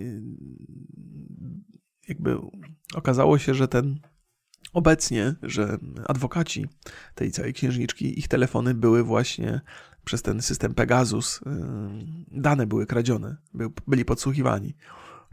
jakby 2.08 2.38
okazało 2.94 3.38
się, 3.38 3.54
że 3.54 3.68
ten 3.68 4.00
obecnie, 4.72 5.34
że 5.42 5.78
adwokaci 6.08 6.66
tej 7.14 7.30
całej 7.30 7.52
księżniczki, 7.52 8.18
ich 8.18 8.28
telefony 8.28 8.74
były 8.74 9.02
właśnie 9.04 9.60
przez 10.04 10.22
ten 10.22 10.42
system 10.42 10.74
Pegasus, 10.74 11.36
y, 11.36 11.40
dane 12.40 12.66
były 12.66 12.86
kradzione, 12.86 13.36
by- 13.54 13.70
byli 13.86 14.04
podsłuchiwani. 14.04 14.74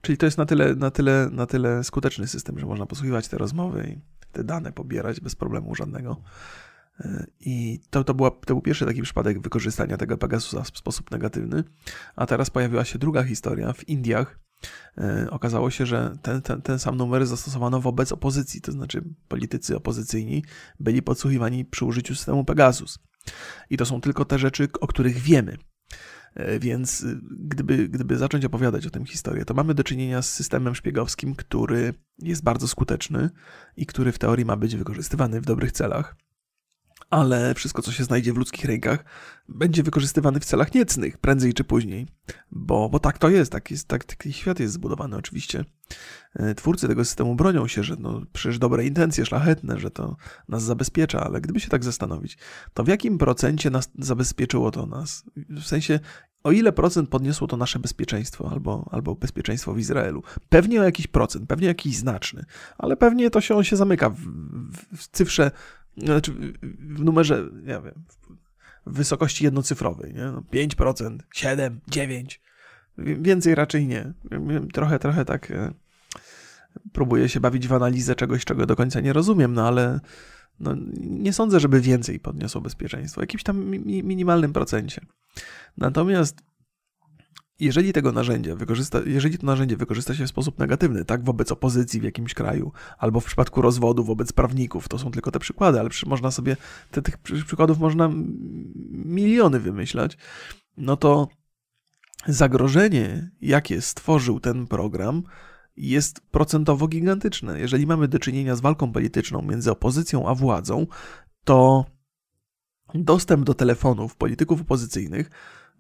Czyli 0.02 0.18
to 0.18 0.26
jest 0.26 0.38
na 0.38 0.46
tyle, 0.46 0.76
na, 0.76 0.92
tyle, 0.92 1.30
na 1.32 1.46
tyle 1.46 1.84
skuteczny 1.84 2.28
system, 2.28 2.60
że 2.60 2.66
można 2.66 2.86
podsłuchiwać 2.86 3.28
te 3.28 3.38
rozmowy 3.38 3.88
i 3.96 4.02
te 4.32 4.44
dane 4.44 4.72
pobierać 4.72 5.20
bez 5.20 5.36
problemu 5.36 5.76
żadnego. 5.76 6.22
Y, 7.02 7.28
I 7.40 7.80
to, 7.90 8.04
to, 8.04 8.14
była, 8.14 8.32
to 8.32 8.54
był 8.54 8.62
pierwszy 8.62 8.86
taki 8.86 9.02
przypadek 9.02 9.42
wykorzystania 9.42 9.98
tego 9.98 10.18
Pegasusa 10.18 10.64
w 10.64 10.78
sposób 10.78 11.12
negatywny. 11.12 11.64
A 12.16 12.26
teraz 12.26 12.50
pojawiła 12.50 12.86
się 12.86 13.00
druga 13.00 13.24
historia 13.24 13.74
w 13.74 13.90
Indiach. 13.90 14.40
Y, 14.98 15.30
Okazało 15.30 15.72
się, 15.72 15.86
że 15.86 16.18
ten, 16.22 16.42
ten, 16.42 16.62
ten 16.62 16.80
sam 16.80 16.98
numer 16.98 17.28
zastosowano 17.28 17.82
wobec 17.82 18.12
opozycji, 18.12 18.62
to 18.62 18.72
znaczy 18.72 19.04
politycy 19.28 19.78
opozycyjni 19.78 20.44
byli 20.80 21.02
podsłuchiwani 21.02 21.66
przy 21.66 21.86
użyciu 21.86 22.16
systemu 22.16 22.46
Pegasus. 22.46 23.00
I 23.70 23.78
to 23.78 23.86
są 23.86 24.02
tylko 24.02 24.26
te 24.26 24.40
rzeczy, 24.40 24.68
o 24.82 24.88
których 24.88 25.18
wiemy. 25.18 25.58
E, 26.36 26.60
Więc 26.60 27.02
y, 27.02 27.20
gdyby, 27.32 27.90
gdyby 27.90 28.18
zacząć 28.18 28.46
opowiadać 28.46 28.88
o 28.88 28.90
tym 28.90 29.06
historię, 29.06 29.46
to 29.46 29.54
mamy 29.54 29.74
do 29.74 29.84
czynienia 29.84 30.22
z 30.22 30.34
systemem 30.34 30.76
szpiegowskim, 30.76 31.36
który 31.36 31.94
jest 32.20 32.44
bardzo 32.44 32.68
skuteczny 32.68 33.30
i 33.78 33.86
który 33.86 34.12
w 34.12 34.20
teorii 34.20 34.46
ma 34.46 34.56
być 34.56 34.76
wykorzystywany 34.76 35.42
w 35.42 35.46
dobrych 35.46 35.72
celach. 35.72 36.16
Ale 37.10 37.54
wszystko, 37.54 37.82
co 37.82 37.92
się 37.92 38.04
znajdzie 38.04 38.34
w 38.34 38.38
ludzkich 38.38 38.66
rękach, 38.66 39.06
będzie 39.50 39.84
wykorzystywane 39.84 40.40
w 40.40 40.46
celach 40.46 40.74
niecnych, 40.74 41.18
prędzej 41.18 41.54
czy 41.54 41.64
później. 41.64 42.08
Bo, 42.52 42.90
bo 42.90 43.00
tak 43.00 43.18
to 43.18 43.30
jest, 43.30 43.52
tak 43.52 43.72
jest, 43.72 43.88
tak 43.88 44.04
taki 44.04 44.34
świat 44.34 44.60
jest 44.60 44.74
zbudowany 44.74 45.18
oczywiście. 45.18 45.66
E, 46.36 46.56
Twórcy 46.56 46.88
tego 46.88 47.06
systemu 47.06 47.36
bronią 47.36 47.68
się, 47.68 47.84
że 47.84 47.96
no, 48.00 48.22
przecież 48.34 48.60
dobre 48.60 48.86
intencje, 48.86 49.26
szlachetne, 49.26 49.80
że 49.80 49.92
to 49.92 50.16
nas 50.48 50.64
zabezpiecza, 50.64 51.24
ale 51.24 51.42
gdyby 51.42 51.60
się 51.60 51.70
tak 51.70 51.84
zastanowić, 51.84 52.38
to 52.74 52.84
w 52.84 52.88
jakim 52.88 53.18
procencie 53.18 53.70
nas 53.70 53.90
zabezpieczyło 54.00 54.72
to 54.72 54.86
nas? 54.86 55.24
W 55.36 55.64
sensie, 55.64 56.00
o 56.44 56.52
ile 56.52 56.72
procent 56.72 57.10
podniosło 57.10 57.48
to 57.48 57.58
nasze 57.58 57.80
bezpieczeństwo 57.80 58.52
albo, 58.52 58.90
albo 58.92 59.16
bezpieczeństwo 59.16 59.74
w 59.74 59.80
Izraelu? 59.80 60.24
Pewnie 60.50 60.82
o 60.82 60.84
jakiś 60.84 61.08
procent, 61.08 61.50
pewnie 61.50 61.68
jakiś 61.68 61.98
znaczny, 61.98 62.46
ale 62.78 62.98
pewnie 62.98 63.30
to 63.30 63.42
się 63.42 63.56
on 63.56 63.64
się 63.64 63.76
zamyka 63.76 64.10
w, 64.10 64.20
w, 64.20 64.98
w 64.98 65.08
cyfrze, 65.08 65.52
znaczy 66.06 66.32
w, 66.64 67.04
numerze, 67.04 67.50
nie 67.54 67.82
wiem, 67.82 68.04
w 68.86 68.94
wysokości 68.94 69.44
jednocyfrowej, 69.44 70.14
nie? 70.14 70.26
No 70.26 70.44
5%, 70.54 71.18
7, 71.34 71.80
9. 71.88 72.42
Więcej 72.98 73.56
raczej 73.56 73.88
nie. 73.88 74.14
Trochę, 74.74 75.00
trochę 75.00 75.26
tak 75.26 75.52
e, 75.52 75.74
próbuję 76.94 77.30
się 77.30 77.40
bawić 77.40 77.68
w 77.68 77.74
analizę 77.74 78.16
czegoś, 78.16 78.46
czego 78.46 78.66
do 78.66 78.76
końca 78.76 79.00
nie 79.00 79.14
rozumiem, 79.14 79.54
no 79.54 79.68
ale 79.68 80.00
no, 80.60 80.76
nie 81.00 81.34
sądzę, 81.34 81.60
żeby 81.60 81.82
więcej 81.82 82.20
podniosło 82.20 82.62
bezpieczeństwo, 82.62 83.22
w 83.22 83.24
jakimś 83.24 83.44
tam 83.44 83.66
mi- 83.66 84.04
minimalnym 84.04 84.54
procencie. 84.54 85.02
Natomiast 85.78 86.42
jeżeli 87.60 87.94
tego 87.94 88.12
narzędzia 88.12 88.56
wykorzysta, 88.56 89.00
jeżeli 89.06 89.38
to 89.38 89.46
narzędzie 89.46 89.78
wykorzysta 89.78 90.16
się 90.16 90.26
w 90.26 90.30
sposób 90.30 90.60
negatywny, 90.60 91.06
tak 91.06 91.24
wobec 91.24 91.52
opozycji 91.52 92.00
w 92.00 92.04
jakimś 92.04 92.34
kraju, 92.34 92.72
albo 92.98 93.20
w 93.20 93.26
przypadku 93.26 93.62
rozwodu 93.62 94.04
wobec 94.04 94.34
prawników, 94.34 94.88
to 94.88 95.00
są 95.00 95.12
tylko 95.12 95.32
te 95.32 95.40
przykłady, 95.40 95.80
ale 95.80 95.90
przy, 95.90 96.10
można 96.10 96.32
sobie, 96.32 96.58
te, 96.92 97.02
tych 97.02 97.18
przy- 97.18 97.46
przykładów 97.46 97.80
można 97.80 98.10
miliony 98.92 99.60
wymyślać, 99.60 100.18
no 100.78 100.98
to 100.98 101.28
zagrożenie, 102.28 103.32
jakie 103.42 103.82
stworzył 103.82 104.40
ten 104.40 104.68
program, 104.68 105.24
jest 105.78 106.22
procentowo 106.32 106.88
gigantyczne. 106.88 107.60
Jeżeli 107.60 107.88
mamy 107.88 108.08
do 108.08 108.20
czynienia 108.20 108.56
z 108.56 108.62
walką 108.62 108.92
polityczną 108.92 109.42
między 109.42 109.72
opozycją 109.72 110.28
a 110.28 110.36
władzą, 110.36 110.88
to 111.44 111.86
dostęp 112.94 113.44
do 113.46 113.54
telefonów 113.54 114.16
polityków 114.16 114.62
opozycyjnych 114.62 115.30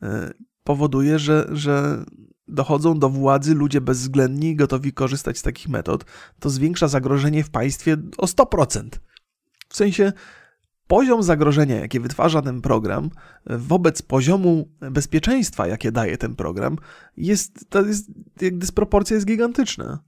e, 0.01 0.33
powoduje, 0.69 1.19
że, 1.19 1.47
że 1.51 2.05
dochodzą 2.47 2.99
do 2.99 3.09
władzy 3.09 3.55
ludzie 3.55 3.81
bezwzględni, 3.81 4.55
gotowi 4.55 4.93
korzystać 4.93 5.37
z 5.37 5.41
takich 5.41 5.69
metod. 5.69 6.05
To 6.39 6.49
zwiększa 6.49 6.87
zagrożenie 6.87 7.43
w 7.43 7.49
państwie 7.49 7.97
o 8.17 8.25
100%. 8.25 8.89
W 9.69 9.75
sensie 9.75 10.13
poziom 10.87 11.23
zagrożenia, 11.23 11.75
jakie 11.75 11.99
wytwarza 11.99 12.41
ten 12.41 12.61
program, 12.61 13.09
wobec 13.45 14.01
poziomu 14.01 14.69
bezpieczeństwa, 14.79 15.67
jakie 15.67 15.91
daje 15.91 16.17
ten 16.17 16.35
program, 16.35 16.77
jest, 17.17 17.65
to 17.69 17.85
jest, 17.85 18.11
dysproporcja 18.51 19.15
jest 19.15 19.27
gigantyczna. 19.27 20.03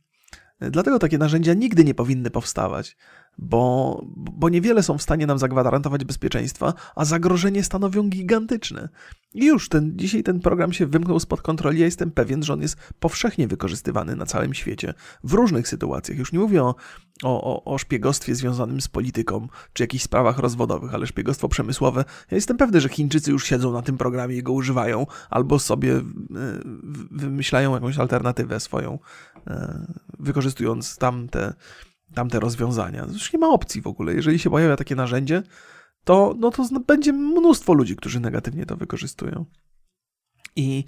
Dlatego 0.59 0.99
takie 0.99 1.17
narzędzia 1.17 1.53
nigdy 1.53 1.83
nie 1.83 1.93
powinny 1.93 2.29
powstawać, 2.29 2.97
bo, 3.37 4.01
bo 4.15 4.49
niewiele 4.49 4.83
są 4.83 4.97
w 4.97 5.01
stanie 5.01 5.27
nam 5.27 5.39
zagwarantować 5.39 6.03
bezpieczeństwa, 6.05 6.73
a 6.95 7.05
zagrożenie 7.05 7.63
stanowią 7.63 8.09
gigantyczne. 8.09 8.89
I 9.33 9.45
już 9.45 9.69
ten, 9.69 9.97
dzisiaj 9.97 10.23
ten 10.23 10.39
program 10.39 10.73
się 10.73 10.85
wymknął 10.85 11.19
spod 11.19 11.41
kontroli. 11.41 11.79
Ja 11.79 11.85
jestem 11.85 12.11
pewien, 12.11 12.43
że 12.43 12.53
on 12.53 12.61
jest 12.61 12.77
powszechnie 12.99 13.47
wykorzystywany 13.47 14.15
na 14.15 14.25
całym 14.25 14.53
świecie 14.53 14.93
w 15.23 15.33
różnych 15.33 15.67
sytuacjach. 15.67 16.17
Już 16.17 16.31
nie 16.33 16.39
mówię 16.39 16.63
o, 16.63 16.75
o, 17.23 17.63
o- 17.63 17.77
szpiegostwie 17.77 18.35
związanym 18.35 18.81
z 18.81 18.87
polityką 18.87 19.47
czy 19.73 19.83
jakichś 19.83 20.03
sprawach 20.03 20.37
rozwodowych, 20.37 20.93
ale 20.93 21.07
szpiegostwo 21.07 21.49
przemysłowe. 21.49 22.05
Ja 22.31 22.35
jestem 22.35 22.57
pewny, 22.57 22.81
że 22.81 22.89
Chińczycy 22.89 23.31
już 23.31 23.45
siedzą 23.45 23.73
na 23.73 23.81
tym 23.81 23.97
programie 23.97 24.35
i 24.35 24.43
go 24.43 24.53
używają, 24.53 25.07
albo 25.29 25.59
sobie 25.59 25.95
e, 25.95 26.01
wymyślają 27.11 27.73
jakąś 27.73 27.97
alternatywę 27.97 28.59
swoją, 28.59 28.99
e, 29.47 29.87
wykorzystując 30.19 30.97
tamte, 30.97 31.53
tamte 32.13 32.39
rozwiązania. 32.39 33.05
Już 33.13 33.33
nie 33.33 33.39
ma 33.39 33.49
opcji 33.49 33.81
w 33.81 33.87
ogóle. 33.87 34.13
Jeżeli 34.13 34.39
się 34.39 34.49
pojawia 34.49 34.77
takie 34.77 34.95
narzędzie, 34.95 35.43
to, 36.03 36.35
no 36.39 36.51
to 36.51 36.63
będzie 36.87 37.13
mnóstwo 37.13 37.73
ludzi, 37.73 37.95
którzy 37.95 38.19
negatywnie 38.19 38.65
to 38.65 38.77
wykorzystują. 38.77 39.45
I 40.55 40.83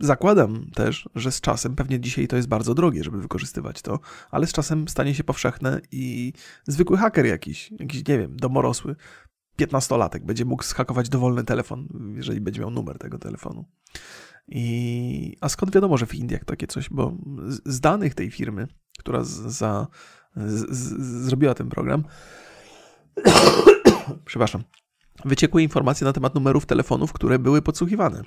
zakładam 0.00 0.70
też, 0.74 1.08
że 1.14 1.32
z 1.32 1.40
czasem, 1.40 1.76
pewnie 1.76 2.00
dzisiaj 2.00 2.28
to 2.28 2.36
jest 2.36 2.48
bardzo 2.48 2.74
drogie, 2.74 3.04
żeby 3.04 3.22
wykorzystywać 3.22 3.82
to, 3.82 3.98
ale 4.30 4.46
z 4.46 4.52
czasem 4.52 4.88
stanie 4.88 5.14
się 5.14 5.24
powszechne 5.24 5.80
i 5.92 6.32
zwykły 6.66 6.96
haker 6.96 7.26
jakiś, 7.26 7.70
jakiś, 7.70 8.08
nie 8.08 8.18
wiem, 8.18 8.36
domorosły, 8.36 8.96
15-latek 9.58 10.20
będzie 10.24 10.44
mógł 10.44 10.62
schakować 10.62 11.08
dowolny 11.08 11.44
telefon, 11.44 11.88
jeżeli 12.14 12.40
będzie 12.40 12.60
miał 12.60 12.70
numer 12.70 12.98
tego 12.98 13.18
telefonu. 13.18 13.64
I, 14.48 15.36
a 15.40 15.48
skąd 15.48 15.74
wiadomo, 15.74 15.96
że 15.96 16.06
w 16.06 16.14
Indiach 16.14 16.44
takie 16.44 16.66
coś? 16.66 16.90
Bo 16.90 17.16
z, 17.48 17.60
z 17.64 17.80
danych 17.80 18.14
tej 18.14 18.30
firmy, 18.30 18.68
która 18.98 19.24
z, 19.24 19.30
za, 19.30 19.86
zrobiła 20.36 21.54
ten 21.54 21.68
program, 21.68 22.04
przepraszam, 24.24 24.62
wyciekły 25.24 25.62
informacje 25.62 26.04
na 26.04 26.12
temat 26.12 26.34
numerów 26.34 26.66
telefonów, 26.66 27.12
które 27.12 27.38
były 27.38 27.62
podsłuchiwane, 27.62 28.22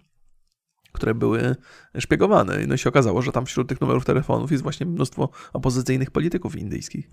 które 0.91 1.15
były 1.15 1.55
szpiegowane. 1.99 2.67
No 2.67 2.75
i 2.75 2.77
się 2.77 2.89
okazało, 2.89 3.21
że 3.21 3.31
tam 3.31 3.45
wśród 3.45 3.69
tych 3.69 3.81
numerów 3.81 4.05
telefonów 4.05 4.51
jest 4.51 4.63
właśnie 4.63 4.85
mnóstwo 4.85 5.29
opozycyjnych 5.53 6.11
polityków 6.11 6.55
indyjskich. 6.55 7.09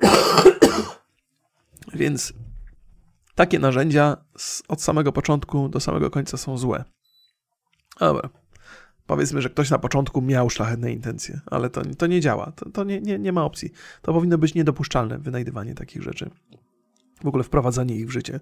Więc 1.94 2.32
takie 3.34 3.58
narzędzia 3.58 4.16
od 4.68 4.82
samego 4.82 5.12
początku 5.12 5.68
do 5.68 5.80
samego 5.80 6.10
końca 6.10 6.36
są 6.36 6.58
złe. 6.58 6.84
Dobra. 8.00 8.43
Powiedzmy, 9.06 9.42
że 9.42 9.50
ktoś 9.50 9.70
na 9.70 9.78
początku 9.78 10.22
miał 10.22 10.50
szlachetne 10.50 10.92
intencje, 10.92 11.40
ale 11.46 11.70
to, 11.70 11.82
to 11.98 12.06
nie 12.06 12.20
działa. 12.20 12.52
To, 12.52 12.70
to 12.70 12.84
nie, 12.84 13.00
nie, 13.00 13.18
nie 13.18 13.32
ma 13.32 13.44
opcji. 13.44 13.72
To 14.02 14.12
powinno 14.12 14.38
być 14.38 14.54
niedopuszczalne, 14.54 15.18
wynajdywanie 15.18 15.74
takich 15.74 16.02
rzeczy 16.02 16.30
w 17.24 17.28
ogóle 17.28 17.44
wprowadzanie 17.44 17.96
ich 17.96 18.06
w 18.06 18.10
życie. 18.10 18.40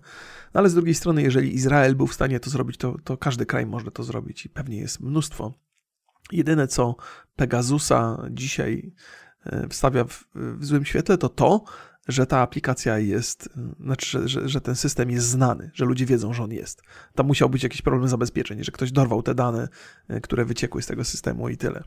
No 0.54 0.60
ale 0.60 0.68
z 0.68 0.74
drugiej 0.74 0.94
strony, 0.94 1.22
jeżeli 1.22 1.54
Izrael 1.54 1.96
był 1.96 2.06
w 2.06 2.14
stanie 2.14 2.40
to 2.40 2.50
zrobić, 2.50 2.76
to, 2.76 2.96
to 3.04 3.16
każdy 3.16 3.46
kraj 3.46 3.66
może 3.66 3.90
to 3.90 4.02
zrobić 4.02 4.46
i 4.46 4.48
pewnie 4.48 4.76
jest 4.76 5.00
mnóstwo. 5.00 5.54
Jedyne, 6.32 6.68
co 6.68 6.96
Pegasusa 7.36 8.22
dzisiaj 8.30 8.92
e, 9.46 9.68
wstawia 9.68 10.04
w, 10.04 10.24
w 10.34 10.64
złym 10.64 10.84
świetle, 10.84 11.18
to 11.18 11.28
to, 11.28 11.64
że 12.08 12.26
ta 12.26 12.38
aplikacja 12.38 12.98
jest, 12.98 13.48
znaczy, 13.80 14.28
że, 14.28 14.48
że, 14.48 14.60
ten 14.60 14.76
system 14.76 15.10
jest 15.10 15.26
znany, 15.26 15.70
że 15.74 15.84
ludzie 15.84 16.06
wiedzą, 16.06 16.32
że 16.32 16.42
on 16.42 16.52
jest. 16.52 16.82
Tam 17.14 17.26
musiał 17.26 17.50
być 17.50 17.62
jakiś 17.62 17.82
problem 17.82 18.08
zabezpieczeń, 18.08 18.64
że 18.64 18.72
ktoś 18.72 18.92
dorwał 18.92 19.22
te 19.22 19.34
dane, 19.34 19.68
e, 20.08 20.20
które 20.20 20.44
wyciekły 20.44 20.82
z 20.82 20.86
tego 20.86 21.04
systemu 21.04 21.48
i 21.48 21.56
tyle. 21.56 21.84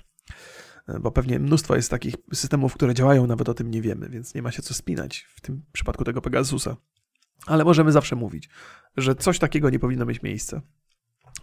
E, 0.88 1.00
bo 1.00 1.12
pewnie 1.12 1.40
mnóstwo 1.40 1.76
jest 1.76 1.90
takich 1.90 2.16
systemów, 2.34 2.74
które 2.74 2.94
działają, 2.94 3.28
nawet 3.28 3.50
o 3.50 3.54
tym 3.54 3.72
nie 3.72 3.82
wiemy, 3.82 4.10
więc 4.10 4.36
nie 4.36 4.42
ma 4.42 4.52
się 4.52 4.62
co 4.62 4.74
spinać 4.74 5.28
w 5.36 5.42
tym 5.42 5.62
przypadku 5.72 6.04
tego 6.04 6.22
Pegasusa. 6.22 6.78
Ale 7.46 7.64
możemy 7.64 7.92
zawsze 7.92 8.16
mówić, 8.16 8.50
że 8.98 9.16
coś 9.16 9.40
takiego 9.40 9.70
nie 9.70 9.80
powinno 9.80 10.06
mieć 10.06 10.22
miejsca. 10.22 10.62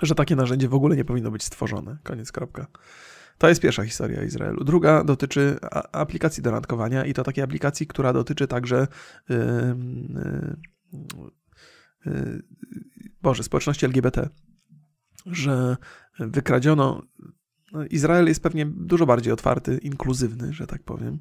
Że 0.03 0.15
takie 0.15 0.37
narzędzie 0.37 0.69
w 0.69 0.75
ogóle 0.75 0.97
nie 0.97 1.05
powinno 1.05 1.31
być 1.31 1.45
stworzone. 1.45 1.99
Koniec, 2.03 2.33
kropka. 2.33 2.67
To 3.43 3.49
jest 3.49 3.61
pierwsza 3.61 3.85
historia 3.85 4.23
Izraelu. 4.23 4.65
Druga 4.65 5.05
dotyczy 5.05 5.57
aplikacji 5.93 6.43
do 6.43 6.51
randkowania 6.51 7.05
i 7.05 7.15
to 7.15 7.23
takiej 7.23 7.45
aplikacji, 7.45 7.87
która 7.87 8.13
dotyczy 8.13 8.47
także 8.47 8.87
yy, 9.29 9.37
yy, 10.93 12.13
yy, 12.13 12.43
Boże, 13.23 13.43
społeczności 13.43 13.87
LGBT. 13.87 14.29
Że 15.27 15.77
wykradziono 16.19 17.03
no, 17.73 17.85
Izrael 17.85 18.27
jest 18.27 18.43
pewnie 18.43 18.67
dużo 18.67 19.07
bardziej 19.07 19.33
otwarty, 19.33 19.79
inkluzywny, 19.79 20.53
że 20.53 20.67
tak 20.67 20.83
powiem. 20.83 21.19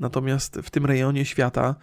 Natomiast 0.00 0.56
w 0.62 0.70
tym 0.70 0.86
rejonie 0.86 1.24
świata 1.24 1.74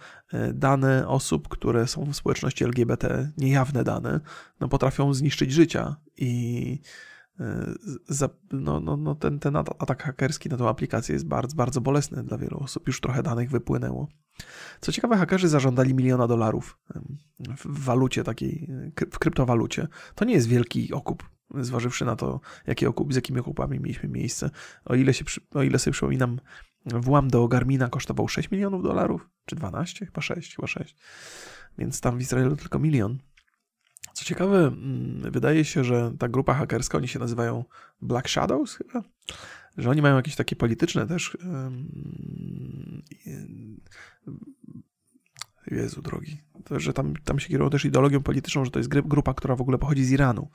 dane 0.54 1.08
osób, 1.08 1.48
które 1.48 1.86
są 1.86 2.04
w 2.04 2.16
społeczności 2.16 2.64
LGBT, 2.64 3.32
niejawne 3.38 3.84
dane, 3.84 4.20
no 4.60 4.68
potrafią 4.68 5.14
zniszczyć 5.14 5.52
życia 5.52 5.96
i 6.16 6.80
no, 8.52 8.80
no, 8.80 8.96
no 8.96 9.14
ten, 9.14 9.38
ten 9.38 9.56
atak 9.56 10.02
hakerski 10.02 10.48
na 10.48 10.56
tą 10.56 10.68
aplikację 10.68 11.12
jest 11.12 11.26
bardzo, 11.26 11.56
bardzo 11.56 11.80
bolesny 11.80 12.22
dla 12.22 12.38
wielu 12.38 12.58
osób. 12.58 12.86
Już 12.86 13.00
trochę 13.00 13.22
danych 13.22 13.50
wypłynęło. 13.50 14.08
Co 14.80 14.92
ciekawe, 14.92 15.16
hakerzy 15.16 15.48
zażądali 15.48 15.94
miliona 15.94 16.26
dolarów 16.26 16.78
w 17.64 17.84
walucie 17.84 18.24
takiej, 18.24 18.70
w 19.12 19.18
kryptowalucie. 19.18 19.88
To 20.14 20.24
nie 20.24 20.34
jest 20.34 20.48
wielki 20.48 20.92
okup 20.92 21.30
zważywszy 21.60 22.04
na 22.04 22.16
to, 22.16 22.40
jakie 22.66 22.88
okup, 22.88 23.12
z 23.12 23.16
jakimi 23.16 23.40
okupami 23.40 23.80
mieliśmy 23.80 24.08
miejsce. 24.08 24.50
O 24.84 24.94
ile, 24.94 25.14
się, 25.14 25.24
o 25.54 25.62
ile 25.62 25.78
sobie 25.78 25.92
przypominam, 25.92 26.40
włam 26.86 27.28
do 27.28 27.48
Garmina 27.48 27.88
kosztował 27.88 28.28
6 28.28 28.50
milionów 28.50 28.82
dolarów, 28.82 29.30
czy 29.46 29.56
12? 29.56 30.06
Chyba 30.06 30.20
6, 30.20 30.56
chyba 30.56 30.68
6. 30.68 30.96
Więc 31.78 32.00
tam 32.00 32.18
w 32.18 32.20
Izraelu 32.20 32.56
tylko 32.56 32.78
milion. 32.78 33.18
Co 34.22 34.28
ciekawe, 34.28 34.58
mm, 34.58 35.32
wydaje 35.32 35.64
się, 35.64 35.84
że 35.84 36.12
ta 36.18 36.28
grupa 36.28 36.54
hakerska, 36.54 36.98
oni 36.98 37.08
się 37.08 37.18
nazywają 37.18 37.64
Black 38.02 38.28
Shadows 38.28 38.74
chyba, 38.74 39.02
że 39.78 39.90
oni 39.90 40.02
mają 40.02 40.16
jakieś 40.16 40.36
takie 40.36 40.56
polityczne 40.56 41.06
też 41.06 41.36
Jezu 45.66 46.02
drogi. 46.02 46.42
To, 46.64 46.80
że 46.80 46.92
tam, 46.92 47.14
tam 47.24 47.38
się 47.38 47.48
kierują 47.48 47.70
też 47.70 47.84
ideologią 47.84 48.22
polityczną, 48.22 48.64
że 48.64 48.70
to 48.70 48.78
jest 48.78 48.88
grupa, 48.88 49.34
która 49.34 49.56
w 49.56 49.60
ogóle 49.60 49.78
pochodzi 49.78 50.04
z 50.04 50.10
Iranu 50.10 50.50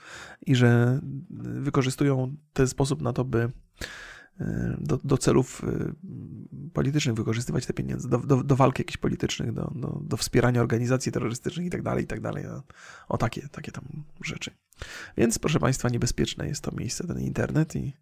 i 0.46 0.56
że 0.56 1.00
wykorzystują 1.40 2.36
ten 2.54 2.68
sposób 2.68 3.02
na 3.02 3.14
to, 3.14 3.26
by 3.26 3.52
do, 4.78 5.00
do 5.04 5.18
celów 5.18 5.64
e, 5.64 5.94
politycznych 6.74 7.16
wykorzystywać 7.16 7.66
te 7.66 7.74
pieniądze, 7.74 8.10
do, 8.10 8.18
do, 8.18 8.44
do 8.44 8.56
walki 8.56 8.82
jakichś 8.82 8.98
politycznych, 8.98 9.54
do, 9.54 9.72
do, 9.76 10.00
do 10.04 10.18
wspierania 10.18 10.62
organizacji 10.62 11.12
terrorystycznych 11.12 11.66
i 11.66 11.70
tak 11.70 11.82
dalej, 11.82 12.04
i 12.04 12.08
tak 12.08 12.22
dalej. 12.22 12.46
O 13.08 13.18
takie, 13.18 13.48
takie 13.50 13.72
tam 13.72 13.84
rzeczy. 14.22 14.52
Więc 15.18 15.40
proszę 15.40 15.60
Państwa, 15.60 15.90
niebezpieczne 15.90 16.48
jest 16.48 16.64
to 16.64 16.72
miejsce, 16.72 17.08
ten 17.08 17.20
internet 17.20 17.76
i 17.76 17.94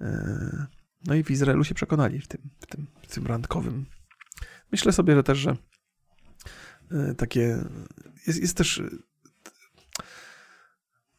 e, 0.00 0.66
no 1.06 1.14
i 1.14 1.24
w 1.24 1.30
Izraelu 1.30 1.64
się 1.64 1.74
przekonali 1.74 2.20
w 2.20 2.28
tym, 2.28 2.40
w 2.60 2.66
tym, 2.66 2.86
w 3.08 3.14
tym 3.14 3.26
randkowym. 3.26 3.86
Myślę 4.72 4.92
sobie, 4.92 5.14
że 5.14 5.22
też, 5.22 5.38
że 5.38 5.56
takie. 7.16 7.64
Jest, 8.26 8.40
jest 8.40 8.56
też 8.56 8.82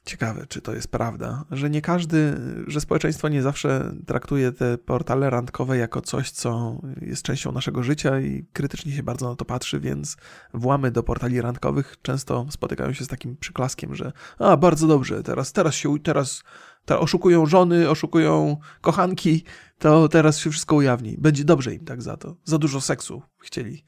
ciekawe, 0.07 0.45
czy 0.47 0.61
to 0.61 0.73
jest 0.73 0.87
prawda, 0.87 1.45
że 1.51 1.69
nie 1.69 1.81
każdy, 1.81 2.39
że 2.67 2.81
społeczeństwo 2.81 3.29
nie 3.29 3.41
zawsze 3.41 3.95
traktuje 4.05 4.51
te 4.51 4.77
portale 4.77 5.29
randkowe 5.29 5.77
jako 5.77 6.01
coś, 6.01 6.31
co 6.31 6.81
jest 7.01 7.23
częścią 7.23 7.51
naszego 7.51 7.83
życia 7.83 8.19
i 8.19 8.45
krytycznie 8.53 8.91
się 8.91 9.03
bardzo 9.03 9.29
na 9.29 9.35
to 9.35 9.45
patrzy, 9.45 9.79
więc 9.79 10.17
włamy 10.53 10.91
do 10.91 11.03
portali 11.03 11.41
randkowych 11.41 11.95
często 12.01 12.45
spotykają 12.49 12.93
się 12.93 13.05
z 13.05 13.07
takim 13.07 13.37
przyklaskiem, 13.37 13.95
że 13.95 14.11
a, 14.39 14.57
bardzo 14.57 14.87
dobrze, 14.87 15.23
teraz, 15.23 15.53
teraz 15.53 15.75
się, 15.75 15.99
teraz, 15.99 16.43
teraz 16.85 17.03
oszukują 17.03 17.45
żony, 17.45 17.89
oszukują 17.89 18.57
kochanki, 18.81 19.43
to 19.79 20.09
teraz 20.09 20.39
się 20.39 20.49
wszystko 20.49 20.75
ujawni. 20.75 21.17
Będzie 21.17 21.43
dobrze 21.43 21.73
im 21.73 21.85
tak 21.85 22.01
za 22.01 22.17
to. 22.17 22.35
Za 22.43 22.57
dużo 22.57 22.81
seksu 22.81 23.21
chcieli. 23.37 23.83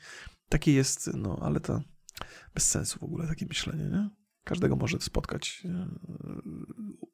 Takie 0.50 0.74
jest, 0.74 1.10
no 1.14 1.40
ale 1.42 1.60
to 1.60 1.82
bez 2.54 2.68
sensu 2.68 3.00
w 3.00 3.04
ogóle 3.04 3.28
takie 3.28 3.46
myślenie, 3.46 3.84
nie? 3.84 4.19
Każdego 4.50 4.76
może 4.76 4.98
spotkać 5.00 5.64
e, 5.66 5.88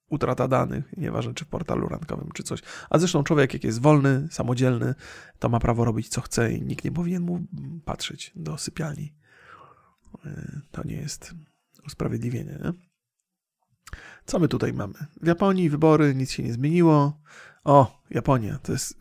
utrata 0.10 0.48
danych, 0.48 0.98
nieważne 0.98 1.34
czy 1.34 1.46
w 1.46 1.48
portalu 1.48 1.88
randkowym, 1.88 2.32
czy 2.34 2.44
coś. 2.44 2.62
A 2.90 3.00
zresztą 3.00 3.24
człowiek, 3.24 3.54
jak 3.54 3.64
jest 3.64 3.82
wolny, 3.82 4.28
samodzielny, 4.32 4.96
to 5.40 5.50
ma 5.50 5.60
prawo 5.60 5.86
robić 5.86 6.10
co 6.10 6.22
chce 6.22 6.54
i 6.54 6.62
nikt 6.62 6.86
nie 6.86 6.92
powinien 6.92 7.24
mu 7.24 7.46
patrzeć 7.86 8.32
do 8.36 8.58
sypialni. 8.58 9.14
E, 10.26 10.62
to 10.72 10.84
nie 10.88 10.96
jest 10.96 11.36
usprawiedliwienie, 11.86 12.60
nie? 12.64 12.74
Co 14.26 14.40
my 14.40 14.48
tutaj 14.48 14.74
mamy? 14.74 14.94
W 15.22 15.28
Japonii 15.28 15.70
wybory, 15.70 16.16
nic 16.16 16.32
się 16.32 16.44
nie 16.44 16.54
zmieniło. 16.54 17.22
O, 17.64 18.02
Japonia, 18.10 18.60
to 18.60 18.72
jest 18.72 18.98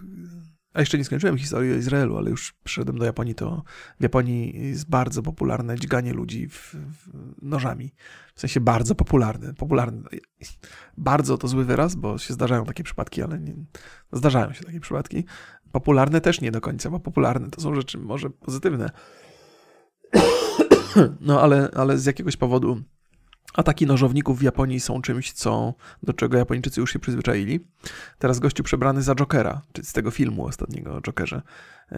a 0.74 0.80
jeszcze 0.80 0.98
nie 0.98 1.04
skończyłem 1.04 1.38
historii 1.38 1.72
o 1.72 1.76
Izraelu, 1.76 2.16
ale 2.16 2.30
już 2.30 2.52
przyszedłem 2.64 2.98
do 2.98 3.04
Japonii, 3.04 3.34
to 3.34 3.62
w 4.00 4.02
Japonii 4.02 4.68
jest 4.68 4.90
bardzo 4.90 5.22
popularne 5.22 5.78
dźganie 5.78 6.12
ludzi 6.12 6.48
w, 6.48 6.74
w 6.74 7.08
nożami. 7.42 7.94
W 8.34 8.40
sensie 8.40 8.60
bardzo 8.60 8.94
popularne. 8.94 9.54
popularne. 9.54 10.02
Bardzo 10.96 11.38
to 11.38 11.48
zły 11.48 11.64
wyraz, 11.64 11.94
bo 11.94 12.18
się 12.18 12.34
zdarzają 12.34 12.64
takie 12.64 12.84
przypadki, 12.84 13.22
ale 13.22 13.40
nie, 13.40 13.54
zdarzają 14.12 14.52
się 14.52 14.64
takie 14.64 14.80
przypadki. 14.80 15.24
Popularne 15.72 16.20
też 16.20 16.40
nie 16.40 16.50
do 16.50 16.60
końca, 16.60 16.90
bo 16.90 17.00
popularne 17.00 17.50
to 17.50 17.60
są 17.60 17.74
rzeczy 17.74 17.98
może 17.98 18.30
pozytywne. 18.30 18.90
No 21.20 21.40
ale, 21.40 21.70
ale 21.76 21.98
z 21.98 22.06
jakiegoś 22.06 22.36
powodu 22.36 22.82
Ataki 23.54 23.86
nożowników 23.86 24.38
w 24.38 24.42
Japonii 24.42 24.80
są 24.80 25.02
czymś, 25.02 25.32
co, 25.32 25.74
do 26.02 26.12
czego 26.12 26.38
Japończycy 26.38 26.80
już 26.80 26.92
się 26.92 26.98
przyzwyczaili. 26.98 27.60
Teraz 28.18 28.38
gościu 28.38 28.62
przebrany 28.62 29.02
za 29.02 29.14
Jokera, 29.14 29.62
czy 29.72 29.84
z 29.84 29.92
tego 29.92 30.10
filmu 30.10 30.46
ostatniego 30.46 30.94
o 30.94 31.00
Jokerze, 31.00 31.42
e, 31.92 31.96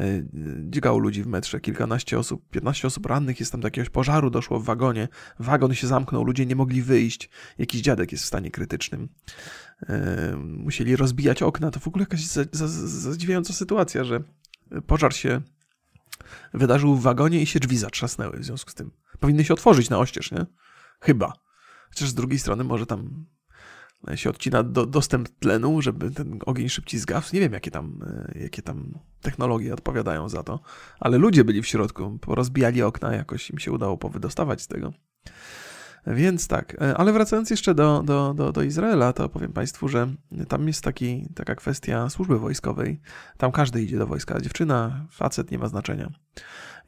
dźgał 0.70 0.98
ludzi 0.98 1.22
w 1.22 1.26
metrze, 1.26 1.60
kilkanaście 1.60 2.18
osób, 2.18 2.48
15 2.50 2.86
osób 2.88 3.06
rannych, 3.06 3.40
jest 3.40 3.52
tam 3.52 3.60
do 3.60 3.66
jakiegoś 3.66 3.90
pożaru, 3.90 4.30
doszło 4.30 4.60
w 4.60 4.64
wagonie, 4.64 5.08
wagon 5.38 5.74
się 5.74 5.86
zamknął, 5.86 6.24
ludzie 6.24 6.46
nie 6.46 6.56
mogli 6.56 6.82
wyjść, 6.82 7.30
jakiś 7.58 7.80
dziadek 7.80 8.12
jest 8.12 8.24
w 8.24 8.26
stanie 8.26 8.50
krytycznym. 8.50 9.08
E, 9.88 10.36
musieli 10.36 10.96
rozbijać 10.96 11.42
okna, 11.42 11.70
to 11.70 11.80
w 11.80 11.88
ogóle 11.88 12.02
jakaś 12.02 12.22
zadziwiająca 12.52 13.52
sytuacja, 13.52 14.04
że 14.04 14.20
pożar 14.86 15.14
się 15.14 15.40
wydarzył 16.54 16.94
w 16.94 17.02
wagonie 17.02 17.42
i 17.42 17.46
się 17.46 17.60
drzwi 17.60 17.78
zatrzasnęły 17.78 18.38
w 18.38 18.44
związku 18.44 18.70
z 18.70 18.74
tym. 18.74 18.90
Powinny 19.20 19.44
się 19.44 19.54
otworzyć 19.54 19.90
na 19.90 19.98
oścież, 19.98 20.32
nie? 20.32 20.46
Chyba. 21.00 21.45
Chociaż 21.96 22.08
z 22.08 22.14
drugiej 22.14 22.38
strony 22.38 22.64
może 22.64 22.86
tam 22.86 23.26
się 24.14 24.30
odcina 24.30 24.62
do, 24.62 24.86
dostęp 24.86 25.28
tlenu, 25.28 25.82
żeby 25.82 26.10
ten 26.10 26.38
ogień 26.46 26.68
szybciej 26.68 27.00
zgasł. 27.00 27.34
Nie 27.34 27.40
wiem, 27.40 27.52
jakie 27.52 27.70
tam, 27.70 28.00
e, 28.34 28.38
jakie 28.38 28.62
tam 28.62 28.98
technologie 29.20 29.74
odpowiadają 29.74 30.28
za 30.28 30.42
to, 30.42 30.60
ale 31.00 31.18
ludzie 31.18 31.44
byli 31.44 31.62
w 31.62 31.66
środku, 31.66 32.18
porozbijali 32.18 32.82
okna, 32.82 33.14
jakoś 33.14 33.50
im 33.50 33.58
się 33.58 33.72
udało 33.72 33.96
powydostawać 33.96 34.62
z 34.62 34.66
tego. 34.66 34.92
Więc 36.06 36.48
tak, 36.48 36.82
e, 36.82 36.96
ale 36.96 37.12
wracając 37.12 37.50
jeszcze 37.50 37.74
do, 37.74 38.02
do, 38.02 38.34
do, 38.34 38.52
do 38.52 38.62
Izraela, 38.62 39.12
to 39.12 39.28
powiem 39.28 39.52
Państwu, 39.52 39.88
że 39.88 40.08
tam 40.48 40.68
jest 40.68 40.84
taki, 40.84 41.28
taka 41.34 41.54
kwestia 41.54 42.10
służby 42.10 42.38
wojskowej. 42.38 43.00
Tam 43.36 43.52
każdy 43.52 43.82
idzie 43.82 43.98
do 43.98 44.06
wojska, 44.06 44.40
dziewczyna, 44.40 45.06
facet, 45.10 45.50
nie 45.50 45.58
ma 45.58 45.68
znaczenia. 45.68 46.10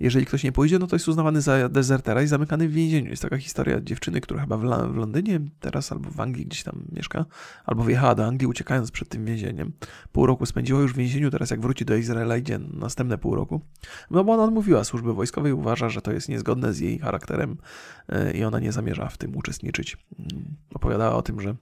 Jeżeli 0.01 0.27
ktoś 0.27 0.45
nie 0.45 0.53
pójdzie, 0.53 0.79
no 0.79 0.87
to 0.87 0.97
jest 0.97 1.09
uznawany 1.09 1.41
za 1.41 1.69
dezertera 1.69 2.23
i 2.23 2.27
zamykany 2.27 2.69
w 2.69 2.73
więzieniu. 2.73 3.11
Jest 3.11 3.23
taka 3.23 3.39
historia 3.39 3.81
dziewczyny, 3.81 4.21
która 4.21 4.41
chyba 4.41 4.57
w, 4.57 4.93
w 4.93 4.97
Londynie 4.97 5.41
teraz 5.61 5.93
albo 5.93 6.11
w 6.11 6.21
Anglii 6.21 6.47
gdzieś 6.47 6.63
tam 6.63 6.85
mieszka, 6.93 7.25
albo 7.65 7.83
wyjechała 7.83 8.15
do 8.15 8.27
Anglii 8.27 8.47
uciekając 8.47 8.91
przed 8.91 9.09
tym 9.09 9.25
więzieniem. 9.25 9.73
Pół 10.13 10.27
roku 10.27 10.47
spędziła 10.47 10.81
już 10.81 10.93
w 10.93 10.97
więzieniu, 10.97 11.31
teraz 11.31 11.51
jak 11.51 11.61
wróci 11.61 11.85
do 11.85 11.97
Izraela 11.97 12.37
idzie 12.37 12.59
następne 12.59 13.19
pół 13.19 13.35
roku. 13.35 13.61
No 14.11 14.25
bo 14.25 14.33
ona 14.33 14.45
odmówiła 14.45 14.85
służby 14.85 15.15
wojskowej, 15.15 15.53
uważa, 15.53 15.89
że 15.89 16.03
to 16.03 16.13
jest 16.13 16.29
niezgodne 16.29 16.73
z 16.73 16.79
jej 16.79 16.99
charakterem 16.99 17.57
e, 18.09 18.33
i 18.33 18.45
ona 18.45 18.61
nie 18.61 18.73
zamierza 18.73 19.09
w 19.09 19.19
tym 19.19 19.37
uczestniczyć. 19.37 19.97
Mm, 20.19 20.57
opowiadała 20.75 21.17
o 21.17 21.23
tym, 21.23 21.41
że 21.41 21.57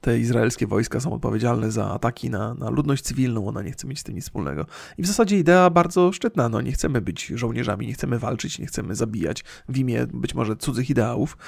te 0.00 0.18
izraelskie 0.18 0.66
wojska 0.66 1.00
są 1.00 1.12
odpowiedzialne 1.12 1.70
za 1.70 1.90
ataki 1.90 2.30
na, 2.30 2.54
na 2.54 2.70
ludność 2.70 3.02
cywilną, 3.02 3.48
ona 3.48 3.62
nie 3.62 3.72
chce 3.72 3.86
mieć 3.86 3.98
z 3.98 4.02
tym 4.02 4.14
nic 4.14 4.24
wspólnego. 4.24 4.66
I 4.98 5.02
w 5.02 5.06
zasadzie 5.06 5.38
idea 5.38 5.70
bardzo 5.70 6.12
szczytna, 6.12 6.48
no 6.48 6.60
nie 6.60 6.72
chcemy 6.72 7.00
być 7.00 7.26
żołnierzami, 7.26 7.86
nie 7.86 7.92
chcemy 7.92 8.18
walczyć, 8.18 8.58
nie 8.58 8.66
chcemy 8.66 8.94
zabijać 8.94 9.44
w 9.68 9.78
imię 9.78 10.06
być 10.12 10.34
może 10.34 10.56
cudzych 10.56 10.90
ideałów, 10.90 11.38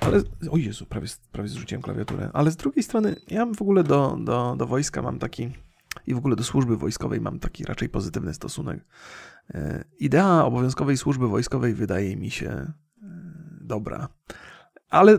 ale, 0.00 0.22
o 0.50 0.56
Jezu, 0.56 0.86
prawie, 0.86 1.08
prawie 1.32 1.48
zrzuciłem 1.48 1.82
klawiaturę, 1.82 2.30
ale 2.32 2.50
z 2.50 2.56
drugiej 2.56 2.82
strony 2.82 3.16
ja 3.28 3.46
w 3.46 3.62
ogóle 3.62 3.84
do, 3.84 4.18
do, 4.20 4.54
do 4.58 4.66
wojska 4.66 5.02
mam 5.02 5.18
taki, 5.18 5.50
i 6.06 6.14
w 6.14 6.18
ogóle 6.18 6.36
do 6.36 6.44
służby 6.44 6.76
wojskowej 6.76 7.20
mam 7.20 7.38
taki 7.38 7.64
raczej 7.64 7.88
pozytywny 7.88 8.34
stosunek. 8.34 8.84
E, 9.54 9.84
idea 9.98 10.44
obowiązkowej 10.44 10.96
służby 10.96 11.28
wojskowej 11.28 11.74
wydaje 11.74 12.16
mi 12.16 12.30
się 12.30 12.48
e, 12.48 12.72
dobra 13.60 14.08
ale 14.90 15.12
e, 15.12 15.18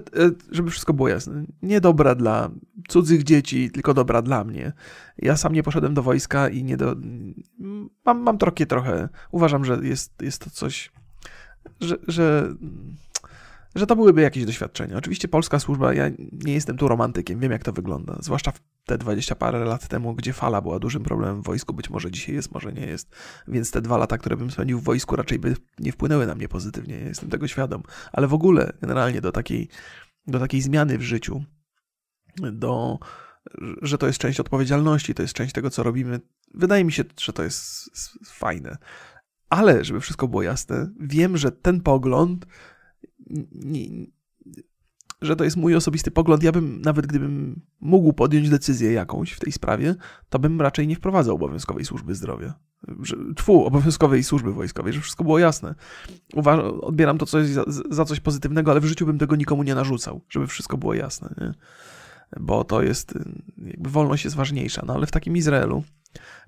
żeby 0.52 0.72
wszystko 0.72 0.94
było 0.94 1.10
jasne, 1.10 1.44
nie 1.62 1.82
dobra 1.82 2.16
dla 2.16 2.50
cudzych 2.88 3.24
dzieci, 3.24 3.72
tylko 3.72 3.94
dobra 3.94 4.22
dla 4.22 4.44
mnie. 4.44 4.74
Ja 5.18 5.38
sam 5.38 5.54
nie 5.54 5.64
poszedłem 5.64 5.94
do 5.94 6.04
wojska 6.04 6.50
i 6.50 6.64
nie 6.64 6.78
do... 6.78 6.96
Mam, 8.06 8.22
mam 8.22 8.38
trochę, 8.38 8.66
trochę, 8.66 9.10
uważam, 9.32 9.66
że 9.66 9.80
jest, 9.84 10.22
jest 10.22 10.44
to 10.44 10.50
coś, 10.50 10.92
że, 11.82 11.98
że 12.08 12.54
że 13.76 13.88
to 13.88 13.96
byłyby 13.96 14.22
jakieś 14.22 14.46
doświadczenia. 14.46 14.98
Oczywiście 14.98 15.28
polska 15.28 15.60
służba, 15.60 15.94
ja 15.94 16.10
nie 16.32 16.54
jestem 16.54 16.78
tu 16.78 16.88
romantykiem, 16.88 17.40
wiem 17.40 17.52
jak 17.52 17.64
to 17.64 17.74
wygląda, 17.74 18.18
zwłaszcza 18.20 18.52
w 18.52 18.60
te 18.86 18.98
20 18.98 19.36
parę 19.36 19.66
lat 19.66 19.88
temu, 19.88 20.16
gdzie 20.16 20.34
fala 20.34 20.62
była 20.62 20.80
dużym 20.80 21.04
problemem 21.04 21.42
w 21.42 21.46
wojsku, 21.46 21.74
być 21.74 21.90
może 21.90 22.12
dzisiaj 22.12 22.36
jest, 22.36 22.52
może 22.52 22.74
nie 22.74 22.86
jest, 22.86 23.16
więc 23.48 23.72
te 23.72 23.82
dwa 23.82 23.98
lata, 23.98 24.18
które 24.18 24.38
bym 24.38 24.52
spędził 24.52 24.80
w 24.80 24.84
wojsku 24.84 25.16
raczej 25.16 25.40
by 25.40 25.56
nie 25.80 25.92
wpłynęły 25.92 26.28
na 26.28 26.36
mnie 26.36 26.48
pozytywnie, 26.48 27.00
ja 27.00 27.08
jestem 27.08 27.30
tego 27.30 27.48
świadom, 27.48 27.84
ale 28.12 28.28
w 28.28 28.34
ogóle 28.34 28.74
generalnie 28.82 29.22
do 29.22 29.32
takiej, 29.32 29.68
do 30.28 30.40
takiej 30.40 30.62
zmiany 30.62 30.98
w 30.98 31.02
życiu, 31.02 31.44
do, 32.36 33.00
że 33.82 33.98
to 33.98 34.08
jest 34.08 34.20
część 34.20 34.40
odpowiedzialności, 34.40 35.14
to 35.14 35.22
jest 35.22 35.34
część 35.34 35.54
tego, 35.54 35.70
co 35.70 35.84
robimy, 35.84 36.20
wydaje 36.54 36.84
mi 36.86 36.92
się, 36.92 37.04
że 37.22 37.34
to 37.34 37.44
jest 37.44 37.90
fajne. 38.26 38.78
Ale, 39.50 39.84
żeby 39.84 40.00
wszystko 40.00 40.28
było 40.28 40.44
jasne, 40.44 40.90
wiem, 41.00 41.38
że 41.38 41.52
ten 41.52 41.82
pogląd 41.82 42.46
nie, 43.52 44.08
że 45.22 45.36
to 45.36 45.44
jest 45.44 45.58
mój 45.58 45.76
osobisty 45.76 46.12
pogląd. 46.12 46.44
Ja 46.44 46.52
bym, 46.52 46.82
nawet 46.82 47.08
gdybym 47.08 47.62
mógł 47.82 48.14
podjąć 48.14 48.50
decyzję 48.50 48.92
jakąś 48.92 49.32
w 49.32 49.40
tej 49.40 49.52
sprawie, 49.52 49.96
to 50.30 50.40
bym 50.40 50.62
raczej 50.62 50.88
nie 50.88 50.96
wprowadzał 50.96 51.36
obowiązkowej 51.36 51.86
służby 51.86 52.16
zdrowia. 52.16 52.54
Tfu, 53.36 53.66
obowiązkowej 53.66 54.24
służby 54.24 54.54
wojskowej, 54.54 54.94
żeby 54.94 55.04
wszystko 55.04 55.24
było 55.24 55.40
jasne. 55.40 55.76
Uważam, 56.34 56.66
odbieram 56.82 57.18
to 57.18 57.26
coś 57.26 57.48
za, 57.48 57.64
za, 57.90 58.06
coś 58.06 58.20
pozytywnego, 58.20 58.72
ale 58.72 58.80
w 58.80 58.86
życiu 58.86 59.06
bym 59.06 59.18
tego 59.18 59.36
nikomu 59.36 59.64
nie 59.64 59.76
narzucał, 59.76 60.22
żeby 60.30 60.48
wszystko 60.48 60.78
było 60.78 60.94
jasne. 60.94 61.36
Nie? 61.42 61.54
Bo 62.40 62.64
to 62.64 62.82
jest, 62.82 63.14
jakby 63.58 63.90
wolność 63.90 64.24
jest 64.24 64.36
ważniejsza. 64.36 64.84
No 64.88 64.94
ale 64.94 65.08
w 65.08 65.12
takim 65.12 65.38
Izraelu, 65.38 65.84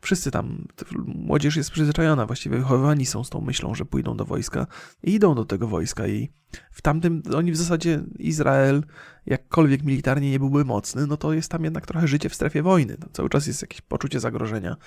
Wszyscy 0.01 0.31
tam, 0.31 0.67
młodzież 1.05 1.55
jest 1.55 1.71
przyzwyczajona, 1.71 2.25
właściwie 2.25 2.57
wychowywani 2.57 3.05
są 3.05 3.23
z 3.23 3.29
tą 3.29 3.41
myślą, 3.41 3.75
że 3.75 3.85
pójdą 3.85 4.17
do 4.17 4.25
wojska 4.25 4.67
i 5.03 5.13
idą 5.13 5.35
do 5.35 5.45
tego 5.45 5.67
wojska 5.67 6.07
i 6.07 6.29
w 6.71 6.81
tamtym, 6.81 7.23
oni 7.35 7.51
w 7.51 7.57
zasadzie 7.57 8.03
Izrael, 8.19 8.83
jakkolwiek 9.25 9.83
militarnie 9.83 10.31
nie 10.31 10.39
byłby 10.39 10.65
mocny, 10.65 11.07
no 11.07 11.17
to 11.17 11.33
jest 11.33 11.51
tam 11.51 11.63
jednak 11.63 11.85
trochę 11.85 12.07
życie 12.07 12.29
w 12.29 12.35
strefie 12.35 12.63
wojny. 12.63 12.97
No, 12.99 13.07
cały 13.13 13.29
czas 13.29 13.47
jest 13.47 13.61
jakieś 13.61 13.81
poczucie 13.81 14.19
zagrożenia 14.19 14.77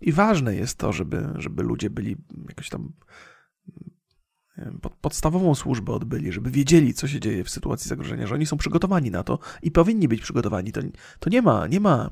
i 0.00 0.12
ważne 0.12 0.54
jest 0.54 0.78
to, 0.78 0.92
żeby, 0.92 1.28
żeby 1.34 1.62
ludzie 1.62 1.90
byli 1.90 2.16
jakoś 2.48 2.68
tam 2.68 2.92
pod, 4.80 4.94
podstawową 4.94 5.54
służbę 5.54 5.92
odbyli, 5.92 6.32
żeby 6.32 6.50
wiedzieli, 6.50 6.94
co 6.94 7.08
się 7.08 7.20
dzieje 7.20 7.44
w 7.44 7.50
sytuacji 7.50 7.88
zagrożenia, 7.88 8.26
że 8.26 8.34
oni 8.34 8.46
są 8.46 8.56
przygotowani 8.56 9.10
na 9.10 9.22
to 9.22 9.38
i 9.62 9.70
powinni 9.70 10.08
być 10.08 10.20
przygotowani. 10.20 10.72
To, 10.72 10.80
to 11.18 11.30
nie 11.30 11.42
ma, 11.42 11.66
nie 11.66 11.80
ma 11.80 12.10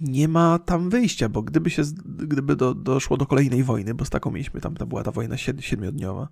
nie 0.00 0.28
ma 0.28 0.58
tam 0.58 0.90
wyjścia, 0.90 1.28
bo 1.28 1.42
gdyby 1.42 1.70
się, 1.70 1.82
gdyby 2.06 2.56
do, 2.56 2.74
doszło 2.74 3.16
do 3.16 3.26
kolejnej 3.26 3.64
wojny, 3.64 3.94
bo 3.94 4.04
z 4.04 4.10
taką 4.10 4.30
mieliśmy, 4.30 4.60
tam 4.60 4.74
to 4.74 4.86
była 4.86 5.02
ta 5.02 5.10
wojna 5.10 5.36
siedmiodniowa, 5.36 6.28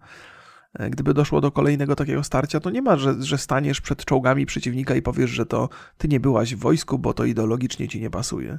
e, 0.74 0.90
gdyby 0.90 1.14
doszło 1.14 1.40
do 1.40 1.52
kolejnego 1.52 1.96
takiego 1.96 2.24
starcia, 2.24 2.60
to 2.60 2.70
nie 2.70 2.82
ma, 2.82 2.96
że, 2.96 3.22
że 3.22 3.38
staniesz 3.38 3.80
przed 3.80 4.04
czołgami 4.04 4.46
przeciwnika 4.46 4.94
i 4.94 5.02
powiesz, 5.02 5.30
że 5.30 5.46
to 5.46 5.68
ty 5.98 6.08
nie 6.08 6.20
byłaś 6.20 6.54
w 6.54 6.58
wojsku, 6.58 6.98
bo 6.98 7.14
to 7.14 7.24
ideologicznie 7.24 7.88
ci 7.88 8.00
nie 8.00 8.10
pasuje. 8.10 8.58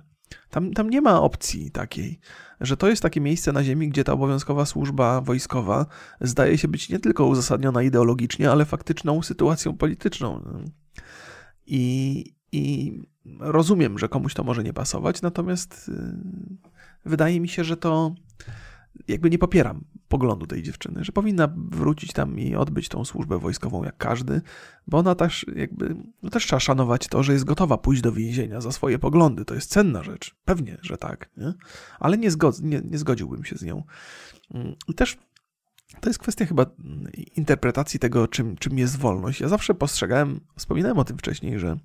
Tam, 0.50 0.74
tam 0.74 0.90
nie 0.90 1.02
ma 1.02 1.22
opcji 1.22 1.72
takiej, 1.72 2.20
że 2.62 2.78
to 2.78 2.90
jest 2.90 3.02
takie 3.02 3.22
miejsce 3.22 3.52
na 3.52 3.64
ziemi, 3.64 3.90
gdzie 3.90 4.04
ta 4.04 4.14
obowiązkowa 4.14 4.66
służba 4.66 5.22
wojskowa 5.22 5.86
zdaje 6.22 6.58
się 6.58 6.68
być 6.68 6.90
nie 6.90 7.00
tylko 7.00 7.26
uzasadniona 7.26 7.84
ideologicznie, 7.84 8.52
ale 8.52 8.66
faktyczną 8.66 9.22
sytuacją 9.22 9.78
polityczną. 9.78 10.42
I, 11.66 12.24
i 12.52 12.94
rozumiem, 13.40 14.00
że 14.00 14.10
komuś 14.10 14.34
to 14.34 14.44
może 14.44 14.64
nie 14.64 14.74
pasować, 14.74 15.22
natomiast 15.22 15.90
y, 15.90 16.16
wydaje 17.06 17.40
mi 17.40 17.48
się, 17.50 17.64
że 17.64 17.78
to 17.78 18.16
jakby 19.08 19.30
nie 19.30 19.38
popieram 19.38 19.84
poglądu 20.08 20.48
tej 20.48 20.64
dziewczyny, 20.64 21.04
że 21.04 21.12
powinna 21.12 21.50
wrócić 21.56 22.14
tam 22.14 22.40
i 22.40 22.56
odbyć 22.56 22.90
tą 22.90 23.06
służbę 23.06 23.40
wojskową 23.40 23.84
jak 23.84 23.98
każdy, 23.98 24.42
bo 24.88 24.98
ona 24.98 25.16
też 25.16 25.46
jakby, 25.56 25.96
no 26.24 26.30
też 26.30 26.46
trzeba 26.46 26.60
szanować 26.60 27.08
to, 27.08 27.24
że 27.24 27.34
jest 27.34 27.46
gotowa 27.46 27.78
pójść 27.78 28.02
do 28.02 28.12
więzienia 28.12 28.62
za 28.62 28.72
swoje 28.72 29.00
poglądy. 29.00 29.46
To 29.46 29.56
jest 29.56 29.70
cenna 29.70 30.04
rzecz. 30.04 30.36
Pewnie, 30.46 30.78
że 30.82 30.98
tak, 30.98 31.30
nie? 31.38 31.54
ale 32.00 32.18
nie, 32.18 32.32
zgod, 32.32 32.62
nie, 32.62 32.82
nie 32.82 32.98
zgodziłbym 32.98 33.44
się 33.44 33.56
z 33.56 33.64
nią. 33.64 33.84
Mm, 34.54 34.76
I 34.88 34.94
też 34.94 35.18
to 36.00 36.10
jest 36.10 36.20
kwestia 36.20 36.46
chyba 36.46 36.66
interpretacji 37.36 38.00
tego, 38.00 38.28
czym, 38.28 38.58
czym 38.58 38.78
jest 38.78 38.98
wolność. 38.98 39.42
Ja 39.42 39.48
zawsze 39.48 39.74
postrzegałem, 39.74 40.40
wspominałem 40.58 40.98
o 40.98 41.04
tym 41.04 41.18
wcześniej, 41.18 41.60
że 41.60 41.78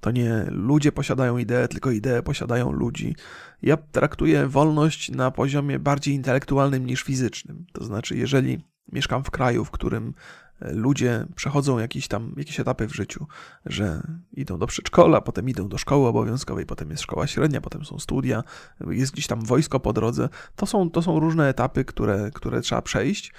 to 0.00 0.10
nie 0.10 0.44
ludzie 0.50 0.92
posiadają 0.92 1.38
ideę, 1.38 1.68
tylko 1.68 1.90
idee 1.90 2.22
posiadają 2.24 2.72
ludzi. 2.72 3.16
Ja 3.62 3.76
traktuję 3.76 4.46
wolność 4.46 5.10
na 5.10 5.30
poziomie 5.30 5.78
bardziej 5.78 6.14
intelektualnym 6.14 6.86
niż 6.86 7.02
fizycznym. 7.02 7.66
To 7.72 7.84
znaczy, 7.84 8.16
jeżeli 8.16 8.64
mieszkam 8.92 9.24
w 9.24 9.30
kraju, 9.30 9.64
w 9.64 9.70
którym 9.70 10.14
ludzie 10.60 11.26
przechodzą 11.36 11.78
jakieś 11.78 12.08
tam 12.08 12.34
jakieś 12.36 12.60
etapy 12.60 12.88
w 12.88 12.94
życiu, 12.94 13.26
że 13.66 14.02
idą 14.32 14.58
do 14.58 14.66
przedszkola, 14.66 15.20
potem 15.20 15.48
idą 15.48 15.68
do 15.68 15.78
szkoły 15.78 16.08
obowiązkowej, 16.08 16.66
potem 16.66 16.90
jest 16.90 17.02
szkoła 17.02 17.26
średnia, 17.26 17.60
potem 17.60 17.84
są 17.84 17.98
studia, 17.98 18.44
jest 18.90 19.12
gdzieś 19.12 19.26
tam 19.26 19.44
wojsko 19.44 19.80
po 19.80 19.92
drodze. 19.92 20.28
To 20.56 20.66
są, 20.66 20.90
to 20.90 21.02
są 21.02 21.20
różne 21.20 21.48
etapy, 21.48 21.84
które, 21.84 22.30
które 22.34 22.60
trzeba 22.60 22.82
przejść. 22.82 23.32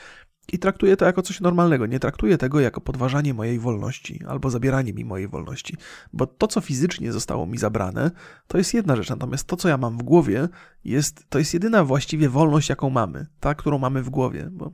I 0.53 0.59
traktuję 0.59 0.97
to 0.97 1.05
jako 1.05 1.21
coś 1.21 1.41
normalnego. 1.41 1.85
Nie 1.85 1.99
traktuję 1.99 2.37
tego 2.37 2.59
jako 2.59 2.81
podważanie 2.81 3.33
mojej 3.33 3.59
wolności 3.59 4.23
albo 4.27 4.49
zabieranie 4.49 4.93
mi 4.93 5.05
mojej 5.05 5.27
wolności. 5.27 5.77
Bo 6.13 6.27
to, 6.27 6.47
co 6.47 6.61
fizycznie 6.61 7.11
zostało 7.11 7.45
mi 7.45 7.57
zabrane, 7.57 8.11
to 8.47 8.57
jest 8.57 8.73
jedna 8.73 8.95
rzecz. 8.95 9.09
Natomiast 9.09 9.47
to, 9.47 9.57
co 9.57 9.69
ja 9.69 9.77
mam 9.77 9.97
w 9.97 10.03
głowie, 10.03 10.49
jest, 10.83 11.29
to 11.29 11.39
jest 11.39 11.53
jedyna 11.53 11.83
właściwie 11.83 12.29
wolność, 12.29 12.69
jaką 12.69 12.89
mamy. 12.89 13.27
Ta, 13.39 13.55
którą 13.55 13.77
mamy 13.77 14.03
w 14.03 14.09
głowie. 14.09 14.49
Bo 14.51 14.73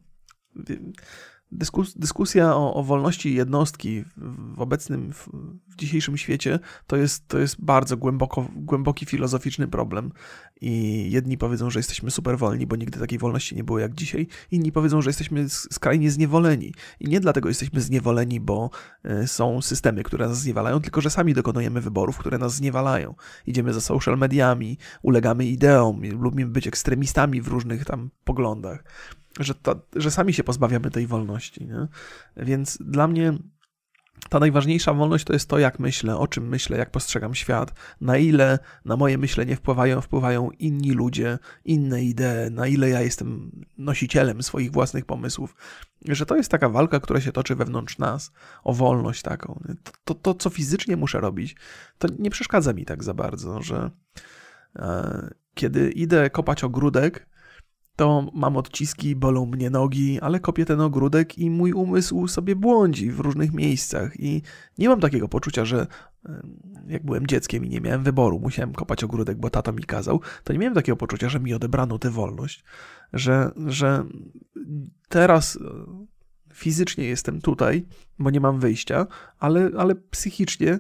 dyskus, 1.52 1.98
dyskusja 1.98 2.56
o, 2.56 2.74
o, 2.74 2.84
wolności 2.84 3.36
jednostki 3.36 4.04
w 4.56 4.62
obecnym, 4.62 5.14
w, 5.14 5.30
w, 5.68 5.76
dzisiejszym 5.76 6.18
świecie 6.18 6.60
to 6.88 6.98
jest, 6.98 7.28
to 7.28 7.40
jest 7.40 7.62
bardzo 7.62 7.98
głęboko, 7.98 8.48
głęboki 8.56 9.06
filozoficzny 9.06 9.68
problem. 9.68 10.12
I 10.62 11.06
jedni 11.12 11.38
powiedzą, 11.38 11.70
że 11.70 11.80
jesteśmy 11.80 12.12
super 12.12 12.38
wolni, 12.38 12.68
bo 12.68 12.76
nigdy 12.76 13.00
takiej 13.00 13.20
wolności 13.20 13.56
nie 13.56 13.64
było 13.64 13.80
jak 13.80 13.94
dzisiaj. 13.94 14.28
Inni 14.52 14.72
powiedzą, 14.72 15.02
że 15.02 15.10
jesteśmy 15.10 15.50
skrajnie 15.50 16.12
zniewoleni. 16.12 16.74
I 17.00 17.10
nie 17.10 17.20
dlatego 17.20 17.50
jesteśmy 17.50 17.82
zniewoleni, 17.82 18.40
bo 18.40 18.70
e, 19.04 19.28
są 19.28 19.62
systemy, 19.62 20.04
które 20.04 20.28
nas 20.28 20.42
zniewalają, 20.42 20.82
tylko 20.82 21.02
że 21.02 21.10
sami 21.10 21.34
dokonujemy 21.34 21.82
wyborów, 21.82 22.18
które 22.18 22.38
nas 22.38 22.56
zniewalają. 22.56 23.16
Idziemy 23.48 23.74
za 23.74 23.82
social 23.82 24.18
mediami, 24.18 24.78
ulegamy 25.02 25.46
ideom, 25.46 26.02
lubimy 26.22 26.52
być 26.52 26.68
ekstremistami 26.68 27.42
w 27.42 27.48
różnych 27.48 27.86
tam 27.86 28.10
poglądach 28.24 28.84
że, 29.40 29.56
to, 29.56 29.82
że 29.96 30.12
sami 30.12 30.34
się 30.34 30.44
pozbawiamy 30.44 30.92
tej 30.92 31.08
wolności. 31.08 31.66
Nie? 31.66 31.88
Więc 32.38 32.78
dla 32.82 33.08
mnie 33.08 33.34
ta 34.30 34.40
najważniejsza 34.40 34.94
wolność 34.94 35.26
to 35.26 35.34
jest 35.34 35.50
to, 35.50 35.60
jak 35.60 35.80
myślę, 35.80 36.18
o 36.18 36.28
czym 36.28 36.48
myślę, 36.48 36.78
jak 36.78 36.92
postrzegam 36.92 37.36
świat, 37.36 37.74
na 38.02 38.18
ile 38.18 38.60
na 38.86 38.98
moje 38.98 39.18
myślenie 39.18 39.56
wpływają, 39.56 40.02
wpływają 40.02 40.50
inni 40.60 40.92
ludzie, 40.92 41.40
inne 41.66 42.04
idee, 42.04 42.52
na 42.52 42.68
ile 42.68 42.90
ja 42.90 43.02
jestem 43.02 43.52
nosicielem 43.78 44.44
swoich 44.44 44.72
własnych 44.72 45.06
pomysłów. 45.06 45.56
Że 46.02 46.26
to 46.26 46.36
jest 46.36 46.52
taka 46.52 46.70
walka, 46.70 47.00
która 47.00 47.22
się 47.22 47.32
toczy 47.32 47.56
wewnątrz 47.56 47.98
nas 47.98 48.32
o 48.64 48.74
wolność 48.74 49.22
taką. 49.22 49.60
To, 49.84 49.92
to, 50.04 50.14
to 50.14 50.34
co 50.34 50.50
fizycznie 50.50 50.98
muszę 50.98 51.20
robić, 51.20 51.56
to 51.98 52.08
nie 52.20 52.30
przeszkadza 52.30 52.74
mi 52.74 52.86
tak 52.86 53.04
za 53.04 53.14
bardzo, 53.14 53.62
że 53.62 53.92
e, 54.76 55.30
kiedy 55.54 55.92
idę 55.92 56.30
kopać 56.30 56.64
ogródek, 56.64 57.28
to 57.96 58.32
mam 58.34 58.58
odciski, 58.58 59.16
bolą 59.16 59.46
mnie 59.46 59.70
nogi, 59.70 60.20
ale 60.20 60.40
kopię 60.40 60.66
ten 60.66 60.82
ogródek 60.82 61.38
i 61.38 61.50
mój 61.50 61.74
umysł 61.74 62.28
sobie 62.28 62.56
błądzi 62.56 63.12
w 63.12 63.20
różnych 63.20 63.54
miejscach 63.54 64.20
i 64.20 64.42
nie 64.78 64.90
mam 64.90 65.00
takiego 65.00 65.28
poczucia, 65.28 65.66
że 65.66 65.88
jak 66.88 67.06
byłem 67.06 67.28
dzieckiem 67.28 67.66
i 67.66 67.70
nie 67.70 67.82
miałem 67.82 68.04
wyboru, 68.04 68.40
musiałem 68.40 68.74
kopać 68.74 69.04
ogródek, 69.04 69.38
bo 69.38 69.50
tato 69.50 69.74
mi 69.74 69.84
kazał, 69.84 70.22
to 70.44 70.54
nie 70.54 70.60
miałem 70.60 70.76
takiego 70.76 70.96
poczucia, 70.96 71.30
że 71.30 71.40
mi 71.40 71.54
odebrano 71.54 72.00
tę 72.00 72.10
wolność, 72.10 72.64
że, 73.14 73.52
że 73.68 74.06
teraz 75.10 75.56
e, 75.56 75.60
fizycznie 76.54 77.04
jestem 77.04 77.42
tutaj, 77.42 77.86
bo 78.20 78.30
nie 78.30 78.40
mam 78.40 78.60
wyjścia, 78.60 79.08
ale, 79.40 79.72
ale 79.78 79.96
psychicznie, 79.96 80.80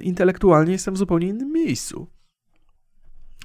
intelektualnie 0.00 0.72
jestem 0.72 0.94
w 0.94 0.98
zupełnie 0.98 1.28
innym 1.28 1.52
miejscu. 1.52 2.15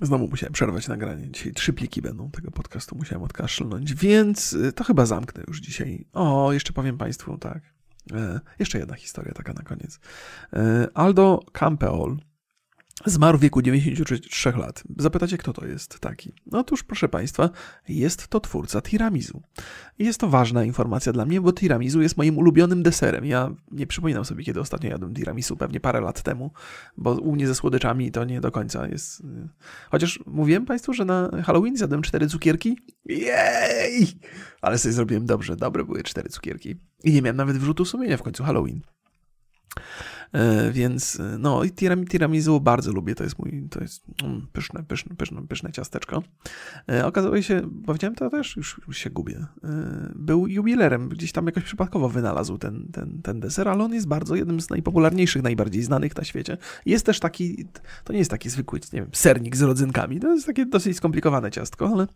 Znowu 0.01 0.27
musiałem 0.27 0.53
przerwać 0.53 0.87
nagranie. 0.87 1.31
Dzisiaj 1.31 1.53
trzy 1.53 1.73
pliki 1.73 2.01
będą 2.01 2.31
tego 2.31 2.51
podcastu, 2.51 2.95
musiałem 2.95 3.23
odkaszlnąć, 3.23 3.93
więc 3.93 4.53
y, 4.53 4.73
to 4.73 4.83
chyba 4.83 5.05
zamknę 5.05 5.43
już 5.47 5.59
dzisiaj. 5.59 6.05
O, 6.13 6.53
jeszcze 6.53 6.73
powiem 6.73 6.97
Państwu, 6.97 7.37
tak. 7.37 7.61
E, 8.13 8.39
jeszcze 8.59 8.79
jedna 8.79 8.95
historia 8.95 9.33
taka 9.33 9.53
na 9.53 9.61
koniec. 9.61 9.99
E, 10.53 10.87
Aldo 10.93 11.39
Campeol 11.53 12.17
Zmarł 13.05 13.37
w 13.37 13.41
wieku 13.41 13.61
93 13.61 14.51
lat. 14.51 14.83
Zapytacie, 14.97 15.37
kto 15.37 15.53
to 15.53 15.65
jest 15.65 15.99
taki? 15.99 16.33
Otóż, 16.51 16.83
proszę 16.83 17.09
Państwa, 17.09 17.49
jest 17.87 18.27
to 18.27 18.39
twórca 18.39 18.81
tiramisu. 18.81 19.41
Jest 19.99 20.19
to 20.19 20.27
ważna 20.27 20.63
informacja 20.63 21.13
dla 21.13 21.25
mnie, 21.25 21.41
bo 21.41 21.53
tiramisu 21.53 22.01
jest 22.01 22.17
moim 22.17 22.37
ulubionym 22.37 22.83
deserem. 22.83 23.25
Ja 23.25 23.51
nie 23.71 23.87
przypominam 23.87 24.25
sobie, 24.25 24.43
kiedy 24.43 24.59
ostatnio 24.59 24.89
jadłem 24.89 25.13
tiramisu, 25.13 25.57
pewnie 25.57 25.79
parę 25.79 26.01
lat 26.01 26.21
temu, 26.21 26.51
bo 26.97 27.11
u 27.11 27.31
mnie 27.31 27.47
ze 27.47 27.55
słodyczami 27.55 28.11
to 28.11 28.23
nie 28.23 28.41
do 28.41 28.51
końca 28.51 28.87
jest... 28.87 29.19
Y, 29.19 29.49
chociaż 29.91 30.19
mówiłem 30.25 30.65
Państwu, 30.65 30.93
że 30.93 31.05
na 31.05 31.29
Halloween 31.43 31.77
zjadłem 31.77 32.01
cztery 32.01 32.27
cukierki. 32.27 32.77
Jej! 33.05 34.07
Ale 34.61 34.77
sobie 34.77 34.93
zrobiłem 34.93 35.25
dobrze. 35.25 35.55
Dobre 35.55 35.83
były 35.83 36.03
cztery 36.03 36.29
cukierki. 36.29 36.75
I 37.03 37.13
nie 37.13 37.21
miałem 37.21 37.37
nawet 37.37 37.57
wrzutu 37.57 37.85
sumienia 37.85 38.17
w 38.17 38.23
końcu 38.23 38.43
Halloween. 38.43 38.81
E, 40.33 40.71
więc 40.71 41.19
e, 41.19 41.37
no 41.39 41.63
i 41.63 41.71
tiramisu 42.09 42.61
bardzo 42.61 42.91
lubię, 42.91 43.15
to 43.15 43.23
jest 43.23 43.39
mój, 43.39 43.67
to 43.69 43.81
jest 43.81 44.03
mm, 44.23 44.47
pyszne, 44.53 44.83
pyszne, 44.83 45.15
pyszne, 45.15 45.47
pyszne 45.47 45.71
ciasteczko. 45.71 46.23
E, 46.89 47.05
okazało 47.05 47.41
się, 47.41 47.69
powiedziałem 47.85 48.15
to 48.15 48.29
też, 48.29 48.55
już, 48.55 48.81
już 48.87 48.97
się 48.97 49.09
gubię, 49.09 49.45
był 50.15 50.47
jubilerem, 50.47 51.09
gdzieś 51.09 51.31
tam 51.31 51.45
jakoś 51.45 51.63
przypadkowo 51.63 52.09
wynalazł 52.09 52.57
ten, 52.57 52.87
ten, 52.91 53.21
ten 53.21 53.39
deser, 53.39 53.69
ale 53.69 53.83
on 53.83 53.93
jest 53.93 54.07
bardzo 54.07 54.35
jednym 54.35 54.61
z 54.61 54.69
najpopularniejszych, 54.69 55.43
najbardziej 55.43 55.83
znanych 55.83 56.15
na 56.15 56.23
świecie. 56.23 56.57
Jest 56.85 57.05
też 57.05 57.19
taki, 57.19 57.65
to 58.03 58.13
nie 58.13 58.19
jest 58.19 58.31
taki 58.31 58.49
zwykły, 58.49 58.79
nie 58.93 59.01
wiem, 59.01 59.09
sernik 59.13 59.55
z 59.55 59.61
rodzynkami, 59.61 60.19
to 60.19 60.33
jest 60.33 60.45
takie 60.45 60.65
dosyć 60.65 60.97
skomplikowane 60.97 61.51
ciastko, 61.51 61.89
ale 61.93 62.07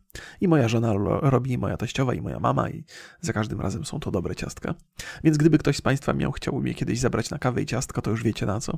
i 0.41 0.47
moja 0.47 0.67
żona 0.67 0.93
robi, 1.21 1.51
i 1.51 1.57
moja 1.57 1.77
teściowa, 1.77 2.13
i 2.13 2.21
moja 2.21 2.39
mama 2.39 2.69
i 2.69 2.83
za 3.21 3.33
każdym 3.33 3.61
razem 3.61 3.85
są 3.85 3.99
to 3.99 4.11
dobre 4.11 4.35
ciastka. 4.35 4.75
Więc 5.23 5.37
gdyby 5.37 5.57
ktoś 5.57 5.77
z 5.77 5.81
Państwa 5.81 6.13
miał, 6.13 6.31
chciał 6.31 6.61
mnie 6.61 6.73
kiedyś 6.73 6.99
zabrać 6.99 7.29
na 7.29 7.39
kawę 7.39 7.61
i 7.61 7.65
ciastko, 7.65 8.01
to 8.05 8.11
już 8.11 8.23
wiecie 8.23 8.45
na 8.45 8.59
co. 8.59 8.77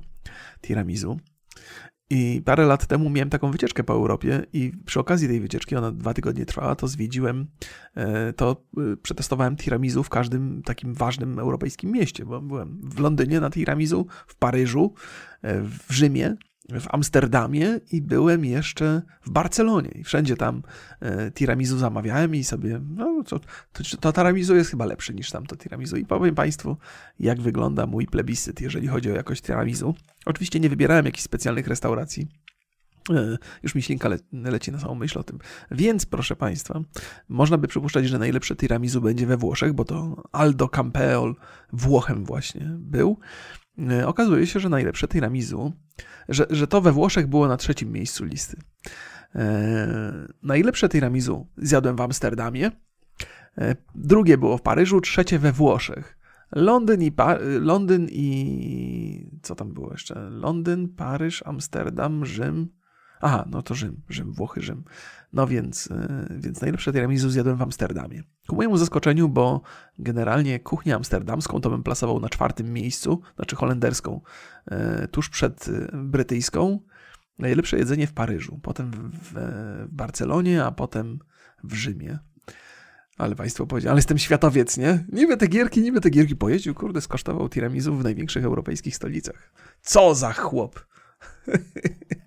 Tiramisu. 0.62 1.20
I 2.10 2.42
parę 2.46 2.66
lat 2.66 2.88
temu 2.88 3.10
miałem 3.10 3.30
taką 3.30 3.52
wycieczkę 3.52 3.84
po 3.84 3.94
Europie 3.94 4.46
i 4.54 4.72
przy 4.86 5.00
okazji 5.00 5.28
tej 5.28 5.40
wycieczki, 5.40 5.76
ona 5.76 5.92
dwa 5.92 6.14
tygodnie 6.14 6.46
trwała, 6.46 6.76
to 6.76 6.88
zwiedziłem, 6.88 7.48
e, 7.96 8.34
to 8.34 8.64
e, 8.78 8.98
przetestowałem 8.98 9.56
tiramisu 9.56 10.04
w 10.04 10.10
każdym 10.10 10.62
takim 10.64 10.94
ważnym 10.94 11.40
europejskim 11.40 11.92
mieście, 11.92 12.26
bo 12.26 12.42
byłem 12.42 12.82
w 12.84 13.00
Londynie 13.00 13.40
na 13.40 13.50
tiramisu, 13.50 14.08
w 14.28 14.36
Paryżu, 14.36 14.94
e, 15.42 15.62
w 15.62 15.86
Rzymie, 15.90 16.36
w 16.70 16.86
Amsterdamie 16.90 17.80
i 17.92 18.02
byłem 18.02 18.46
jeszcze 18.46 19.02
w 19.22 19.30
Barcelonie. 19.30 19.90
I 19.90 20.04
wszędzie 20.04 20.38
tam 20.38 20.62
e, 21.00 21.32
tiramisu 21.32 21.78
zamawiałem 21.78 22.36
i 22.36 22.44
sobie, 22.44 22.82
no 22.96 23.24
to, 23.24 23.40
to, 23.74 23.98
to 24.00 24.14
tiramisu 24.14 24.56
jest 24.56 24.72
chyba 24.72 24.86
lepsze 24.86 25.14
niż 25.14 25.32
tamto 25.32 25.56
tiramisu. 25.56 25.98
I 25.98 26.06
powiem 26.06 26.36
Państwu, 26.36 26.78
jak 27.20 27.42
wygląda 27.42 27.86
mój 27.86 28.08
plebiscyt, 28.08 28.62
jeżeli 28.62 28.88
chodzi 28.88 29.12
o 29.12 29.16
jakość 29.16 29.42
tiramisu. 29.42 29.96
Oczywiście 30.26 30.60
nie 30.60 30.70
wybierałem 30.70 31.06
jakichś 31.06 31.24
specjalnych 31.24 31.68
restauracji. 31.68 32.28
E, 33.10 33.38
już 33.64 33.76
mi 33.76 33.82
ślinka 33.82 34.10
le 34.10 34.18
leci 34.32 34.72
na 34.72 34.80
samą 34.80 34.96
myśl 34.96 35.20
o 35.20 35.24
tym. 35.24 35.40
Więc, 35.72 36.06
proszę 36.06 36.36
Państwa, 36.36 36.82
można 37.30 37.58
by 37.58 37.68
przypuszczać, 37.68 38.08
że 38.08 38.20
najlepsze 38.20 38.56
tiramisu 38.56 39.02
będzie 39.02 39.28
we 39.28 39.38
Włoszech, 39.38 39.74
bo 39.74 39.86
to 39.86 40.24
Aldo 40.32 40.68
Campeol 40.68 41.36
Włochem 41.74 42.26
właśnie 42.26 42.66
był. 42.80 43.20
E, 43.92 44.08
okazuje 44.08 44.48
się, 44.48 44.60
że 44.60 44.70
najlepsze 44.70 45.08
tiramisu, 45.08 45.74
że, 46.30 46.46
że 46.50 46.68
to 46.68 46.82
we 46.82 46.92
Włoszech 46.92 47.28
było 47.28 47.48
na 47.48 47.58
trzecim 47.58 47.92
miejscu 47.92 48.26
listy. 48.26 48.58
E, 49.36 50.28
najlepsze 50.44 50.90
tiramisu 50.90 51.48
zjadłem 51.58 51.96
w 51.96 52.02
Amsterdamie, 52.02 52.72
e, 53.58 53.76
drugie 53.96 54.38
było 54.38 54.58
w 54.58 54.62
Paryżu, 54.62 55.02
trzecie 55.02 55.40
we 55.40 55.52
Włoszech. 55.52 56.18
Londyn 56.52 57.02
i, 57.02 57.12
pa 57.12 57.38
Londyn 57.60 58.08
i 58.12 59.40
co 59.42 59.56
tam 59.56 59.74
było 59.74 59.92
jeszcze? 59.92 60.30
Londyn, 60.30 60.90
Paryż, 60.90 61.44
Amsterdam, 61.46 62.26
Rzym, 62.26 62.70
Aha, 63.22 63.46
no 63.52 63.62
to 63.62 63.76
Rzym, 63.76 64.02
Rzym, 64.10 64.34
Włochy, 64.34 64.62
Rzym. 64.62 64.84
No 65.34 65.48
więc, 65.48 65.92
e, 65.92 66.28
więc 66.30 66.62
najlepsze 66.62 66.94
tiramisu 66.94 67.30
zjadłem 67.30 67.58
w 67.58 67.62
Amsterdamie. 67.62 68.24
Ku 68.48 68.56
mojemu 68.56 68.78
zaskoczeniu, 68.78 69.30
bo 69.30 69.62
generalnie 70.00 70.60
kuchnię 70.60 70.96
amsterdamską 70.96 71.62
to 71.62 71.70
bym 71.70 71.84
plasował 71.84 72.20
na 72.20 72.30
czwartym 72.30 72.74
miejscu, 72.74 73.22
znaczy 73.36 73.56
holenderską, 73.56 74.22
e, 74.66 75.08
tuż 75.08 75.30
przed 75.30 75.68
e, 75.68 75.98
brytyjską. 75.98 76.80
Najlepsze 77.40 77.78
jedzenie 77.78 78.08
w 78.08 78.14
Paryżu, 78.14 78.60
potem 78.64 78.92
w, 79.14 79.86
Barcelonie, 79.90 80.64
a 80.64 80.72
potem 80.72 81.20
w 81.64 81.74
Rzymie. 81.74 82.20
Ale 83.18 83.36
państwo 83.36 83.68
powiedzieli, 83.68 83.90
ale 83.90 83.98
jestem 83.98 84.18
światowiec, 84.18 84.78
nie? 84.78 85.06
Niby 85.12 85.38
te 85.38 85.48
gierki, 85.48 85.82
niby 85.82 86.02
te 86.02 86.10
gierki 86.10 86.36
pojeździł, 86.36 86.74
kurde, 86.76 87.02
skosztował 87.02 87.50
tiramisu 87.50 87.96
w 87.96 88.04
największych 88.04 88.46
europejskich 88.46 88.96
stolicach. 88.96 89.54
Co 89.82 90.16
za 90.16 90.34
chłop! 90.34 90.86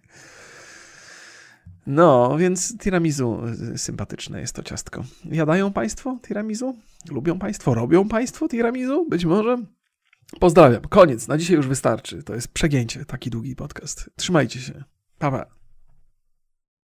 No, 1.86 2.36
więc 2.38 2.78
tiramisu 2.78 3.40
y, 3.74 3.78
sympatyczne 3.78 4.40
jest 4.40 4.56
to 4.56 4.62
ciastko. 4.62 5.04
Jadają 5.24 5.72
Państwo 5.72 6.18
tiramisu? 6.28 6.76
Lubią 7.10 7.38
Państwo? 7.38 7.74
Robią 7.74 8.08
Państwo 8.08 8.48
tiramisu? 8.48 9.06
Być 9.08 9.24
może? 9.24 9.58
Pozdrawiam. 10.40 10.82
Koniec. 10.82 11.28
Na 11.28 11.38
dzisiaj 11.38 11.56
już 11.56 11.66
wystarczy. 11.66 12.22
To 12.22 12.34
jest 12.34 12.48
przegięcie. 12.48 13.04
Taki 13.04 13.30
długi 13.30 13.56
podcast. 13.56 14.10
Trzymajcie 14.16 14.60
się. 14.60 14.84
Pa, 15.18 15.30
pa. 15.30 15.59